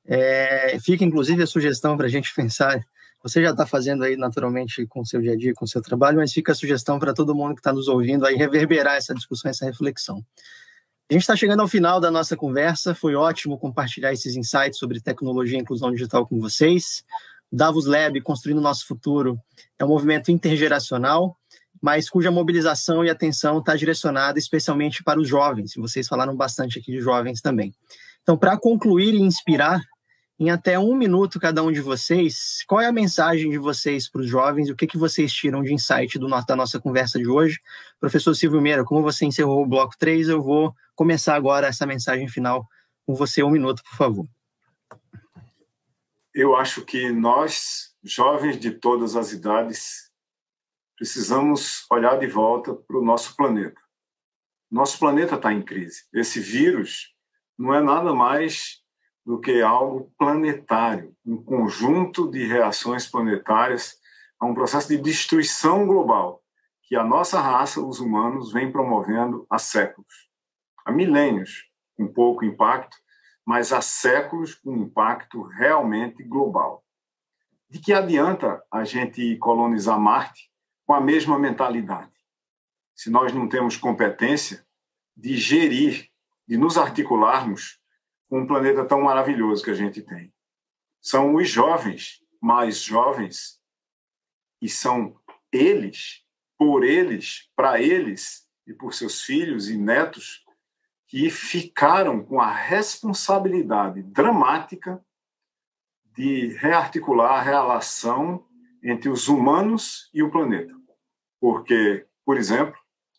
É, 0.06 0.78
fica 0.78 1.04
inclusive 1.04 1.42
a 1.42 1.46
sugestão 1.46 1.96
para 1.96 2.06
a 2.06 2.10
gente 2.10 2.32
pensar. 2.36 2.86
Você 3.26 3.42
já 3.42 3.50
está 3.50 3.66
fazendo 3.66 4.04
aí 4.04 4.16
naturalmente 4.16 4.86
com 4.86 5.00
o 5.00 5.04
seu 5.04 5.20
dia 5.20 5.32
a 5.32 5.36
dia, 5.36 5.52
com 5.52 5.64
o 5.64 5.68
seu 5.68 5.82
trabalho, 5.82 6.18
mas 6.18 6.32
fica 6.32 6.52
a 6.52 6.54
sugestão 6.54 6.96
para 6.96 7.12
todo 7.12 7.34
mundo 7.34 7.54
que 7.54 7.60
está 7.60 7.72
nos 7.72 7.88
ouvindo 7.88 8.24
aí 8.24 8.36
reverberar 8.36 8.94
essa 8.94 9.12
discussão, 9.12 9.50
essa 9.50 9.64
reflexão. 9.64 10.24
A 11.10 11.12
gente 11.12 11.22
está 11.22 11.34
chegando 11.34 11.58
ao 11.58 11.66
final 11.66 11.98
da 11.98 12.08
nossa 12.08 12.36
conversa. 12.36 12.94
Foi 12.94 13.16
ótimo 13.16 13.58
compartilhar 13.58 14.12
esses 14.12 14.36
insights 14.36 14.78
sobre 14.78 15.00
tecnologia 15.00 15.58
e 15.58 15.60
inclusão 15.60 15.90
digital 15.90 16.24
com 16.24 16.38
vocês. 16.40 17.02
Davos 17.50 17.84
Lab, 17.84 18.20
Construindo 18.20 18.58
o 18.58 18.62
Nosso 18.62 18.86
Futuro, 18.86 19.36
é 19.76 19.84
um 19.84 19.88
movimento 19.88 20.30
intergeracional, 20.30 21.36
mas 21.82 22.08
cuja 22.08 22.30
mobilização 22.30 23.04
e 23.04 23.10
atenção 23.10 23.58
está 23.58 23.74
direcionada 23.74 24.38
especialmente 24.38 25.02
para 25.02 25.18
os 25.18 25.26
jovens. 25.26 25.72
Vocês 25.76 26.06
falaram 26.06 26.36
bastante 26.36 26.78
aqui 26.78 26.92
de 26.92 27.00
jovens 27.00 27.40
também. 27.40 27.74
Então, 28.22 28.36
para 28.36 28.56
concluir 28.56 29.14
e 29.14 29.20
inspirar, 29.20 29.80
em 30.38 30.50
até 30.50 30.78
um 30.78 30.94
minuto 30.94 31.40
cada 31.40 31.62
um 31.62 31.72
de 31.72 31.80
vocês, 31.80 32.62
qual 32.66 32.80
é 32.80 32.86
a 32.86 32.92
mensagem 32.92 33.50
de 33.50 33.58
vocês 33.58 34.08
para 34.08 34.20
os 34.20 34.28
jovens? 34.28 34.68
O 34.68 34.76
que, 34.76 34.86
que 34.86 34.98
vocês 34.98 35.32
tiram 35.32 35.62
de 35.62 35.72
insight 35.72 36.18
do, 36.18 36.28
da 36.28 36.56
nossa 36.56 36.78
conversa 36.78 37.18
de 37.18 37.26
hoje? 37.26 37.58
Professor 37.98 38.34
Silvio 38.34 38.60
Meira, 38.60 38.84
como 38.84 39.02
você 39.02 39.24
encerrou 39.24 39.62
o 39.62 39.66
bloco 39.66 39.96
3, 39.98 40.28
eu 40.28 40.42
vou 40.42 40.74
começar 40.94 41.34
agora 41.34 41.68
essa 41.68 41.86
mensagem 41.86 42.28
final 42.28 42.68
com 43.06 43.14
você. 43.14 43.42
Um 43.42 43.50
minuto, 43.50 43.82
por 43.82 43.96
favor. 43.96 44.26
Eu 46.34 46.54
acho 46.54 46.84
que 46.84 47.10
nós, 47.10 47.94
jovens 48.04 48.60
de 48.60 48.72
todas 48.72 49.16
as 49.16 49.32
idades, 49.32 50.10
precisamos 50.96 51.86
olhar 51.90 52.18
de 52.18 52.26
volta 52.26 52.74
para 52.74 52.98
o 52.98 53.04
nosso 53.04 53.34
planeta. 53.34 53.80
Nosso 54.70 54.98
planeta 54.98 55.36
está 55.36 55.50
em 55.50 55.62
crise. 55.62 56.04
Esse 56.12 56.40
vírus 56.40 57.14
não 57.56 57.72
é 57.72 57.80
nada 57.80 58.12
mais 58.12 58.84
do 59.26 59.40
que 59.40 59.60
algo 59.60 60.12
planetário, 60.16 61.12
um 61.26 61.36
conjunto 61.42 62.30
de 62.30 62.46
reações 62.46 63.08
planetárias 63.08 63.98
a 64.38 64.46
um 64.46 64.54
processo 64.54 64.86
de 64.86 64.98
destruição 64.98 65.84
global 65.84 66.40
que 66.82 66.94
a 66.94 67.02
nossa 67.02 67.40
raça, 67.40 67.80
os 67.80 67.98
humanos, 67.98 68.52
vem 68.52 68.70
promovendo 68.70 69.44
há 69.50 69.58
séculos, 69.58 70.28
há 70.84 70.92
milênios, 70.92 71.68
com 71.96 72.06
pouco 72.06 72.44
impacto, 72.44 72.96
mas 73.44 73.72
há 73.72 73.80
séculos 73.80 74.54
com 74.54 74.76
impacto 74.76 75.42
realmente 75.42 76.22
global. 76.22 76.84
De 77.68 77.80
que 77.80 77.92
adianta 77.92 78.62
a 78.70 78.84
gente 78.84 79.36
colonizar 79.38 79.98
Marte 79.98 80.48
com 80.86 80.94
a 80.94 81.00
mesma 81.00 81.36
mentalidade? 81.36 82.12
Se 82.94 83.10
nós 83.10 83.32
não 83.32 83.48
temos 83.48 83.76
competência 83.76 84.64
de 85.16 85.36
gerir, 85.36 86.08
de 86.46 86.56
nos 86.56 86.78
articularmos 86.78 87.80
com 88.28 88.40
um 88.40 88.46
planeta 88.46 88.84
tão 88.84 89.02
maravilhoso 89.02 89.62
que 89.62 89.70
a 89.70 89.74
gente 89.74 90.02
tem. 90.02 90.32
São 91.00 91.34
os 91.34 91.48
jovens, 91.48 92.22
mais 92.40 92.80
jovens, 92.80 93.60
e 94.60 94.68
são 94.68 95.20
eles, 95.52 96.24
por 96.58 96.84
eles, 96.84 97.50
para 97.54 97.80
eles 97.80 98.48
e 98.66 98.72
por 98.72 98.92
seus 98.94 99.22
filhos 99.22 99.68
e 99.68 99.76
netos, 99.76 100.44
que 101.06 101.30
ficaram 101.30 102.24
com 102.24 102.40
a 102.40 102.50
responsabilidade 102.50 104.02
dramática 104.02 105.04
de 106.16 106.56
rearticular 106.56 107.38
a 107.38 107.42
relação 107.42 108.44
entre 108.82 109.08
os 109.08 109.28
humanos 109.28 110.10
e 110.12 110.22
o 110.22 110.30
planeta. 110.30 110.74
Porque, 111.40 112.06
por 112.24 112.36
exemplo, 112.36 112.76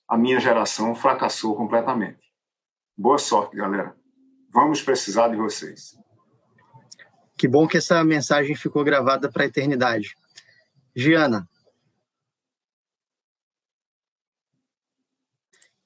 a 0.08 0.18
minha 0.18 0.40
geração 0.40 0.96
fracassou 0.96 1.56
completamente. 1.56 2.34
Boa 2.98 3.18
sorte, 3.18 3.56
galera. 3.56 3.96
Vamos 4.58 4.82
precisar 4.82 5.28
de 5.28 5.36
vocês. 5.36 5.96
Que 7.38 7.48
bom 7.48 7.68
que 7.68 7.78
essa 7.78 8.04
mensagem 8.04 8.56
ficou 8.56 8.84
gravada 8.84 9.32
para 9.32 9.44
a 9.44 9.46
eternidade. 9.46 10.16
Giana. 10.96 11.48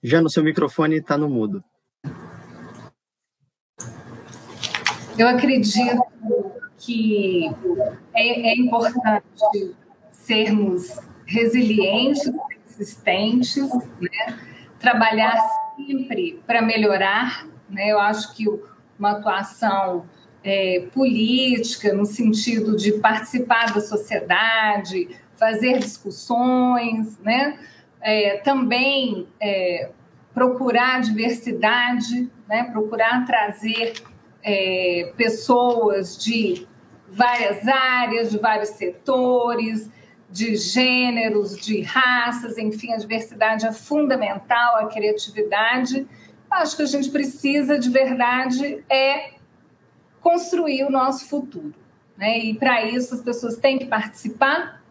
Giana, 0.01 0.27
o 0.27 0.29
seu 0.29 0.41
microfone 0.41 0.99
está 0.99 1.17
no 1.17 1.29
mudo. 1.29 1.61
Eu 5.19 5.27
acredito 5.27 6.01
que 6.77 7.47
é, 8.15 8.51
é 8.51 8.55
importante 8.55 9.75
sermos 10.13 10.97
resilientes, 11.25 12.23
persistentes, 12.65 13.69
né? 13.99 14.39
trabalhar 14.79 15.35
sempre 15.75 16.41
para 16.47 16.61
melhorar 16.61 17.50
né? 17.71 17.91
Eu 17.91 17.99
acho 17.99 18.35
que 18.35 18.45
uma 18.99 19.11
atuação 19.11 20.05
é, 20.43 20.87
política, 20.93 21.93
no 21.93 22.05
sentido 22.05 22.75
de 22.75 22.93
participar 22.93 23.73
da 23.73 23.81
sociedade, 23.81 25.09
fazer 25.35 25.79
discussões, 25.79 27.17
né? 27.19 27.59
É, 28.01 28.37
também 28.37 29.27
é, 29.39 29.91
procurar 30.33 31.01
diversidade, 31.01 32.29
né? 32.47 32.63
procurar 32.71 33.25
trazer 33.25 33.93
é, 34.43 35.13
pessoas 35.15 36.17
de 36.17 36.67
várias 37.07 37.67
áreas, 37.67 38.31
de 38.31 38.39
vários 38.39 38.69
setores, 38.69 39.91
de 40.29 40.55
gêneros, 40.55 41.57
de 41.57 41.81
raças, 41.81 42.57
enfim, 42.57 42.93
a 42.93 42.97
diversidade 42.97 43.65
é 43.65 43.71
fundamental, 43.71 44.77
a 44.77 44.87
criatividade 44.87 46.07
acho 46.51 46.75
que 46.75 46.83
a 46.83 46.87
gente 46.87 47.09
precisa 47.09 47.79
de 47.79 47.89
verdade 47.89 48.83
é 48.89 49.31
construir 50.19 50.83
o 50.83 50.89
nosso 50.89 51.27
futuro. 51.27 51.73
Né? 52.17 52.39
E 52.39 52.53
para 52.53 52.85
isso 52.85 53.15
as 53.15 53.21
pessoas 53.21 53.57
têm 53.57 53.79
que 53.79 53.85
participar. 53.85 54.81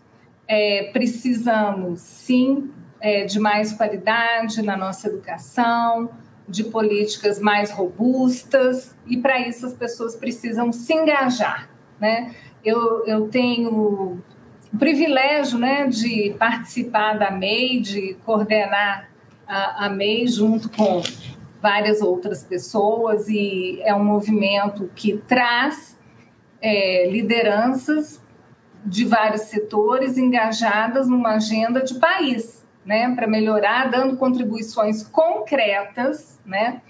É, 0.48 0.90
precisamos 0.92 2.00
sim 2.00 2.70
é, 3.00 3.24
de 3.24 3.38
mais 3.38 3.72
qualidade 3.72 4.62
na 4.62 4.76
nossa 4.76 5.06
educação, 5.06 6.10
de 6.48 6.64
políticas 6.64 7.38
mais 7.38 7.70
robustas, 7.70 8.96
e 9.06 9.16
para 9.16 9.46
isso 9.46 9.64
as 9.64 9.74
pessoas 9.74 10.16
precisam 10.16 10.72
se 10.72 10.92
engajar. 10.92 11.70
Né? 12.00 12.34
Eu, 12.64 13.06
eu 13.06 13.28
tenho 13.28 13.70
o 14.72 14.78
privilégio 14.78 15.58
né, 15.58 15.86
de 15.86 16.34
participar 16.38 17.16
da 17.16 17.30
MEI, 17.30 17.80
de 17.80 18.16
coordenar 18.24 19.08
a, 19.46 19.86
a 19.86 19.88
MEI 19.88 20.26
junto 20.26 20.68
com 20.68 21.00
várias 21.60 22.00
outras 22.00 22.42
pessoas 22.42 23.28
e 23.28 23.80
é 23.82 23.94
um 23.94 24.04
movimento 24.04 24.90
que 24.94 25.18
traz 25.18 25.98
é, 26.60 27.08
lideranças 27.10 28.22
de 28.84 29.04
vários 29.04 29.42
setores 29.42 30.16
engajadas 30.16 31.08
numa 31.08 31.34
agenda 31.34 31.82
de 31.82 31.94
país, 31.94 32.66
né, 32.84 33.14
para 33.14 33.26
melhorar, 33.26 33.90
dando 33.90 34.16
contribuições 34.16 35.02
concretas, 35.02 36.40
né, 36.44 36.80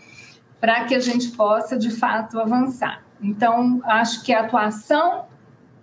para 0.61 0.85
que 0.85 0.95
a 0.95 1.01
gente 1.01 1.31
possa 1.31 1.77
de 1.77 1.91
fato 1.91 2.39
avançar. 2.39 3.03
Então, 3.21 3.81
acho 3.85 4.23
que 4.23 4.33
a 4.33 4.41
atuação 4.41 5.27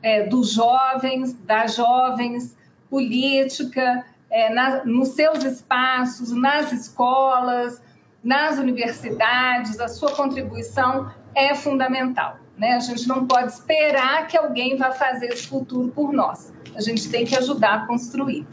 é, 0.02 0.24
dos 0.24 0.52
jovens, 0.52 1.34
das 1.34 1.76
jovens, 1.76 2.58
política, 2.90 4.06
é, 4.30 4.54
na, 4.54 4.86
nos 4.86 5.10
seus 5.10 5.44
espaços, 5.44 6.32
nas 6.32 6.72
escolas, 6.72 7.82
nas 8.28 8.58
universidades, 8.58 9.80
a 9.80 9.88
sua 9.88 10.12
contribuição 10.12 11.10
é 11.34 11.56
fundamental. 11.56 12.38
Né? 12.58 12.74
A 12.74 12.80
gente 12.80 13.08
não 13.08 13.26
pode 13.26 13.54
esperar 13.54 14.28
que 14.28 14.36
alguém 14.36 14.76
vá 14.76 14.92
fazer 14.92 15.28
esse 15.28 15.48
futuro 15.48 15.88
por 15.90 16.12
nós. 16.12 16.54
A 16.76 16.82
gente 16.82 17.10
tem 17.10 17.24
que 17.24 17.38
ajudar 17.38 17.74
a 17.74 17.88
construir. 17.88 18.46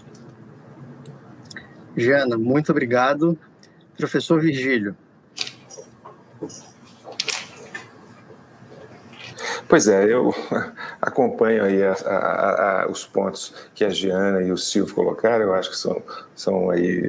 Jana, 1.96 2.38
muito 2.38 2.70
obrigado. 2.70 3.36
Professor 3.96 4.40
Virgílio. 4.40 4.96
Pois 9.68 9.88
é, 9.88 10.12
eu 10.12 10.34
acompanho 11.00 11.64
aí 11.64 11.82
a, 11.82 11.92
a, 11.92 12.82
a, 12.82 12.90
os 12.90 13.06
pontos 13.06 13.54
que 13.74 13.84
a 13.84 13.88
Giana 13.88 14.42
e 14.42 14.52
o 14.52 14.58
Silvio 14.58 14.94
colocaram, 14.94 15.44
eu 15.44 15.54
acho 15.54 15.70
que 15.70 15.78
são, 15.78 16.02
são 16.34 16.70
aí 16.70 17.06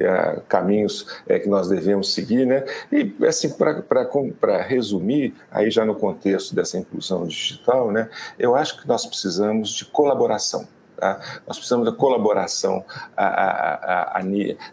caminhos 0.48 1.06
é, 1.26 1.38
que 1.38 1.48
nós 1.48 1.68
devemos 1.68 2.14
seguir, 2.14 2.46
né? 2.46 2.64
E 2.90 3.14
assim, 3.26 3.50
para 3.50 4.62
resumir, 4.62 5.34
aí 5.50 5.70
já 5.70 5.84
no 5.84 5.94
contexto 5.94 6.54
dessa 6.54 6.78
inclusão 6.78 7.26
digital, 7.26 7.92
né, 7.92 8.08
eu 8.38 8.56
acho 8.56 8.80
que 8.80 8.88
nós 8.88 9.04
precisamos 9.06 9.70
de 9.70 9.84
colaboração. 9.84 10.66
Tá? 10.96 11.20
Nós 11.46 11.56
precisamos 11.56 11.84
da 11.84 11.92
colaboração 11.92 12.84
a, 13.16 13.26
a, 13.26 14.18
a, 14.18 14.22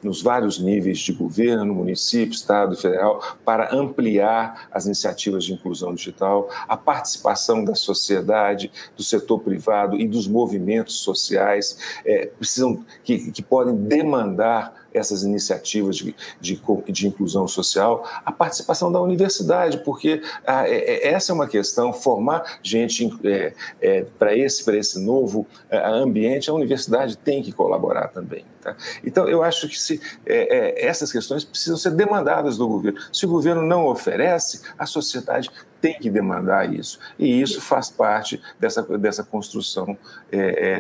nos 0.02 0.22
vários 0.22 0.60
níveis 0.60 1.00
de 1.00 1.12
governo, 1.14 1.74
município, 1.74 2.34
Estado 2.34 2.76
federal, 2.76 3.22
para 3.44 3.74
ampliar 3.76 4.68
as 4.72 4.86
iniciativas 4.86 5.44
de 5.44 5.54
inclusão 5.54 5.94
digital, 5.94 6.50
a 6.68 6.78
participação 6.78 7.64
da 7.64 7.76
sociedade, 7.76 8.72
do 8.96 9.04
setor 9.04 9.40
privado 9.40 9.98
e 9.98 10.08
dos 10.08 10.28
movimentos 10.28 10.96
sociais 10.96 11.78
é, 12.06 12.28
precisam 12.28 12.86
que, 13.04 13.32
que 13.32 13.42
podem 13.42 13.76
demandar 13.76 14.83
essas 14.94 15.24
iniciativas 15.24 15.98
de, 15.98 16.16
de, 16.40 16.62
de, 16.88 17.08
inclusão 17.08 17.48
social, 17.48 18.08
a 18.26 18.32
participação 18.32 18.92
da 18.92 19.02
universidade, 19.02 19.80
porque 19.80 20.22
ah, 20.46 20.68
é, 20.68 20.76
é, 20.76 21.08
essa 21.14 21.32
é 21.32 21.36
uma 21.36 21.48
questão, 21.48 21.92
formar 21.92 22.60
gente 22.62 23.12
é, 23.24 23.54
é, 23.82 24.06
para 24.18 24.36
esse, 24.36 24.70
esse 24.78 25.00
novo 25.00 25.48
é, 25.70 25.78
ambiente, 25.86 26.50
a 26.50 26.54
universidade 26.54 27.18
tem 27.18 27.42
que 27.42 27.52
colaborar 27.52 28.10
também. 28.10 28.46
Tá? 28.62 28.76
Então, 29.04 29.28
eu 29.28 29.44
acho 29.44 29.68
que 29.68 29.80
se, 29.80 30.00
é, 30.26 30.86
essas 30.86 31.12
questões 31.12 31.44
precisam 31.44 31.78
ser 31.78 31.92
demandadas 31.92 32.58
do 32.58 32.68
governo. 32.68 33.00
Se 33.12 33.26
o 33.26 33.30
governo 33.30 33.62
não 33.62 33.86
oferece, 33.88 34.62
a 34.78 34.86
sociedade 34.86 35.50
tem 35.82 36.00
que 36.00 36.10
demandar 36.10 36.74
isso. 36.74 36.98
E 37.20 37.42
isso 37.42 37.60
faz 37.60 37.90
parte 37.90 38.42
dessa, 38.58 38.82
dessa 38.98 39.22
construção 39.22 39.98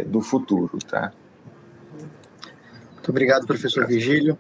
do 0.07 0.21
futuro. 0.21 0.79
Tá? 0.89 1.11
Muito 3.03 3.09
obrigado, 3.09 3.45
professor 3.45 3.85
Virgílio. 3.85 4.37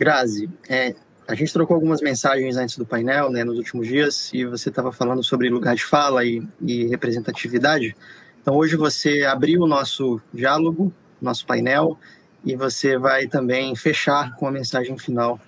Grazi, 0.00 0.50
é, 0.68 0.96
a 1.28 1.34
gente 1.36 1.52
trocou 1.52 1.76
algumas 1.76 2.00
mensagens 2.00 2.56
antes 2.56 2.76
do 2.76 2.84
painel, 2.84 3.30
né, 3.30 3.44
nos 3.44 3.56
últimos 3.56 3.86
dias, 3.86 4.32
e 4.34 4.44
você 4.44 4.68
estava 4.68 4.90
falando 4.90 5.22
sobre 5.22 5.48
lugar 5.48 5.76
de 5.76 5.84
fala 5.84 6.24
e, 6.24 6.42
e, 6.60 6.88
representatividade. 6.88 7.94
Então, 8.42 8.56
hoje 8.56 8.74
você 8.74 9.22
abriu 9.22 9.62
o 9.62 9.66
nosso 9.68 10.20
diálogo, 10.34 10.92
nosso 11.22 11.46
painel, 11.46 11.96
e 12.44 12.56
você 12.56 12.98
vai 12.98 13.28
também 13.28 13.76
fechar 13.76 14.34
com 14.34 14.48
a 14.48 14.50
mensagem 14.50 14.98
final 14.98 15.38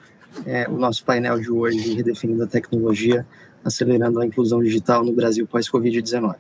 é, 0.47 0.69
o 0.69 0.79
nosso 0.79 1.05
painel 1.05 1.41
de 1.41 1.51
hoje, 1.51 1.95
redefinindo 1.95 2.45
a 2.45 2.47
tecnologia, 2.47 3.27
acelerando 3.65 4.21
a 4.21 4.25
inclusão 4.25 4.63
digital 4.63 5.05
no 5.05 5.13
Brasil 5.13 5.49
pós-Covid-19. 5.49 6.37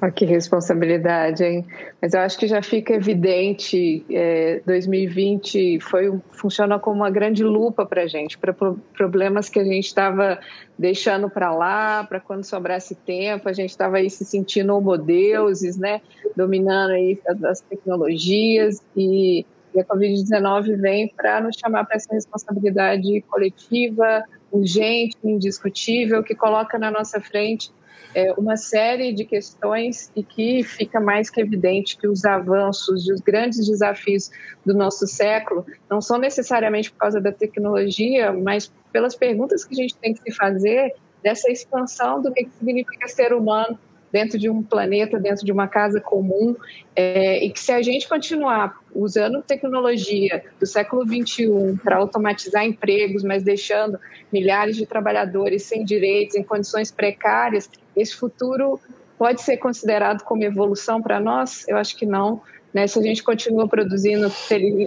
Oh, 0.00 0.12
que 0.12 0.24
responsabilidade, 0.24 1.42
hein? 1.42 1.66
Mas 2.00 2.14
eu 2.14 2.20
acho 2.20 2.38
que 2.38 2.46
já 2.46 2.62
fica 2.62 2.94
evidente, 2.94 4.06
é, 4.08 4.62
2020 4.64 5.80
foi, 5.80 6.20
funciona 6.30 6.78
como 6.78 6.98
uma 6.98 7.10
grande 7.10 7.42
lupa 7.42 7.84
para 7.84 8.02
a 8.02 8.06
gente, 8.06 8.38
para 8.38 8.54
problemas 8.96 9.48
que 9.48 9.58
a 9.58 9.64
gente 9.64 9.86
estava 9.86 10.38
deixando 10.78 11.28
para 11.28 11.52
lá, 11.52 12.04
para 12.04 12.20
quando 12.20 12.44
sobrasse 12.44 12.94
tempo, 12.94 13.48
a 13.48 13.52
gente 13.52 13.70
estava 13.70 13.96
aí 13.96 14.08
se 14.08 14.24
sentindo 14.24 14.76
homodeuses, 14.76 15.76
né? 15.76 16.00
Dominando 16.36 16.92
aí 16.92 17.18
as 17.44 17.60
tecnologias 17.62 18.80
e, 18.96 19.44
e 19.74 19.80
a 19.80 19.84
Covid-19 19.84 20.80
vem 20.80 21.08
para 21.08 21.40
nos 21.40 21.56
chamar 21.56 21.84
para 21.84 21.96
essa 21.96 22.14
responsabilidade 22.14 23.20
coletiva, 23.22 24.22
urgente, 24.52 25.16
indiscutível, 25.24 26.22
que 26.22 26.36
coloca 26.36 26.78
na 26.78 26.88
nossa 26.88 27.20
frente 27.20 27.72
é, 28.14 28.32
uma 28.32 28.56
série 28.56 29.12
de 29.12 29.24
questões 29.24 30.10
e 30.16 30.22
que 30.22 30.62
fica 30.62 31.00
mais 31.00 31.30
que 31.30 31.40
evidente 31.40 31.96
que 31.96 32.08
os 32.08 32.24
avanços 32.24 33.06
e 33.06 33.12
os 33.12 33.20
grandes 33.20 33.66
desafios 33.66 34.30
do 34.64 34.74
nosso 34.74 35.06
século 35.06 35.66
não 35.90 36.00
são 36.00 36.18
necessariamente 36.18 36.90
por 36.90 36.98
causa 36.98 37.20
da 37.20 37.32
tecnologia, 37.32 38.32
mas 38.32 38.72
pelas 38.92 39.14
perguntas 39.14 39.64
que 39.64 39.74
a 39.74 39.76
gente 39.76 39.96
tem 39.96 40.14
que 40.14 40.22
se 40.22 40.32
fazer 40.32 40.94
dessa 41.22 41.50
expansão 41.50 42.22
do 42.22 42.32
que 42.32 42.48
significa 42.58 43.08
ser 43.08 43.32
humano 43.32 43.78
dentro 44.12 44.38
de 44.38 44.48
um 44.48 44.62
planeta, 44.62 45.18
dentro 45.18 45.44
de 45.44 45.52
uma 45.52 45.68
casa 45.68 46.00
comum, 46.00 46.56
é, 46.94 47.44
e 47.44 47.50
que 47.50 47.60
se 47.60 47.72
a 47.72 47.82
gente 47.82 48.08
continuar 48.08 48.78
usando 48.94 49.42
tecnologia 49.42 50.44
do 50.58 50.66
século 50.66 51.04
XXI 51.06 51.78
para 51.82 51.96
automatizar 51.96 52.64
empregos, 52.64 53.22
mas 53.22 53.42
deixando 53.42 53.98
milhares 54.32 54.76
de 54.76 54.86
trabalhadores 54.86 55.62
sem 55.62 55.84
direitos, 55.84 56.36
em 56.36 56.42
condições 56.42 56.90
precárias, 56.90 57.70
esse 57.96 58.14
futuro 58.14 58.80
pode 59.18 59.42
ser 59.42 59.56
considerado 59.56 60.22
como 60.22 60.44
evolução 60.44 61.02
para 61.02 61.18
nós? 61.18 61.66
Eu 61.68 61.76
acho 61.76 61.96
que 61.96 62.06
não. 62.06 62.40
Né? 62.72 62.86
Se 62.86 62.98
a 62.98 63.02
gente 63.02 63.22
continua 63.22 63.66
produzindo 63.66 64.30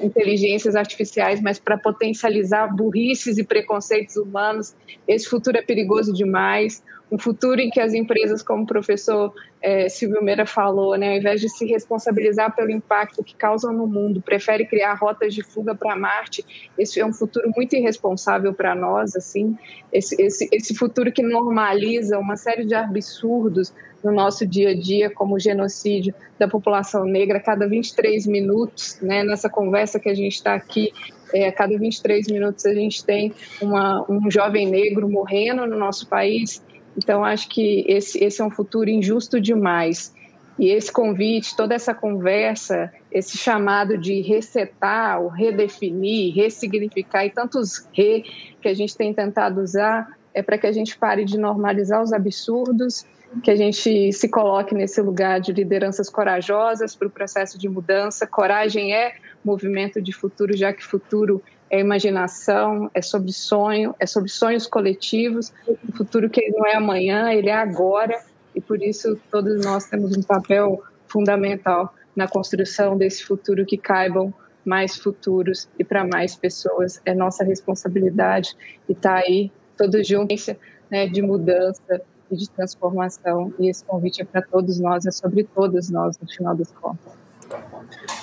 inteligências 0.02 0.76
artificiais, 0.76 1.41
mas 1.41 1.60
para 1.60 1.77
potencializar 1.77 2.68
burrices 2.68 3.38
e 3.38 3.43
preconceitos 3.43 4.15
humanos, 4.15 4.73
esse 5.07 5.27
futuro 5.27 5.57
é 5.57 5.61
perigoso 5.61 6.14
demais 6.14 6.84
um 7.11 7.17
futuro 7.17 7.59
em 7.59 7.69
que 7.69 7.79
as 7.79 7.93
empresas, 7.93 8.41
como 8.41 8.63
o 8.63 8.65
professor 8.65 9.33
é, 9.61 9.89
Silvio 9.89 10.23
Meira 10.23 10.45
falou, 10.45 10.97
né, 10.97 11.11
ao 11.11 11.17
invés 11.17 11.41
de 11.41 11.49
se 11.49 11.65
responsabilizar 11.65 12.55
pelo 12.55 12.71
impacto 12.71 13.21
que 13.21 13.35
causam 13.35 13.73
no 13.73 13.85
mundo, 13.85 14.21
prefere 14.21 14.65
criar 14.65 14.93
rotas 14.93 15.33
de 15.33 15.43
fuga 15.43 15.75
para 15.75 15.95
Marte. 15.95 16.45
Esse 16.77 17.01
é 17.01 17.05
um 17.05 17.11
futuro 17.11 17.51
muito 17.53 17.75
irresponsável 17.75 18.53
para 18.53 18.73
nós, 18.73 19.13
assim. 19.13 19.57
Esse, 19.91 20.15
esse, 20.21 20.47
esse 20.53 20.73
futuro 20.73 21.11
que 21.11 21.21
normaliza 21.21 22.17
uma 22.17 22.38
série 22.38 22.65
de 22.65 22.73
absurdos 22.73 23.73
no 24.01 24.11
nosso 24.11 24.47
dia 24.47 24.69
a 24.69 24.73
dia, 24.73 25.09
como 25.09 25.35
o 25.35 25.39
genocídio 25.39 26.15
da 26.39 26.47
população 26.47 27.03
negra, 27.03 27.38
a 27.38 27.41
cada 27.41 27.67
23 27.67 28.25
minutos, 28.25 28.97
né, 29.01 29.21
nessa 29.23 29.49
conversa 29.49 29.99
que 29.99 30.09
a 30.09 30.15
gente 30.15 30.33
está 30.33 30.55
aqui, 30.55 30.91
é, 31.33 31.47
a 31.47 31.51
cada 31.51 31.77
23 31.77 32.27
minutos 32.27 32.65
a 32.65 32.73
gente 32.73 33.05
tem 33.05 33.33
uma, 33.61 34.05
um 34.09 34.31
jovem 34.31 34.69
negro 34.69 35.09
morrendo 35.09 35.67
no 35.67 35.77
nosso 35.77 36.07
país 36.07 36.63
então, 36.97 37.23
acho 37.23 37.47
que 37.49 37.85
esse, 37.88 38.23
esse 38.23 38.41
é 38.41 38.45
um 38.45 38.51
futuro 38.51 38.89
injusto 38.89 39.39
demais. 39.39 40.13
E 40.59 40.69
esse 40.69 40.91
convite, 40.91 41.55
toda 41.55 41.73
essa 41.73 41.93
conversa, 41.93 42.91
esse 43.11 43.38
chamado 43.38 43.97
de 43.97 44.22
resetar, 44.22 45.22
ou 45.22 45.30
redefinir, 45.30 46.35
ressignificar 46.35 47.26
e 47.26 47.31
tantos 47.31 47.88
re 47.93 48.23
que 48.61 48.68
a 48.68 48.73
gente 48.73 48.95
tem 48.95 49.13
tentado 49.13 49.61
usar, 49.61 50.15
é 50.34 50.41
para 50.41 50.57
que 50.57 50.68
a 50.68 50.72
gente 50.72 50.97
pare 50.97 51.26
de 51.26 51.38
normalizar 51.38 52.01
os 52.01 52.13
absurdos, 52.13 53.05
que 53.43 53.49
a 53.49 53.55
gente 53.55 54.11
se 54.11 54.30
coloque 54.30 54.76
nesse 54.76 55.01
lugar 55.01 55.39
de 55.39 55.53
lideranças 55.53 56.09
corajosas 56.09 56.95
para 56.95 57.07
o 57.07 57.11
processo 57.11 57.57
de 57.57 57.69
mudança. 57.69 58.27
Coragem 58.27 58.93
é 58.93 59.15
movimento 59.43 60.01
de 60.01 60.11
futuro, 60.11 60.55
já 60.55 60.73
que 60.73 60.84
futuro 60.84 61.41
é 61.72 61.80
imaginação, 61.80 62.91
é 62.93 63.02
sobre 63.02 63.31
sonho, 63.31 63.95
é 63.98 64.06
sobre 64.06 64.30
sonhos 64.30 64.68
coletivos. 64.68 65.53
O 65.65 65.95
futuro 65.95 66.30
que 66.30 66.49
não 66.49 66.68
é 66.68 66.76
amanhã, 66.76 67.31
ele 67.31 67.49
é 67.49 67.56
agora, 67.56 68.22
e 68.53 68.60
por 68.60 68.84
isso 68.84 69.18
todos 69.31 69.65
nós 69.65 69.85
temos 69.85 70.15
um 70.18 70.22
papel 70.22 70.84
fundamental 71.07 71.93
na 72.14 72.27
construção 72.27 72.98
desse 72.98 73.23
futuro 73.23 73.65
que 73.65 73.77
caibam 73.77 74.34
mais 74.65 74.98
futuros 74.98 75.69
e 75.80 75.84
para 75.85 76.06
mais 76.06 76.35
pessoas. 76.35 77.02
É 77.06 77.15
nossa 77.15 77.45
responsabilidade 77.45 78.53
e 78.89 78.91
está 78.91 79.15
aí 79.15 79.49
toda 79.77 80.03
juntos 80.03 80.49
né, 80.89 81.07
de 81.07 81.22
mudança 81.22 82.02
e 82.30 82.35
de 82.35 82.49
transformação. 82.49 83.53
E 83.57 83.69
esse 83.69 83.85
convite 83.85 84.22
é 84.22 84.26
para 84.26 84.41
todos 84.41 84.77
nós, 84.77 85.06
é 85.06 85.11
sobre 85.11 85.45
todos 85.45 85.89
nós, 85.89 86.19
no 86.19 86.27
final 86.27 86.53
das 86.53 86.69
contas. 86.73 88.20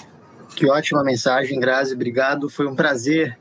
Que 0.58 0.68
ótima 0.68 1.04
mensagem, 1.04 1.60
Grazi. 1.60 1.94
Obrigado. 1.94 2.50
Foi 2.50 2.66
um 2.66 2.74
prazer 2.74 3.38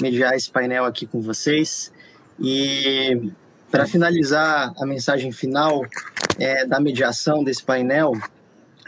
mediar 0.00 0.34
esse 0.34 0.50
painel 0.50 0.84
aqui 0.84 1.06
com 1.06 1.20
vocês. 1.20 1.92
E 2.40 3.30
para 3.70 3.86
finalizar 3.86 4.72
a 4.76 4.84
mensagem 4.84 5.30
final 5.30 5.86
é, 6.40 6.66
da 6.66 6.80
mediação 6.80 7.44
desse 7.44 7.62
painel, 7.62 8.14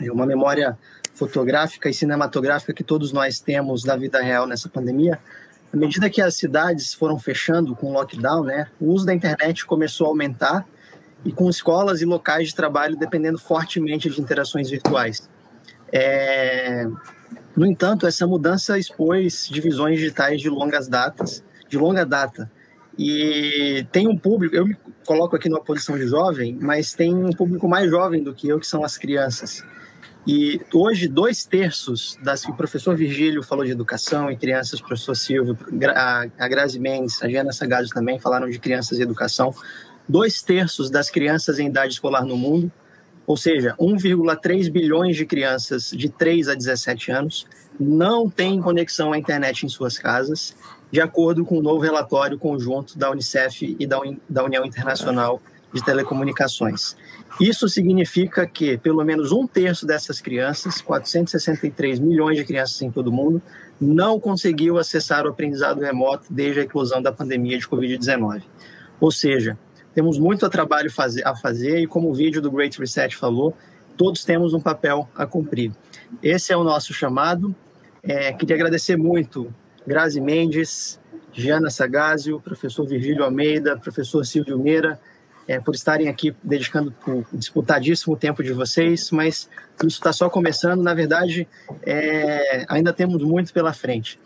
é 0.03 0.11
uma 0.11 0.27
memória 0.27 0.77
fotográfica 1.15 1.89
e 1.89 1.95
cinematográfica 1.95 2.73
que 2.73 2.83
todos 2.83 3.13
nós 3.13 3.39
temos 3.39 3.85
da 3.85 3.97
vida 3.97 4.21
real 4.21 4.45
nessa 4.45 4.69
pandemia. 4.69 5.17
À 5.73 5.77
medida 5.77 6.11
que 6.11 6.21
as 6.21 6.35
cidades 6.35 6.93
foram 6.93 7.17
fechando 7.17 7.77
com 7.77 7.91
o 7.91 7.93
lockdown, 7.93 8.43
né, 8.43 8.67
o 8.81 8.87
uso 8.87 9.07
da 9.07 9.15
internet 9.15 9.65
começou 9.65 10.09
a 10.09 10.11
aumentar 10.11 10.67
e 11.25 11.31
com 11.31 11.49
escolas 11.49 12.03
e 12.03 12.05
locais 12.05 12.49
de 12.49 12.57
trabalho 12.57 12.97
dependendo 12.97 13.39
fortemente 13.39 14.11
de 14.11 14.21
interações 14.21 14.69
virtuais. 14.69 15.31
É, 15.93 16.89
no 17.59 17.67
entanto, 17.67 18.07
essa 18.07 18.25
mudança 18.25 18.79
expôs 18.79 19.49
divisões 19.51 19.99
digitais 19.99 20.41
de 20.41 20.49
longas 20.49 20.87
datas, 20.87 21.45
de 21.69 21.77
longa 21.77 22.07
data. 22.07 22.49
E 22.97 23.85
tem 23.91 24.07
um 24.07 24.17
público, 24.17 24.55
eu 24.55 24.65
me 24.65 24.77
coloco 25.05 25.35
aqui 25.35 25.49
numa 25.49 25.63
posição 25.63 25.99
de 25.99 26.07
jovem, 26.07 26.57
mas 26.61 26.95
tem 26.95 27.13
um 27.13 27.31
público 27.31 27.69
mais 27.69 27.91
jovem 27.91 28.23
do 28.23 28.33
que 28.33 28.49
eu, 28.49 28.61
que 28.61 28.67
são 28.67 28.85
as 28.85 28.97
crianças. 28.97 29.65
E 30.25 30.61
hoje, 30.73 31.09
dois 31.09 31.45
terços 31.45 32.17
das 32.23 32.45
que 32.45 32.51
o 32.53 32.55
professor 32.55 32.95
Virgílio 32.95 33.43
falou 33.43 33.65
de 33.65 33.73
educação 33.73 34.31
e 34.31 34.37
crianças, 34.37 34.79
o 34.79 34.85
professor 34.85 35.17
Silvio, 35.17 35.59
a 35.97 36.49
Grazi 36.49 36.79
Mendes, 36.79 37.21
a 37.23 37.29
Giana 37.29 37.53
Sagazzo 37.53 37.93
também 37.93 38.21
falaram 38.21 38.49
de 38.49 38.59
crianças 38.61 39.01
e 39.01 39.03
educação. 39.03 39.53
Dois 40.09 40.43
terços 40.43 40.91
das 40.91 41.11
crianças 41.11 41.59
em 41.59 41.67
idade 41.67 41.95
escolar 41.95 42.25
no 42.25 42.37
mundo 42.37 42.71
ou 43.29 43.37
seja, 43.37 43.77
1,3 43.79 44.73
bilhões 44.73 45.15
de 45.15 45.27
crianças 45.27 45.91
de 45.91 46.09
3 46.09 46.49
a 46.49 46.55
17 46.55 47.13
anos 47.13 47.47
não 47.79 48.27
têm 48.31 48.59
conexão 48.59 49.13
à 49.13 49.19
internet 49.19 49.67
em 49.67 49.69
suas 49.69 49.99
casas, 49.99 50.57
de 50.91 50.99
acordo 50.99 51.45
com 51.45 51.57
o 51.57 51.59
um 51.59 51.63
novo 51.63 51.83
relatório 51.83 52.39
conjunto 52.39 52.99
da 52.99 53.11
Unicef 53.11 53.77
e 53.79 53.87
da, 53.87 54.43
União 54.43 54.65
Internacional 54.65 55.43
de 55.75 55.85
Telecomunicações. 55.85 56.97
Isso 57.39 57.69
significa 57.69 58.47
que 58.47 58.79
pelo 58.79 59.05
menos 59.05 59.31
um 59.31 59.47
terço 59.47 59.85
dessas 59.87 60.23
crianças, 60.23 60.81
463 60.81 61.99
milhões 61.99 62.39
de 62.39 62.47
crianças 62.47 62.81
em 62.81 62.91
todo 62.91 63.09
o 63.09 63.13
mundo, 63.13 63.43
não 63.79 64.19
conseguiu 64.19 64.79
acessar 64.79 65.27
o 65.27 65.29
aprendizado 65.29 65.83
remoto 65.83 66.25
desde 66.31 66.61
a 66.61 66.63
eclosão 66.63 67.03
da 67.03 67.13
pandemia 67.13 67.59
de 67.59 67.69
Covid-19. 67.69 68.43
Ou 68.99 69.13
seja, 69.13 69.59
temos 69.99 70.17
muito 70.17 70.47
a 70.47 70.49
trabalho 70.49 70.89
fazer, 70.93 71.27
a 71.27 71.35
fazer 71.35 71.81
e, 71.81 71.87
como 71.89 72.09
o 72.09 72.15
vídeo 72.15 72.41
do 72.41 72.53
Great 72.53 72.79
Reset 72.79 73.17
falou, 73.17 73.53
todos 73.97 74.25
temos 74.25 74.55
um 74.55 74.61
papel 74.61 75.09
a 75.13 75.27
cumprir. 75.27 75.73
Esse 76.23 76.53
é 76.53 76.57
o 76.57 76.63
nosso 76.63 76.95
chamado. 76.95 77.53
É, 78.01 78.33
queria 78.33 78.55
agradecer 78.55 78.97
muito 78.97 79.53
Grazi 79.85 80.21
Mendes, 80.21 81.01
Giana 81.33 81.69
Sagazio, 81.69 82.41
professor 82.41 82.87
Virgílio 82.87 83.25
Almeida, 83.25 83.77
professor 83.77 84.25
Silvio 84.25 84.57
Meira, 84.57 85.01
é, 85.49 85.59
por 85.59 85.75
estarem 85.75 86.07
aqui 86.07 86.33
dedicando 86.45 86.95
o 87.05 87.25
disputadíssimo 87.33 88.17
tempo 88.17 88.41
de 88.41 88.53
vocês, 88.53 89.11
mas 89.11 89.51
isso 89.81 89.99
está 89.99 90.13
só 90.13 90.31
começando. 90.31 90.81
Na 90.81 90.95
verdade, 90.95 91.49
é, 91.83 92.65
ainda 92.69 92.93
temos 92.93 93.21
muito 93.25 93.53
pela 93.53 93.73
frente. 93.73 94.17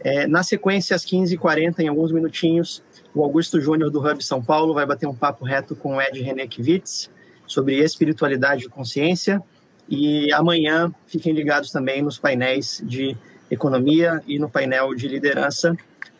É, 0.00 0.26
na 0.26 0.42
sequência, 0.42 0.94
às 0.94 1.06
15h40, 1.06 1.78
em 1.78 1.88
alguns 1.88 2.12
minutinhos, 2.12 2.82
o 3.14 3.22
Augusto 3.22 3.60
Júnior 3.60 3.90
do 3.90 4.00
Hub 4.00 4.24
São 4.24 4.42
Paulo 4.42 4.72
vai 4.72 4.86
bater 4.86 5.06
um 5.06 5.14
papo 5.14 5.44
reto 5.44 5.76
com 5.76 5.96
o 5.96 6.00
Ed 6.00 6.20
René 6.22 6.46
Kivitz 6.46 7.10
sobre 7.46 7.76
espiritualidade 7.78 8.64
e 8.64 8.68
consciência. 8.68 9.42
E 9.88 10.32
amanhã 10.32 10.92
fiquem 11.06 11.34
ligados 11.34 11.70
também 11.70 12.00
nos 12.00 12.18
painéis 12.18 12.82
de 12.84 13.16
economia 13.50 14.22
e 14.26 14.38
no 14.38 14.48
painel 14.48 14.94
de 14.94 15.06
liderança 15.08 15.76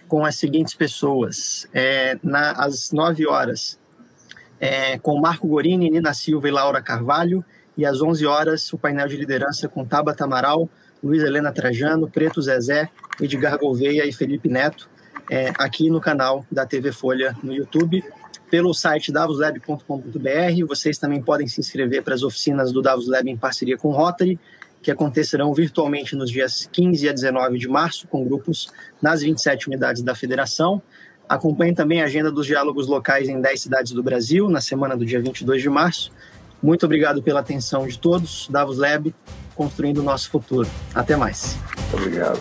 com 0.07 0.25
as 0.27 0.37
seguintes 0.37 0.75
pessoas. 0.75 1.67
É, 1.73 2.19
na, 2.23 2.53
às 2.53 2.93
9 2.93 3.27
horas, 3.27 3.79
é, 4.61 4.99
com 4.99 5.19
Marco 5.19 5.49
Gorini, 5.49 5.89
Nina 5.89 6.13
Silva 6.13 6.49
e 6.49 6.51
Laura 6.51 6.83
Carvalho. 6.83 7.43
E 7.75 7.87
às 7.87 8.03
11 8.03 8.27
horas, 8.27 8.71
o 8.71 8.77
painel 8.77 9.09
de 9.09 9.17
liderança 9.17 9.67
com 9.67 9.83
Tabata 9.83 10.25
Amaral, 10.25 10.69
Luiz 11.03 11.23
Helena 11.23 11.51
Trajano, 11.51 12.11
Preto 12.11 12.43
Zezé, 12.43 12.91
Edgar 13.19 13.57
Gouveia 13.59 14.05
e 14.07 14.13
Felipe 14.13 14.51
Neto 14.51 14.92
é, 15.33 15.51
aqui 15.57 15.89
no 15.89 15.99
canal 15.99 16.45
da 16.53 16.67
TV 16.67 16.93
Folha 16.93 17.35
no 17.43 17.55
YouTube, 17.55 18.05
pelo 18.51 18.75
site 18.75 19.11
davoslab.com.br. 19.11 20.67
Vocês 20.69 20.99
também 20.99 21.23
podem 21.23 21.49
se 21.49 21.59
inscrever 21.59 22.03
para 22.03 22.15
as 22.15 22.23
oficinas 22.23 22.71
do 22.71 22.83
Davos 22.83 23.09
Lab 23.09 23.31
em 23.31 23.37
parceria 23.37 23.79
com 23.79 23.89
o 23.89 23.93
Rotary, 23.93 24.39
que 24.83 24.91
acontecerão 24.91 25.55
virtualmente 25.55 26.15
nos 26.15 26.31
dias 26.31 26.69
15 26.71 27.09
a 27.09 27.13
19 27.15 27.59
de 27.59 27.67
março, 27.67 28.07
com 28.09 28.23
grupos 28.23 28.71
nas 29.01 29.23
27 29.23 29.69
unidades 29.69 30.03
da 30.03 30.15
federação. 30.15 30.83
Acompanhe 31.27 31.75
também 31.75 32.03
a 32.03 32.05
agenda 32.05 32.31
dos 32.31 32.47
diálogos 32.47 32.87
locais 32.87 33.27
em 33.27 33.41
10 33.41 33.59
cidades 33.59 33.93
do 33.93 34.03
Brasil, 34.03 34.51
na 34.51 34.61
semana 34.61 34.95
do 34.95 35.07
dia 35.07 35.23
22 35.23 35.63
de 35.63 35.71
março. 35.71 36.13
Muito 36.63 36.85
obrigado 36.85 37.23
pela 37.23 37.41
atenção 37.41 37.87
de 37.87 37.99
todos. 37.99 38.49
Davos 38.51 38.77
Lab, 38.77 39.15
construindo 39.55 39.99
o 39.99 40.03
nosso 40.03 40.29
futuro. 40.29 40.69
Até 40.95 41.17
mais. 41.17 41.57
Obrigado. 41.91 42.39